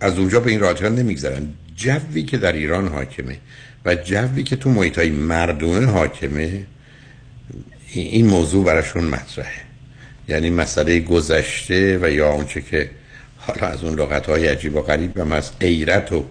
از 0.01 0.19
اونجا 0.19 0.39
به 0.39 0.51
این 0.51 0.59
راجع 0.59 0.89
نمیگذرن. 0.89 1.47
جوی 1.75 2.23
که 2.23 2.37
در 2.37 2.51
ایران 2.51 2.87
حاکمه 2.87 3.37
و 3.85 3.95
جوی 3.95 4.43
که 4.43 4.55
تو 4.55 4.69
محیط 4.69 4.97
های 4.97 5.09
مردونه 5.09 5.85
حاکمه 5.85 6.65
این 7.93 8.27
موضوع 8.27 8.65
براشون 8.65 9.03
مطرحه. 9.03 9.61
یعنی 10.27 10.49
مسئله 10.49 10.99
گذشته 10.99 11.99
و 12.01 12.09
یا 12.09 12.31
اونچه 12.31 12.61
که 12.61 12.89
حالا 13.37 13.67
از 13.67 13.83
اون 13.83 13.99
لغت 13.99 14.25
های 14.25 14.47
عجیب 14.47 14.75
و 14.75 14.81
غریب 14.81 15.17
و 15.17 15.33
از 15.33 15.59
غیرت 15.59 16.11
و 16.11 16.25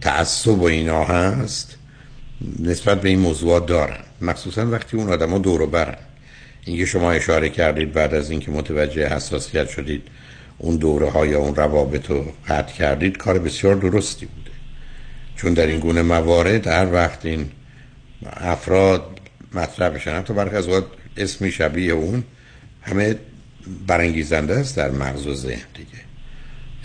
تعصب 0.00 0.60
و 0.60 0.64
اینا 0.64 1.04
هست 1.04 1.76
نسبت 2.58 3.00
به 3.00 3.08
این 3.08 3.18
موضوعات 3.18 3.66
دارن. 3.66 3.98
مخصوصا 4.20 4.70
وقتی 4.70 4.96
اون 4.96 5.12
آدما 5.12 5.38
دور 5.38 5.66
برن. 5.66 5.98
اینکه 6.64 6.86
شما 6.86 7.12
اشاره 7.12 7.48
کردید 7.48 7.92
بعد 7.92 8.14
از 8.14 8.30
اینکه 8.30 8.50
متوجه 8.50 9.08
حساسیت 9.08 9.68
شدید 9.68 10.02
اون 10.58 10.76
دوره 10.76 11.10
های 11.10 11.34
اون 11.34 11.54
روابط 11.54 12.10
رو 12.10 12.24
قطع 12.48 12.74
کردید 12.74 13.16
کار 13.16 13.38
بسیار 13.38 13.74
درستی 13.74 14.26
بوده. 14.26 14.50
چون 15.36 15.54
در 15.54 15.66
این 15.66 15.80
گونه 15.80 16.02
موارد 16.02 16.66
هر 16.66 16.92
وقت 16.92 17.26
این 17.26 17.48
افراد 18.36 19.20
مطرح 19.54 19.88
بشن 19.88 20.16
حتی 20.16 20.34
برخی 20.34 20.56
از 20.56 20.68
وقت 20.68 20.84
اسمی 21.16 21.50
شبیه 21.50 21.92
اون 21.92 22.24
همه 22.82 23.16
برانگیزنده 23.86 24.54
است 24.54 24.76
در 24.76 24.90
مغز 24.90 25.26
و 25.26 25.34
ذهن 25.34 25.66
دیگه. 25.74 26.06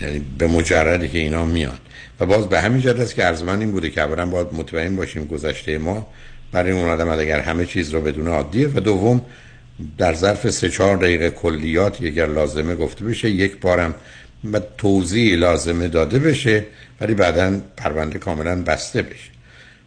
یعنی 0.00 0.24
به 0.38 0.46
مجردی 0.46 1.08
که 1.08 1.18
اینا 1.18 1.44
میاد 1.44 1.80
و 2.20 2.26
باز 2.26 2.48
به 2.48 2.60
همین 2.60 2.80
جهت 2.80 3.00
است 3.00 3.14
که 3.14 3.24
از 3.24 3.44
من 3.44 3.60
این 3.60 3.72
بوده 3.72 3.90
که 3.90 4.00
اولا 4.00 4.26
باید 4.26 4.46
مطمئن 4.52 4.96
باشیم 4.96 5.24
گذشته 5.24 5.78
ما 5.78 6.06
برای 6.52 6.72
اون 6.72 6.88
آدم 6.88 7.08
اگر 7.08 7.40
همه 7.40 7.66
چیز 7.66 7.90
رو 7.90 8.00
بدون 8.00 8.28
عادیه 8.28 8.68
و 8.68 8.80
دوم 8.80 9.22
در 9.98 10.14
ظرف 10.14 10.50
سه 10.50 10.68
چهار 10.68 10.96
دقیقه 10.96 11.30
کلیات 11.30 12.02
اگر 12.02 12.26
لازمه 12.26 12.74
گفته 12.74 13.04
بشه 13.04 13.30
یک 13.30 13.60
بارم 13.60 13.94
و 14.52 14.60
توضیح 14.78 15.36
لازمه 15.36 15.88
داده 15.88 16.18
بشه 16.18 16.64
ولی 17.00 17.14
بعدا 17.14 17.60
پرونده 17.76 18.18
کاملا 18.18 18.62
بسته 18.62 19.02
بشه. 19.02 19.30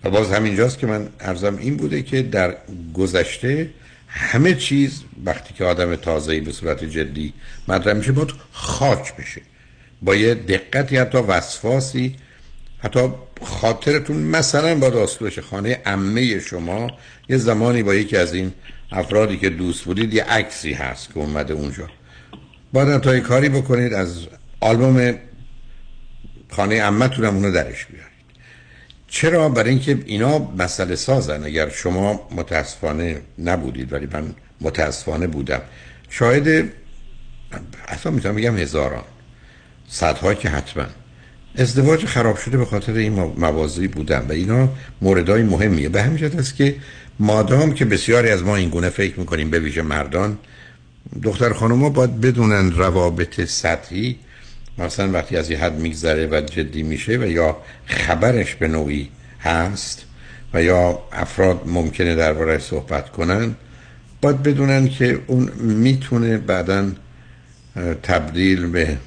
و 0.04 0.10
باز 0.10 0.32
همینجاست 0.32 0.80
که 0.80 0.88
من 0.88 1.08
ارزم 1.20 1.58
این 1.58 1.78
بوده 1.78 2.02
که 2.02 2.22
در 2.22 2.56
گذشته 2.94 3.70
همه 4.08 4.54
چیز 4.54 5.04
وقتی 5.26 5.54
که 5.54 5.66
آدم 5.66 5.96
تازه‌ای 5.96 6.40
به 6.40 6.52
صورت 6.52 6.84
جدی 6.84 7.34
مطرح 7.68 7.94
میشه 7.94 8.12
باید 8.12 8.34
خاک 8.52 9.16
بشه. 9.16 9.42
با 10.02 10.16
یه 10.16 10.34
دقتی 10.34 10.98
حتی 10.98 11.18
وسواسی 11.18 12.16
حتی 12.80 13.00
خاطرتون 13.42 14.18
مثلا 14.18 14.76
با 14.76 14.90
داستوش 14.90 15.40
خانه 15.40 15.82
امه 15.86 16.40
شما 16.40 16.92
یه 17.30 17.38
زمانی 17.38 17.84
با 17.84 17.96
یکی 17.96 18.18
از 18.18 18.34
این 18.34 18.52
افرادی 18.92 19.38
که 19.38 19.50
دوست 19.50 19.84
بودید 19.84 20.14
یه 20.14 20.24
عکسی 20.24 20.74
هست 20.74 21.14
که 21.14 21.18
اومده 21.18 21.54
اونجا. 21.54 21.90
باید 22.74 23.02
تا 23.02 23.20
کاری 23.20 23.50
بکنید 23.50 23.94
از 23.94 24.28
آلبوم 24.60 25.16
خانه 26.50 26.76
امتون 26.76 27.26
هم 27.26 27.36
اونو 27.36 27.52
درش 27.52 27.86
بیارید. 27.86 28.16
چرا؟ 29.08 29.50
برای 29.50 29.70
اینکه 29.70 30.00
اینا 30.06 30.52
مسئله 30.58 30.96
سازن. 30.96 31.44
اگر 31.44 31.70
شما 31.70 32.28
متاسفانه 32.32 33.22
نبودید 33.40 33.94
ولی 33.94 34.08
من 34.12 34.36
متاسفانه 34.62 35.28
بودم. 35.28 35.62
شاید 36.10 36.72
اصلا 37.88 38.12
می‌تونم 38.12 38.36
بگم 38.36 38.58
هزاران. 38.58 39.04
صدها 39.88 40.34
که 40.34 40.50
حتما. 40.50 40.86
ازدواج 41.58 42.06
خراب 42.06 42.38
شده 42.38 42.58
به 42.58 42.66
خاطر 42.66 42.94
این 42.94 43.14
موازی 43.14 43.88
بودن 43.88 44.26
و 44.30 44.32
اینا 44.32 44.70
موردهای 45.02 45.44
مهمیه. 45.44 45.90
به 45.90 46.04
همین 46.04 46.26
است 46.26 46.56
که 46.56 46.76
مادام 47.20 47.74
که 47.74 47.86
بسیاری 47.86 48.30
از 48.30 48.44
ما 48.44 48.56
این 48.56 48.70
گونه 48.70 48.90
فکر 48.90 49.20
می‌کنیم 49.20 49.50
به 49.50 49.60
ویژه 49.60 49.82
مردان 49.82 50.38
دختر 51.24 51.54
خانم 51.54 51.82
ها 51.82 51.90
باید 51.90 52.22
بدونن 52.22 52.72
روابط 52.72 53.42
سطحی. 53.42 54.16
مثلا 54.78 55.12
وقتی 55.12 55.38
از 55.38 55.50
یه 55.50 55.58
حد 55.58 55.80
میگذره 55.80 56.28
و 56.32 56.42
جدی 56.42 56.84
میشه 56.84 57.18
و 57.18 57.26
یا 57.26 57.58
خبرش 57.86 58.56
به 58.56 58.68
نوعی 58.68 59.10
هست 59.40 60.06
و 60.54 60.64
یا 60.64 61.00
افراد 61.12 61.62
ممکنه 61.66 62.16
درباره 62.16 62.60
صحبت 62.60 63.10
کنن 63.10 63.56
باید 64.22 64.44
بدونن 64.44 64.90
که 64.90 65.20
اون 65.28 65.52
می‌تونه 65.60 66.38
بعدا 66.38 66.92
تبدیل 68.04 68.68
به 68.68 68.98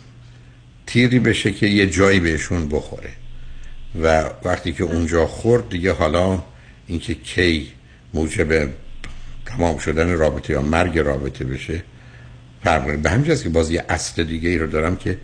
تیری 0.88 1.18
بشه 1.18 1.52
که 1.52 1.66
یه 1.66 1.86
جایی 1.86 2.20
بهشون 2.20 2.68
بخوره. 2.68 3.10
و 4.02 4.30
وقتی 4.44 4.72
که 4.72 4.84
اونجا 4.84 5.26
خورد 5.26 5.68
دیگه 5.68 5.92
حالا 5.92 6.42
اینکه 6.86 7.14
کی 7.14 7.72
موجب 8.14 8.68
تمام 9.46 9.78
شدن 9.78 10.12
رابطه 10.12 10.52
یا 10.52 10.62
مرگ 10.62 10.98
رابطه 10.98 11.44
بشه 11.44 11.82
فرق 12.64 12.98
به 12.98 13.10
همین 13.10 13.36
که 13.36 13.48
باز 13.48 13.70
یه 13.70 13.84
اصل 13.88 14.24
دیگه 14.24 14.48
ای 14.48 14.58
رو 14.58 14.66
دارم 14.66 14.96
که 14.96 15.18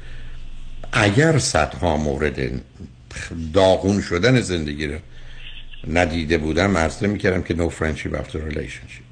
اگر 0.93 1.39
صدها 1.39 1.97
مورد 1.97 2.61
داغون 3.53 4.01
شدن 4.01 4.41
زندگی 4.41 4.87
رو 4.87 4.99
ندیده 5.93 6.39
بودم 6.39 6.77
عرض 6.77 7.03
می‌کردم 7.03 7.43
که 7.43 7.55
no 7.55 7.71
friendship 7.71 8.17
after 8.17 8.53
relationship. 8.53 9.05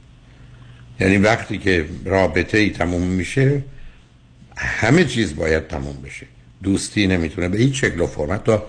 یعنی 1.01 1.17
وقتی 1.17 1.59
که 1.59 1.87
رابطه 2.05 2.59
ای 2.59 2.71
تموم 2.71 3.03
میشه 3.03 3.63
همه 4.57 5.05
چیز 5.05 5.37
باید 5.37 5.67
تموم 5.67 6.03
بشه. 6.03 6.27
دوستی 6.63 7.07
نمی‌تونه 7.07 7.49
به 7.49 7.59
هیچ 7.59 7.81
شکل 7.81 8.01
و 8.01 8.07
فرمت 8.07 8.45
تا 8.45 8.67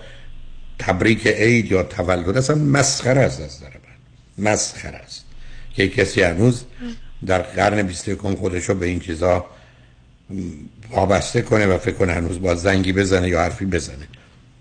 تبریک 0.78 1.26
عید 1.26 1.72
یا 1.72 1.82
تولد 1.82 2.36
اصلا 2.36 2.56
مسخره 2.56 3.20
است 3.20 3.40
از 3.40 3.56
نظر 3.56 3.68
من. 3.68 4.52
مسخره 4.52 4.96
است. 4.96 5.24
که 5.74 5.88
کسی 5.88 6.22
هنوز 6.22 6.64
در 7.26 7.42
قرن 7.42 7.82
21 7.82 8.18
خودش 8.18 8.64
رو 8.64 8.74
به 8.74 8.86
این 8.86 9.00
چیزا 9.00 9.46
وابسته 10.90 11.42
کنه 11.42 11.66
و 11.66 11.78
فکر 11.78 11.94
کنه 11.94 12.12
هنوز 12.12 12.40
با 12.40 12.54
زنگی 12.54 12.92
بزنه 12.92 13.28
یا 13.28 13.40
حرفی 13.40 13.64
بزنه. 13.64 14.08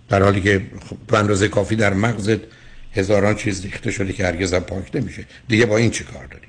در 0.10 0.24
حالی 0.24 0.42
که 0.42 0.62
تو 1.08 1.16
اندازه 1.16 1.48
کافی 1.48 1.76
در 1.76 1.94
مغزت 1.94 2.40
هزاران 2.94 3.36
چیز 3.36 3.64
ریخته 3.64 3.92
شده 3.92 4.14
که 4.14 4.26
هرگز 4.26 4.54
هم 4.54 4.60
پاک 4.60 4.96
نمیشه. 4.96 5.26
دیگه 5.48 5.66
با 5.66 5.78
این 5.78 5.92
چه 5.92 6.04
کار 6.04 6.26
داری 6.26 6.48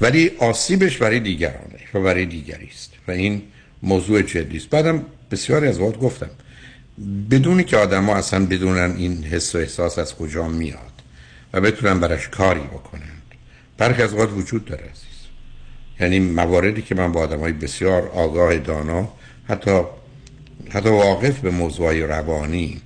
ولی 0.00 0.30
آسیبش 0.38 0.98
برای 0.98 1.20
دیگرانه 1.20 1.78
و 1.94 2.00
برای 2.00 2.26
دیگری 2.26 2.68
است. 2.72 2.92
و 3.08 3.10
این 3.10 3.42
موضوع 3.84 4.22
جدی 4.22 4.56
است. 4.56 4.70
بعدم 4.70 5.02
بسیاری 5.30 5.66
از 5.66 5.80
وقت 5.80 5.98
گفتم 5.98 6.30
بدونی 7.30 7.64
که 7.64 7.76
آدم 7.76 8.04
ها 8.04 8.16
اصلا 8.16 8.46
بدونن 8.46 8.94
این 8.96 9.24
حس 9.24 9.54
و 9.54 9.58
احساس 9.58 9.98
از 9.98 10.14
کجا 10.14 10.48
میاد 10.48 10.92
و 11.52 11.60
بتونن 11.60 12.00
برش 12.00 12.28
کاری 12.28 12.60
بکنند 12.60 13.22
برخی 13.78 14.02
از 14.02 14.12
اوقات 14.12 14.32
وجود 14.32 14.64
داره 14.64 14.82
عزیز. 14.82 15.04
یعنی 16.00 16.18
مواردی 16.18 16.82
که 16.82 16.94
من 16.94 17.12
با 17.12 17.20
آدم 17.20 17.40
های 17.40 17.52
بسیار 17.52 18.08
آگاه 18.08 18.58
دانا 18.58 19.08
حتی 19.48 19.80
حتی 20.70 20.88
واقف 20.88 21.40
به 21.40 21.50
موضوع 21.50 22.00
روانی 22.00 22.80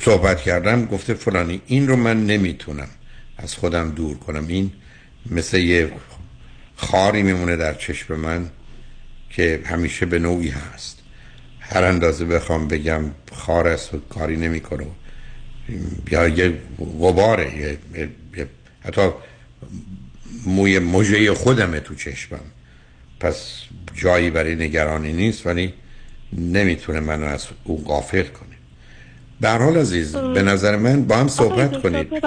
صحبت 0.00 0.40
کردم 0.40 0.84
گفته 0.84 1.14
فلانی 1.14 1.60
این 1.66 1.88
رو 1.88 1.96
من 1.96 2.26
نمی‌تونم 2.26 2.88
از 3.36 3.54
خودم 3.54 3.90
دور 3.90 4.18
کنم. 4.18 4.46
این 4.46 4.72
مثل 5.30 5.58
یه 5.58 5.92
خاری 6.76 7.22
میمونه 7.22 7.56
در 7.56 7.74
چشم 7.74 8.14
من. 8.14 8.50
که 9.30 9.60
همیشه 9.64 10.06
به 10.06 10.18
نوعی 10.18 10.48
هست. 10.48 11.02
هر 11.60 11.84
اندازه 11.84 12.24
بخوام 12.24 12.68
بگم 12.68 13.02
خار 13.32 13.68
است 13.68 13.94
و 13.94 14.00
کاری 14.08 14.36
نمی‌کنه. 14.36 14.86
یا 16.10 16.28
یه 16.28 16.52
غباره 17.00 17.56
یه, 17.56 17.78
یه 18.36 18.46
حتی 18.84 19.10
موی 20.46 20.78
مژه 20.78 21.34
خودمه 21.34 21.80
تو 21.80 21.94
چشمم. 21.94 22.40
پس 23.20 23.62
جایی 23.94 24.30
برای 24.30 24.54
نگرانی 24.54 25.12
نیست 25.12 25.46
ولی 25.46 25.74
نمی‌تونه 26.32 27.00
منو 27.00 27.26
از 27.26 27.48
اون 27.64 27.84
غافل 27.84 28.22
کنه. 28.22 28.56
به 29.40 29.50
حال 29.50 29.76
عزیز 29.76 30.16
به 30.16 30.42
نظر 30.42 30.76
من 30.76 31.02
با 31.02 31.16
هم 31.16 31.28
صحبت 31.28 31.82
کنید 31.82 32.24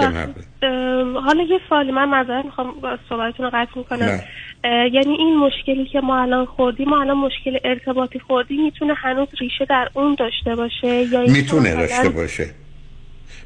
حالا 1.24 1.42
یه 1.42 1.58
سوالی 1.68 1.92
من 1.92 2.08
معذرت 2.08 2.44
می‌خوام 2.44 2.74
صحبتتون 3.08 3.44
رو 3.44 3.50
قطع 3.54 3.78
می‌کنم. 3.78 4.20
یعنی 4.64 5.14
این 5.18 5.36
مشکلی 5.36 5.86
که 5.86 6.00
ما 6.00 6.22
الان 6.22 6.44
خوردیم 6.44 6.88
ما 6.88 7.00
الان 7.00 7.16
مشکل 7.16 7.58
ارتباطی 7.64 8.18
خوردیم 8.18 8.64
می‌تونه 8.64 8.94
هنوز 8.94 9.28
ریشه 9.40 9.64
در 9.64 9.88
اون 9.94 10.14
داشته 10.18 10.56
باشه 10.56 11.02
یا 11.02 11.20
می‌تونه 11.20 11.74
داشته 11.74 12.08
باشه. 12.08 12.50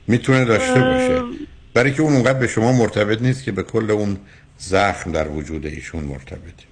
می‌تونه 0.09 0.45
داشته 0.45 0.81
باشه. 0.81 1.23
برای 1.75 1.93
که 1.93 2.03
اون 2.03 2.13
اونقدر 2.13 2.39
به 2.39 2.47
شما 2.47 2.73
مرتبط 2.73 3.23
نیست 3.23 3.45
که 3.45 3.53
به 3.53 3.63
کل 3.63 3.91
اون 3.91 4.17
زخم 4.57 5.13
در 5.13 5.29
وجود 5.29 5.67
ایشون 5.67 6.05
مرتبطه. 6.05 6.69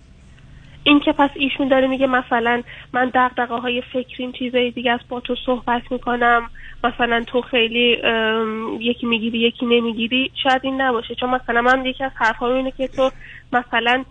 این 0.84 1.00
که 1.00 1.12
پس 1.12 1.30
ایشون 1.34 1.68
داره 1.68 1.86
میگه 1.86 2.06
مثلا 2.06 2.62
من 2.92 3.10
دقدقه 3.14 3.54
های 3.54 3.82
فکریم 3.92 4.32
چیزای 4.32 4.70
دیگه 4.70 4.90
از 4.90 5.00
با 5.08 5.20
تو 5.20 5.36
صحبت 5.46 5.82
می‌کنم 5.90 6.50
مثلا 6.84 7.24
تو 7.26 7.40
خیلی 7.40 7.96
یکی 8.80 9.06
می‌گیری 9.06 9.38
یکی 9.38 9.66
نمی‌گیری 9.66 10.30
شاید 10.42 10.60
این 10.64 10.80
نباشه. 10.80 11.14
چون 11.14 11.30
مثلا 11.30 11.60
من 11.62 11.86
یکی 11.86 12.04
از 12.04 12.12
حرفها 12.14 12.54
اینه 12.54 12.72
که 12.76 12.88
تو 12.88 13.10
مثلا 13.52 14.04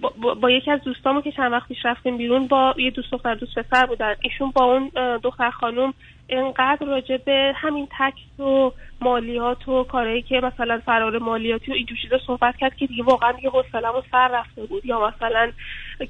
با, 0.00 0.34
با, 0.34 0.50
یکی 0.50 0.70
از 0.70 0.80
دوستامو 0.80 1.20
که 1.20 1.32
چند 1.32 1.52
وقت 1.52 1.68
پیش 1.68 1.78
رفتیم 1.84 2.16
بیرون 2.16 2.46
با 2.46 2.74
یه 2.78 2.90
دوست 2.90 3.12
دختر 3.12 3.34
دوست 3.34 3.58
پسر 3.58 3.86
بودن. 3.86 4.14
ایشون 4.20 4.50
با 4.50 4.64
اون 4.64 4.90
دختر 5.22 5.50
خانم 5.50 5.94
انقدر 6.28 6.86
راجع 6.86 7.16
به 7.16 7.52
همین 7.56 7.88
تکس 7.98 8.40
و 8.40 8.72
مالیات 9.00 9.68
و 9.68 9.84
کارهایی 9.84 10.22
که 10.22 10.40
مثلا 10.40 10.80
فرار 10.86 11.18
مالیاتی 11.18 11.70
و 11.70 11.74
اینجور 11.74 11.98
چیزا 12.02 12.18
صحبت 12.26 12.56
کرد 12.56 12.74
که 12.74 12.86
دیگه 12.86 13.02
واقعا 13.02 13.32
دیگه 13.32 13.50
حوصله‌مو 13.50 14.02
سر 14.10 14.28
رفته 14.28 14.64
بود. 14.66 14.86
یا 14.86 15.08
مثلا 15.08 15.52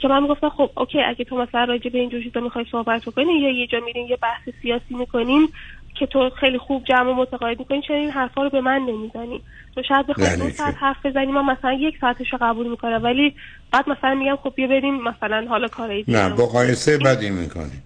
که 0.01 0.09
من 0.09 0.23
می‌گفتم 0.23 0.49
خب 0.49 0.71
اوکی 0.77 1.03
اگه 1.03 1.25
تو 1.25 1.37
مثلا 1.37 1.65
راجع 1.65 1.91
به 1.91 1.99
اینجور 1.99 2.23
چیزا 2.23 2.41
می‌خوای 2.41 2.65
صحبت 2.71 3.05
بکنی 3.05 3.33
یا 3.33 3.51
یه 3.51 3.67
جا 3.67 3.81
میرین 3.81 4.07
یه 4.07 4.17
بحث 4.23 4.49
سیاسی 4.63 4.95
می‌کنین 4.95 5.49
که 5.95 6.07
تو 6.07 6.31
خیلی 6.31 6.59
خوب 6.59 6.85
جمع 6.85 7.13
متقاعد 7.13 7.59
می‌کنی 7.59 7.83
چرا 7.83 7.97
این 7.97 8.11
حرفا 8.11 8.43
رو 8.43 8.51
به 8.51 8.61
من 8.61 8.79
نمی‌زنی. 8.79 9.43
تو 9.79 9.85
شاید 9.89 10.07
بخوای 10.07 10.37
دو 10.37 10.51
ساعت 10.51 10.75
حرف 10.81 10.97
بزنی 11.07 11.27
من 11.27 11.45
مثلا 11.45 11.73
یک 11.73 11.95
ساعتش 12.01 12.33
رو 12.33 12.39
قبول 12.43 12.71
می‌کنم. 12.71 13.01
ولی 13.05 13.35
بعد 13.73 13.89
مثلا 13.89 14.15
میگم 14.15 14.37
خب 14.37 14.53
بیا 14.57 14.67
بریم 14.67 14.95
مثلا 15.03 15.47
حالا 15.49 15.69
کاری 15.69 16.05
نه 16.09 16.29
با 16.29 16.47
قایسه 16.47 16.99
بدی 16.99 17.31
می‌کنی. 17.31 17.83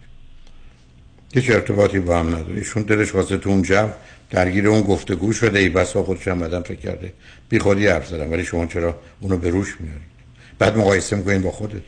هیچ 1.35 1.51
ارتباطی 1.51 2.01
با 2.01 2.19
هم 2.19 2.28
نداره. 2.28 2.55
ایشون 2.55 2.82
دلش 2.82 3.14
واسه 3.14 3.36
تو 3.36 3.51
اون 3.51 3.62
جو 3.62 3.89
درگیر 4.31 4.69
اون 4.69 4.82
گفتگو 4.82 5.32
شده. 5.32 5.59
ای 5.59 5.69
بسا 5.69 6.02
خودش 6.02 6.28
هم 6.28 6.39
بدن 6.39 6.62
فکر 6.62 6.81
کرده. 6.81 7.12
بی 7.48 7.59
خودی 7.59 7.86
حرف 7.86 8.06
زدن 8.06 8.31
ولی 8.31 8.44
شما 8.44 8.66
چرا 8.66 8.97
اونو 9.20 9.36
به 9.36 9.51
روش 9.51 9.77
میارید 9.81 10.12
بعد 10.59 10.78
مقایسه 10.78 11.16
می‌کنین 11.16 11.43
با 11.43 11.51
خودتون 11.51 11.82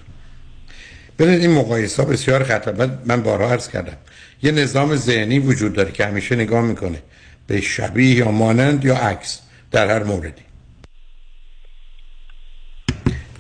ببینید 1.19 1.41
این 1.41 1.53
مقایسه 1.53 2.05
بسیار 2.05 2.45
خطر. 2.45 2.89
من 3.07 3.23
بارها 3.23 3.51
عرض 3.51 3.69
کردم. 3.69 3.97
یه 4.43 4.53
نظام 4.53 4.97
ذهنی 4.97 5.39
وجود 5.39 5.73
داره 5.73 5.93
که 5.93 6.07
همیشه 6.07 6.37
نگاه 6.37 6.63
می‌کنه. 6.63 7.03
به 7.47 7.61
شبیه 7.61 8.15
یا 8.15 8.31
مانند 8.31 8.85
یا 8.85 8.97
عکس. 8.97 9.41
در 9.75 9.91
هر 9.91 10.03
موردی. 10.03 10.43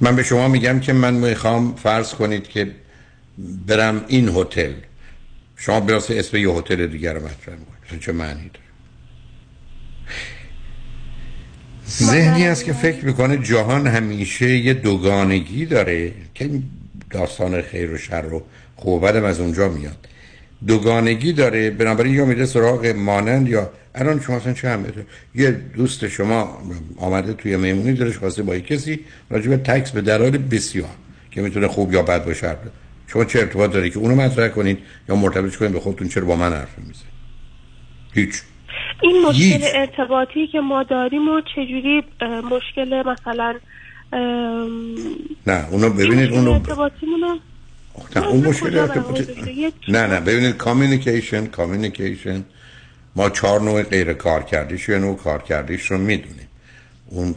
من 0.01 0.17
به 0.17 0.23
شما 0.23 0.49
میگم 0.49 0.81
که 0.81 0.93
من 0.93 1.15
می‌خوام 1.15 1.75
فرض 1.75 2.15
کنید 2.15 2.49
که 2.49 2.71
برم 3.67 4.05
این 4.09 4.29
هتل. 4.29 4.73
شما 5.57 5.81
براس 5.81 6.11
اسم 6.11 6.37
یه 6.37 6.51
هتل 6.51 6.87
دیگر 6.87 7.13
رو 7.13 7.21
مطرح 7.21 7.55
می‌کنید. 7.55 8.01
چه 8.01 8.13
معنی 8.13 8.51
داره؟ 8.55 8.65
ذهنی 11.89 12.47
است 12.47 12.65
که 12.65 12.73
فکر 12.73 13.05
می‌کنه 13.05 13.37
جهان 13.37 13.87
همیشه 13.87 14.57
یه 14.57 14.75
دوگانگی 14.75 15.67
داره 15.67 16.13
که 16.35 16.51
داستان 17.11 17.63
خیر 17.63 17.91
و 17.91 17.99
شر 17.99 18.33
و 18.33 18.43
خوب 18.77 19.05
از 19.05 19.41
اونجا 19.41 19.69
میاد. 19.69 20.09
دوگانگی 20.67 21.33
داره 21.33 21.71
بنابراین 21.71 22.15
یا 22.15 22.25
میره 22.25 22.47
سراغ 22.47 22.87
مانند 22.87 23.49
یا 23.49 23.71
الان 23.95 24.21
شما 24.21 24.37
اصلا 24.37 24.53
چه 24.53 24.69
همه 24.69 24.89
یه 25.35 25.51
دوست 25.51 26.09
شما 26.09 26.59
آمده 26.97 27.33
توی 27.33 27.57
میمونی 27.57 27.93
دلش 27.93 28.19
خواسته 28.19 28.43
با 28.43 28.59
کسی 28.59 29.01
راجع 29.31 29.49
به 29.49 29.57
تکس 29.57 29.91
به 29.91 30.01
دلایل 30.01 30.39
بسیار 30.39 30.89
که 31.31 31.43
می‌تونه 31.43 31.69
خوب 31.69 31.93
یا 31.93 32.03
بد 32.03 32.25
باشه 32.25 32.57
شما 33.07 33.25
چه 33.25 33.39
ارتباط 33.39 33.73
داره 33.73 33.91
که 33.91 33.99
اونو 33.99 34.15
مطرح 34.15 34.49
کنید 34.49 34.79
یا 35.09 35.17
مرتبط 35.17 35.57
کنید 35.57 35.73
به 35.73 35.81
خودتون 35.81 36.09
چرا 36.09 36.25
با 36.25 36.37
من 36.37 36.53
حرف 36.53 36.79
می‌زنید؟ 36.79 37.15
هیچ. 38.15 38.43
این 39.03 39.27
مشکل 39.27 39.67
ارتباطی 39.75 40.47
که 40.47 40.61
ما 40.61 40.83
داریم 40.83 41.29
و 41.29 41.41
چجوری 41.41 42.03
مشکل 42.51 43.03
مثلا 43.07 43.55
نه 45.47 45.69
اونو 45.71 45.91
ببینید 45.91 46.33
اونو 46.33 46.61
نه 48.17 48.27
اون 48.27 48.47
مشکل 48.47 48.89
نه 49.89 50.07
نه 50.07 50.21
ببینید 50.21 50.57
communication 50.57 51.47
communication 51.47 52.45
ما 53.17 53.31
چهار 53.31 53.61
نوع 53.61 53.83
غیر 53.83 54.13
کار 54.13 54.43
کردیش 54.43 54.89
یا 54.89 54.99
نوع 54.99 55.17
کار 55.17 55.43
کردیش 55.43 55.91
رو 55.91 55.99
می‌دونیم. 55.99 56.49
اون 57.07 57.35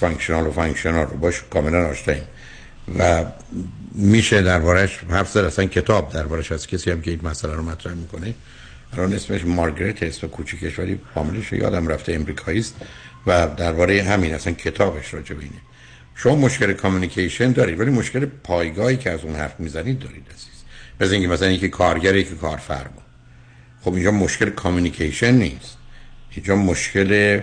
functional 0.00 0.46
و 0.46 0.50
functional 0.50 1.06
رو 1.06 1.16
باش 1.16 1.42
کاملا 1.50 1.86
آشناییم 1.86 2.24
و 2.98 3.24
میشه 3.94 4.42
دربارش 4.42 4.98
حرف 5.10 5.30
زد 5.30 5.44
اصلا 5.44 5.64
کتاب 5.64 6.12
دربارش 6.12 6.52
از 6.52 6.66
کسی 6.66 6.90
هم 6.90 7.00
که 7.00 7.10
این 7.10 7.20
مسئله 7.22 7.54
رو 7.54 7.62
مطرح 7.62 7.94
می‌کنه 7.94 8.34
الان 8.92 9.12
اسمش 9.12 9.44
مارگریت 9.44 10.02
است 10.02 10.24
و 10.24 10.28
کوچیکش 10.28 10.78
ولی 10.78 11.00
فامیلش 11.14 11.52
یادم 11.52 11.88
رفته 11.88 12.12
امریکایی 12.12 12.58
است 12.58 12.74
و 13.26 13.48
درباره 13.56 14.02
همین 14.02 14.34
اصلا 14.34 14.52
کتابش 14.52 15.14
راجع 15.14 15.34
به 15.34 15.42
اینه. 15.42 15.54
شما 16.14 16.36
مشکل 16.36 16.72
communication 16.72 17.52
دارید 17.52 17.80
ولی 17.80 17.90
مشکل 17.90 18.26
پایگاهی 18.44 18.96
که 18.96 19.10
از 19.10 19.24
اون 19.24 19.34
حرف 19.34 19.60
می‌زنید 19.60 19.98
دارید 19.98 20.26
عزیز. 20.34 20.62
مثل 21.00 21.12
اینکه 21.12 21.28
مثلا 21.28 21.48
اینکه 21.48 21.68
کارگری 21.68 22.24
که 22.24 22.34
کارفرما. 22.34 23.02
خب 23.84 23.94
اینجا 23.94 24.10
مشکل 24.10 24.50
communication 24.50 25.34
نیست. 25.34 25.76
اینجا 26.30 26.56
مشکل 26.56 27.40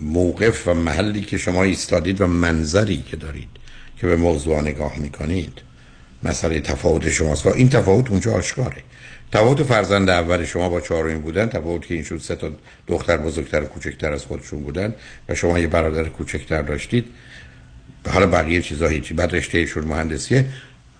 موقف 0.00 0.68
و 0.68 0.74
محلی 0.74 1.20
که 1.20 1.38
شما 1.38 1.62
ایستادید 1.62 2.20
و 2.20 2.26
منظری 2.26 3.04
که 3.10 3.16
دارید 3.16 3.48
که 4.00 4.06
به 4.06 4.16
موضوع 4.16 4.60
نگاه 4.60 4.98
می‌کنید. 4.98 5.52
مسئله 6.22 6.60
تفاوت 6.60 7.10
شماست. 7.10 7.46
و 7.46 7.48
این 7.48 7.68
تفاوت 7.68 8.10
اونجا 8.10 8.32
آشکاره. 8.32 8.82
تفاوت 9.32 9.62
فرزند 9.62 10.10
اول 10.10 10.44
شما 10.44 10.68
با 10.68 10.80
چهارمین 10.80 11.18
بودن 11.18 11.46
تفاوت 11.46 11.86
که 11.86 11.94
این 11.94 12.02
شد 12.02 12.18
سه 12.18 12.36
تا 12.36 12.50
دختر 12.86 13.16
بزرگتر 13.16 13.62
و 13.62 13.66
کوچکتر 13.66 14.12
از 14.12 14.24
خودشون 14.24 14.62
بودن 14.62 14.94
و 15.28 15.34
شما 15.34 15.58
یه 15.58 15.66
برادر 15.66 16.04
کوچکتر 16.04 16.62
داشتید. 16.62 17.06
حالا 18.08 18.26
بقیه 18.26 18.62
چیزا 18.62 18.88
هیچی. 18.88 19.14
بعد 19.14 19.34
رشته 19.34 19.58
ایشون 19.58 19.84
مهندسیه 19.84 20.46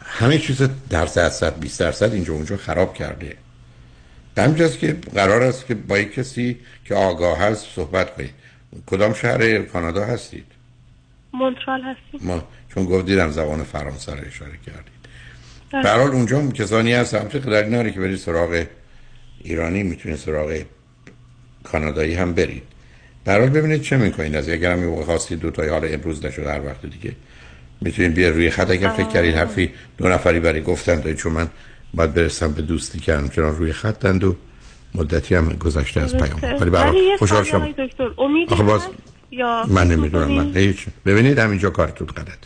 همه 0.04 0.38
چیز 0.38 0.62
درصد 0.90 1.28
صد 1.28 1.60
20 1.60 1.80
درصد 1.80 2.12
اینجا 2.12 2.34
اونجا 2.34 2.56
خراب 2.56 2.94
کرده. 2.94 3.36
همینجاست 4.38 4.78
که 4.78 4.96
قرار 5.14 5.42
است 5.42 5.66
که 5.66 5.74
با 5.74 6.02
کسی 6.02 6.58
که 6.84 6.94
آگاه 6.94 7.38
هست 7.38 7.66
صحبت 7.74 8.14
کنید. 8.14 8.30
کدام 8.86 9.14
شهر 9.14 9.58
کانادا 9.62 10.04
هستید؟ 10.04 10.44
مونترال 11.34 11.80
هستیم. 11.82 12.20
ما 12.28 12.44
چون 12.74 12.84
گفت 12.84 13.06
دیدم 13.06 13.30
زبان 13.30 13.64
فرانسه 13.64 14.12
رو 14.12 14.26
اشاره 14.26 14.52
کردید. 14.66 14.92
در 15.72 15.98
حال 15.98 16.10
اونجا 16.10 16.38
هم 16.38 16.52
کسانی 16.52 16.92
هست. 16.92 17.14
هم 17.14 17.28
در 17.28 17.64
ناری 17.64 17.92
که 17.92 18.00
برید 18.00 18.18
سراغ 18.18 18.64
ایرانی 19.40 19.82
می‌تونید 19.82 20.18
سراغ 20.18 20.62
کانادایی 21.64 22.14
هم 22.14 22.34
برید. 22.34 22.62
در 23.24 23.40
حال 23.40 23.48
ببینید 23.50 23.82
چه 23.82 23.96
می‌کنید. 23.96 24.36
از 24.36 24.48
اگر 24.48 24.72
هم 24.72 25.02
خواستید 25.02 25.40
دو 25.40 25.50
تای 25.50 25.68
حال 25.68 25.94
امروز 25.94 26.24
نشد 26.24 26.46
هر 26.46 26.66
وقت 26.66 26.86
دیگه 26.86 27.12
می‌تونید 27.80 28.14
بیا 28.14 28.30
روی 28.30 28.50
خط. 28.50 28.70
اگر 28.70 28.88
فکر 28.88 29.08
کردید 29.08 29.34
حرفی 29.34 29.70
دو 29.98 30.08
نفری 30.08 30.40
برای 30.40 30.62
گفتن 30.62 31.14
چون 31.14 31.32
من 31.32 31.48
باید 31.94 32.14
برسم 32.14 32.52
به 32.52 32.62
دوستی 32.62 32.98
که 32.98 33.14
همچنان 33.14 33.56
روی 33.56 33.72
خطند 33.72 34.24
و 34.24 34.36
مدتی 34.94 35.34
هم 35.34 35.48
گذشته 35.48 36.00
از 36.00 36.16
پیام. 36.16 36.60
ولی 36.60 36.70
برای 36.70 37.16
خوشحال 37.18 37.44
شما. 37.44 37.68
آخه 38.48 38.62
باز 38.62 38.86
یا 39.30 39.64
من 39.68 39.88
نمی‌دونم 39.88 40.32
من 40.32 40.56
هیچ. 40.56 40.86
ببینید 41.06 41.38
همینجا 41.38 41.70
کارتون 41.70 42.06
غلط. 42.06 42.38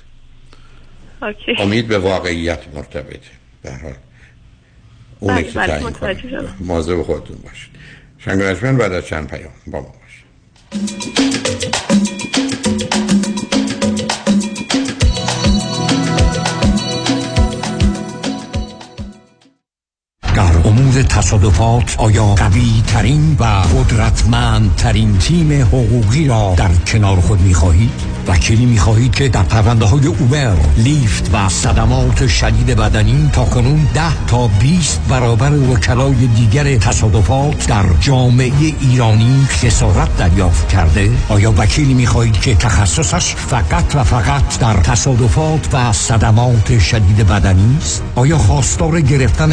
امید 1.58 1.88
به 1.88 1.98
واقعیت 1.98 2.60
مرتبطه 2.74 3.20
به 3.62 3.72
حال. 3.72 3.92
اونه 5.20 5.42
که 5.42 5.52
تعیین 5.52 5.90
کنه. 5.90 6.18
مواظب 6.60 7.02
خودتون 7.02 7.36
باشید. 7.36 7.70
شنگ 8.18 8.78
بعد 8.78 8.92
از 8.92 9.06
چند 9.06 9.30
پیام 9.30 9.52
با 9.66 9.80
ما 9.80 9.94
باشید. 10.02 11.55
امور 20.42 21.02
تصادفات 21.02 21.94
آیا 21.98 22.24
قوی 22.24 22.82
ترین 22.86 23.36
و 23.38 23.44
قدرتمند 23.44 24.76
ترین 24.76 25.18
تیم 25.18 25.62
حقوقی 25.62 26.28
را 26.28 26.54
در 26.56 26.70
کنار 26.86 27.20
خود 27.20 27.40
می 27.40 27.54
خواهید؟ 27.54 28.16
وکیلی 28.28 28.66
می 28.66 28.78
خواهید 28.78 29.14
که 29.14 29.28
در 29.28 29.42
پرونده 29.42 29.84
های 29.84 30.06
اوبر، 30.06 30.54
لیفت 30.76 31.30
و 31.32 31.48
صدمات 31.48 32.26
شدید 32.26 32.66
بدنی 32.66 33.30
تا 33.32 33.44
کنون 33.44 33.88
ده 33.94 34.26
تا 34.26 34.48
20 34.48 35.00
برابر 35.08 35.52
وکلای 35.52 36.14
دیگر 36.14 36.76
تصادفات 36.76 37.66
در 37.66 37.84
جامعه 38.00 38.74
ایرانی 38.80 39.46
خسارت 39.48 40.16
دریافت 40.16 40.68
کرده؟ 40.68 41.10
آیا 41.28 41.54
وکیلی 41.56 41.94
می 41.94 42.06
خواهید 42.06 42.40
که 42.40 42.54
تخصصش 42.54 43.34
فقط 43.34 43.94
و 43.94 44.04
فقط 44.04 44.58
در 44.58 44.74
تصادفات 44.74 45.68
و 45.74 45.92
صدمات 45.92 46.78
شدید 46.78 47.26
بدنی 47.26 47.76
است؟ 47.80 48.02
آیا 48.14 48.38
خواستار 48.38 49.00
گرفتن 49.00 49.52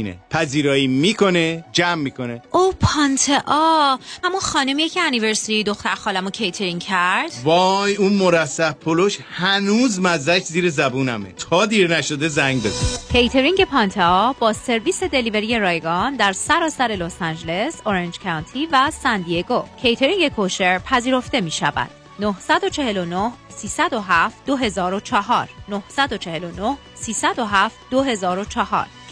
میچینه 0.05 0.19
پذیرایی 0.29 0.87
می‌کنه 0.87 1.65
جمع 1.71 2.01
می‌کنه. 2.01 2.41
او 2.51 2.73
پانتا 2.79 3.99
همون 4.23 4.39
خانمی 4.41 4.89
که 4.89 5.01
anniversary 5.01 5.63
دختر 5.63 5.95
خالمو 5.95 6.29
کیترینگ 6.29 6.81
کرد. 6.81 7.31
وای 7.43 7.95
اون 7.95 8.13
مرصع 8.13 8.71
پلوش 8.71 9.17
هنوز 9.31 9.99
مزش 9.99 10.39
زیر 10.39 10.69
زبونمه. 10.69 11.31
تا 11.31 11.65
دیر 11.65 11.97
نشده 11.97 12.27
زنگ 12.27 12.63
بزن. 12.63 12.97
کیترینگ 13.11 13.65
پانتا 13.65 14.35
با 14.39 14.53
سرویس 14.53 15.03
delivery 15.03 15.59
رایگان 15.59 16.15
در 16.15 16.33
سراسر 16.33 16.87
لس 16.87 17.21
آنجلس، 17.21 17.81
اورنج 17.85 18.19
کانتی 18.19 18.67
و 18.71 18.91
سان 19.03 19.21
دیگو. 19.21 19.63
catering 19.81 20.27
kosher 20.27 20.79
پذیرفته 20.79 21.41
می 21.41 21.51
شود. 21.51 21.89
949 22.19 23.31
307 23.49 24.45
2004 24.45 25.49
949 25.69 26.77
307 26.95 27.75
2004 27.91 28.87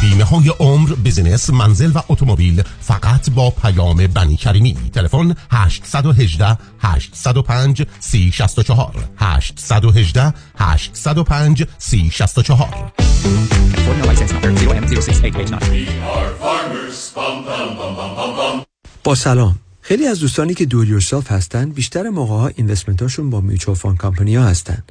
بیمه 0.00 0.24
های 0.24 0.48
عمر، 0.60 0.88
بزنس، 1.04 1.50
منزل 1.50 1.90
و 1.94 2.00
اتومبیل 2.08 2.62
فقط 2.80 3.30
با 3.30 3.50
پیام 3.50 4.06
بنی 4.06 4.36
کریمی. 4.36 4.76
تلفن 4.94 5.34
818 5.50 6.58
805 6.80 7.86
3064 8.00 9.08
818 9.16 10.34
805 10.58 11.64
3064 11.78 12.92
با 19.04 19.14
سلام. 19.14 19.58
خیلی 19.80 20.06
از 20.06 20.20
دوستانی 20.20 20.54
که 20.54 20.66
دور 20.66 20.88
یورسلف 20.88 21.32
هستن 21.32 21.70
بیشتر 21.70 22.08
موقع 22.08 22.34
ها 22.34 22.50
هاشون 23.00 23.30
با 23.30 23.40
میچوال 23.40 23.76
فان 23.76 23.96
کمپنی 23.96 24.36
ها 24.36 24.44
هستن. 24.44 24.82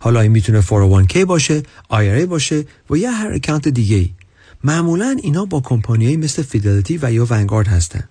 حالا 0.00 0.20
این 0.20 0.32
می‌تونه 0.32 0.62
401k 0.62 1.16
باشه 1.16 1.62
IRA 1.92 2.26
باشه 2.28 2.64
و 2.90 2.96
یا 2.96 3.10
هر 3.10 3.32
account 3.32 3.68
دیگه 3.68 3.96
ای 3.96 4.10
معمولا 4.64 5.16
اینا 5.22 5.44
با 5.44 5.60
کمپانیایی 5.60 6.16
مثل 6.16 6.42
Fidelity 6.42 6.98
و 7.02 7.12
یا 7.12 7.26
Vanguard 7.30 7.68
هستن. 7.68 8.04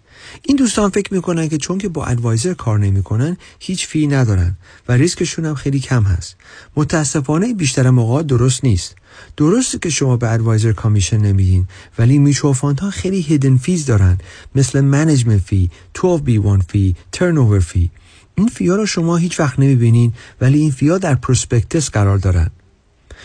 این 0.43 0.57
دوستان 0.57 0.89
فکر 0.89 1.13
می‌کنن 1.13 1.49
که 1.49 1.57
چون 1.57 1.77
که 1.77 1.89
با 1.89 2.05
advisor 2.05 2.53
کار 2.53 2.79
نمی‌کنن 2.79 3.37
هیچ 3.59 3.87
fee 3.87 4.07
ندارن 4.07 4.55
و 4.87 4.91
ریسکشون 4.91 5.45
هم 5.45 5.55
خیلی 5.55 5.79
کم 5.79 6.03
هست. 6.03 6.35
متاسفانه 6.75 7.53
بیشتر 7.53 7.89
موقع 7.89 8.23
درست 8.23 8.63
نیست. 8.63 8.95
درسته 9.37 9.77
که 9.77 9.89
شما 9.89 10.17
به 10.17 10.31
advisor 10.31 10.71
commission 10.71 11.17
نمیدین 11.17 11.67
ولی 11.99 12.17
میچو 12.17 12.53
ها 12.53 12.89
خیلی 12.89 13.21
hidden 13.21 13.57
fees 13.57 13.85
دارن. 13.85 14.17
مثل 14.55 14.81
management 14.81 15.41
fee 15.41 15.69
12B1 15.97 16.63
fee 16.67 16.95
turn 17.11 17.59
fee 17.59 17.91
این 18.35 18.47
fee 18.47 18.68
ا 18.68 18.75
رو 18.75 18.85
شما 18.85 19.17
هیچ 19.17 19.39
وقت 19.39 19.59
نمی‌بینین 19.59 20.13
ولی 20.41 20.59
این 20.59 20.71
fee 20.71 20.91
ا 20.91 20.97
در 20.97 21.15
prospectus 21.15 21.89
قرار 21.89 22.17
دارن. 22.17 22.49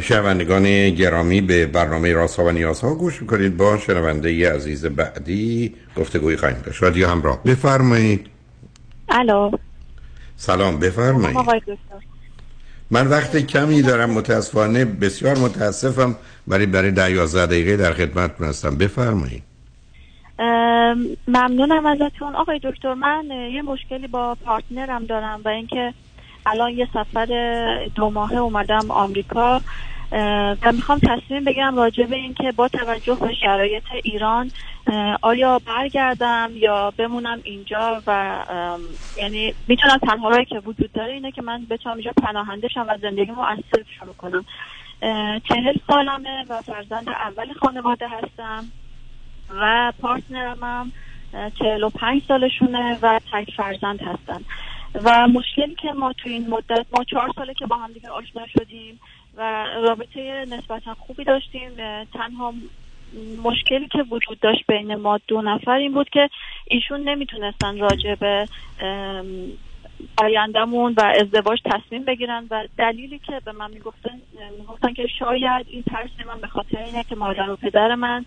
شنوندگان 0.00 0.90
گرامی 0.90 1.40
به 1.40 1.66
برنامه 1.66 2.12
راست 2.12 2.38
و 2.38 2.50
نیاز 2.50 2.80
ها 2.80 2.94
گوش 2.94 3.22
می‌کنید. 3.22 3.56
با 3.56 3.78
شنونده 3.78 4.32
ی 4.32 4.44
عزیز 4.44 4.86
بعدی 4.86 5.74
گفتگوی 5.96 6.36
خواهیم 6.36 6.58
داشت. 6.66 6.82
رادیو 6.82 7.08
همراه. 7.08 7.42
بفرمایید. 7.42 8.26
الو. 9.08 9.50
سلام 10.36 10.78
بفرمایید. 10.78 11.38
من 12.90 13.06
وقت 13.06 13.36
کمی 13.36 13.82
دارم 13.82 14.10
متاسفانه 14.10 14.84
بسیار 14.84 15.38
متاسفم 15.38 16.16
ولی 16.48 16.66
برای 16.66 16.90
ده 16.90 17.10
یازده 17.10 17.46
دقیقه 17.46 17.76
در 17.76 17.92
خدمت 17.92 18.40
هستم. 18.40 18.76
بفرمایید. 18.76 19.42
ممنونم 21.28 21.86
ازتون. 21.86 22.36
آقای 22.36 22.60
دکتر 22.62 22.94
من 22.94 23.30
یه 23.52 23.62
مشکلی 23.62 24.06
با 24.06 24.36
پارتنرم 24.44 25.04
دارم 25.04 25.40
و 25.44 25.48
اینکه 25.48 25.94
الان 26.46 26.70
یه 26.70 26.88
سفر 26.94 27.26
دو 27.94 28.10
ماهه 28.10 28.36
اومدم 28.36 28.90
آمریکا 28.90 29.60
و 30.62 30.72
می‌خوام 30.72 30.98
تصمیم 30.98 31.44
بگیرم 31.44 31.76
راجع 31.76 32.04
به 32.04 32.16
اینکه 32.16 32.52
با 32.52 32.68
توجه 32.68 33.14
به 33.14 33.34
شرایط 33.34 33.84
ایران 34.02 34.50
آیا 35.22 35.58
برگردم 35.58 36.50
یا 36.54 36.92
بمونم 36.96 37.40
اینجا 37.44 38.02
و 38.06 38.38
یعنی 39.16 39.54
می‌تونم 39.68 39.98
تنها 39.98 40.28
رایی 40.28 40.44
که 40.44 40.58
وجود 40.58 40.92
داره 40.92 41.12
اینه 41.12 41.32
که 41.32 41.42
من 41.42 41.66
بتونم 41.70 41.94
اینجا 41.94 42.12
پناهنده 42.22 42.68
شم 42.68 42.86
و 42.88 42.98
زندگیمو 43.02 43.40
از 43.40 43.58
صفر 43.72 43.92
شروع 43.98 44.14
کنم. 44.14 44.44
چهل 45.48 45.74
سالمه 45.86 46.44
و 46.48 46.60
فرزند 46.62 47.08
اول 47.08 47.52
خانواده 47.52 48.08
هستم. 48.08 48.64
و 49.50 49.92
پارتنرم 50.00 50.58
هم 50.62 50.92
چهل 51.58 51.82
و 51.82 51.90
پنج 51.90 52.22
سالشونه 52.28 52.98
و 53.02 53.20
تک 53.32 53.54
فرزند 53.56 54.00
هستن. 54.02 54.44
و 55.04 55.28
مشکلی 55.28 55.74
که 55.74 55.92
ما 55.92 56.12
تو 56.12 56.28
این 56.28 56.50
مدت 56.50 56.86
ما 56.92 57.04
چهار 57.04 57.30
ساله 57.36 57.54
که 57.54 57.66
با 57.66 57.76
هم 57.76 57.92
دیگه 57.92 58.08
آشنا 58.08 58.46
شدیم 58.46 59.00
و 59.36 59.66
رابطه 59.82 60.46
نسبتا 60.50 60.94
خوبی 60.94 61.24
داشتیم 61.24 61.70
تنها 62.14 62.54
مشکلی 63.44 63.88
که 63.88 64.02
وجود 64.10 64.40
داشت 64.40 64.64
بین 64.68 64.94
ما 64.94 65.18
دو 65.28 65.42
نفر 65.42 65.72
این 65.72 65.94
بود 65.94 66.08
که 66.08 66.30
ایشون 66.64 67.00
نمی‌تونستن 67.00 67.78
راجع 67.78 68.14
به 68.14 68.46
آیندهمون 70.16 70.94
و 70.96 71.12
ازدواج 71.20 71.58
تصمیم 71.64 72.04
بگیرن 72.04 72.46
و 72.50 72.64
دلیلی 72.78 73.18
که 73.18 73.40
به 73.44 73.52
من 73.52 73.70
می‌گفتن 73.70 74.20
می‌گفتن 74.58 74.92
که 74.92 75.06
شاید 75.18 75.66
این 75.70 75.82
ترس 75.82 76.10
من 76.26 76.40
به 76.40 76.46
خاطر 76.46 76.78
اینه 76.78 77.04
که 77.04 77.14
مادر 77.14 77.50
و 77.50 77.56
پدر 77.56 77.94
من 77.94 78.24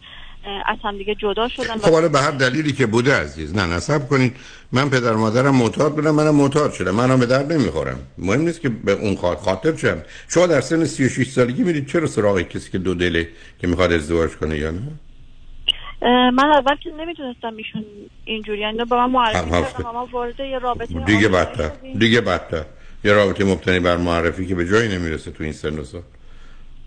از 0.66 0.78
هم 0.84 0.98
دیگه 0.98 1.16
جدا 1.16 1.48
شدن 1.48 1.78
خب 1.78 1.92
حالا 1.92 2.10
به 2.10 2.20
هر 2.20 2.32
دلیلی 2.32 2.72
که 2.72 2.86
بوده 2.86 3.16
عزیز 3.16 3.56
نه 3.56 3.66
نصب 3.66 4.08
کنید. 4.08 4.36
من 4.72 4.90
پدر 4.90 5.14
مادرم 5.14 5.56
معتاد 5.56 5.96
بودم 5.96 6.12
منم 6.12 6.36
معتاد 6.36 6.74
شدم. 6.74 6.96
منم 6.96 7.20
به 7.20 7.26
درد 7.26 7.54
نمی‌خورم. 7.54 8.00
مهم 8.18 8.42
نیست 8.42 8.62
که 8.62 8.70
به 8.70 8.92
اون 8.92 9.16
خاطر 9.16 9.76
شم 9.76 10.02
شما 10.28 10.48
در 10.48 10.62
سن 10.62 10.86
36 10.86 11.32
سالگی 11.32 11.64
میرید 11.64 11.88
چرا 11.88 12.08
سراغ 12.08 12.42
کسی 12.42 12.72
که 12.72 12.78
دو 12.78 12.94
دله 12.94 13.28
که 13.60 13.68
می‌خواد 13.68 13.94
ازدواج 13.94 14.32
کنه 14.32 14.58
یا 14.58 14.72
نه؟ 14.72 14.82
من 16.32 16.52
اول 16.54 16.76
که 16.76 16.90
نمی‌تونستم 17.00 17.56
ایشون 17.58 17.86
اینجوری 18.26 18.60
یعنی 18.60 18.86
با 18.86 19.08
من 19.08 19.14
معرفی 19.14 19.52
کردم 19.52 19.86
اما 19.86 20.06
وارد 20.12 20.40
یه 20.40 20.60
رابطه 20.60 21.06
دیگه 21.06 21.28
بدتر. 21.28 21.72
دیگه 22.00 22.22
بدتر. 22.22 22.64
یه 23.04 23.14
رابطه 23.14 23.44
مبتنی 23.44 23.80
بر 23.80 23.98
معرفی 23.98 24.48
که 24.48 24.56
به 24.56 24.68
جایی 24.68 24.90
نمی‌رسه 24.90 25.32
تو 25.32 25.44
این 25.44 25.54
سن 25.54 25.80
و 25.80 25.84
سال. 25.84 26.02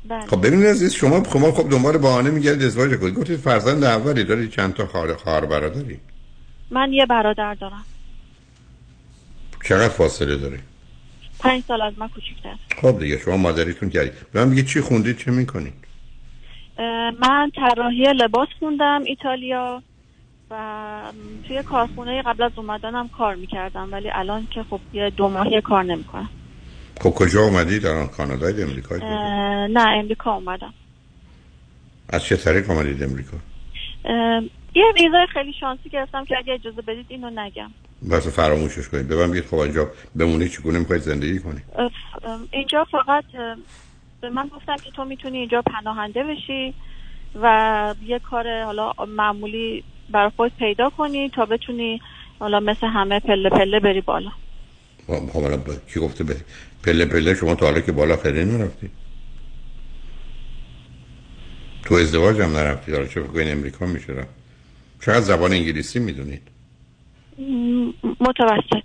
بله. 0.08 0.26
خب 0.26 0.46
ببینید 0.46 0.66
عزیز 0.66 0.94
شما 0.94 1.22
شما 1.32 1.52
خب 1.52 1.70
دنبال 1.70 1.98
بهانه 1.98 2.30
میگردید 2.30 2.62
ازدواج 2.62 2.98
کنید. 3.00 3.14
گفتید 3.14 3.36
فرزند 3.36 3.84
اولی 3.84 4.24
دارید 4.24 4.50
چند 4.50 4.74
تا 4.74 4.86
خواهر 4.86 5.14
خواهر 5.14 5.44
برادری 5.44 6.00
من 6.70 6.92
یه 6.92 7.06
برادر 7.06 7.54
دارم. 7.54 7.84
چقدر 9.64 9.88
فاصله 9.88 10.36
داری؟ 10.36 10.58
پنج 11.38 11.62
سال 11.68 11.82
از 11.82 11.92
من 11.98 12.08
کوچیک‌تر. 12.08 12.54
خب 12.82 12.98
دیگه 12.98 13.18
شما 13.18 13.36
مادریتون 13.36 13.90
کردید 13.90 14.12
به 14.32 14.44
من 14.44 14.48
میگه 14.48 14.62
چی 14.62 14.80
خوندید 14.80 15.18
چه 15.18 15.30
می‌کنید؟ 15.30 15.74
من 17.20 17.50
طراحی 17.56 18.12
لباس 18.12 18.48
خوندم 18.58 19.02
ایتالیا. 19.06 19.82
و 20.50 21.02
توی 21.48 21.62
کارخونه 21.62 22.22
قبل 22.22 22.42
از 22.42 22.52
اومدنم 22.56 23.08
کار 23.08 23.34
می‌کردم 23.34 23.92
ولی 23.92 24.10
الان 24.12 24.46
که 24.50 24.62
خب 24.70 24.80
یه 24.92 25.10
دو 25.10 25.28
ماهی 25.28 25.60
کار 25.60 25.84
نمی‌کنم. 25.84 26.28
کجا 27.00 27.40
اومدی؟ 27.40 27.78
در 27.78 28.06
کانادا 28.06 28.50
یا 28.50 28.66
امریکا؟ 28.66 28.96
نه 29.66 29.88
امریکا 29.88 30.34
اومدم. 30.34 30.74
از 32.08 32.24
چه 32.24 32.36
طریق 32.36 32.70
اومدید 32.70 33.02
امریکا؟ 33.02 33.36
یه 34.74 34.84
ویزای 34.94 35.26
خیلی 35.32 35.52
شانسی 35.60 35.88
گرفتم 35.88 36.24
که 36.24 36.34
اگه 36.38 36.52
اجازه 36.52 36.82
بدید 36.82 37.06
اینو 37.08 37.30
نگم. 37.30 37.70
بس 38.10 38.28
فراموشش 38.28 38.88
کنید. 38.88 39.08
به 39.08 39.16
من 39.16 39.30
بگید 39.30 39.46
خب 39.46 39.54
اینجا 39.54 39.88
بمونی 40.16 40.48
چگونه 40.48 40.78
می‌خواید 40.78 41.02
زندگی 41.02 41.38
کنی؟ 41.38 41.60
اینجا 42.50 42.84
فقط 42.84 43.24
به 44.20 44.30
من 44.30 44.48
گفتم 44.48 44.76
که 44.76 44.90
تو 44.90 45.04
می‌تونی 45.04 45.38
اینجا 45.38 45.62
پناهنده 45.62 46.24
بشی 46.24 46.74
و 47.42 47.94
یه 48.06 48.18
کار 48.18 48.62
حالا 48.62 48.92
معمولی 49.08 49.84
برای 50.10 50.30
خود 50.36 50.52
پیدا 50.58 50.90
کنی 50.90 51.28
تا 51.28 51.46
بتونی 51.46 52.00
حالا 52.38 52.60
مثل 52.60 52.86
همه 52.86 53.20
پله 53.20 53.50
پله 53.50 53.80
بری 53.80 54.00
بالا. 54.00 54.30
حالا 55.34 55.58
کی 55.94 56.00
گفته 56.00 56.24
بری؟ 56.24 56.40
پله 56.84 57.04
پله 57.04 57.34
شما 57.34 57.54
تا 57.54 57.66
حالا 57.66 57.80
که 57.80 57.92
بالا 57.92 58.16
خیلی 58.16 58.44
نرفتی. 58.44 58.90
تو 61.82 61.94
ازدواج 61.94 62.40
هم 62.40 62.56
نرفتی 62.56 62.92
حالا 62.92 63.06
چه 63.06 63.22
این 63.34 63.52
امریکا 63.52 63.86
میشه 63.86 64.12
رفت؟ 64.12 64.28
چقدر 65.00 65.20
زبان 65.20 65.52
انگلیسی 65.52 65.98
می‌دونید؟ 65.98 66.42
متوسط. 68.20 68.84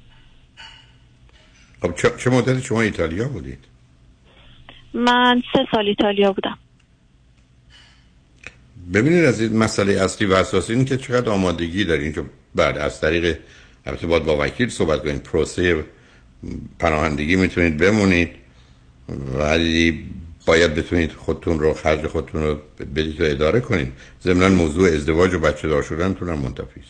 خب 1.82 1.96
چه, 1.96 2.12
چه 2.18 2.30
مدت 2.30 2.64
شما 2.64 2.82
ایتالیا 2.82 3.28
بودید؟ 3.28 3.66
من 4.94 5.44
سه 5.54 5.60
سال 5.72 5.88
ایتالیا 5.88 6.34
بودم. 6.34 6.58
ببینید 8.94 9.26
از 9.26 9.42
این 9.42 9.58
مسئله 9.58 9.94
اصلی 9.94 10.28
و 10.28 10.34
اساسی 10.34 10.74
این 10.74 10.86
که 10.86 10.98
چقدر 10.98 11.30
آمادگی 11.30 11.84
دارین 11.86 12.14
که 12.14 12.24
بعد 12.56 12.78
از 12.78 13.02
طریق 13.02 13.40
البته 13.86 14.08
باید 14.08 14.24
با 14.24 14.38
وکیل 14.46 14.70
صحبت 14.70 15.04
کنید 15.04 15.24
پروسه 15.24 15.86
پناهندگی 16.80 17.36
می‌تونید 17.36 17.78
بمونید 17.78 18.30
ولی 19.40 20.06
باید 20.48 20.76
بتونید 20.76 21.12
خودتون 21.12 21.60
رو 21.60 21.74
خرج 21.74 22.08
خودتون 22.08 22.44
رو 22.44 22.58
بدید 22.96 23.22
و 23.22 23.24
اداره 23.24 23.60
کنید. 23.60 23.94
ضمن 24.22 24.52
موضوع 24.52 24.90
ازدواج 24.90 25.34
و 25.34 25.40
بچه 25.40 25.68
دار 25.68 25.84
شدن 25.84 26.14
تونم 26.14 26.40
منتفی 26.40 26.82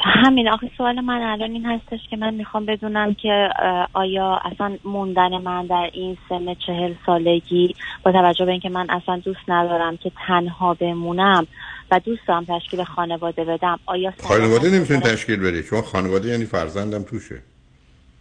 همین. 0.00 0.48
آخه 0.48 0.70
سوال 0.76 1.00
من 1.00 1.22
الان 1.22 1.50
این 1.50 1.66
هستش 1.66 2.00
که 2.10 2.16
من 2.16 2.34
می‌خوام 2.34 2.66
بدونم 2.66 3.14
که 3.14 3.48
آیا 3.92 4.40
اصلا 4.44 4.76
موندن 4.84 5.38
من 5.38 5.66
در 5.66 5.90
این 5.92 6.16
سن 6.28 6.54
چهل 6.66 6.94
سالگی 7.06 7.74
با 8.04 8.12
توجه 8.12 8.44
به 8.44 8.50
اینکه 8.50 8.68
من 8.68 8.90
اصلا 8.90 9.18
دوست 9.18 9.40
ندارم 9.48 9.96
که 9.96 10.12
تنها 10.26 10.74
بمونم 10.74 11.46
و 11.90 12.00
دوست 12.00 12.22
دارم 12.28 12.44
تشکیل 12.44 12.84
خانواده 12.84 13.44
بدم 13.44 13.78
آیا 13.86 14.12
خانواده 14.22 14.70
نمی‌تونی 14.70 15.00
تشکیل 15.00 15.40
بده 15.40 15.62
چون 15.62 15.80
خانواده 15.80 16.28
یعنی 16.28 16.44
فرزندم 16.44 17.02
توشه. 17.02 17.42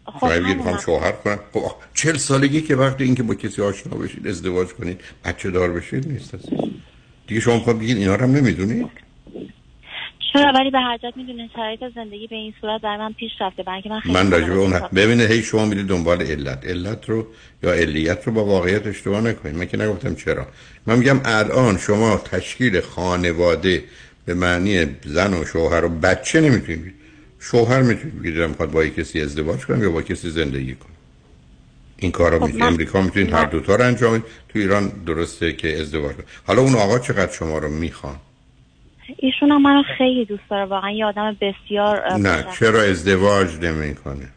خب 0.05 0.31
می‌خوام 0.57 0.77
شوهر 0.77 1.11
کنم 1.11 1.39
خب 1.53 1.71
چل 1.93 2.17
سالگی 2.17 2.61
که 2.61 2.75
وقتی 2.75 3.03
اینکه 3.03 3.23
با 3.23 3.35
کسی 3.35 3.61
آشنا 3.61 3.97
بشید 3.97 4.27
ازدواج 4.27 4.67
کنید 4.67 5.01
بچه 5.25 5.51
دار 5.51 5.71
بشید 5.71 6.07
نیست. 6.07 6.35
دیگه 7.27 7.41
شما 7.41 7.55
می‌خواد 7.55 7.79
بگید 7.79 7.97
اینا 7.97 8.15
رو 8.15 8.23
هم 8.23 8.31
نمی‌دونید 8.31 8.87
چرا؟ 10.33 10.51
ولی 10.59 10.71
به 10.71 10.79
هر 10.79 10.97
جهت 10.97 11.17
می‌دونید 11.17 11.51
شرایط 11.55 11.79
زندگی 11.95 12.27
به 12.27 12.35
این 12.35 12.53
صورت 12.61 12.81
در 12.81 12.97
من 12.97 13.13
پیش 13.13 13.31
رفته 13.39 13.63
برای 13.63 13.81
من 13.89 13.99
خیلی 13.99 14.13
من 14.13 14.33
اون 14.33 14.79
ببینید 14.95 15.31
هی 15.31 15.43
شما 15.43 15.65
میرید 15.65 15.87
دنبال 15.87 16.21
علت. 16.21 16.65
علت 16.65 17.09
رو 17.09 17.27
یا 17.63 17.73
علیت 17.73 18.27
رو 18.27 18.33
با 18.33 18.45
واقعیت 18.45 18.87
اشتباه 18.87 19.21
نکنید. 19.21 19.55
من 19.55 19.65
که 19.65 19.77
نگفتم 19.77 20.15
چرا. 20.15 20.47
من 20.87 20.99
میگم 20.99 21.21
الان 21.25 21.77
شما 21.77 22.17
تشکیل 22.17 22.81
خانواده 22.81 23.83
به 24.25 24.33
معنی 24.33 24.85
زن 25.05 25.33
و 25.33 25.45
شوهر 25.45 25.85
و 25.85 25.89
بچه 25.89 26.41
نمی‌تونید. 26.41 26.93
شوهر 27.51 27.81
می‌تونید 27.81 28.19
بگید 28.19 28.35
دلم 28.35 28.49
می‌خواد 28.49 28.71
با 28.71 28.85
کسی 28.85 29.21
ازدواج 29.21 29.65
کنم 29.65 29.83
یا 29.83 29.91
با 29.91 30.01
کسی 30.01 30.29
زندگی 30.29 30.75
کنم؟ 30.75 30.93
این 31.97 32.11
کارا 32.11 32.39
خب 32.39 32.45
می‌تونید 32.45 32.63
امریکا 32.63 33.01
می‌تونید 33.01 33.33
هر 33.33 33.45
دوتا 33.45 33.75
رو 33.75 33.83
انجام 33.85 34.23
تو 34.49 34.59
ایران 34.59 34.87
درسته 34.87 35.53
که 35.53 35.81
ازدواج 35.81 36.15
کنید 36.15 36.27
حالا 36.47 36.61
اون 36.61 36.75
آقا 36.75 36.99
چقدر 36.99 37.31
شما 37.31 37.57
رو 37.57 37.69
می‌خوان؟ 37.69 38.15
ایشون 39.17 39.51
هم 39.51 39.61
منو 39.61 39.83
خیلی 39.97 40.25
دوست 40.25 40.43
داره 40.49 40.65
واقعا 40.65 40.91
یه 40.91 41.05
آدم 41.05 41.37
بسیار 41.41 42.13
نه 42.13 42.35
خوشبخت. 42.35 42.59
چرا 42.59 42.81
ازدواج 42.81 43.55
نمی‌کنه؟ 43.61 44.29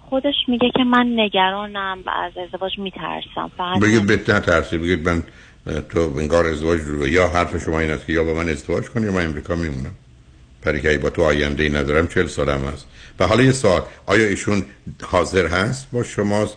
خودش 0.00 0.34
میگه 0.48 0.70
که 0.76 0.84
من 0.84 1.06
نگرانم 1.16 1.98
و 2.06 2.10
از 2.10 2.32
ازدواج 2.46 2.72
میترسم. 2.78 3.50
فقط 3.56 3.80
بگید 3.80 4.06
بهت 4.06 4.30
نترسید 4.30 4.82
بگید 4.82 5.08
من 5.08 5.22
تو 5.88 6.00
انگار 6.18 6.46
ازدواج 6.46 6.80
رو 6.80 7.08
یا 7.08 7.28
حرف 7.28 7.64
شما 7.64 7.80
این 7.80 7.90
است 7.90 8.06
که 8.06 8.12
یا 8.12 8.24
با 8.24 8.34
من 8.34 8.48
ازدواج 8.48 8.84
کنی 8.84 9.06
یا 9.06 9.12
من 9.12 9.24
امریکا 9.24 9.54
میمونم. 9.54 9.94
برای 10.68 10.80
که 10.80 10.90
اگه 10.90 10.98
با 10.98 11.10
تو 11.10 11.22
آینده 11.22 11.62
ای 11.62 11.68
ندارم 11.68 12.08
چل 12.08 12.26
سالم 12.26 12.64
هست 12.64 12.86
و 13.18 13.26
حالا 13.26 13.42
یه 13.42 13.52
سوال 13.52 13.82
آیا 14.06 14.26
ایشون 14.26 14.64
حاضر 15.02 15.46
هست 15.46 15.90
با 15.92 16.02
شما 16.02 16.50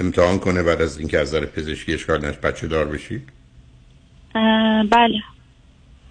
امتحان 0.00 0.38
کنه 0.38 0.62
بعد 0.62 0.82
از 0.82 0.98
اینکه 0.98 1.18
از 1.18 1.28
نظر 1.28 1.46
پزشکی 1.46 1.94
اشکال 1.94 2.26
نش 2.26 2.34
بچه 2.36 2.66
دار 2.66 2.84
بشید 2.84 3.28
اه، 4.34 4.84
بله. 4.84 5.18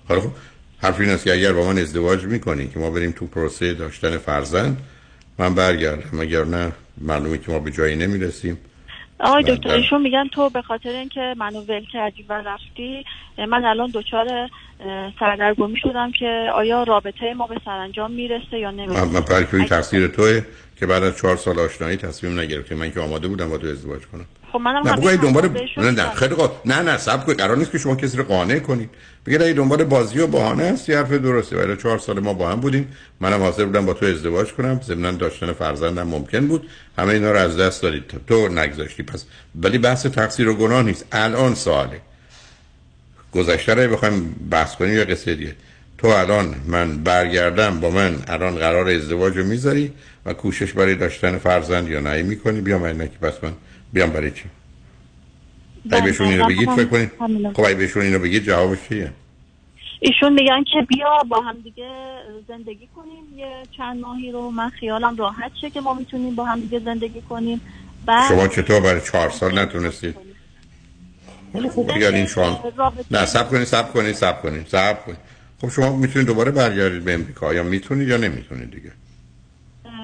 حالا 0.08 0.22
خب 0.22 0.32
حرف 0.78 1.00
این 1.00 1.10
است 1.10 1.24
که 1.24 1.34
اگر 1.34 1.54
با 1.54 1.66
من 1.66 1.78
ازدواج 1.78 2.24
می‌کنی 2.24 2.68
که 2.68 2.80
ما 2.80 2.90
بریم 2.90 3.12
تو 3.12 3.28
پروسه 3.28 3.74
داشتن 3.74 4.18
فرزند 4.18 4.78
من 5.38 5.56
برگردم. 5.56 6.20
اگر 6.20 6.44
نه 6.44 6.72
معلومه 6.98 7.38
که 7.38 7.52
ما 7.52 7.60
به 7.60 7.72
جایی 7.72 7.96
نمی‌رسیم. 7.96 8.58
آقای 9.26 9.44
بله، 9.44 9.56
دکتر. 9.56 9.70
ایشون 9.70 10.02
میگن 10.02 10.28
تو 10.28 10.50
به 10.50 10.62
خاطر 10.62 10.90
اینکه 10.90 11.36
منو 11.38 11.62
ول 11.62 11.86
کردی 11.94 12.26
و 12.30 12.34
رفتی 12.34 13.06
من 13.38 13.66
الان 13.66 13.92
دچار 13.94 14.50
سردرگمی 15.20 15.80
شدم 15.84 16.12
که 16.20 16.50
آیا 16.56 16.84
رابطه 16.84 17.34
ما 17.38 17.48
به 17.48 17.56
سرانجام 17.66 18.12
می‌رسه 18.12 18.60
یا 18.60 18.72
نمی‌رسه؟ 18.72 19.06
من 19.06 19.46
این 19.54 19.66
تقصیر 19.66 20.08
توه 20.08 20.42
که 20.80 20.86
بعد 20.86 21.04
از 21.04 21.18
چهار 21.18 21.36
سال 21.36 21.60
آشنایی 21.60 21.98
تصمیم 21.98 22.40
نگرفتی. 22.40 22.76
من 22.76 22.92
که 22.92 23.00
آماده 23.00 23.28
بودم 23.28 23.50
با 23.50 23.58
تو 23.58 23.68
ازدواج 23.68 24.02
کنم. 24.12 24.26
خب 24.52 24.60
منم 24.60 24.88
نه 24.88 25.18
دنبال 25.18 25.50
نه 25.78 25.92
نه. 25.92 26.10
خیلی 26.10 26.36
خوب. 26.36 26.52
نه 26.66 26.82
نه 26.82 26.98
سب 26.98 27.34
قرار 27.34 27.58
نیست 27.58 27.72
که 27.72 27.78
شما 27.78 27.96
کسی 27.96 28.18
رو 28.18 28.24
قانع 28.24 28.60
کنید. 28.60 28.90
بگید 29.26 29.42
اگه 29.42 29.54
دنبال 29.54 29.84
بازی 29.84 30.20
و 30.20 30.28
بهانه 30.28 30.64
است. 30.64 30.90
حرف 30.90 31.12
درسته. 31.12 31.58
ولی 31.58 31.78
چهار 31.78 32.00
سال 32.00 32.20
ما 32.20 32.34
با 32.34 32.50
هم 32.50 32.60
بودیم. 32.60 32.88
منم 33.20 33.42
حاضر 33.42 33.66
بودم 33.66 33.86
با 33.86 33.94
تو 33.94 34.06
ازدواج 34.06 34.54
کنم. 34.54 34.82
ضمن 34.84 35.18
داشتن 35.18 35.54
فرزندم 35.54 36.08
ممکن 36.08 36.48
بود. 36.48 36.70
همه 36.98 37.14
اینا 37.14 37.32
رو 37.32 37.38
از 37.38 37.58
دست 37.58 37.82
دادید 37.82 38.04
تو 38.28 38.48
نگذاشتی. 38.48 39.04
پس 39.04 39.26
ولی 39.56 39.78
بحث 39.78 40.06
تقصیر 40.06 40.50
و 40.50 40.54
گناه 40.54 40.84
نیست. 40.84 41.06
الان 41.12 41.56
سواله. 41.56 42.02
گذشته 43.32 43.74
رو 43.74 43.94
بخوایم 43.94 44.36
بحث 44.52 44.76
کنیم. 44.76 44.94
یا 44.94 45.06
قصه 45.06 45.36
دیگه. 45.36 45.56
تو 45.98 46.08
الان 46.08 46.56
من 46.68 46.98
برگردم 47.04 47.80
با 47.80 47.90
من 47.90 48.16
الان 48.28 48.56
قرار 48.56 48.90
ازدواج 48.90 49.38
رو 49.38 49.44
می‌ذاری 49.44 49.94
و 50.26 50.34
کوشش 50.34 50.74
برای 50.74 50.96
داشتن 50.96 51.38
فرزند 51.38 51.88
یا 51.88 52.00
نه 52.00 52.24
می‌کنی؟ 52.24 52.62
بیام 52.62 52.86
نه 52.86 53.08
که 53.08 53.18
پس 53.22 53.34
من 53.44 53.54
بیام 53.94 54.10
برای 54.10 54.32
چی؟ 54.32 54.44
اگه 55.92 56.02
بهشون 56.02 56.28
اینو 56.28 56.48
بگید 56.48 56.70
فکر 56.70 56.86
کنید. 56.86 57.12
خب 57.54 57.66
اگه 57.66 57.76
بهشون 57.76 58.02
اینو 58.02 58.20
بگید 58.20 58.44
جوابش 58.44 58.78
چیه؟ 58.90 59.12
ایشون 60.00 60.34
میگن 60.34 60.64
که 60.64 60.82
بیا 60.88 61.24
با 61.30 61.42
هم 61.42 61.56
دیگه 61.64 61.90
زندگی 62.48 62.88
کنیم 62.96 63.40
یه 63.40 63.64
چند 63.78 64.02
ماهی 64.02 64.32
رو. 64.32 64.52
من 64.52 64.70
خیالم 64.70 65.16
راحت 65.18 65.52
شه 65.62 65.70
که 65.70 65.82
ما 65.82 65.94
می‌تونیم 65.94 66.36
با 66.36 66.46
هم 66.46 66.60
دیگه 66.60 66.80
زندگی 66.80 67.22
کنیم. 67.22 67.62
بعد 68.06 68.30
شما 68.30 68.48
چطور 68.48 68.80
برای 68.80 69.02
چهار 69.02 69.30
سال 69.30 69.60
نتونستید؟ 69.60 70.16
حالا 71.54 71.70
خب 71.70 71.92
اگر 71.96 72.12
این 72.12 72.26
شما 72.26 72.64
نه 73.12 73.26
سب 73.26 73.50
کنید 73.50 73.64
سب 73.64 73.94
کنید 73.94 74.16
سب 74.16 74.42
کنید 74.42 74.68
سب 74.68 75.06
کنید. 75.06 75.18
خب 75.62 75.70
شما 75.70 75.96
می‌تونید 75.96 76.28
دوباره 76.28 76.52
برگردید 76.52 77.04
به 77.04 77.14
امریکا. 77.14 77.54
یا 77.54 77.64
می‌تونید 77.64 78.08
یا 78.08 78.18
نمی‌تونید 78.18 78.72
دیگه. 78.72 78.92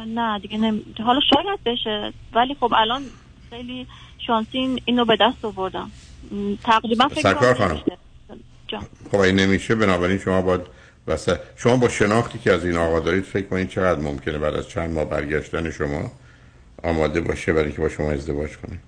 نه 0.08 0.40
دیگه 0.40 0.58
نمی... 0.58 0.86
حالا 1.04 1.20
شاید 1.34 1.60
بشه. 1.66 2.14
ولی 2.34 2.56
خب 2.60 2.74
الان 2.78 3.04
خیلی 3.50 3.88
شانسی 4.28 4.58
این- 4.58 4.82
اینو 4.86 5.06
به 5.06 5.18
دست 5.22 5.46
آوردم. 5.46 5.92
تقریبا 6.64 7.08
فکر 7.08 7.54
خانم. 7.54 7.82
خب 9.12 9.18
اگه 9.18 9.32
نمیشه. 9.32 9.76
بنابراین 9.76 10.18
شما 10.18 10.42
باید 10.42 10.62
واسه 11.08 11.40
شما 11.56 11.78
با 11.78 11.90
شناختی 11.90 12.40
که 12.40 12.54
از 12.54 12.66
این 12.66 12.78
آقا 12.78 13.00
دارید 13.00 13.24
فکر 13.24 13.48
کنید 13.48 13.70
چقدر 13.70 14.00
ممکنه 14.02 14.38
بعد 14.38 14.56
از 14.56 14.70
چند 14.70 14.92
ماه 14.92 15.06
برگشتن 15.06 15.72
شما 15.72 16.12
آماده 16.84 17.22
باشه 17.22 17.54
برای 17.54 17.72
که 17.72 17.82
با 17.82 17.90
شما 17.90 18.12
ازدواج 18.12 18.58
کنه. 18.58 18.80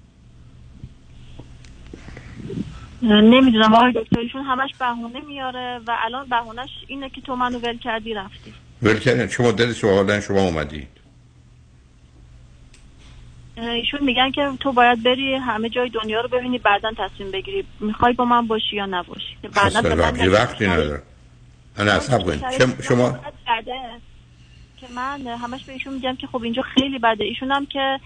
نمی‌دونم. 3.01 3.73
آقای 3.73 3.91
دکتر 3.95 4.19
ایشون 4.19 4.41
همش 4.41 4.69
بهونه 4.80 5.22
میاره 5.27 5.80
و 5.88 5.97
الان 6.05 6.30
بهونهش 6.30 6.69
اینه 6.88 7.10
که 7.10 7.22
تو 7.22 7.35
منو 7.35 7.60
ول 7.60 7.77
کردی 7.77 8.14
رفتی. 8.14 8.53
ول 8.84 8.99
کردن 8.99 9.27
چه 9.27 9.43
مدت 9.43 9.73
شما 9.73 10.19
شما 10.19 10.41
اومدید. 10.41 10.88
ایشون 13.58 14.04
میگن 14.04 14.32
که 14.32 14.50
تو 14.60 14.72
باید 14.72 15.04
بری 15.04 15.36
همه 15.36 15.70
جای 15.70 15.90
دنیا 15.90 16.22
رو 16.22 16.30
ببینی 16.30 16.58
بعدا 16.58 16.92
تصمیم 16.98 17.32
بگیری 17.32 17.66
می‌خوای 17.80 18.14
با 18.14 18.26
من 18.26 18.48
باشی 18.48 18.76
یا 18.76 18.86
نباشی. 18.86 19.38
بعداً 19.56 19.82
به 19.82 19.96
من 19.96 20.30
وقتی 20.30 20.68
نداره. 20.68 21.02
نه 21.80 22.00
شما 22.82 23.20
که 24.78 24.88
من 24.96 25.28
همش 25.28 25.64
به 25.64 25.74
ایشون 25.74 25.94
میگم 25.94 26.16
که 26.16 26.28
خب 26.28 26.44
اینجا 26.44 26.62
خیلی 26.62 27.00
بده. 27.00 27.24
ایشون 27.24 27.52
هم 27.52 27.66
که 27.66 28.00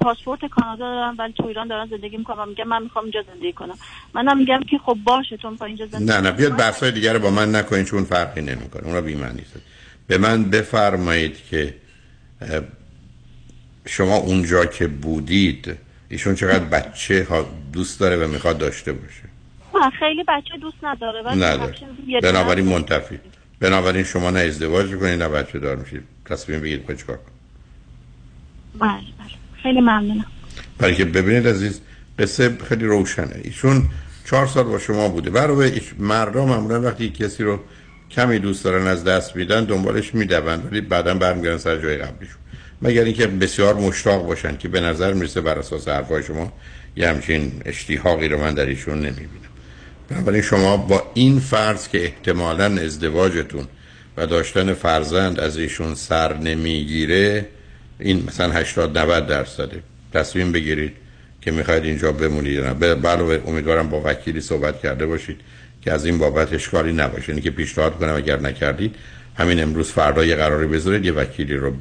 پاسپورت 0.00 0.44
کانادا 0.44 0.94
دارن 0.94 1.14
ولی 1.18 1.32
تو 1.32 1.46
ایران 1.46 1.68
دارن 1.68 1.86
زندگی 1.86 2.16
می‌کنن. 2.16 2.42
و 2.42 2.46
میگم 2.46 2.68
من 2.68 2.82
می‌خوام 2.82 3.04
اینجا 3.04 3.22
زندگی 3.22 3.52
کنم. 3.52 3.74
منم 4.14 4.38
میگم 4.38 4.60
که 4.70 4.78
خب 4.78 4.96
باشه 5.04 5.36
تو 5.36 5.56
اینجا 5.64 5.86
زندگی 5.86 6.12
نه 6.12 6.20
نه. 6.20 6.30
بیاد 6.30 6.56
بحثای 6.56 6.92
دیگر 6.92 7.12
رو 7.12 7.18
با 7.18 7.30
من 7.30 7.54
نکنید 7.54 7.86
چون 7.86 8.04
فرقی 8.04 8.42
نمی‌کنه. 8.42 8.86
اونا 8.86 9.00
بی 9.00 9.14
است. 9.14 9.56
به 10.06 10.18
من 10.18 10.44
بفرمایید 10.44 11.36
که 11.50 11.74
شما 13.86 14.16
اونجا 14.16 14.64
که 14.64 14.86
بودید 14.86 15.76
ایشون 16.08 16.34
چقدر 16.34 16.64
بچه 16.64 17.26
ها 17.30 17.46
دوست 17.72 18.00
داره 18.00 18.26
و 18.26 18.28
می‌خواد 18.28 18.58
داشته 18.58 18.92
باشه؟ 18.92 19.22
نه، 19.74 19.90
خیلی 19.90 20.24
بچه 20.28 20.58
دوست 20.60 20.76
نداره 20.82 21.34
نداره. 21.34 21.74
بنابراین. 22.22 22.66
منتفی. 22.66 23.20
بنابراین 23.60 24.04
شما 24.04 24.30
نه 24.30 24.40
ازدواج 24.40 24.90
می‌کنید 24.90 25.22
نه 25.22 25.28
بچه 25.28 25.58
دار 25.58 25.76
میشید. 25.76 26.02
تصمیم 26.24 26.60
بگید 26.60 26.80
چیکار 26.80 27.16
کنید. 27.16 27.28
بله 28.78 28.90
بله. 28.90 29.62
خیلی 29.62 29.80
ممنونم. 29.80 30.26
برای 30.78 30.94
که 30.94 31.04
ببینید 31.04 31.48
عزیز 31.48 31.80
قصه 32.18 32.56
خیلی 32.68 32.84
روشنه. 32.84 33.40
ایشون 33.44 33.82
چهار 34.24 34.46
سال 34.46 34.64
با 34.64 34.78
شما 34.78 35.08
بوده. 35.08 35.30
برای 35.30 35.70
ایش 35.70 35.94
مردم 35.98 36.44
معمولا 36.44 36.80
وقتی 36.80 37.10
کسی 37.10 37.42
رو 37.42 37.60
کمی 38.10 38.38
دوست 38.38 38.64
دارن 38.64 38.86
از 38.86 39.04
دست 39.04 39.36
میدن 39.36 39.64
دنبالش 39.64 40.14
می‌دوند 40.14 40.72
ولی 40.72 40.80
بعدا 40.80 41.14
برمیگردن 41.14 41.58
سر 41.58 41.76
جای 41.76 41.96
قبلیشون. 41.96 42.36
مگر 42.82 43.04
اینکه 43.04 43.26
بسیار 43.26 43.74
مشتاق 43.74 44.26
باشن 44.26 44.56
که 44.56 44.68
به 44.68 44.80
نظر 44.80 45.12
می‌رسه 45.12 45.40
بر 45.40 45.58
اساس 45.58 45.88
حرفای 45.88 46.22
شما 46.22 46.52
یه 46.96 47.08
همچین 47.08 47.52
اشتیاقی 47.64 48.28
رو 48.28 48.40
من 48.40 48.54
در 48.54 48.66
ایشون 48.66 48.98
نمی‌بینم. 48.98 49.28
بنابراین 50.08 50.42
شما 50.42 50.76
با 50.76 51.10
این 51.14 51.40
فرض 51.40 51.88
که 51.88 52.04
احتمالا 52.04 52.64
ازدواجتون 52.64 53.66
و 54.16 54.26
داشتن 54.26 54.74
فرزند 54.74 55.40
از 55.40 55.56
ایشون 55.56 55.94
سر 55.94 56.36
نمی‌گیره 56.36 57.46
این 57.98 58.24
مثلا 58.28 58.52
80 58.52 58.98
90 58.98 59.26
درصده. 59.26 59.82
تصمیم 60.12 60.52
بگیرید 60.52 60.92
که 61.40 61.50
می‌خواید 61.50 61.84
اینجا 61.84 62.12
بمونید 62.12 62.60
نه. 62.60 62.84
علاوه 63.06 63.40
امیدوارم 63.46 63.88
با 63.88 64.02
وکیلی 64.04 64.40
صحبت 64.40 64.82
کرده 64.82 65.06
باشید 65.06 65.40
که 65.82 65.92
از 65.92 66.04
این 66.04 66.18
بابت 66.18 66.52
اشکالی 66.52 66.92
نباشه. 66.92 67.28
اینی 67.28 67.40
که 67.40 67.50
پیشنهاد 67.50 67.98
کنم 67.98 68.14
اگر 68.16 68.40
نکردید 68.40 68.94
همین 69.36 69.62
امروز 69.62 69.90
فردا 69.90 70.24
یه 70.24 70.36
قراری 70.36 70.66
بذارید 70.66 71.04
یه 71.04 71.12
وکیلی 71.12 71.54
رو 71.54 71.72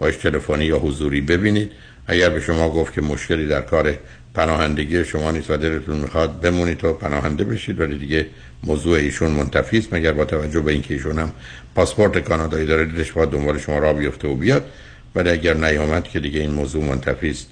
باش 0.00 0.16
تلفنی 0.16 0.64
یا 0.64 0.78
حضوری 0.78 1.20
ببینید. 1.20 1.72
اگر 2.06 2.30
به 2.30 2.40
شما 2.40 2.70
گفت 2.70 2.94
که 2.94 3.00
مشکلی 3.00 3.46
در 3.46 3.60
کار 3.60 3.94
پناهندگی 4.34 5.04
شما 5.04 5.30
نیست 5.30 5.50
و 5.50 5.56
دلتون 5.56 5.96
می‌خواد 5.96 6.40
بمونید 6.40 6.84
و 6.84 6.92
پناهنده 6.92 7.44
بشید 7.44 7.80
ولی 7.80 7.98
دیگه 7.98 8.26
موضوع 8.64 8.98
ایشون 8.98 9.30
منتفی 9.30 9.78
است. 9.78 9.94
مگر 9.94 10.12
با 10.12 10.24
توجه 10.24 10.60
به 10.60 10.72
اینکه 10.72 10.94
ایشون 10.94 11.18
هم 11.18 11.32
پاسپورت 11.74 12.18
کانادایی 12.18 12.66
داره 12.66 12.84
دلش 12.84 13.12
باید 13.12 13.30
دنبال 13.30 13.58
شما 13.58 13.78
را 13.78 13.92
بیفته 13.92 14.28
و 14.28 14.34
بیاد. 14.34 14.64
ولی 15.14 15.30
اگر 15.30 15.54
نیامد 15.54 16.04
که 16.04 16.20
دیگه 16.20 16.40
این 16.40 16.50
موضوع 16.50 16.84
منتفی 16.84 17.30
است. 17.30 17.46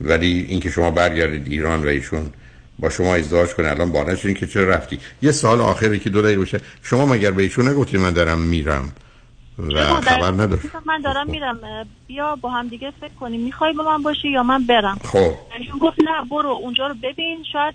ولی 0.00 0.46
اینکه 0.48 0.70
شما 0.70 0.90
برگردید 0.90 1.46
ایران 1.46 1.84
و 1.84 1.86
ایشون 1.86 2.30
با 2.78 2.90
شما 2.90 3.14
ازدواج 3.14 3.48
کنه 3.48 3.68
الان 3.68 3.92
بانه 3.92 4.16
شدین 4.16 4.34
که 4.34 4.46
چرا 4.46 4.68
رفتی؟ 4.68 4.98
یه 5.22 5.32
سال 5.32 5.60
آخری 5.60 5.98
که 5.98 6.10
دو 6.10 6.22
دقیقه 6.22 6.40
بشه. 6.40 6.60
شما 6.82 7.06
مگر 7.06 7.30
به 7.30 7.42
ایشون 7.42 7.68
نگفتید 7.68 8.00
من 8.00 8.10
دارم 8.10 8.40
میرم؟ 8.40 8.92
و 9.58 10.00
خبر 10.00 10.30
نداشت 10.42 10.64
من 10.86 11.00
دارم 11.04 11.30
میرم 11.30 11.58
بیا 12.06 12.36
با 12.36 12.50
هم 12.50 12.68
دیگه 12.68 12.92
فکر 13.00 13.14
کنیم. 13.20 13.40
می‌خوای 13.40 13.72
با 13.72 13.84
من 13.84 14.02
باشی 14.02 14.28
یا 14.28 14.42
من 14.42 14.66
برم؟ 14.66 14.98
خب. 15.04 15.32
گفت 15.80 15.96
نه 16.00 16.28
برو 16.30 16.48
اونجا 16.48 16.86
رو 16.86 16.94
ببین 17.02 17.44
شاید 17.52 17.74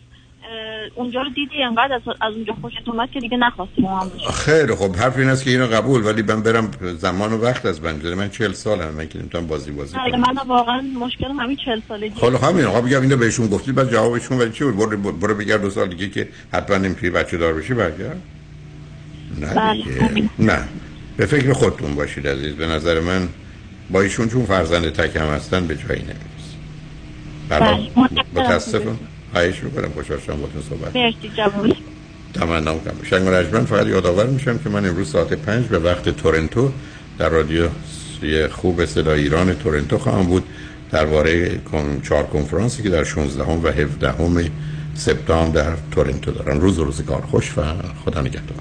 اونجا 0.95 1.22
رو 1.22 1.30
دیدی 1.30 1.64
انقدر 1.64 1.93
از, 1.93 2.01
از 2.22 2.34
اونجا 2.34 2.53
خوشت 2.61 2.89
اومد 2.89 3.11
که 3.11 3.19
دیگه 3.19 3.38
نخواستی 3.38 3.81
با 3.81 3.89
من 3.95 4.10
باشی. 4.10 4.26
خیلی 4.34 4.76
خب 4.76 4.95
حرف 4.95 5.18
این 5.18 5.30
است 5.30 5.43
که 5.43 5.49
اینو 5.49 5.68
قبول 5.68 6.06
ولی 6.06 6.22
من 6.22 6.43
برم 6.43 6.72
زمان 6.97 7.34
و 7.34 7.38
وقت 7.38 7.65
از 7.65 7.81
من. 7.84 8.14
من 8.14 8.30
40 8.30 8.51
سالم 8.53 8.93
من 8.93 9.07
که 9.07 9.19
نمی‌تونم 9.19 9.47
بازی 9.47 9.72
بازی 9.72 9.97
بله 9.97 10.11
کنم. 10.11 10.19
من 10.22 10.35
واقعا 10.47 10.81
مشکل 10.81 11.31
همین 11.31 11.57
چل 11.65 11.81
سالگی. 11.88 12.15
خب 12.15 12.43
همین 12.43 12.65
آقا 12.65 12.81
بگم 12.81 13.01
اینو 13.01 13.18
بهشون 13.18 13.47
گفتید 13.47 13.76
بعد 13.76 13.91
جوابشون 13.91 14.38
ولی 14.38 14.51
چی 14.51 14.64
بود؟ 14.64 14.76
برو, 14.76 15.11
برو 15.11 15.35
بگرد 15.35 15.61
دو 15.61 15.69
سال 15.69 15.88
دیگه 15.88 16.10
که 16.10 16.30
حتما 16.53 16.77
نمی‌تونی 16.77 17.10
بچه 17.11 17.38
دار 17.38 17.53
بشی 17.53 17.73
برگرد. 17.73 18.22
نه 19.41 19.53
بله. 19.56 19.84
دیگه. 19.84 20.30
نه. 20.39 20.68
به 21.19 21.25
فکر 21.25 21.53
خودتون 21.53 21.95
باشید 21.95 22.27
عزیز. 22.27 22.53
به 22.55 22.67
نظر 22.67 22.99
من 22.99 23.27
با 23.89 24.01
ایشون 24.01 24.29
چون 24.29 24.45
فرزند 24.45 24.89
تکم 24.89 25.25
هستن 25.25 25.67
به 25.67 25.75
جایی 25.75 26.01
نمیرس 26.01 26.49
بله،. 27.49 27.89
متاسفم. 28.33 28.99
خواهش 29.31 29.63
می‌کنم. 29.63 29.89
خوشحال 29.89 30.19
شدم 30.19 30.41
باتون 30.41 30.61
صحبت 30.69 30.95
مرسی 30.95 31.75
تمنا 32.33 32.73
کنم 32.73 32.93
شنگ 33.09 33.27
و 33.27 33.29
رجمن 33.29 33.65
فقط 33.65 33.87
یادآور 33.87 34.25
میشم 34.25 34.57
که 34.57 34.69
من 34.69 34.85
امروز 34.85 35.11
ساعت 35.11 35.33
پنج 35.33 35.65
به 35.65 35.79
وقت 35.79 36.09
تورنتو 36.09 36.71
در 37.17 37.29
رادیو 37.29 37.67
خوب 38.51 38.85
صدا 38.85 39.13
ایران 39.13 39.53
تورنتو 39.55 39.97
خواهم 39.97 40.23
بود. 40.25 40.43
درباره 40.91 41.57
کن- 41.57 42.01
چهار 42.09 42.23
کنفرانسی 42.23 42.83
که 42.83 42.89
در 42.89 43.03
16 43.03 43.43
و 43.43 43.67
17 43.67 44.51
سپتامبر 44.95 45.61
در 45.61 45.75
تورنتو 45.91 46.31
دارن. 46.31 46.61
روز 46.61 46.79
و 46.79 46.83
روزگار 46.83 47.21
خوش 47.21 47.57
و 47.57 47.61
خدا 48.05 48.21
نگهدار. 48.21 48.57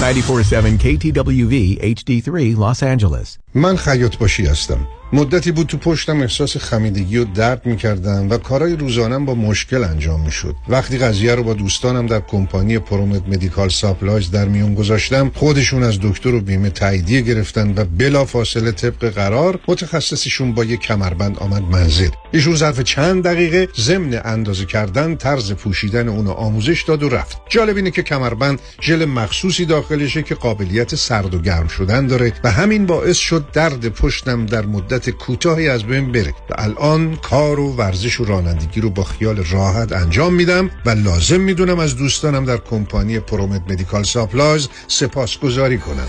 947 0.00 0.78
KTWV 0.78 1.54
HD3 1.82 2.56
Los 2.56 2.82
Angeles. 2.82 3.38
من 3.54 3.76
خیاط 3.76 4.16
باشی 4.16 4.46
هستم. 4.46 4.86
مدتی 5.12 5.52
بود 5.52 5.66
تو 5.66 5.78
پشتم 5.78 6.20
احساس 6.20 6.56
خمیدگی 6.56 7.16
و 7.16 7.24
درد 7.24 7.66
می‌کردم 7.66 8.30
و 8.30 8.36
کارهای 8.36 8.76
روزانم 8.76 9.24
با 9.24 9.34
مشکل 9.34 9.84
انجام 9.84 10.20
می‌شد. 10.20 10.54
وقتی 10.68 10.98
قضیه 10.98 11.34
رو 11.34 11.42
با 11.42 11.54
دوستانم 11.54 12.06
در 12.06 12.20
کمپانی 12.20 12.78
ProMed 12.78 13.22
Medical 13.28 13.68
Supplies 13.68 14.30
در 14.30 14.48
میون 14.48 14.74
گذاشتم 14.74 15.30
خودشون 15.34 15.82
از 15.82 15.98
دکتر 16.02 16.34
و 16.34 16.40
بیمه 16.40 16.70
تاییدیه 16.70 17.20
گرفتن 17.20 17.74
و 17.76 17.84
بلا 17.84 18.24
فاصله 18.24 18.72
طبق 18.72 19.08
قرار 19.08 19.60
متخصصشون 19.68 20.54
با 20.54 20.64
یک 20.64 20.80
کمربند 20.80 21.38
آمد 21.38 21.62
منزل. 21.62 22.10
ایشون 22.32 22.56
ظرف 22.56 22.80
چند 22.80 23.24
دقیقه 23.24 23.68
ضمن 23.80 24.20
اندازه 24.24 24.64
کردن 24.64 25.16
طرز 25.16 25.52
پوشیدن 25.52 26.08
اونو 26.08 26.30
آموزش 26.30 26.82
داد 26.82 27.02
و 27.02 27.08
رفت. 27.08 27.38
جالب 27.48 27.76
اینه 27.76 27.90
که 27.90 28.02
کمربند 28.02 28.60
ژل 28.82 29.04
مخصوصی 29.04 29.64
داخلشه 29.64 30.22
که 30.22 30.34
قابلیت 30.34 30.94
سرد 30.94 31.34
و 31.34 31.38
گرم 31.38 31.68
شدن 31.68 32.06
داره 32.06 32.32
و 32.44 32.50
همین 32.50 32.86
باعث 32.86 33.16
شد 33.16 33.50
درد 33.52 33.88
پشتم 33.88 34.46
در 34.46 34.66
مدت 34.66 35.10
کوتاهی 35.10 35.68
از 35.68 35.84
بین 35.84 36.12
بره. 36.12 36.34
و 36.50 36.54
الان 36.58 37.16
کار 37.16 37.60
و 37.60 37.72
ورزش 37.72 38.20
و 38.20 38.24
رانندگی 38.24 38.80
رو 38.80 38.90
با 38.90 39.04
خیال 39.04 39.44
راحت 39.50 39.92
انجام 39.92 40.34
میدم 40.34 40.70
و 40.86 40.90
لازم 40.90 41.40
می‌دونم 41.40 41.78
از 41.78 41.96
دوستانم 41.96 42.44
در 42.44 42.56
کمپانی 42.56 43.20
ProMed 43.20 43.62
Medical 43.70 44.02
Supplies 44.02 44.68
سپاسگزاری 44.88 45.78
کنم. 45.78 46.08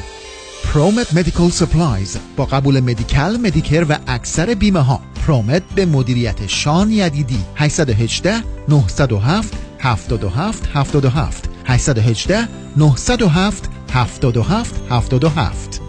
ProMed 0.74 1.14
Medical 1.14 1.49
Supplies 1.49 2.18
با 2.38 2.46
قبول 2.46 2.80
Medi-Cal 2.80 3.38
Medicare 3.38 3.86
و 3.90 3.98
اکثر 4.08 4.54
بیمه 4.54 4.80
ها 4.80 5.02
پرومت 5.28 5.64
به 5.76 5.86
مدیریت 5.86 6.48
شان 6.48 6.91
یدیدی. 6.91 7.40
818 7.56 8.44
907 8.68 9.54
77 9.80 10.70
77 10.74 11.50
818 11.66 12.48
907 12.78 13.70
77 13.94 14.76
77 14.90 15.89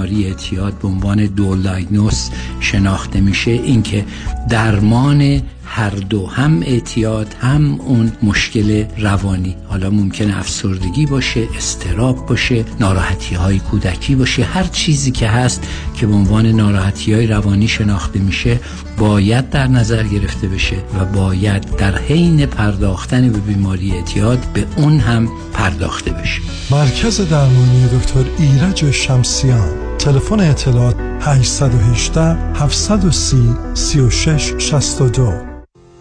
اعتیاد 0.00 0.78
به 0.78 0.88
عنوان 0.88 1.26
دول 1.26 1.62
دایگنوس 1.62 2.30
شناخته 2.60 3.20
میشه 3.20 3.50
این 3.50 3.82
که 3.82 4.04
درمان 4.48 5.42
هر 5.66 5.90
دو 5.90 6.26
هم 6.26 6.62
اعتیاد 6.62 7.34
هم 7.40 7.80
اون 7.80 8.12
مشکل 8.22 8.84
روانی. 8.98 9.56
حالا 9.68 9.90
ممکنه 9.90 10.38
افسردگی 10.38 11.06
باشه 11.06 11.48
استراب 11.56 12.26
باشه 12.26 12.64
ناراحتی 12.80 13.34
های 13.34 13.58
کودکی 13.58 14.14
باشه 14.14 14.44
هر 14.44 14.64
چیزی 14.64 15.10
که 15.10 15.28
هست 15.28 15.68
که 15.94 16.06
به 16.06 16.14
عنوان 16.14 16.46
ناراحتی 16.46 17.14
های 17.14 17.26
روانی 17.26 17.68
شناخته 17.68 18.18
میشه 18.18 18.60
باید 18.98 19.50
در 19.50 19.66
نظر 19.66 20.02
گرفته 20.02 20.48
بشه 20.48 20.76
و 21.00 21.04
باید 21.04 21.76
در 21.76 21.98
حین 21.98 22.46
پرداختن 22.46 23.28
به 23.28 23.38
بیماری 23.38 23.92
اعتیاد 23.92 24.38
به 24.54 24.66
اون 24.76 24.98
هم 24.98 25.28
پرداخته 25.52 26.10
بشه. 26.10 26.40
مرکز 26.70 27.20
درمانی 27.20 27.88
دکتر 27.98 28.24
ایرج 28.38 28.90
شمسیان. 28.90 29.85
تلفن 29.98 30.40
اطلاعات 30.40 30.96
818 31.20 32.36
730 32.54 33.36
36 33.74 34.54
62 34.58 35.32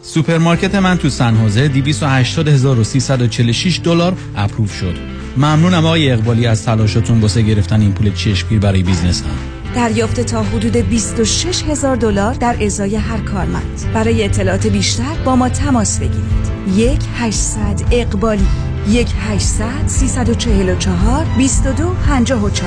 سوپرمارکت 0.02 0.76
من 0.76 0.98
تو 0.98 1.10
San 1.10 1.36
Jose 1.36 1.68
280346 1.68 3.80
دلار 3.84 4.14
approve 4.36 4.74
شد. 4.74 4.96
ممنونم 5.38 5.86
آقای 5.86 6.12
اقبالی 6.12 6.48
از 6.48 6.66
تلاشتون 6.66 7.22
واسه 7.22 7.42
گرفتن 7.42 7.82
این 7.82 7.94
پول 7.94 8.14
چشمگیر 8.14 8.60
برای 8.60 8.84
business 8.84 9.22
م. 9.22 9.30
دریافت 9.76 10.22
تا 10.22 10.44
حدود 10.44 10.78
26 10.78 11.64
هزار 11.64 11.96
دلار 11.96 12.34
در 12.34 12.56
ازای 12.62 12.96
هر 12.96 13.18
کارمند. 13.18 13.82
برای 13.94 14.24
اطلاعات 14.24 14.68
بیشتر 14.68 15.16
با 15.26 15.36
ما 15.36 15.50
تماس 15.50 16.00
بگیرید. 16.00 16.46
یک 16.76 17.02
800 17.16 17.82
اقبالی. 17.92 18.48
یک 18.90 19.14
800 19.20 19.88
344 19.88 21.26
22 21.38 21.96
54 22.08 22.62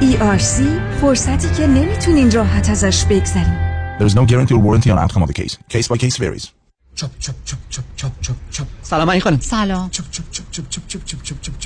ERC 0.00 0.62
فرصتی 1.00 1.48
که 1.56 1.66
نمی‌تونین 1.66 2.30
راحت 2.30 2.70
ازش 2.70 3.04
بگذرین 3.04 3.74
There 3.98 4.06
is 4.06 4.14
no 4.14 4.26
guarantee 4.26 4.54
or 4.54 4.58
warranty 4.58 4.90
on 4.90 4.98
outcome 4.98 5.22
of 5.22 5.28
the 5.28 5.42
case. 5.42 5.56
Case 5.68 5.88
by 5.88 5.96
case 5.96 6.16
varies. 6.16 6.63
سلام 8.82 9.08
این 9.08 9.20
خانم 9.20 9.40
سلام 9.40 9.90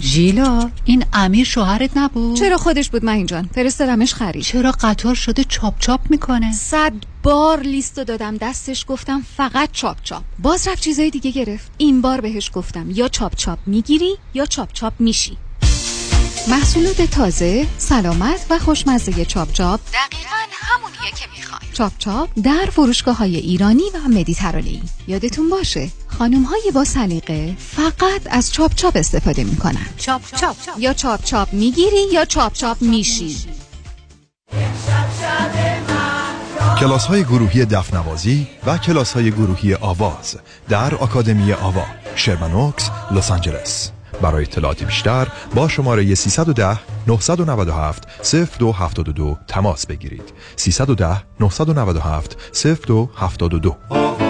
ژیلا 0.03 0.71
این 0.85 1.05
امیر 1.13 1.45
شوهرت 1.45 1.91
نبود 1.97 2.37
چرا 2.37 2.57
خودش 2.57 2.91
بود 2.91 3.05
من 3.05 3.13
اینجان 3.13 3.51
فرستادمش 3.55 4.15
خرید 4.15 4.43
چرا 4.43 4.73
قطار 4.81 5.15
شده 5.15 5.45
چاپ 5.45 5.79
چاپ 5.79 6.01
می‌کنه 6.11 6.53
صد 6.53 6.93
بار 7.23 7.61
لیستو 7.61 8.05
دادم 8.05 8.37
دستش 8.37 8.85
گفتم 8.89 9.23
فقط 9.37 9.69
چاپ 9.73 9.97
چاپ 10.03 10.23
باز 10.39 10.69
رفت 10.69 10.83
چیزای 10.83 11.11
دیگه 11.11 11.31
گرفت 11.31 11.71
این 11.79 12.01
بار 12.01 12.21
بهش 12.21 12.51
گفتم 12.55 12.91
یا 12.91 13.09
چاپ 13.09 13.35
چاپ 13.35 13.59
می‌گیری 13.67 14.17
یا 14.35 14.47
چاپ 14.47 14.73
چاپ 14.73 14.93
میشی 14.99 15.39
محصولات 16.47 17.03
تازه، 17.03 17.67
سلامت 17.79 18.47
و 18.51 18.59
خوشمزه 18.59 19.25
چاپ 19.25 19.53
چاپ. 19.53 19.81
دقیقا 19.81 20.37
همونیه 20.53 21.11
که 21.17 21.25
می‌خوان 21.37 21.61
چاپ 21.73 21.93
چاپ 21.99 22.29
در 22.45 22.71
فروشگاه 22.73 23.17
های 23.17 23.37
ایرانی 23.37 23.83
و 23.95 24.09
مدیترانه‌ای. 24.09 24.83
یادتون 25.09 25.51
باشه 25.51 25.89
خانم 26.19 26.43
های 26.43 26.71
با 26.75 26.85
سلیقه 26.85 27.57
فقط 27.59 28.23
از 28.31 28.53
چاپ 28.53 28.75
چاپ 28.75 28.97
استفاده 28.97 29.45
می‌کنن. 29.45 29.87
چاپ 29.97 30.23
چاپ. 30.37 30.57
یا 30.79 30.93
چاپ 30.93 31.25
چاپ 31.25 31.53
می‌گیری 31.53 32.13
یا 32.13 32.25
چاپ 32.25 32.53
چاپ 32.53 32.83
میشی. 32.83 33.37
کلاس 36.81 37.07
های 37.07 37.25
گروهی 37.25 37.65
دفنوازی 37.65 38.47
و 38.67 38.79
کلاس 38.79 39.13
های 39.13 39.31
گروهی 39.31 39.75
آواز 39.75 40.37
در 40.69 40.95
آکادمی 40.95 41.53
آوا 41.53 41.85
شرمنوکس 42.15 42.91
لس 43.11 43.31
آنجلس. 43.31 43.91
برای 44.23 44.43
اطلاعات 44.43 44.85
بیشتر 44.85 45.29
با 45.55 45.69
شماره 45.69 46.15
310 46.15 46.79
997 47.07 48.09
0272 48.61 49.39
تماس 49.47 49.87
بگیرید. 49.87 50.33
310 50.57 51.23
997 51.41 52.37
0272 52.89 54.28